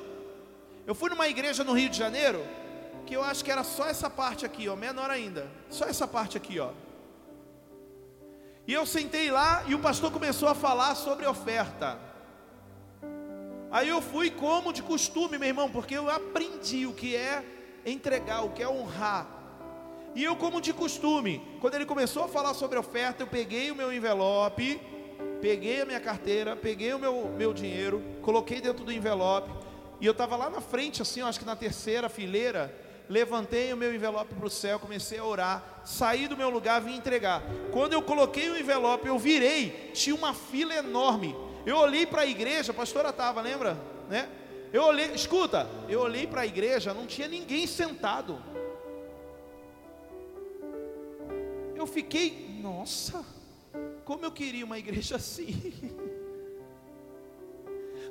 Eu 0.86 0.94
fui 0.94 1.10
numa 1.10 1.28
igreja 1.28 1.62
no 1.62 1.72
Rio 1.72 1.88
de 1.88 1.96
Janeiro, 1.96 2.44
que 3.06 3.14
eu 3.14 3.22
acho 3.22 3.44
que 3.44 3.50
era 3.50 3.62
só 3.62 3.86
essa 3.86 4.10
parte 4.10 4.44
aqui, 4.44 4.68
ó, 4.68 4.76
menor 4.76 5.10
ainda. 5.10 5.48
Só 5.70 5.84
essa 5.84 6.06
parte 6.06 6.36
aqui, 6.36 6.59
ó. 6.59 6.70
E 8.66 8.72
eu 8.72 8.86
sentei 8.86 9.30
lá 9.30 9.64
e 9.66 9.74
o 9.74 9.78
pastor 9.78 10.10
começou 10.10 10.48
a 10.48 10.54
falar 10.54 10.94
sobre 10.94 11.26
oferta. 11.26 11.98
Aí 13.70 13.88
eu 13.88 14.02
fui 14.02 14.30
como 14.30 14.72
de 14.72 14.82
costume, 14.82 15.38
meu 15.38 15.48
irmão, 15.48 15.70
porque 15.70 15.96
eu 15.96 16.10
aprendi 16.10 16.86
o 16.86 16.92
que 16.92 17.16
é 17.16 17.42
entregar, 17.86 18.44
o 18.44 18.50
que 18.50 18.62
é 18.62 18.68
honrar. 18.68 19.26
E 20.14 20.22
eu, 20.22 20.36
como 20.36 20.60
de 20.60 20.74
costume, 20.74 21.42
quando 21.60 21.74
ele 21.74 21.86
começou 21.86 22.24
a 22.24 22.28
falar 22.28 22.52
sobre 22.52 22.78
oferta, 22.78 23.22
eu 23.22 23.26
peguei 23.26 23.70
o 23.70 23.74
meu 23.74 23.90
envelope, 23.90 24.78
peguei 25.40 25.80
a 25.80 25.86
minha 25.86 26.00
carteira, 26.00 26.54
peguei 26.54 26.92
o 26.92 26.98
meu, 26.98 27.30
meu 27.30 27.54
dinheiro, 27.54 28.02
coloquei 28.20 28.60
dentro 28.60 28.84
do 28.84 28.92
envelope, 28.92 29.50
e 30.03 30.07
eu 30.07 30.11
estava 30.11 30.35
lá 30.35 30.51
na 30.51 30.61
frente, 30.61 31.01
assim, 31.01 31.20
acho 31.20 31.39
que 31.39 31.47
na 31.47 31.55
terceira 31.55 32.09
fileira, 32.09 32.74
levantei 33.09 33.73
o 33.73 33.77
meu 33.77 33.95
envelope 33.95 34.35
para 34.35 34.47
o 34.47 34.51
céu, 34.51 34.81
comecei 34.81 35.20
a 35.20 35.24
orar, 35.24 35.83
saí 35.85 36.27
do 36.27 36.37
meu 36.37 36.51
lugar, 36.51 36.81
vim 36.81 36.97
entregar. 36.97 37.41
Quando 37.70 37.93
eu 37.93 38.03
coloquei 38.03 38.51
o 38.51 38.59
envelope, 38.59 39.07
eu 39.07 39.16
virei, 39.16 39.93
tinha 39.95 40.16
uma 40.16 40.35
fila 40.35 40.74
enorme. 40.74 41.37
Eu 41.65 41.77
olhei 41.77 42.05
para 42.05 42.23
a 42.23 42.27
igreja, 42.27 42.73
a 42.73 42.74
pastora 42.74 43.11
estava, 43.11 43.41
lembra? 43.41 43.79
Né? 44.11 44.29
Eu 44.73 44.83
olhei, 44.83 45.07
escuta, 45.12 45.70
eu 45.89 46.01
olhei 46.01 46.27
para 46.27 46.41
a 46.41 46.47
igreja, 46.47 46.93
não 46.93 47.07
tinha 47.07 47.29
ninguém 47.29 47.65
sentado. 47.69 48.43
Eu 51.77 51.87
fiquei, 51.87 52.59
nossa, 52.61 53.24
como 54.05 54.24
eu 54.24 54.33
queria 54.33 54.65
uma 54.65 54.81
igreja 54.81 55.15
assim. 55.23 55.73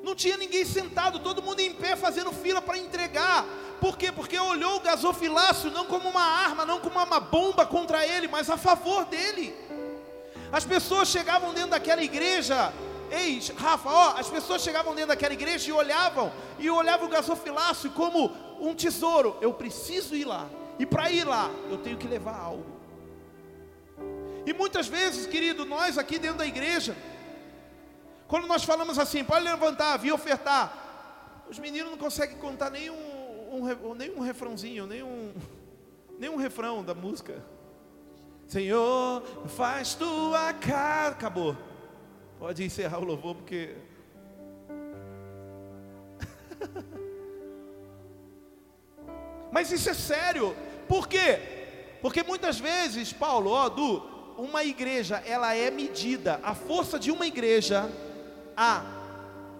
Não 0.02 0.14
tinha 0.14 0.36
ninguém 0.36 0.64
sentado, 0.64 1.20
todo 1.20 1.42
mundo 1.42 1.60
em 1.60 1.72
pé 1.72 1.94
fazendo 1.94 2.32
fila 2.32 2.60
para 2.60 2.76
entregar. 2.76 3.44
Por 3.80 3.96
quê? 3.96 4.10
Porque 4.12 4.38
olhou 4.38 4.76
o 4.76 4.80
gasofilácio 4.80 5.70
não 5.70 5.84
como 5.84 6.08
uma 6.08 6.22
arma, 6.22 6.64
não 6.66 6.80
como 6.80 6.98
uma 6.98 7.20
bomba 7.20 7.64
contra 7.64 8.06
ele, 8.06 8.28
mas 8.28 8.50
a 8.50 8.56
favor 8.56 9.04
dele. 9.04 9.54
As 10.52 10.64
pessoas 10.64 11.08
chegavam 11.08 11.52
dentro 11.54 11.70
daquela 11.70 12.02
igreja, 12.02 12.72
ei, 13.10 13.40
Rafa, 13.56 13.88
ó, 13.88 14.14
as 14.18 14.28
pessoas 14.28 14.62
chegavam 14.62 14.94
dentro 14.94 15.08
daquela 15.08 15.32
igreja 15.32 15.70
e 15.70 15.72
olhavam, 15.72 16.32
e 16.58 16.68
olhavam 16.68 17.06
o 17.06 17.10
gasofilácio 17.10 17.90
como 17.90 18.30
um 18.60 18.74
tesouro. 18.74 19.36
Eu 19.40 19.54
preciso 19.54 20.14
ir 20.14 20.24
lá, 20.24 20.48
e 20.78 20.84
para 20.84 21.10
ir 21.10 21.24
lá, 21.24 21.50
eu 21.70 21.78
tenho 21.78 21.96
que 21.96 22.06
levar 22.06 22.38
algo. 22.38 22.66
E 24.44 24.52
muitas 24.52 24.88
vezes, 24.88 25.26
querido, 25.26 25.64
nós 25.64 25.96
aqui 25.96 26.18
dentro 26.18 26.38
da 26.38 26.46
igreja, 26.46 26.96
quando 28.32 28.46
nós 28.46 28.64
falamos 28.64 28.98
assim, 28.98 29.22
pode 29.22 29.44
levantar, 29.44 29.98
vir 29.98 30.10
ofertar, 30.10 31.44
os 31.50 31.58
meninos 31.58 31.90
não 31.90 31.98
conseguem 31.98 32.38
contar 32.38 32.70
nem 32.70 32.88
um, 32.88 33.94
nem 33.94 34.10
um 34.10 34.20
refrãozinho, 34.20 34.86
nem 34.86 35.02
um, 35.02 36.36
refrão 36.36 36.82
da 36.82 36.94
música. 36.94 37.44
Senhor, 38.48 39.22
faz 39.48 39.94
tua 39.94 40.54
casa. 40.54 41.10
Acabou. 41.10 41.54
Pode 42.38 42.64
encerrar 42.64 43.00
o 43.00 43.04
louvor, 43.04 43.34
porque. 43.34 43.76
Mas 49.52 49.70
isso 49.70 49.90
é 49.90 49.94
sério. 49.94 50.56
Por 50.88 51.06
quê? 51.06 51.98
Porque 52.00 52.22
muitas 52.22 52.58
vezes, 52.58 53.12
Paulo, 53.12 53.50
ó, 53.50 53.68
Du, 53.68 54.02
uma 54.38 54.64
igreja, 54.64 55.22
ela 55.26 55.54
é 55.54 55.70
medida, 55.70 56.40
a 56.42 56.54
força 56.54 56.98
de 56.98 57.10
uma 57.10 57.26
igreja, 57.26 57.92
a, 58.56 58.84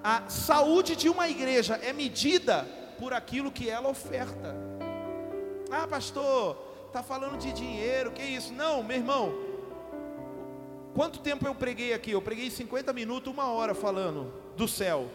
a 0.02 0.28
saúde 0.28 0.96
de 0.96 1.08
uma 1.08 1.28
igreja 1.28 1.76
é 1.76 1.92
medida 1.92 2.66
por 2.98 3.12
aquilo 3.12 3.50
que 3.50 3.68
ela 3.68 3.88
oferta. 3.88 4.54
Ah, 5.70 5.86
pastor, 5.86 6.56
está 6.86 7.02
falando 7.02 7.38
de 7.38 7.52
dinheiro, 7.52 8.12
que 8.12 8.22
isso? 8.22 8.52
Não, 8.52 8.82
meu 8.82 8.96
irmão, 8.96 9.32
quanto 10.94 11.20
tempo 11.20 11.46
eu 11.46 11.54
preguei 11.54 11.94
aqui? 11.94 12.10
Eu 12.10 12.22
preguei 12.22 12.50
50 12.50 12.92
minutos, 12.92 13.32
uma 13.32 13.50
hora 13.50 13.74
falando 13.74 14.32
do 14.56 14.68
céu. 14.68 15.08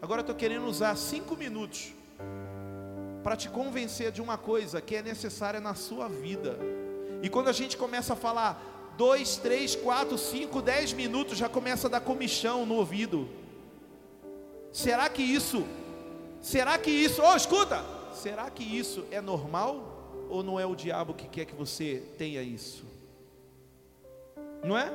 Agora 0.00 0.20
estou 0.22 0.34
querendo 0.34 0.66
usar 0.66 0.96
cinco 0.96 1.36
minutos 1.36 1.92
para 3.22 3.36
te 3.36 3.48
convencer 3.48 4.10
de 4.12 4.22
uma 4.22 4.38
coisa 4.38 4.80
que 4.80 4.96
é 4.96 5.02
necessária 5.02 5.60
na 5.60 5.74
sua 5.74 6.08
vida. 6.08 6.58
E 7.22 7.28
quando 7.28 7.48
a 7.48 7.52
gente 7.52 7.76
começa 7.76 8.14
a 8.14 8.16
falar 8.16 8.77
dois, 8.98 9.36
três, 9.36 9.76
quatro, 9.76 10.18
cinco, 10.18 10.60
dez 10.60 10.92
minutos 10.92 11.38
já 11.38 11.48
começa 11.48 11.86
a 11.86 11.90
dar 11.90 12.00
comichão 12.00 12.66
no 12.66 12.74
ouvido. 12.74 13.28
Será 14.72 15.08
que 15.08 15.22
isso, 15.22 15.64
será 16.42 16.76
que 16.76 16.90
isso, 16.90 17.22
oh, 17.22 17.36
escuta, 17.36 17.82
será 18.12 18.50
que 18.50 18.64
isso 18.64 19.04
é 19.12 19.20
normal 19.20 20.26
ou 20.28 20.42
não 20.42 20.58
é 20.58 20.66
o 20.66 20.74
diabo 20.74 21.14
que 21.14 21.28
quer 21.28 21.44
que 21.44 21.54
você 21.54 22.02
tenha 22.18 22.42
isso? 22.42 22.84
Não 24.64 24.76
é? 24.76 24.92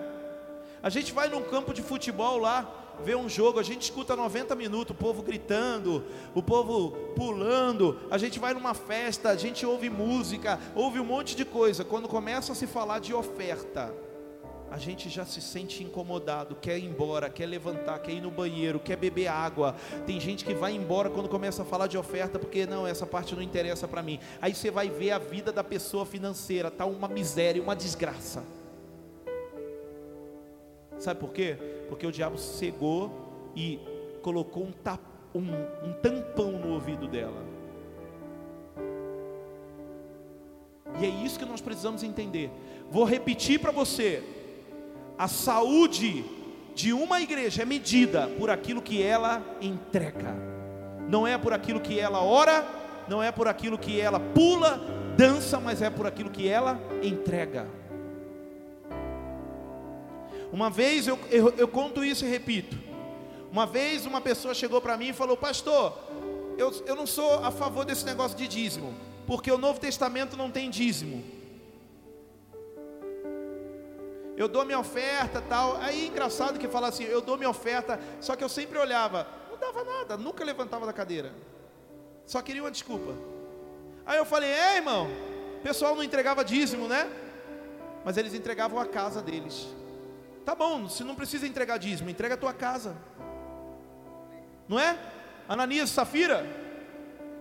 A 0.83 0.89
gente 0.89 1.13
vai 1.13 1.29
num 1.29 1.41
campo 1.41 1.73
de 1.73 1.81
futebol 1.81 2.37
lá, 2.37 2.82
vê 3.03 3.15
um 3.15 3.29
jogo, 3.29 3.59
a 3.59 3.63
gente 3.63 3.83
escuta 3.83 4.15
90 4.15 4.55
minutos, 4.55 4.95
o 4.95 4.99
povo 4.99 5.21
gritando, 5.21 6.03
o 6.33 6.41
povo 6.43 6.91
pulando, 7.15 7.99
a 8.11 8.17
gente 8.17 8.39
vai 8.39 8.53
numa 8.53 8.73
festa, 8.73 9.29
a 9.29 9.35
gente 9.35 9.65
ouve 9.65 9.89
música, 9.89 10.59
ouve 10.75 10.99
um 10.99 11.05
monte 11.05 11.35
de 11.35 11.45
coisa. 11.45 11.83
Quando 11.83 12.07
começa 12.07 12.51
a 12.51 12.55
se 12.55 12.67
falar 12.67 12.99
de 12.99 13.13
oferta, 13.13 13.93
a 14.73 14.77
gente 14.79 15.07
já 15.07 15.23
se 15.23 15.39
sente 15.39 15.83
incomodado, 15.83 16.55
quer 16.55 16.79
ir 16.79 16.85
embora, 16.85 17.29
quer 17.29 17.45
levantar, 17.45 17.99
quer 17.99 18.13
ir 18.13 18.21
no 18.21 18.31
banheiro, 18.31 18.79
quer 18.79 18.95
beber 18.95 19.27
água. 19.27 19.75
Tem 20.07 20.19
gente 20.19 20.43
que 20.43 20.53
vai 20.55 20.73
embora 20.73 21.11
quando 21.11 21.29
começa 21.29 21.61
a 21.61 21.65
falar 21.65 21.85
de 21.85 21.95
oferta, 21.95 22.39
porque 22.39 22.65
não, 22.65 22.87
essa 22.87 23.05
parte 23.05 23.35
não 23.35 23.43
interessa 23.43 23.87
para 23.87 24.01
mim. 24.01 24.19
Aí 24.41 24.55
você 24.55 24.71
vai 24.71 24.89
ver 24.89 25.11
a 25.11 25.19
vida 25.19 25.51
da 25.51 25.63
pessoa 25.63 26.07
financeira, 26.07 26.71
tá 26.71 26.87
uma 26.87 27.07
miséria, 27.07 27.61
uma 27.61 27.75
desgraça. 27.75 28.43
Sabe 30.97 31.19
por 31.19 31.31
quê? 31.31 31.57
Porque 31.87 32.05
o 32.05 32.11
diabo 32.11 32.37
cegou 32.37 33.11
e 33.55 33.79
colocou 34.21 34.63
um, 34.63 34.71
tap, 34.71 35.01
um, 35.33 35.41
um 35.87 35.93
tampão 36.01 36.51
no 36.53 36.73
ouvido 36.73 37.07
dela. 37.07 37.43
E 40.99 41.05
é 41.05 41.09
isso 41.09 41.39
que 41.39 41.45
nós 41.45 41.61
precisamos 41.61 42.03
entender. 42.03 42.51
Vou 42.89 43.03
repetir 43.03 43.59
para 43.59 43.71
você: 43.71 44.23
a 45.17 45.27
saúde 45.27 46.23
de 46.75 46.93
uma 46.93 47.21
igreja 47.21 47.61
é 47.63 47.65
medida 47.65 48.27
por 48.39 48.49
aquilo 48.49 48.81
que 48.81 49.01
ela 49.01 49.43
entrega, 49.61 50.35
não 51.07 51.27
é 51.27 51.37
por 51.37 51.53
aquilo 51.53 51.79
que 51.79 51.99
ela 51.99 52.23
ora, 52.23 52.65
não 53.07 53.21
é 53.21 53.31
por 53.31 53.47
aquilo 53.47 53.77
que 53.77 53.99
ela 53.99 54.19
pula, 54.19 54.79
dança, 55.15 55.59
mas 55.59 55.81
é 55.81 55.89
por 55.89 56.07
aquilo 56.07 56.29
que 56.29 56.47
ela 56.47 56.79
entrega. 57.01 57.67
Uma 60.53 60.69
vez 60.69 61.07
eu, 61.07 61.17
eu, 61.31 61.49
eu 61.57 61.67
conto 61.67 62.05
isso 62.05 62.23
e 62.23 62.29
repito. 62.29 62.77
Uma 63.51 63.65
vez 63.65 64.05
uma 64.05 64.21
pessoa 64.21 64.53
chegou 64.53 64.79
para 64.79 64.95
mim 64.95 65.07
e 65.07 65.13
falou: 65.13 65.35
Pastor, 65.35 65.97
eu, 66.59 66.71
eu 66.85 66.95
não 66.95 67.07
sou 67.07 67.43
a 67.43 67.49
favor 67.49 67.83
desse 67.83 68.05
negócio 68.05 68.37
de 68.37 68.47
dízimo, 68.47 68.93
porque 69.25 69.51
o 69.51 69.57
Novo 69.57 69.79
Testamento 69.79 70.37
não 70.37 70.51
tem 70.51 70.69
dízimo. 70.69 71.23
Eu 74.37 74.47
dou 74.47 74.63
minha 74.63 74.77
oferta, 74.77 75.41
tal. 75.41 75.77
Aí 75.77 76.05
engraçado 76.05 76.59
que 76.59 76.67
fala 76.67 76.89
assim, 76.89 77.03
eu 77.03 77.19
dou 77.19 77.35
minha 77.35 77.49
oferta, 77.49 77.99
só 78.21 78.35
que 78.35 78.43
eu 78.43 78.49
sempre 78.49 78.77
olhava, 78.77 79.25
não 79.49 79.57
dava 79.57 79.83
nada, 79.83 80.17
nunca 80.17 80.43
levantava 80.43 80.85
da 80.85 80.93
cadeira. 80.93 81.33
Só 82.27 82.43
queria 82.43 82.61
uma 82.61 82.69
desculpa. 82.69 83.15
Aí 84.05 84.19
eu 84.19 84.25
falei: 84.25 84.51
É, 84.51 84.75
irmão, 84.75 85.07
o 85.57 85.63
pessoal 85.63 85.95
não 85.95 86.03
entregava 86.03 86.45
dízimo, 86.45 86.87
né? 86.87 87.11
Mas 88.05 88.17
eles 88.17 88.35
entregavam 88.35 88.79
a 88.79 88.85
casa 88.85 89.19
deles. 89.19 89.67
Tá 90.45 90.53
bom, 90.53 90.89
se 90.89 91.03
não 91.03 91.15
precisa 91.15 91.47
entregar 91.47 91.77
dízimo, 91.77 92.09
entrega 92.09 92.35
a 92.35 92.37
tua 92.37 92.53
casa. 92.53 92.95
Não 94.67 94.79
é? 94.79 94.97
Ananias 95.47 95.89
e 95.89 95.93
Safira. 95.93 96.45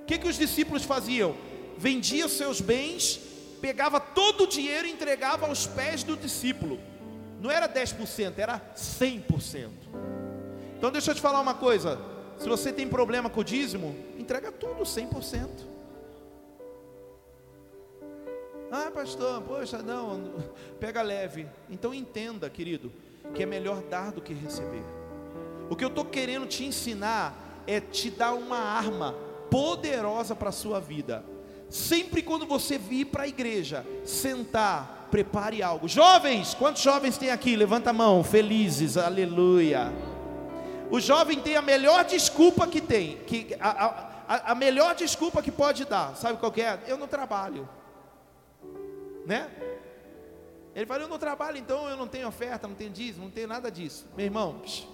O 0.03 0.05
que, 0.05 0.19
que 0.19 0.29
os 0.29 0.37
discípulos 0.37 0.85
faziam? 0.85 1.37
Vendia 1.79 2.29
seus 2.29 2.61
bens, 2.61 3.20
pegava 3.61 3.99
todo 3.99 4.45
o 4.45 4.47
dinheiro 4.47 4.87
e 4.87 4.93
entregava 4.93 5.47
aos 5.47 5.66
pés 5.66 6.03
do 6.03 6.16
discípulo. 6.16 6.79
Não 7.41 7.51
era 7.51 7.69
10%, 7.69 8.35
era 8.37 8.61
100%. 8.77 9.70
Então 10.77 10.91
deixa 10.91 11.11
eu 11.11 11.15
te 11.15 11.20
falar 11.20 11.41
uma 11.41 11.55
coisa. 11.55 11.99
Se 12.39 12.49
você 12.49 12.73
tem 12.73 12.89
problema 12.89 13.29
com 13.31 13.41
o 13.41 13.45
dízimo, 13.45 13.97
entrega 14.19 14.51
tudo 14.53 14.83
100%. 14.83 15.72
Ah, 18.74 18.90
pastor, 18.90 19.43
poxa, 19.43 19.82
não, 19.82 20.32
pega 20.81 21.03
leve. 21.03 21.47
Então 21.69 21.93
entenda, 21.93 22.49
querido, 22.49 22.90
que 23.35 23.43
é 23.43 23.47
melhor 23.47 23.82
dar 23.82 24.12
do 24.12 24.23
que 24.23 24.32
receber. 24.32 24.82
O 25.69 25.77
que 25.77 25.85
eu 25.85 25.89
estou 25.89 26.07
querendo 26.07 26.47
te 26.47 26.65
ensinar 26.65 27.62
é 27.66 27.81
te 27.81 28.09
dar 28.09 28.32
uma 28.32 28.57
arma 28.57 29.15
poderosa 29.51 30.35
para 30.35 30.49
a 30.49 30.53
sua 30.53 30.81
vida. 30.81 31.23
Sempre 31.69 32.23
quando 32.23 32.47
você 32.47 32.78
vir 32.78 33.05
para 33.05 33.24
a 33.24 33.28
igreja, 33.28 33.85
sentar, 34.07 35.09
prepare 35.11 35.62
algo. 35.62 35.86
Jovens, 35.86 36.55
quantos 36.55 36.81
jovens 36.81 37.19
tem 37.19 37.31
aqui? 37.31 37.55
Levanta 37.55 37.90
a 37.90 37.93
mão, 37.93 38.24
felizes, 38.24 38.97
aleluia. 38.97 39.93
O 40.90 40.99
jovem 40.99 41.39
tem 41.40 41.57
a 41.57 41.62
melhor 41.62 42.07
desculpa 42.07 42.66
que 42.66 42.81
tem, 42.81 43.19
que 43.27 43.55
a, 43.61 44.12
a, 44.27 44.53
a 44.53 44.55
melhor 44.55 44.94
desculpa 44.94 45.43
que 45.43 45.53
pode 45.53 45.85
dar, 45.85 46.16
sabe 46.16 46.39
qual 46.39 46.53
é? 46.57 46.78
Eu 46.86 46.97
não 46.97 47.07
trabalho, 47.07 47.69
né? 49.27 49.51
Ele 50.74 50.86
fala, 50.86 51.03
eu 51.03 51.09
não 51.09 51.19
trabalho, 51.19 51.59
então 51.59 51.89
eu 51.89 51.97
não 51.97 52.09
tenho 52.09 52.27
oferta, 52.27 52.66
não 52.66 52.74
tenho 52.74 52.90
dízimo, 52.90 53.24
não 53.24 53.31
tenho 53.31 53.49
nada 53.49 53.70
disso. 53.70 54.07
Meu 54.16 54.24
irmão, 54.24 54.61
psh, 54.61 54.86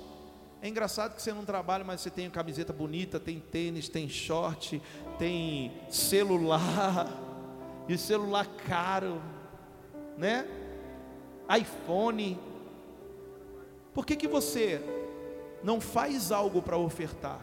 é 0.60 0.68
engraçado 0.68 1.14
que 1.14 1.22
você 1.22 1.32
não 1.32 1.44
trabalha, 1.44 1.84
mas 1.84 2.00
você 2.00 2.10
tem 2.10 2.28
camiseta 2.28 2.72
bonita, 2.72 3.20
tem 3.20 3.38
tênis, 3.38 3.88
tem 3.88 4.08
short, 4.08 4.82
tem 5.18 5.72
celular, 5.88 7.06
e 7.88 7.96
celular 7.96 8.46
caro, 8.66 9.20
né? 10.16 10.46
iPhone. 11.56 12.38
Por 13.94 14.04
que, 14.04 14.16
que 14.16 14.28
você 14.28 14.80
não 15.62 15.80
faz 15.80 16.30
algo 16.30 16.60
para 16.60 16.76
ofertar? 16.76 17.40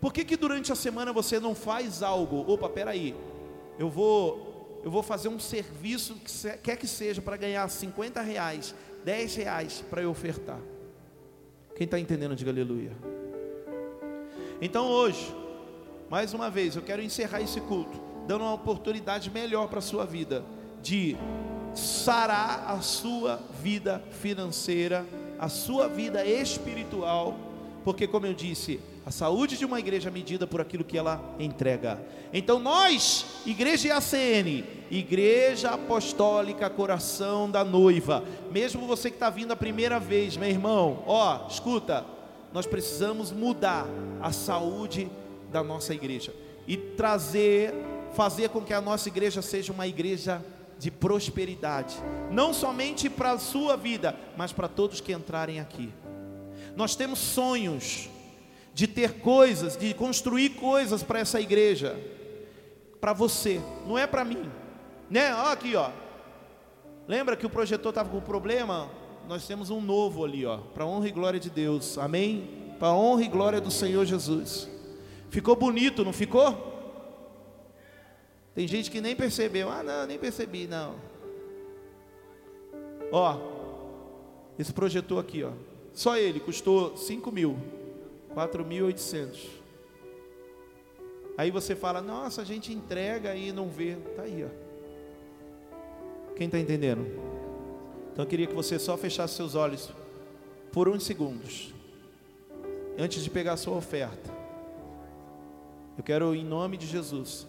Por 0.00 0.12
que, 0.12 0.24
que 0.24 0.36
durante 0.36 0.72
a 0.72 0.74
semana 0.74 1.12
você 1.12 1.38
não 1.38 1.54
faz 1.54 2.02
algo? 2.02 2.50
Opa, 2.50 2.68
peraí, 2.68 3.14
eu 3.78 3.90
vou, 3.90 4.49
eu 4.82 4.90
vou 4.90 5.02
fazer 5.02 5.28
um 5.28 5.38
serviço 5.38 6.14
que 6.16 6.58
quer 6.58 6.76
que 6.76 6.86
seja 6.86 7.20
para 7.20 7.36
ganhar 7.36 7.68
50 7.68 8.20
reais, 8.22 8.74
10 9.04 9.36
reais 9.36 9.84
para 9.88 10.02
eu 10.02 10.10
ofertar. 10.10 10.60
Quem 11.76 11.84
está 11.84 11.98
entendendo, 11.98 12.34
diga 12.34 12.50
aleluia. 12.50 12.92
Então 14.60 14.86
hoje, 14.86 15.34
mais 16.08 16.34
uma 16.34 16.50
vez, 16.50 16.76
eu 16.76 16.82
quero 16.82 17.02
encerrar 17.02 17.40
esse 17.40 17.60
culto, 17.60 17.98
dando 18.26 18.42
uma 18.42 18.54
oportunidade 18.54 19.30
melhor 19.30 19.68
para 19.68 19.78
a 19.78 19.82
sua 19.82 20.04
vida, 20.04 20.44
de 20.82 21.16
sarar 21.74 22.70
a 22.70 22.80
sua 22.80 23.36
vida 23.62 24.02
financeira 24.20 25.06
a 25.40 25.48
sua 25.48 25.88
vida 25.88 26.22
espiritual, 26.22 27.34
porque, 27.82 28.06
como 28.06 28.26
eu 28.26 28.34
disse, 28.34 28.78
a 29.10 29.12
saúde 29.12 29.56
de 29.56 29.64
uma 29.64 29.80
igreja 29.80 30.08
é 30.08 30.12
medida 30.12 30.46
por 30.46 30.60
aquilo 30.60 30.84
que 30.84 30.96
ela 30.96 31.20
entrega. 31.36 32.00
Então, 32.32 32.60
nós, 32.60 33.26
Igreja 33.44 33.88
IACN, 33.88 34.64
Igreja 34.88 35.70
Apostólica 35.70 36.70
Coração 36.70 37.50
da 37.50 37.64
Noiva, 37.64 38.22
mesmo 38.52 38.86
você 38.86 39.10
que 39.10 39.16
está 39.16 39.28
vindo 39.28 39.50
a 39.50 39.56
primeira 39.56 39.98
vez, 39.98 40.36
meu 40.36 40.48
irmão, 40.48 41.02
ó, 41.08 41.48
escuta, 41.48 42.04
nós 42.52 42.66
precisamos 42.66 43.32
mudar 43.32 43.84
a 44.22 44.30
saúde 44.30 45.10
da 45.50 45.64
nossa 45.64 45.92
igreja 45.92 46.32
e 46.64 46.76
trazer, 46.76 47.74
fazer 48.14 48.50
com 48.50 48.60
que 48.62 48.72
a 48.72 48.80
nossa 48.80 49.08
igreja 49.08 49.42
seja 49.42 49.72
uma 49.72 49.88
igreja 49.88 50.40
de 50.78 50.88
prosperidade, 50.88 51.96
não 52.30 52.54
somente 52.54 53.10
para 53.10 53.32
a 53.32 53.38
sua 53.40 53.76
vida, 53.76 54.14
mas 54.36 54.52
para 54.52 54.68
todos 54.68 55.00
que 55.00 55.12
entrarem 55.12 55.58
aqui. 55.58 55.92
Nós 56.76 56.94
temos 56.94 57.18
sonhos 57.18 58.08
de 58.72 58.86
ter 58.86 59.20
coisas, 59.20 59.76
de 59.76 59.92
construir 59.94 60.50
coisas 60.50 61.02
para 61.02 61.18
essa 61.18 61.40
igreja, 61.40 61.98
para 63.00 63.12
você, 63.12 63.60
não 63.86 63.98
é 63.98 64.06
para 64.06 64.24
mim, 64.24 64.50
né? 65.08 65.34
Ó, 65.34 65.52
aqui, 65.52 65.74
ó. 65.74 65.90
Lembra 67.08 67.36
que 67.36 67.46
o 67.46 67.50
projetor 67.50 67.90
estava 67.90 68.08
com 68.08 68.20
problema? 68.20 68.88
Nós 69.28 69.46
temos 69.46 69.70
um 69.70 69.80
novo 69.80 70.24
ali, 70.24 70.46
ó, 70.46 70.58
para 70.58 70.86
honra 70.86 71.08
e 71.08 71.12
glória 71.12 71.40
de 71.40 71.50
Deus, 71.50 71.98
amém? 71.98 72.48
Para 72.78 72.92
honra 72.92 73.22
e 73.22 73.28
glória 73.28 73.60
do 73.60 73.70
Senhor 73.70 74.04
Jesus. 74.04 74.68
Ficou 75.28 75.54
bonito, 75.54 76.04
não 76.04 76.12
ficou? 76.12 76.70
Tem 78.54 78.66
gente 78.66 78.90
que 78.90 79.00
nem 79.00 79.14
percebeu. 79.14 79.70
Ah, 79.70 79.82
não, 79.82 80.06
nem 80.06 80.18
percebi, 80.18 80.66
não. 80.66 80.96
Ó, 83.12 83.38
esse 84.58 84.72
projetor 84.72 85.18
aqui, 85.18 85.42
ó. 85.44 85.52
Só 85.92 86.16
ele 86.16 86.40
custou 86.40 86.96
5 86.96 87.30
mil. 87.30 87.56
4.800. 88.34 89.60
Aí 91.36 91.50
você 91.50 91.74
fala, 91.74 92.00
nossa, 92.00 92.42
a 92.42 92.44
gente 92.44 92.72
entrega 92.72 93.34
e 93.34 93.52
não 93.52 93.68
vê. 93.68 93.96
Tá 94.16 94.22
aí, 94.22 94.44
ó. 94.44 94.48
Quem 96.36 96.46
está 96.46 96.58
entendendo? 96.58 97.06
Então 98.12 98.24
eu 98.24 98.28
queria 98.28 98.46
que 98.46 98.54
você 98.54 98.78
só 98.78 98.96
fechasse 98.96 99.34
seus 99.34 99.54
olhos 99.54 99.90
por 100.72 100.88
uns 100.88 101.04
segundos. 101.04 101.72
Antes 102.98 103.22
de 103.22 103.30
pegar 103.30 103.54
a 103.54 103.56
sua 103.56 103.76
oferta. 103.76 104.30
Eu 105.96 106.04
quero, 106.04 106.34
em 106.34 106.44
nome 106.44 106.76
de 106.76 106.86
Jesus, 106.86 107.46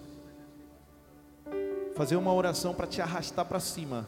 fazer 1.96 2.16
uma 2.16 2.34
oração 2.34 2.74
para 2.74 2.88
te 2.88 3.02
arrastar 3.02 3.46
para 3.46 3.60
cima. 3.60 4.08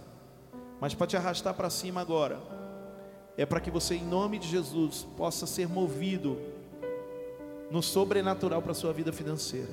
Mas 0.79 0.93
para 0.93 1.07
te 1.07 1.15
arrastar 1.15 1.53
para 1.53 1.69
cima 1.69 2.01
agora, 2.01 2.41
é 3.37 3.45
para 3.45 3.59
que 3.59 3.71
você, 3.71 3.95
em 3.95 4.05
nome 4.05 4.37
de 4.37 4.47
Jesus, 4.47 5.07
possa 5.15 5.45
ser 5.45 5.67
movido 5.67 6.37
no 7.73 7.81
sobrenatural 7.81 8.61
para 8.61 8.71
a 8.71 8.75
sua 8.75 8.93
vida 8.93 9.11
financeira. 9.11 9.71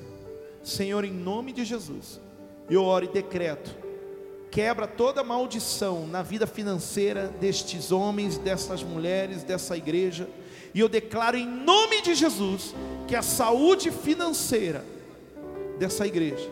Senhor, 0.63 1.05
em 1.05 1.11
nome 1.11 1.53
de 1.53 1.63
Jesus, 1.63 2.19
eu 2.67 2.83
oro 2.83 3.05
e 3.05 3.07
decreto, 3.07 3.77
quebra 4.49 4.87
toda 4.87 5.23
maldição 5.23 6.07
na 6.07 6.23
vida 6.23 6.47
financeira 6.47 7.27
destes 7.39 7.91
homens, 7.91 8.39
dessas 8.39 8.81
mulheres, 8.81 9.43
dessa 9.43 9.77
igreja, 9.77 10.27
e 10.73 10.79
eu 10.79 10.89
declaro 10.89 11.37
em 11.37 11.45
nome 11.45 12.01
de 12.01 12.15
Jesus 12.15 12.73
que 13.07 13.15
a 13.15 13.21
saúde 13.21 13.91
financeira 13.91 14.83
dessa 15.77 16.07
igreja 16.07 16.49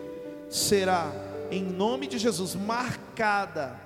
será 0.48 1.12
em 1.50 1.64
nome 1.64 2.06
de 2.06 2.16
Jesus, 2.16 2.54
marcada 2.54 3.76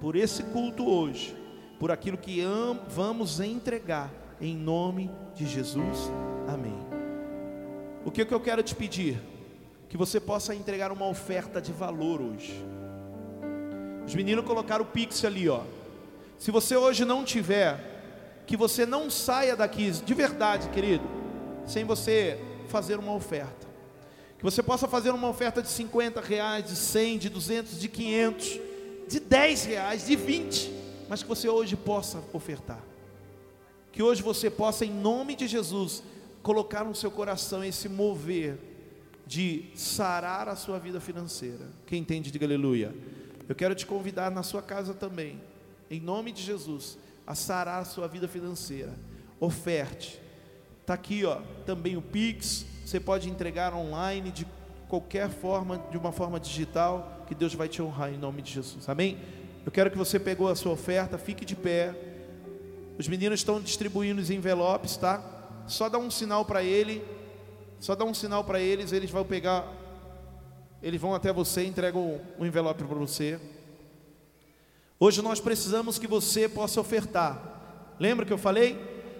por 0.00 0.16
esse 0.16 0.42
culto 0.42 0.88
hoje, 0.88 1.36
por 1.78 1.90
aquilo 1.90 2.16
que 2.16 2.42
vamos 2.88 3.40
entregar, 3.40 4.10
em 4.40 4.56
nome 4.56 5.10
de 5.34 5.46
Jesus. 5.46 6.10
O 8.06 8.10
que, 8.12 8.24
que 8.24 8.32
eu 8.32 8.38
quero 8.38 8.62
te 8.62 8.72
pedir? 8.72 9.20
Que 9.88 9.96
você 9.96 10.20
possa 10.20 10.54
entregar 10.54 10.92
uma 10.92 11.08
oferta 11.08 11.60
de 11.60 11.72
valor 11.72 12.22
hoje. 12.22 12.64
Os 14.06 14.14
meninos 14.14 14.44
colocaram 14.44 14.84
o 14.84 14.86
Pix 14.86 15.24
ali, 15.24 15.48
ó. 15.48 15.62
Se 16.38 16.52
você 16.52 16.76
hoje 16.76 17.04
não 17.04 17.24
tiver, 17.24 18.44
que 18.46 18.56
você 18.56 18.86
não 18.86 19.10
saia 19.10 19.56
daqui 19.56 19.90
de 19.90 20.14
verdade, 20.14 20.68
querido, 20.68 21.02
sem 21.66 21.84
você 21.84 22.40
fazer 22.68 22.96
uma 22.96 23.12
oferta. 23.12 23.66
Que 24.38 24.44
você 24.44 24.62
possa 24.62 24.86
fazer 24.86 25.10
uma 25.10 25.28
oferta 25.28 25.60
de 25.60 25.68
50 25.68 26.20
reais, 26.20 26.64
de 26.64 26.76
100, 26.76 27.18
de 27.18 27.28
200, 27.28 27.80
de 27.80 27.88
500, 27.88 28.60
de 29.08 29.18
10 29.18 29.64
reais, 29.64 30.06
de 30.06 30.14
20, 30.14 30.72
mas 31.08 31.24
que 31.24 31.28
você 31.28 31.48
hoje 31.48 31.74
possa 31.74 32.22
ofertar. 32.32 32.84
Que 33.90 34.00
hoje 34.00 34.22
você 34.22 34.48
possa, 34.48 34.84
em 34.84 34.92
nome 34.92 35.34
de 35.34 35.48
Jesus, 35.48 36.04
colocar 36.46 36.84
no 36.84 36.94
seu 36.94 37.10
coração 37.10 37.64
esse 37.64 37.88
mover 37.88 38.56
de 39.26 39.64
sarar 39.74 40.48
a 40.48 40.54
sua 40.54 40.78
vida 40.78 41.00
financeira. 41.00 41.66
Quem 41.84 42.00
entende, 42.00 42.30
diga 42.30 42.46
aleluia. 42.46 42.94
Eu 43.48 43.54
quero 43.56 43.74
te 43.74 43.84
convidar 43.84 44.30
na 44.30 44.44
sua 44.44 44.62
casa 44.62 44.94
também, 44.94 45.40
em 45.90 45.98
nome 45.98 46.30
de 46.30 46.40
Jesus, 46.40 46.96
a 47.26 47.34
sarar 47.34 47.82
a 47.82 47.84
sua 47.84 48.06
vida 48.06 48.28
financeira. 48.28 48.94
Oferte. 49.40 50.22
Está 50.82 50.94
aqui, 50.94 51.24
ó, 51.24 51.40
também 51.66 51.96
o 51.96 52.02
Pix 52.02 52.64
você 52.84 53.00
pode 53.00 53.28
entregar 53.28 53.74
online 53.74 54.30
de 54.30 54.46
qualquer 54.88 55.28
forma, 55.28 55.84
de 55.90 55.98
uma 55.98 56.12
forma 56.12 56.38
digital, 56.38 57.24
que 57.26 57.34
Deus 57.34 57.54
vai 57.54 57.66
te 57.66 57.82
honrar 57.82 58.14
em 58.14 58.16
nome 58.16 58.40
de 58.40 58.52
Jesus. 58.52 58.88
Amém? 58.88 59.18
Eu 59.64 59.72
quero 59.72 59.90
que 59.90 59.98
você 59.98 60.20
pegou 60.20 60.48
a 60.48 60.54
sua 60.54 60.70
oferta, 60.70 61.18
fique 61.18 61.44
de 61.44 61.56
pé. 61.56 61.92
Os 62.96 63.08
meninos 63.08 63.40
estão 63.40 63.60
distribuindo 63.60 64.22
os 64.22 64.30
envelopes, 64.30 64.96
tá? 64.96 65.35
Só 65.66 65.88
dá 65.88 65.98
um 65.98 66.10
sinal 66.10 66.44
para 66.44 66.62
ele 66.62 67.02
Só 67.78 67.94
dá 67.94 68.04
um 68.04 68.14
sinal 68.14 68.44
para 68.44 68.60
eles, 68.60 68.92
eles 68.92 69.10
vão 69.10 69.24
pegar, 69.24 69.70
eles 70.82 71.00
vão 71.00 71.14
até 71.14 71.32
você, 71.32 71.64
entregam 71.64 72.20
o 72.38 72.46
envelope 72.46 72.82
para 72.82 72.96
você. 72.96 73.38
Hoje 74.98 75.20
nós 75.20 75.40
precisamos 75.40 75.98
que 75.98 76.06
você 76.06 76.48
possa 76.48 76.80
ofertar. 76.80 77.94
Lembra 78.00 78.24
que 78.24 78.32
eu 78.32 78.38
falei? 78.38 78.78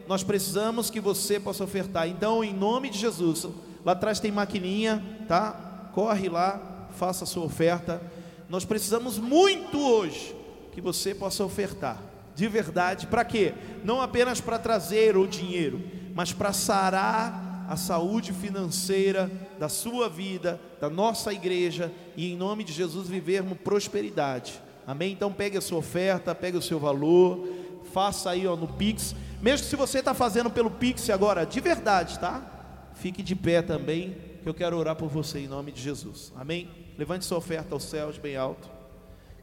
Nós 0.09 0.23
precisamos 0.23 0.89
que 0.89 1.01
você 1.01 1.39
possa 1.39 1.65
ofertar. 1.65 2.09
Então, 2.09 2.43
em 2.43 2.55
nome 2.55 2.89
de 2.89 2.99
Jesus, 2.99 3.47
lá 3.85 3.93
atrás 3.93 4.21
tem 4.21 4.33
maquininha, 4.33 5.05
tá? 5.29 5.91
Corre 5.93 6.29
lá, 6.29 6.89
faça 6.97 7.25
a 7.25 7.27
sua 7.27 7.45
oferta. 7.45 8.01
Nós 8.49 8.65
precisamos 8.65 9.19
muito 9.19 9.79
hoje 9.79 10.35
que 10.73 10.81
você 10.81 11.15
possa 11.15 11.45
ofertar. 11.45 12.03
De 12.35 12.49
verdade, 12.49 13.07
para 13.07 13.25
quê? 13.25 13.53
Não 13.85 14.01
apenas 14.01 14.41
para 14.41 14.59
trazer 14.59 15.17
o 15.17 15.27
dinheiro, 15.27 15.83
mas 16.17 16.33
para 16.33 16.51
sarar 16.51 17.67
a 17.69 17.77
saúde 17.77 18.33
financeira 18.33 19.31
da 19.59 19.69
sua 19.69 20.09
vida, 20.09 20.59
da 20.81 20.89
nossa 20.89 21.31
igreja 21.31 21.93
e 22.17 22.33
em 22.33 22.35
nome 22.35 22.65
de 22.65 22.73
Jesus 22.73 23.07
vivermos 23.07 23.59
prosperidade. 23.59 24.59
Amém? 24.87 25.13
Então 25.13 25.31
pegue 25.31 25.59
a 25.59 25.61
sua 25.61 25.77
oferta, 25.77 26.35
pegue 26.35 26.57
o 26.57 26.63
seu 26.63 26.79
valor, 26.79 27.47
faça 27.93 28.31
aí 28.31 28.47
ó, 28.47 28.57
no 28.57 28.67
Pix. 28.67 29.15
Mesmo 29.43 29.67
se 29.67 29.77
você 29.77 29.99
está 29.99 30.15
fazendo 30.15 30.49
pelo 30.49 30.71
Pix 30.71 31.11
agora, 31.11 31.45
de 31.45 31.61
verdade, 31.61 32.19
tá? 32.19 32.91
Fique 32.95 33.23
de 33.23 33.37
pé 33.37 33.61
também, 33.61 34.17
que 34.43 34.49
eu 34.49 34.55
quero 34.55 34.79
orar 34.79 34.97
por 34.97 35.11
você 35.11 35.41
em 35.41 35.47
nome 35.47 35.71
de 35.71 35.83
Jesus. 35.83 36.33
Amém? 36.35 36.71
Levante 36.97 37.27
sua 37.27 37.37
oferta 37.37 37.75
aos 37.75 37.85
céus 37.85 38.17
bem 38.17 38.37
alto. 38.37 38.71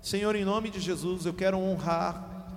Senhor, 0.01 0.35
em 0.35 0.43
nome 0.43 0.71
de 0.71 0.79
Jesus, 0.79 1.27
eu 1.27 1.35
quero 1.35 1.55
honrar 1.55 2.47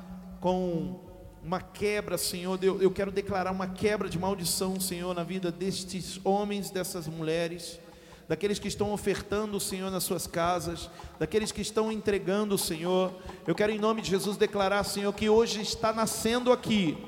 com 0.40 1.05
uma 1.46 1.60
quebra, 1.60 2.18
Senhor. 2.18 2.58
Eu, 2.60 2.82
eu 2.82 2.90
quero 2.90 3.12
declarar 3.12 3.52
uma 3.52 3.68
quebra 3.68 4.08
de 4.08 4.18
maldição, 4.18 4.80
Senhor, 4.80 5.14
na 5.14 5.22
vida 5.22 5.52
destes 5.52 6.20
homens, 6.24 6.70
dessas 6.70 7.06
mulheres 7.06 7.78
daqueles 8.28 8.58
que 8.58 8.66
estão 8.66 8.92
ofertando 8.92 9.60
Senhor 9.60 9.88
nas 9.88 10.02
suas 10.02 10.26
casas, 10.26 10.90
daqueles 11.16 11.52
que 11.52 11.60
estão 11.60 11.92
entregando 11.92 12.58
Senhor. 12.58 13.14
Eu 13.46 13.54
quero 13.54 13.70
em 13.70 13.78
nome 13.78 14.02
de 14.02 14.10
Jesus 14.10 14.36
declarar, 14.36 14.82
Senhor, 14.82 15.12
que 15.12 15.28
hoje 15.28 15.60
está 15.60 15.92
nascendo 15.92 16.50
aqui 16.50 16.98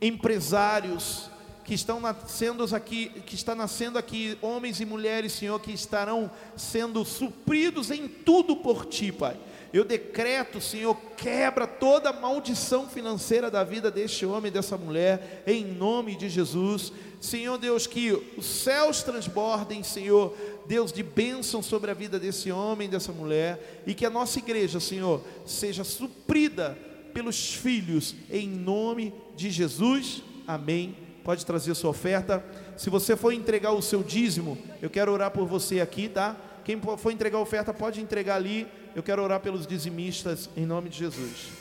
empresários 0.00 1.30
que 1.62 1.74
estão 1.74 2.00
nascendo 2.00 2.64
aqui, 2.74 3.10
que 3.26 3.34
está 3.34 3.54
nascendo 3.54 3.98
aqui 3.98 4.36
homens 4.40 4.80
e 4.80 4.84
mulheres, 4.84 5.32
Senhor, 5.32 5.60
que 5.60 5.70
estarão 5.70 6.28
sendo 6.56 7.04
supridos 7.04 7.90
em 7.90 8.08
tudo 8.08 8.56
por 8.56 8.86
ti, 8.86 9.12
Pai. 9.12 9.36
Eu 9.72 9.84
decreto, 9.84 10.60
Senhor, 10.60 10.96
quebra 11.16 11.66
toda 11.66 12.12
maldição 12.12 12.88
financeira 12.88 13.50
da 13.50 13.62
vida 13.62 13.90
deste 13.90 14.26
homem 14.26 14.48
e 14.48 14.52
dessa 14.52 14.76
mulher, 14.76 15.44
em 15.46 15.64
nome 15.64 16.16
de 16.16 16.28
Jesus. 16.28 16.92
Senhor 17.20 17.56
Deus, 17.56 17.86
que 17.86 18.12
os 18.36 18.46
céus 18.46 19.02
transbordem, 19.02 19.82
Senhor, 19.82 20.34
Deus, 20.66 20.92
de 20.92 21.02
bênção 21.02 21.62
sobre 21.62 21.90
a 21.90 21.94
vida 21.94 22.18
desse 22.18 22.50
homem 22.50 22.88
e 22.88 22.90
dessa 22.90 23.12
mulher, 23.12 23.82
e 23.86 23.94
que 23.94 24.04
a 24.04 24.10
nossa 24.10 24.38
igreja, 24.38 24.80
Senhor, 24.80 25.22
seja 25.46 25.84
suprida 25.84 26.76
pelos 27.14 27.54
filhos, 27.54 28.14
em 28.30 28.48
nome 28.48 29.14
de 29.36 29.50
Jesus. 29.50 30.22
Amém. 30.46 30.96
Pode 31.22 31.46
trazer 31.46 31.74
sua 31.74 31.90
oferta. 31.90 32.44
Se 32.76 32.90
você 32.90 33.14
for 33.14 33.32
entregar 33.32 33.72
o 33.72 33.82
seu 33.82 34.02
dízimo, 34.02 34.58
eu 34.80 34.90
quero 34.90 35.12
orar 35.12 35.30
por 35.30 35.46
você 35.46 35.80
aqui, 35.80 36.08
tá? 36.08 36.36
Quem 36.64 36.80
for 36.98 37.10
entregar 37.12 37.38
a 37.38 37.42
oferta, 37.42 37.74
pode 37.74 38.00
entregar 38.00 38.36
ali. 38.36 38.66
Eu 38.94 39.02
quero 39.02 39.22
orar 39.22 39.40
pelos 39.40 39.66
dizimistas 39.66 40.50
em 40.56 40.66
nome 40.66 40.88
de 40.88 40.98
Jesus. 40.98 41.59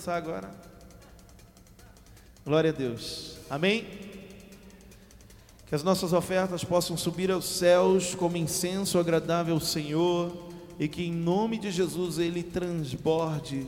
Dançar 0.00 0.16
agora. 0.16 0.50
Glória 2.42 2.70
a 2.70 2.72
Deus. 2.72 3.36
Amém. 3.50 3.84
Que 5.66 5.74
as 5.74 5.82
nossas 5.82 6.14
ofertas 6.14 6.64
possam 6.64 6.96
subir 6.96 7.30
aos 7.30 7.44
céus 7.44 8.14
como 8.14 8.38
incenso 8.38 8.98
agradável 8.98 9.54
ao 9.54 9.60
Senhor 9.60 10.48
e 10.78 10.88
que 10.88 11.04
em 11.04 11.12
nome 11.12 11.58
de 11.58 11.70
Jesus 11.70 12.18
ele 12.18 12.42
transborde 12.42 13.66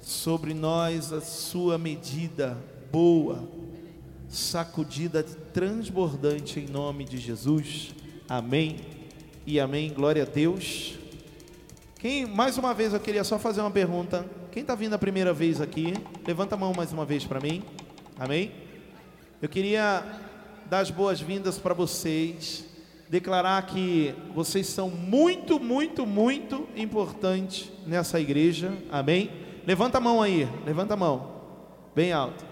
sobre 0.00 0.54
nós 0.54 1.12
a 1.12 1.20
sua 1.20 1.76
medida 1.76 2.56
boa, 2.92 3.48
sacudida 4.28 5.24
transbordante 5.24 6.60
em 6.60 6.68
nome 6.68 7.04
de 7.04 7.18
Jesus. 7.18 7.92
Amém. 8.28 8.76
E 9.44 9.58
amém. 9.58 9.92
Glória 9.92 10.22
a 10.22 10.26
Deus. 10.26 10.96
Quem, 11.98 12.24
mais 12.24 12.56
uma 12.56 12.72
vez 12.72 12.92
eu 12.92 13.00
queria 13.00 13.24
só 13.24 13.36
fazer 13.36 13.62
uma 13.62 13.70
pergunta. 13.72 14.45
Quem 14.56 14.62
está 14.62 14.74
vindo 14.74 14.94
a 14.94 14.98
primeira 14.98 15.34
vez 15.34 15.60
aqui? 15.60 15.92
Levanta 16.26 16.54
a 16.54 16.58
mão 16.58 16.72
mais 16.74 16.90
uma 16.90 17.04
vez 17.04 17.26
para 17.26 17.38
mim. 17.38 17.62
Amém. 18.18 18.50
Eu 19.42 19.50
queria 19.50 20.02
dar 20.64 20.78
as 20.78 20.90
boas-vindas 20.90 21.58
para 21.58 21.74
vocês, 21.74 22.64
declarar 23.06 23.66
que 23.66 24.14
vocês 24.34 24.66
são 24.66 24.88
muito, 24.88 25.60
muito, 25.60 26.06
muito 26.06 26.66
importantes 26.74 27.70
nessa 27.86 28.18
igreja. 28.18 28.72
Amém. 28.90 29.30
Levanta 29.66 29.98
a 29.98 30.00
mão 30.00 30.22
aí, 30.22 30.48
levanta 30.64 30.94
a 30.94 30.96
mão, 30.96 31.32
bem 31.94 32.10
alto. 32.14 32.42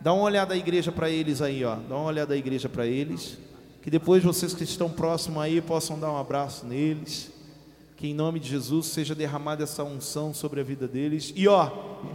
Dá 0.00 0.12
uma 0.12 0.22
olhada 0.22 0.54
à 0.54 0.56
igreja 0.56 0.92
para 0.92 1.10
eles 1.10 1.42
aí, 1.42 1.64
ó. 1.64 1.74
Dá 1.74 1.96
uma 1.96 2.06
olhada 2.06 2.34
à 2.34 2.36
igreja 2.36 2.68
para 2.68 2.86
eles. 2.86 3.36
Que 3.82 3.90
depois 3.90 4.22
vocês 4.22 4.54
que 4.54 4.62
estão 4.62 4.88
próximos 4.88 5.42
aí 5.42 5.60
possam 5.60 5.98
dar 5.98 6.12
um 6.12 6.16
abraço 6.16 6.64
neles. 6.64 7.34
Que 7.96 8.08
em 8.08 8.14
nome 8.14 8.38
de 8.38 8.48
Jesus 8.48 8.86
seja 8.86 9.14
derramada 9.14 9.64
essa 9.64 9.82
unção 9.82 10.34
sobre 10.34 10.60
a 10.60 10.64
vida 10.64 10.86
deles. 10.86 11.32
E 11.34 11.48
ó, 11.48 11.70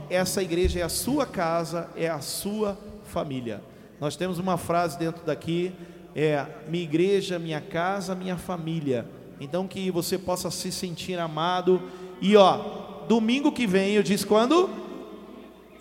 essa 0.09 0.41
igreja 0.43 0.79
é 0.79 0.83
a 0.83 0.89
sua 0.89 1.25
casa, 1.25 1.89
é 1.95 2.07
a 2.07 2.21
sua 2.21 2.77
família. 3.05 3.61
Nós 3.99 4.15
temos 4.15 4.37
uma 4.37 4.57
frase 4.57 4.97
dentro 4.97 5.25
daqui, 5.25 5.73
é 6.15 6.45
minha 6.67 6.83
igreja, 6.83 7.39
minha 7.39 7.59
casa, 7.61 8.15
minha 8.15 8.37
família. 8.37 9.07
Então 9.39 9.67
que 9.67 9.89
você 9.89 10.17
possa 10.17 10.51
se 10.51 10.71
sentir 10.71 11.19
amado. 11.19 11.81
E 12.21 12.35
ó, 12.37 13.05
domingo 13.07 13.51
que 13.51 13.65
vem, 13.65 13.93
eu 13.93 14.03
disse 14.03 14.25
quando? 14.25 14.81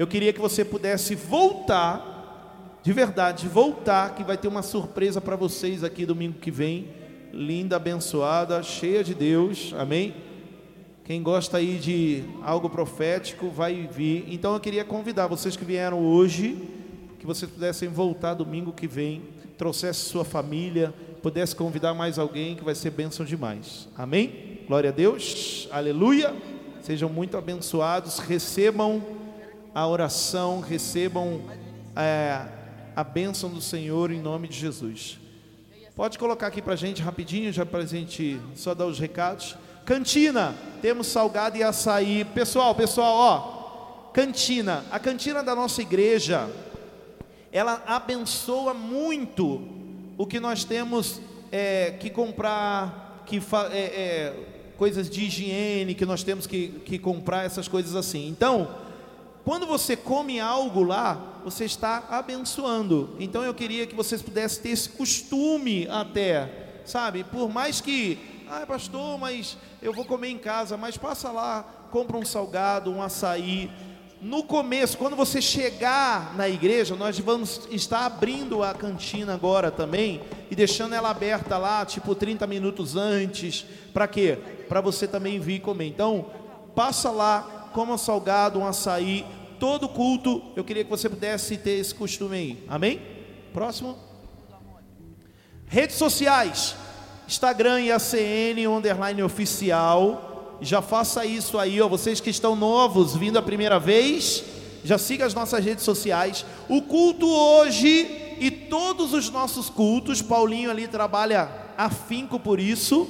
eu 0.00 0.06
queria 0.06 0.32
que 0.32 0.40
você 0.40 0.64
pudesse 0.64 1.14
voltar, 1.14 2.78
de 2.82 2.90
verdade, 2.90 3.46
voltar, 3.46 4.14
que 4.14 4.24
vai 4.24 4.38
ter 4.38 4.48
uma 4.48 4.62
surpresa 4.62 5.20
para 5.20 5.36
vocês 5.36 5.84
aqui 5.84 6.06
domingo 6.06 6.38
que 6.38 6.50
vem. 6.50 6.88
Linda, 7.32 7.76
abençoada, 7.76 8.60
cheia 8.62 9.04
de 9.04 9.14
Deus, 9.14 9.72
amém? 9.78 10.14
Quem 11.04 11.22
gosta 11.22 11.58
aí 11.58 11.78
de 11.78 12.24
algo 12.42 12.68
profético 12.68 13.48
vai 13.50 13.88
vir. 13.90 14.24
Então 14.28 14.52
eu 14.54 14.60
queria 14.60 14.84
convidar 14.84 15.28
vocês 15.28 15.56
que 15.56 15.64
vieram 15.64 16.00
hoje, 16.00 16.68
que 17.18 17.26
vocês 17.26 17.50
pudessem 17.50 17.88
voltar 17.88 18.34
domingo 18.34 18.72
que 18.72 18.88
vem, 18.88 19.22
trouxesse 19.56 20.08
sua 20.08 20.24
família, 20.24 20.92
pudesse 21.22 21.54
convidar 21.54 21.94
mais 21.94 22.18
alguém, 22.18 22.56
que 22.56 22.64
vai 22.64 22.74
ser 22.74 22.90
bênção 22.90 23.24
demais. 23.24 23.88
Amém? 23.96 24.60
Glória 24.66 24.90
a 24.90 24.92
Deus, 24.92 25.68
aleluia. 25.70 26.34
Sejam 26.82 27.08
muito 27.08 27.36
abençoados, 27.36 28.18
recebam 28.18 29.02
a 29.72 29.86
oração, 29.86 30.60
recebam 30.60 31.42
é, 31.94 32.44
a 32.96 33.04
bênção 33.04 33.50
do 33.50 33.60
Senhor 33.60 34.10
em 34.10 34.20
nome 34.20 34.48
de 34.48 34.58
Jesus. 34.58 35.19
Pode 36.00 36.18
colocar 36.18 36.46
aqui 36.46 36.62
para 36.62 36.72
a 36.72 36.76
gente 36.76 37.02
rapidinho, 37.02 37.52
já 37.52 37.66
para 37.66 37.80
a 37.80 37.84
gente 37.84 38.40
só 38.54 38.74
dar 38.74 38.86
os 38.86 38.98
recados. 38.98 39.54
Cantina, 39.84 40.54
temos 40.80 41.08
salgado 41.08 41.58
e 41.58 41.62
açaí. 41.62 42.24
Pessoal, 42.24 42.74
pessoal, 42.74 43.14
ó, 43.14 44.10
cantina. 44.10 44.82
A 44.90 44.98
cantina 44.98 45.42
da 45.42 45.54
nossa 45.54 45.82
igreja, 45.82 46.48
ela 47.52 47.82
abençoa 47.86 48.72
muito 48.72 49.60
o 50.16 50.26
que 50.26 50.40
nós 50.40 50.64
temos 50.64 51.20
é, 51.52 51.90
que 52.00 52.08
comprar, 52.08 53.22
que 53.26 53.36
é, 53.70 53.78
é, 53.78 54.34
coisas 54.78 55.10
de 55.10 55.26
higiene, 55.26 55.94
que 55.94 56.06
nós 56.06 56.22
temos 56.22 56.46
que, 56.46 56.80
que 56.86 56.98
comprar, 56.98 57.44
essas 57.44 57.68
coisas 57.68 57.94
assim. 57.94 58.26
Então, 58.26 58.74
quando 59.44 59.66
você 59.66 59.96
come 59.96 60.38
algo 60.38 60.82
lá, 60.82 61.40
você 61.44 61.64
está 61.64 62.04
abençoando. 62.10 63.16
Então 63.18 63.42
eu 63.42 63.54
queria 63.54 63.86
que 63.86 63.94
vocês 63.94 64.20
pudessem 64.22 64.62
ter 64.62 64.68
esse 64.70 64.88
costume 64.90 65.88
até, 65.88 66.82
sabe? 66.84 67.24
Por 67.24 67.48
mais 67.48 67.80
que, 67.80 68.18
ah, 68.48 68.64
pastor, 68.66 69.18
mas 69.18 69.56
eu 69.80 69.92
vou 69.92 70.04
comer 70.04 70.28
em 70.28 70.38
casa, 70.38 70.76
mas 70.76 70.96
passa 70.96 71.30
lá, 71.30 71.64
compra 71.90 72.16
um 72.16 72.24
salgado, 72.24 72.90
um 72.90 73.02
açaí. 73.02 73.70
No 74.20 74.42
começo, 74.42 74.98
quando 74.98 75.16
você 75.16 75.40
chegar 75.40 76.36
na 76.36 76.46
igreja, 76.46 76.94
nós 76.94 77.18
vamos 77.18 77.66
estar 77.70 78.04
abrindo 78.04 78.62
a 78.62 78.74
cantina 78.74 79.32
agora 79.32 79.70
também 79.70 80.20
e 80.50 80.54
deixando 80.54 80.94
ela 80.94 81.08
aberta 81.08 81.56
lá, 81.56 81.86
tipo 81.86 82.14
30 82.14 82.46
minutos 82.46 82.96
antes. 82.96 83.64
Para 83.94 84.06
quê? 84.06 84.38
Para 84.68 84.82
você 84.82 85.08
também 85.08 85.40
vir 85.40 85.60
comer. 85.60 85.86
Então, 85.86 86.26
passa 86.74 87.10
lá, 87.10 87.59
coma 87.72 87.96
salgado, 87.96 88.58
um 88.58 88.66
açaí, 88.66 89.24
todo 89.58 89.88
culto, 89.88 90.42
eu 90.56 90.64
queria 90.64 90.84
que 90.84 90.90
você 90.90 91.08
pudesse 91.08 91.56
ter 91.56 91.72
esse 91.72 91.94
costume 91.94 92.36
aí. 92.36 92.64
Amém? 92.68 93.00
Próximo. 93.52 93.96
Redes 95.66 95.96
sociais. 95.96 96.74
Instagram 97.28 97.80
e 97.80 97.92
ACN 97.92 98.66
underline 98.66 99.22
oficial. 99.22 100.58
Já 100.60 100.82
faça 100.82 101.24
isso 101.24 101.58
aí, 101.58 101.80
ó. 101.80 101.88
Vocês 101.88 102.20
que 102.20 102.30
estão 102.30 102.56
novos, 102.56 103.14
vindo 103.14 103.38
a 103.38 103.42
primeira 103.42 103.78
vez, 103.78 104.44
já 104.82 104.98
siga 104.98 105.26
as 105.26 105.34
nossas 105.34 105.64
redes 105.64 105.84
sociais. 105.84 106.44
O 106.68 106.82
culto 106.82 107.28
hoje 107.28 108.36
e 108.40 108.50
todos 108.50 109.12
os 109.12 109.30
nossos 109.30 109.68
cultos, 109.68 110.22
Paulinho 110.22 110.70
ali 110.70 110.88
trabalha 110.88 111.48
afinco 111.76 112.40
por 112.40 112.58
isso. 112.58 113.08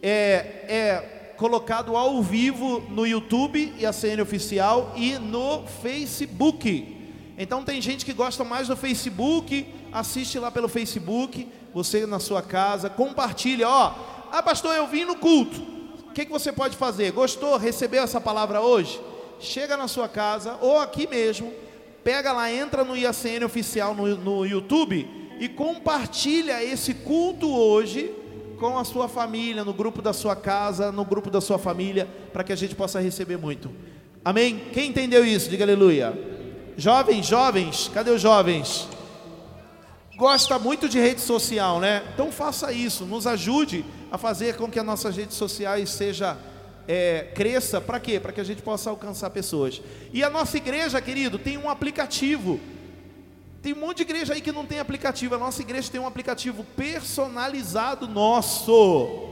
É, 0.00 0.64
é 0.68 1.21
colocado 1.42 1.96
ao 1.96 2.22
vivo 2.22 2.80
no 2.90 3.04
YouTube 3.04 3.74
e 3.76 3.84
a 3.84 3.92
CN 3.92 4.22
Oficial 4.22 4.92
e 4.94 5.18
no 5.18 5.64
Facebook. 5.82 6.96
Então 7.36 7.64
tem 7.64 7.82
gente 7.82 8.04
que 8.04 8.12
gosta 8.12 8.44
mais 8.44 8.68
do 8.68 8.76
Facebook, 8.76 9.66
assiste 9.90 10.38
lá 10.38 10.52
pelo 10.52 10.68
Facebook, 10.68 11.48
você 11.74 12.06
na 12.06 12.20
sua 12.20 12.42
casa, 12.42 12.88
compartilha, 12.88 13.68
ó. 13.68 13.92
Ah, 14.30 14.40
pastor, 14.40 14.76
eu 14.76 14.86
vim 14.86 15.04
no 15.04 15.16
culto. 15.16 15.60
O 16.08 16.12
que, 16.12 16.26
que 16.26 16.30
você 16.30 16.52
pode 16.52 16.76
fazer? 16.76 17.10
Gostou? 17.10 17.56
Recebeu 17.56 18.04
essa 18.04 18.20
palavra 18.20 18.60
hoje? 18.60 19.00
Chega 19.40 19.76
na 19.76 19.88
sua 19.88 20.08
casa 20.08 20.56
ou 20.60 20.78
aqui 20.78 21.08
mesmo, 21.08 21.52
pega 22.04 22.32
lá, 22.32 22.52
entra 22.52 22.84
no 22.84 22.96
IACN 22.96 23.44
oficial 23.44 23.96
no, 23.96 24.16
no 24.16 24.46
YouTube 24.46 25.10
e 25.40 25.48
compartilha 25.48 26.62
esse 26.62 26.94
culto 26.94 27.52
hoje 27.52 28.14
com 28.58 28.78
a 28.78 28.84
sua 28.84 29.08
família, 29.08 29.64
no 29.64 29.72
grupo 29.72 30.00
da 30.00 30.12
sua 30.12 30.36
casa, 30.36 30.92
no 30.92 31.04
grupo 31.04 31.30
da 31.30 31.40
sua 31.40 31.58
família, 31.58 32.08
para 32.32 32.44
que 32.44 32.52
a 32.52 32.56
gente 32.56 32.74
possa 32.74 33.00
receber 33.00 33.36
muito. 33.36 33.70
Amém? 34.24 34.62
Quem 34.72 34.90
entendeu 34.90 35.24
isso? 35.24 35.50
Diga 35.50 35.64
aleluia. 35.64 36.16
Jovens, 36.76 37.26
jovens, 37.26 37.90
cadê 37.92 38.10
os 38.10 38.20
jovens? 38.20 38.88
Gosta 40.16 40.58
muito 40.58 40.88
de 40.88 40.98
rede 40.98 41.20
social, 41.20 41.80
né? 41.80 42.02
Então 42.14 42.30
faça 42.30 42.72
isso, 42.72 43.04
nos 43.04 43.26
ajude 43.26 43.84
a 44.10 44.16
fazer 44.16 44.56
com 44.56 44.70
que 44.70 44.78
as 44.78 44.86
nossas 44.86 45.16
redes 45.16 45.36
sociais 45.36 45.90
seja 45.90 46.36
é, 46.86 47.28
cresça, 47.34 47.80
para 47.80 47.98
quê? 47.98 48.20
Para 48.20 48.32
que 48.32 48.40
a 48.40 48.44
gente 48.44 48.62
possa 48.62 48.90
alcançar 48.90 49.30
pessoas. 49.30 49.80
E 50.12 50.22
a 50.22 50.30
nossa 50.30 50.56
igreja, 50.56 51.00
querido, 51.00 51.38
tem 51.38 51.58
um 51.58 51.68
aplicativo 51.68 52.60
tem 53.62 53.72
um 53.72 53.76
monte 53.76 53.98
de 53.98 54.02
igreja 54.02 54.34
aí 54.34 54.40
que 54.40 54.50
não 54.50 54.66
tem 54.66 54.80
aplicativo. 54.80 55.36
A 55.36 55.38
nossa 55.38 55.62
igreja 55.62 55.88
tem 55.90 56.00
um 56.00 56.06
aplicativo 56.06 56.64
personalizado 56.76 58.08
nosso. 58.08 59.30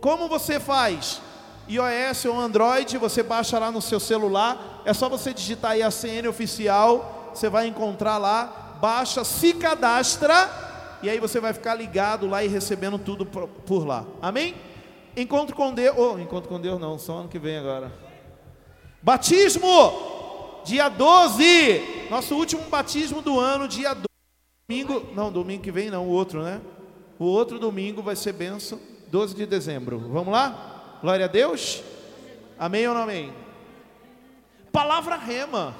Como 0.00 0.28
você 0.28 0.60
faz? 0.60 1.20
iOS 1.68 2.24
ou 2.26 2.38
Android, 2.38 2.96
você 2.96 3.22
baixa 3.22 3.58
lá 3.58 3.72
no 3.72 3.82
seu 3.82 3.98
celular. 3.98 4.82
É 4.84 4.94
só 4.94 5.08
você 5.08 5.34
digitar 5.34 5.72
aí 5.72 5.82
a 5.82 5.90
CN 5.90 6.28
oficial. 6.28 7.32
Você 7.34 7.48
vai 7.48 7.66
encontrar 7.66 8.16
lá, 8.16 8.78
baixa, 8.80 9.24
se 9.24 9.52
cadastra. 9.52 10.48
E 11.02 11.10
aí 11.10 11.18
você 11.18 11.40
vai 11.40 11.52
ficar 11.52 11.74
ligado 11.74 12.28
lá 12.28 12.44
e 12.44 12.48
recebendo 12.48 12.96
tudo 12.96 13.26
por 13.26 13.84
lá. 13.84 14.06
Amém? 14.22 14.54
Encontro 15.16 15.56
com 15.56 15.74
Deus. 15.74 15.96
Oh, 15.98 16.16
encontro 16.16 16.48
com 16.48 16.60
Deus 16.60 16.80
não, 16.80 16.96
só 16.96 17.18
ano 17.18 17.28
que 17.28 17.40
vem 17.40 17.58
agora. 17.58 17.92
Batismo! 19.02 20.17
Dia 20.64 20.88
12, 20.88 22.08
nosso 22.10 22.34
último 22.34 22.62
batismo 22.64 23.22
do 23.22 23.38
ano, 23.38 23.68
dia 23.68 23.94
12, 23.94 24.06
domingo, 24.68 25.06
não, 25.14 25.32
domingo 25.32 25.62
que 25.62 25.72
vem 25.72 25.90
não, 25.90 26.06
o 26.06 26.10
outro, 26.10 26.42
né? 26.42 26.60
O 27.18 27.24
outro 27.24 27.58
domingo 27.58 28.02
vai 28.02 28.14
ser 28.14 28.32
benção, 28.32 28.78
12 29.08 29.34
de 29.34 29.46
dezembro. 29.46 29.98
Vamos 29.98 30.32
lá? 30.32 30.98
Glória 31.00 31.24
a 31.24 31.28
Deus. 31.28 31.82
Amém 32.58 32.86
ou 32.86 32.94
não 32.94 33.02
amém? 33.02 33.32
Palavra 34.70 35.16
rema. 35.16 35.74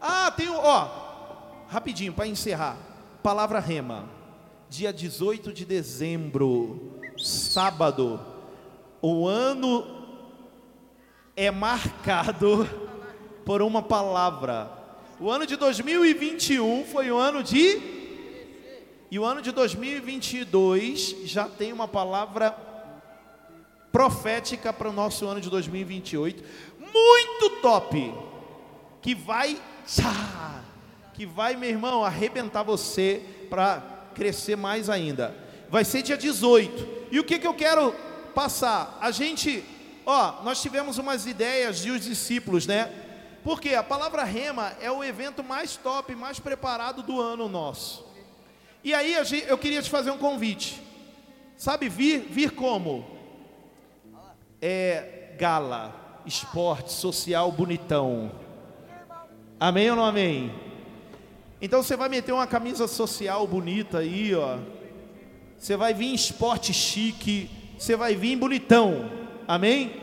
Ah, 0.00 0.30
tem, 0.30 0.48
ó, 0.50 0.88
rapidinho 1.68 2.12
para 2.12 2.26
encerrar. 2.26 2.76
Palavra 3.22 3.58
rema. 3.58 4.08
Dia 4.68 4.92
18 4.92 5.52
de 5.52 5.64
dezembro, 5.64 6.92
sábado. 7.16 8.20
O 9.00 9.26
ano 9.26 9.86
é 11.36 11.50
marcado 11.50 12.68
por 13.44 13.62
uma 13.62 13.82
palavra. 13.82 14.70
O 15.20 15.30
ano 15.30 15.46
de 15.46 15.56
2021 15.56 16.84
foi 16.86 17.10
o 17.10 17.16
ano 17.16 17.42
de. 17.42 17.80
E 19.10 19.18
o 19.18 19.24
ano 19.24 19.40
de 19.40 19.52
2022 19.52 21.16
já 21.24 21.48
tem 21.48 21.72
uma 21.72 21.86
palavra 21.86 22.56
profética 23.92 24.72
para 24.72 24.88
o 24.88 24.92
nosso 24.92 25.26
ano 25.26 25.40
de 25.40 25.48
2028. 25.48 26.42
Muito 26.80 27.60
top! 27.60 28.12
Que 29.00 29.14
vai. 29.14 29.60
Que 31.12 31.24
vai, 31.24 31.54
meu 31.54 31.68
irmão, 31.68 32.04
arrebentar 32.04 32.64
você 32.64 33.22
para 33.48 33.80
crescer 34.14 34.56
mais 34.56 34.90
ainda. 34.90 35.36
Vai 35.70 35.84
ser 35.84 36.02
dia 36.02 36.16
18. 36.16 37.04
E 37.12 37.20
o 37.20 37.24
que, 37.24 37.38
que 37.38 37.46
eu 37.46 37.54
quero 37.54 37.94
passar? 38.34 38.98
A 39.00 39.12
gente, 39.12 39.64
ó, 40.04 40.42
nós 40.42 40.60
tivemos 40.60 40.98
umas 40.98 41.26
ideias 41.26 41.80
de 41.80 41.90
os 41.92 42.04
discípulos, 42.04 42.66
né? 42.66 43.03
Porque 43.44 43.74
a 43.74 43.82
palavra 43.82 44.24
rema 44.24 44.72
é 44.80 44.90
o 44.90 45.04
evento 45.04 45.44
mais 45.44 45.76
top, 45.76 46.14
mais 46.14 46.40
preparado 46.40 47.02
do 47.02 47.20
ano 47.20 47.46
nosso. 47.48 48.04
E 48.82 48.92
aí 48.94 49.14
eu 49.46 49.58
queria 49.58 49.82
te 49.82 49.90
fazer 49.90 50.10
um 50.10 50.18
convite. 50.18 50.82
Sabe 51.56 51.88
vir, 51.88 52.20
vir 52.20 52.50
como? 52.52 53.06
É 54.60 55.34
gala, 55.38 56.22
esporte, 56.24 56.90
social, 56.90 57.52
bonitão. 57.52 58.32
Amém 59.60 59.90
ou 59.90 59.96
não 59.96 60.04
amém? 60.04 60.52
Então 61.60 61.82
você 61.82 61.96
vai 61.96 62.08
meter 62.08 62.32
uma 62.32 62.46
camisa 62.46 62.88
social 62.88 63.46
bonita 63.46 63.98
aí, 63.98 64.34
ó. 64.34 64.58
Você 65.58 65.76
vai 65.76 65.94
vir 65.94 66.06
em 66.06 66.14
esporte 66.14 66.72
chique, 66.72 67.50
você 67.78 67.94
vai 67.94 68.14
vir 68.14 68.36
bonitão. 68.36 69.10
Amém? 69.46 70.00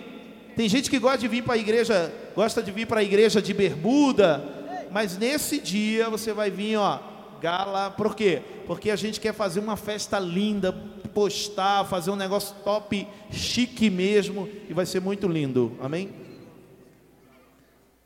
Tem 0.55 0.69
gente 0.69 0.89
que 0.89 0.99
gosta 0.99 1.17
de 1.17 1.27
vir 1.27 1.43
para 1.43 1.55
a 1.55 1.57
igreja, 1.57 2.13
gosta 2.35 2.61
de 2.61 2.71
vir 2.71 2.85
para 2.85 2.99
a 2.99 3.03
igreja 3.03 3.41
de 3.41 3.53
bermuda, 3.53 4.43
mas 4.91 5.17
nesse 5.17 5.59
dia 5.59 6.09
você 6.09 6.33
vai 6.33 6.49
vir, 6.49 6.77
ó, 6.77 6.99
gala, 7.41 7.91
por 7.91 8.15
quê? 8.15 8.41
Porque 8.67 8.91
a 8.91 8.95
gente 8.95 9.19
quer 9.19 9.33
fazer 9.33 9.59
uma 9.59 9.75
festa 9.75 10.19
linda, 10.19 10.71
postar, 11.13 11.85
fazer 11.85 12.11
um 12.11 12.15
negócio 12.15 12.55
top, 12.63 13.07
chique 13.31 13.89
mesmo, 13.89 14.47
e 14.69 14.73
vai 14.73 14.85
ser 14.85 15.01
muito 15.01 15.27
lindo. 15.27 15.77
Amém? 15.81 16.09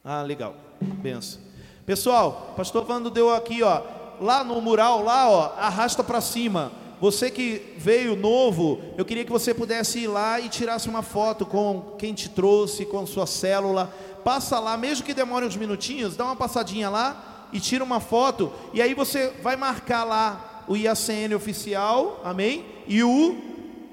Ah, 0.04 0.22
legal. 0.22 0.56
Benção. 0.80 1.42
Pessoal, 1.86 2.54
pastor 2.56 2.84
Vando 2.86 3.10
deu 3.10 3.34
aqui, 3.34 3.62
ó, 3.62 3.82
lá 4.20 4.44
no 4.44 4.60
mural, 4.62 5.04
lá, 5.04 5.30
ó, 5.30 5.54
arrasta 5.58 6.04
para 6.04 6.22
cima. 6.22 6.72
Você 7.00 7.30
que 7.30 7.74
veio 7.78 8.16
novo, 8.16 8.80
eu 8.98 9.04
queria 9.04 9.26
que 9.26 9.32
você 9.32 9.54
pudesse 9.54 10.00
ir 10.00 10.08
lá 10.08 10.40
e 10.40 10.48
tirasse 10.48 10.88
uma 10.88 11.02
foto 11.02 11.46
com 11.46 11.96
quem 11.98 12.14
te 12.14 12.30
trouxe, 12.30 12.86
com 12.86 13.06
sua 13.06 13.28
célula. 13.28 13.94
Passa 14.26 14.60
lá, 14.60 14.76
mesmo 14.76 15.06
que 15.06 15.14
demore 15.14 15.46
uns 15.46 15.56
minutinhos, 15.56 16.18
dá 16.18 16.26
uma 16.26 16.36
passadinha 16.36 16.90
lá 16.90 17.48
e 17.54 17.60
tira 17.60 17.84
uma 17.84 18.00
foto. 18.00 18.52
E 18.74 18.82
aí 18.82 18.96
você 18.96 19.32
vai 19.44 19.56
marcar 19.56 20.04
lá 20.04 20.64
o 20.68 20.76
IACN 20.76 21.36
oficial, 21.36 22.22
amém? 22.24 22.66
E 22.88 23.04
o, 23.04 23.38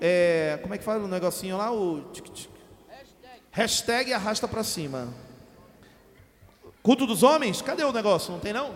é, 0.01 0.59
como 0.63 0.73
é 0.73 0.79
que 0.79 0.85
fala 0.85 1.05
o 1.05 1.07
negocinho 1.07 1.59
lá? 1.59 1.71
O 1.71 2.03
hashtag, 2.15 3.43
hashtag 3.51 4.13
arrasta 4.15 4.49
para 4.49 4.65
cima. 4.65 5.09
Culto 6.83 7.07
dos 7.07 7.23
homens? 7.23 7.61
Cadê 7.61 7.85
o 7.85 7.93
negócio? 7.93 8.33
Não 8.33 8.41
tem 8.41 8.55
não? 8.55 8.73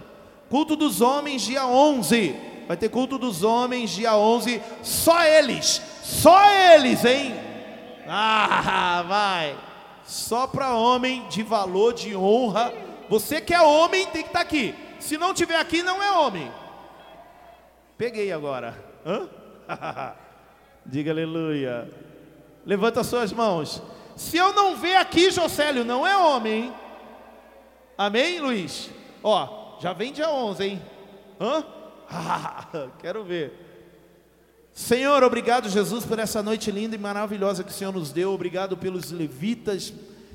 Culto 0.50 0.76
dos 0.76 1.00
homens, 1.00 1.40
dia 1.40 1.66
11. 1.66 2.36
Vai 2.68 2.76
ter 2.76 2.90
culto 2.90 3.16
dos 3.16 3.42
homens, 3.42 3.92
dia 3.92 4.14
11. 4.14 4.60
Só 4.82 5.24
eles. 5.24 5.80
Só 6.02 6.38
eles, 6.52 7.02
hein? 7.02 7.34
Ah, 8.06 9.02
vai. 9.08 9.65
Só 10.06 10.46
para 10.46 10.74
homem 10.74 11.26
de 11.28 11.42
valor, 11.42 11.92
de 11.92 12.14
honra. 12.16 12.72
Você 13.08 13.40
que 13.40 13.52
é 13.52 13.60
homem 13.60 14.06
tem 14.06 14.22
que 14.22 14.28
estar 14.28 14.40
tá 14.40 14.44
aqui. 14.44 14.74
Se 15.00 15.18
não 15.18 15.34
tiver 15.34 15.58
aqui, 15.58 15.82
não 15.82 16.02
é 16.02 16.10
homem. 16.12 16.50
Peguei 17.98 18.32
agora. 18.32 18.76
Hã? 19.04 19.28
Diga 20.86 21.10
aleluia. 21.10 21.90
Levanta 22.64 23.02
suas 23.02 23.32
mãos. 23.32 23.82
Se 24.16 24.36
eu 24.36 24.52
não 24.52 24.76
ver 24.76 24.96
aqui, 24.96 25.30
Jocélio, 25.30 25.84
não 25.84 26.06
é 26.06 26.16
homem? 26.16 26.72
Amém, 27.98 28.40
Luiz? 28.40 28.90
Ó, 29.22 29.78
já 29.80 29.92
vem 29.92 30.12
dia 30.12 30.30
11, 30.30 30.64
hein? 30.64 30.82
Hã? 31.40 31.64
Quero 33.00 33.24
ver. 33.24 33.65
Senhor, 34.76 35.24
obrigado, 35.24 35.70
Jesus, 35.70 36.04
por 36.04 36.18
essa 36.18 36.42
noite 36.42 36.70
linda 36.70 36.94
e 36.94 36.98
maravilhosa 36.98 37.64
que 37.64 37.70
o 37.70 37.74
Senhor 37.74 37.94
nos 37.94 38.12
deu. 38.12 38.32
Obrigado 38.32 38.76
pelos 38.76 39.10
levitas, 39.10 39.90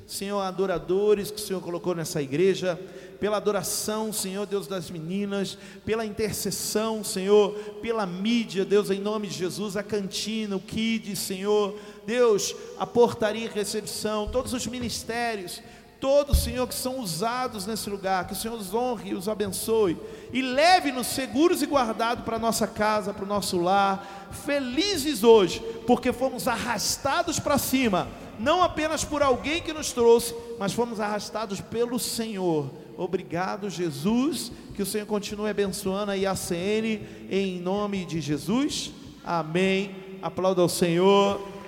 Senhor, 0.07 0.41
adoradores 0.41 1.29
que 1.29 1.37
o 1.37 1.45
Senhor 1.45 1.61
colocou 1.61 1.93
nessa 1.93 2.23
igreja. 2.23 2.77
Pela 3.19 3.37
adoração, 3.37 4.11
Senhor, 4.11 4.47
Deus 4.47 4.65
das 4.65 4.89
meninas. 4.89 5.59
Pela 5.85 6.03
intercessão, 6.03 7.03
Senhor. 7.03 7.53
Pela 7.83 8.07
mídia, 8.07 8.65
Deus, 8.65 8.89
em 8.89 8.99
nome 8.99 9.27
de 9.27 9.35
Jesus. 9.35 9.77
A 9.77 9.83
cantina, 9.83 10.55
o 10.55 10.59
kids, 10.59 11.19
Senhor. 11.19 11.77
Deus, 12.07 12.55
a 12.79 12.87
portaria 12.87 13.45
e 13.45 13.47
recepção. 13.47 14.27
Todos 14.27 14.53
os 14.53 14.65
ministérios 14.65 15.61
todos, 16.01 16.39
Senhor, 16.39 16.67
que 16.67 16.73
são 16.73 16.99
usados 16.99 17.67
nesse 17.67 17.87
lugar, 17.87 18.25
que 18.25 18.33
o 18.33 18.35
Senhor 18.35 18.59
os 18.59 18.73
honre 18.73 19.11
e 19.11 19.13
os 19.13 19.29
abençoe, 19.29 19.95
e 20.33 20.41
leve-nos 20.41 21.05
seguros 21.05 21.61
e 21.61 21.67
guardados 21.67 22.25
para 22.25 22.37
a 22.37 22.39
nossa 22.39 22.65
casa, 22.65 23.13
para 23.13 23.23
o 23.23 23.27
nosso 23.27 23.59
lar, 23.59 24.29
felizes 24.43 25.23
hoje, 25.23 25.61
porque 25.85 26.11
fomos 26.11 26.47
arrastados 26.47 27.39
para 27.39 27.59
cima, 27.59 28.07
não 28.39 28.63
apenas 28.63 29.05
por 29.05 29.21
alguém 29.21 29.61
que 29.61 29.71
nos 29.71 29.91
trouxe, 29.91 30.33
mas 30.57 30.73
fomos 30.73 30.99
arrastados 30.99 31.61
pelo 31.61 31.99
Senhor. 31.99 32.71
Obrigado, 32.97 33.69
Jesus, 33.69 34.51
que 34.73 34.81
o 34.81 34.85
Senhor 34.85 35.05
continue 35.05 35.51
abençoando 35.51 36.11
a 36.11 36.17
IACN, 36.17 37.05
em 37.29 37.59
nome 37.61 38.05
de 38.05 38.19
Jesus, 38.19 38.91
amém. 39.23 39.95
Aplauda 40.21 40.61
ao 40.61 40.69
Senhor. 40.69 41.60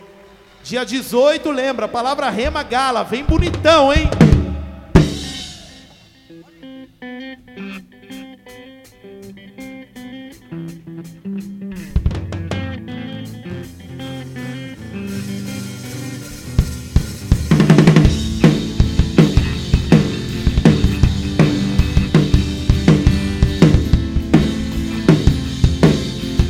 Dia 0.64 0.86
18, 0.86 1.52
lembra, 1.52 1.90
palavra 1.90 2.30
rema 2.30 2.64
gala, 2.64 3.04
vem 3.04 3.22
bonitão, 3.22 3.92
hein? 3.92 4.10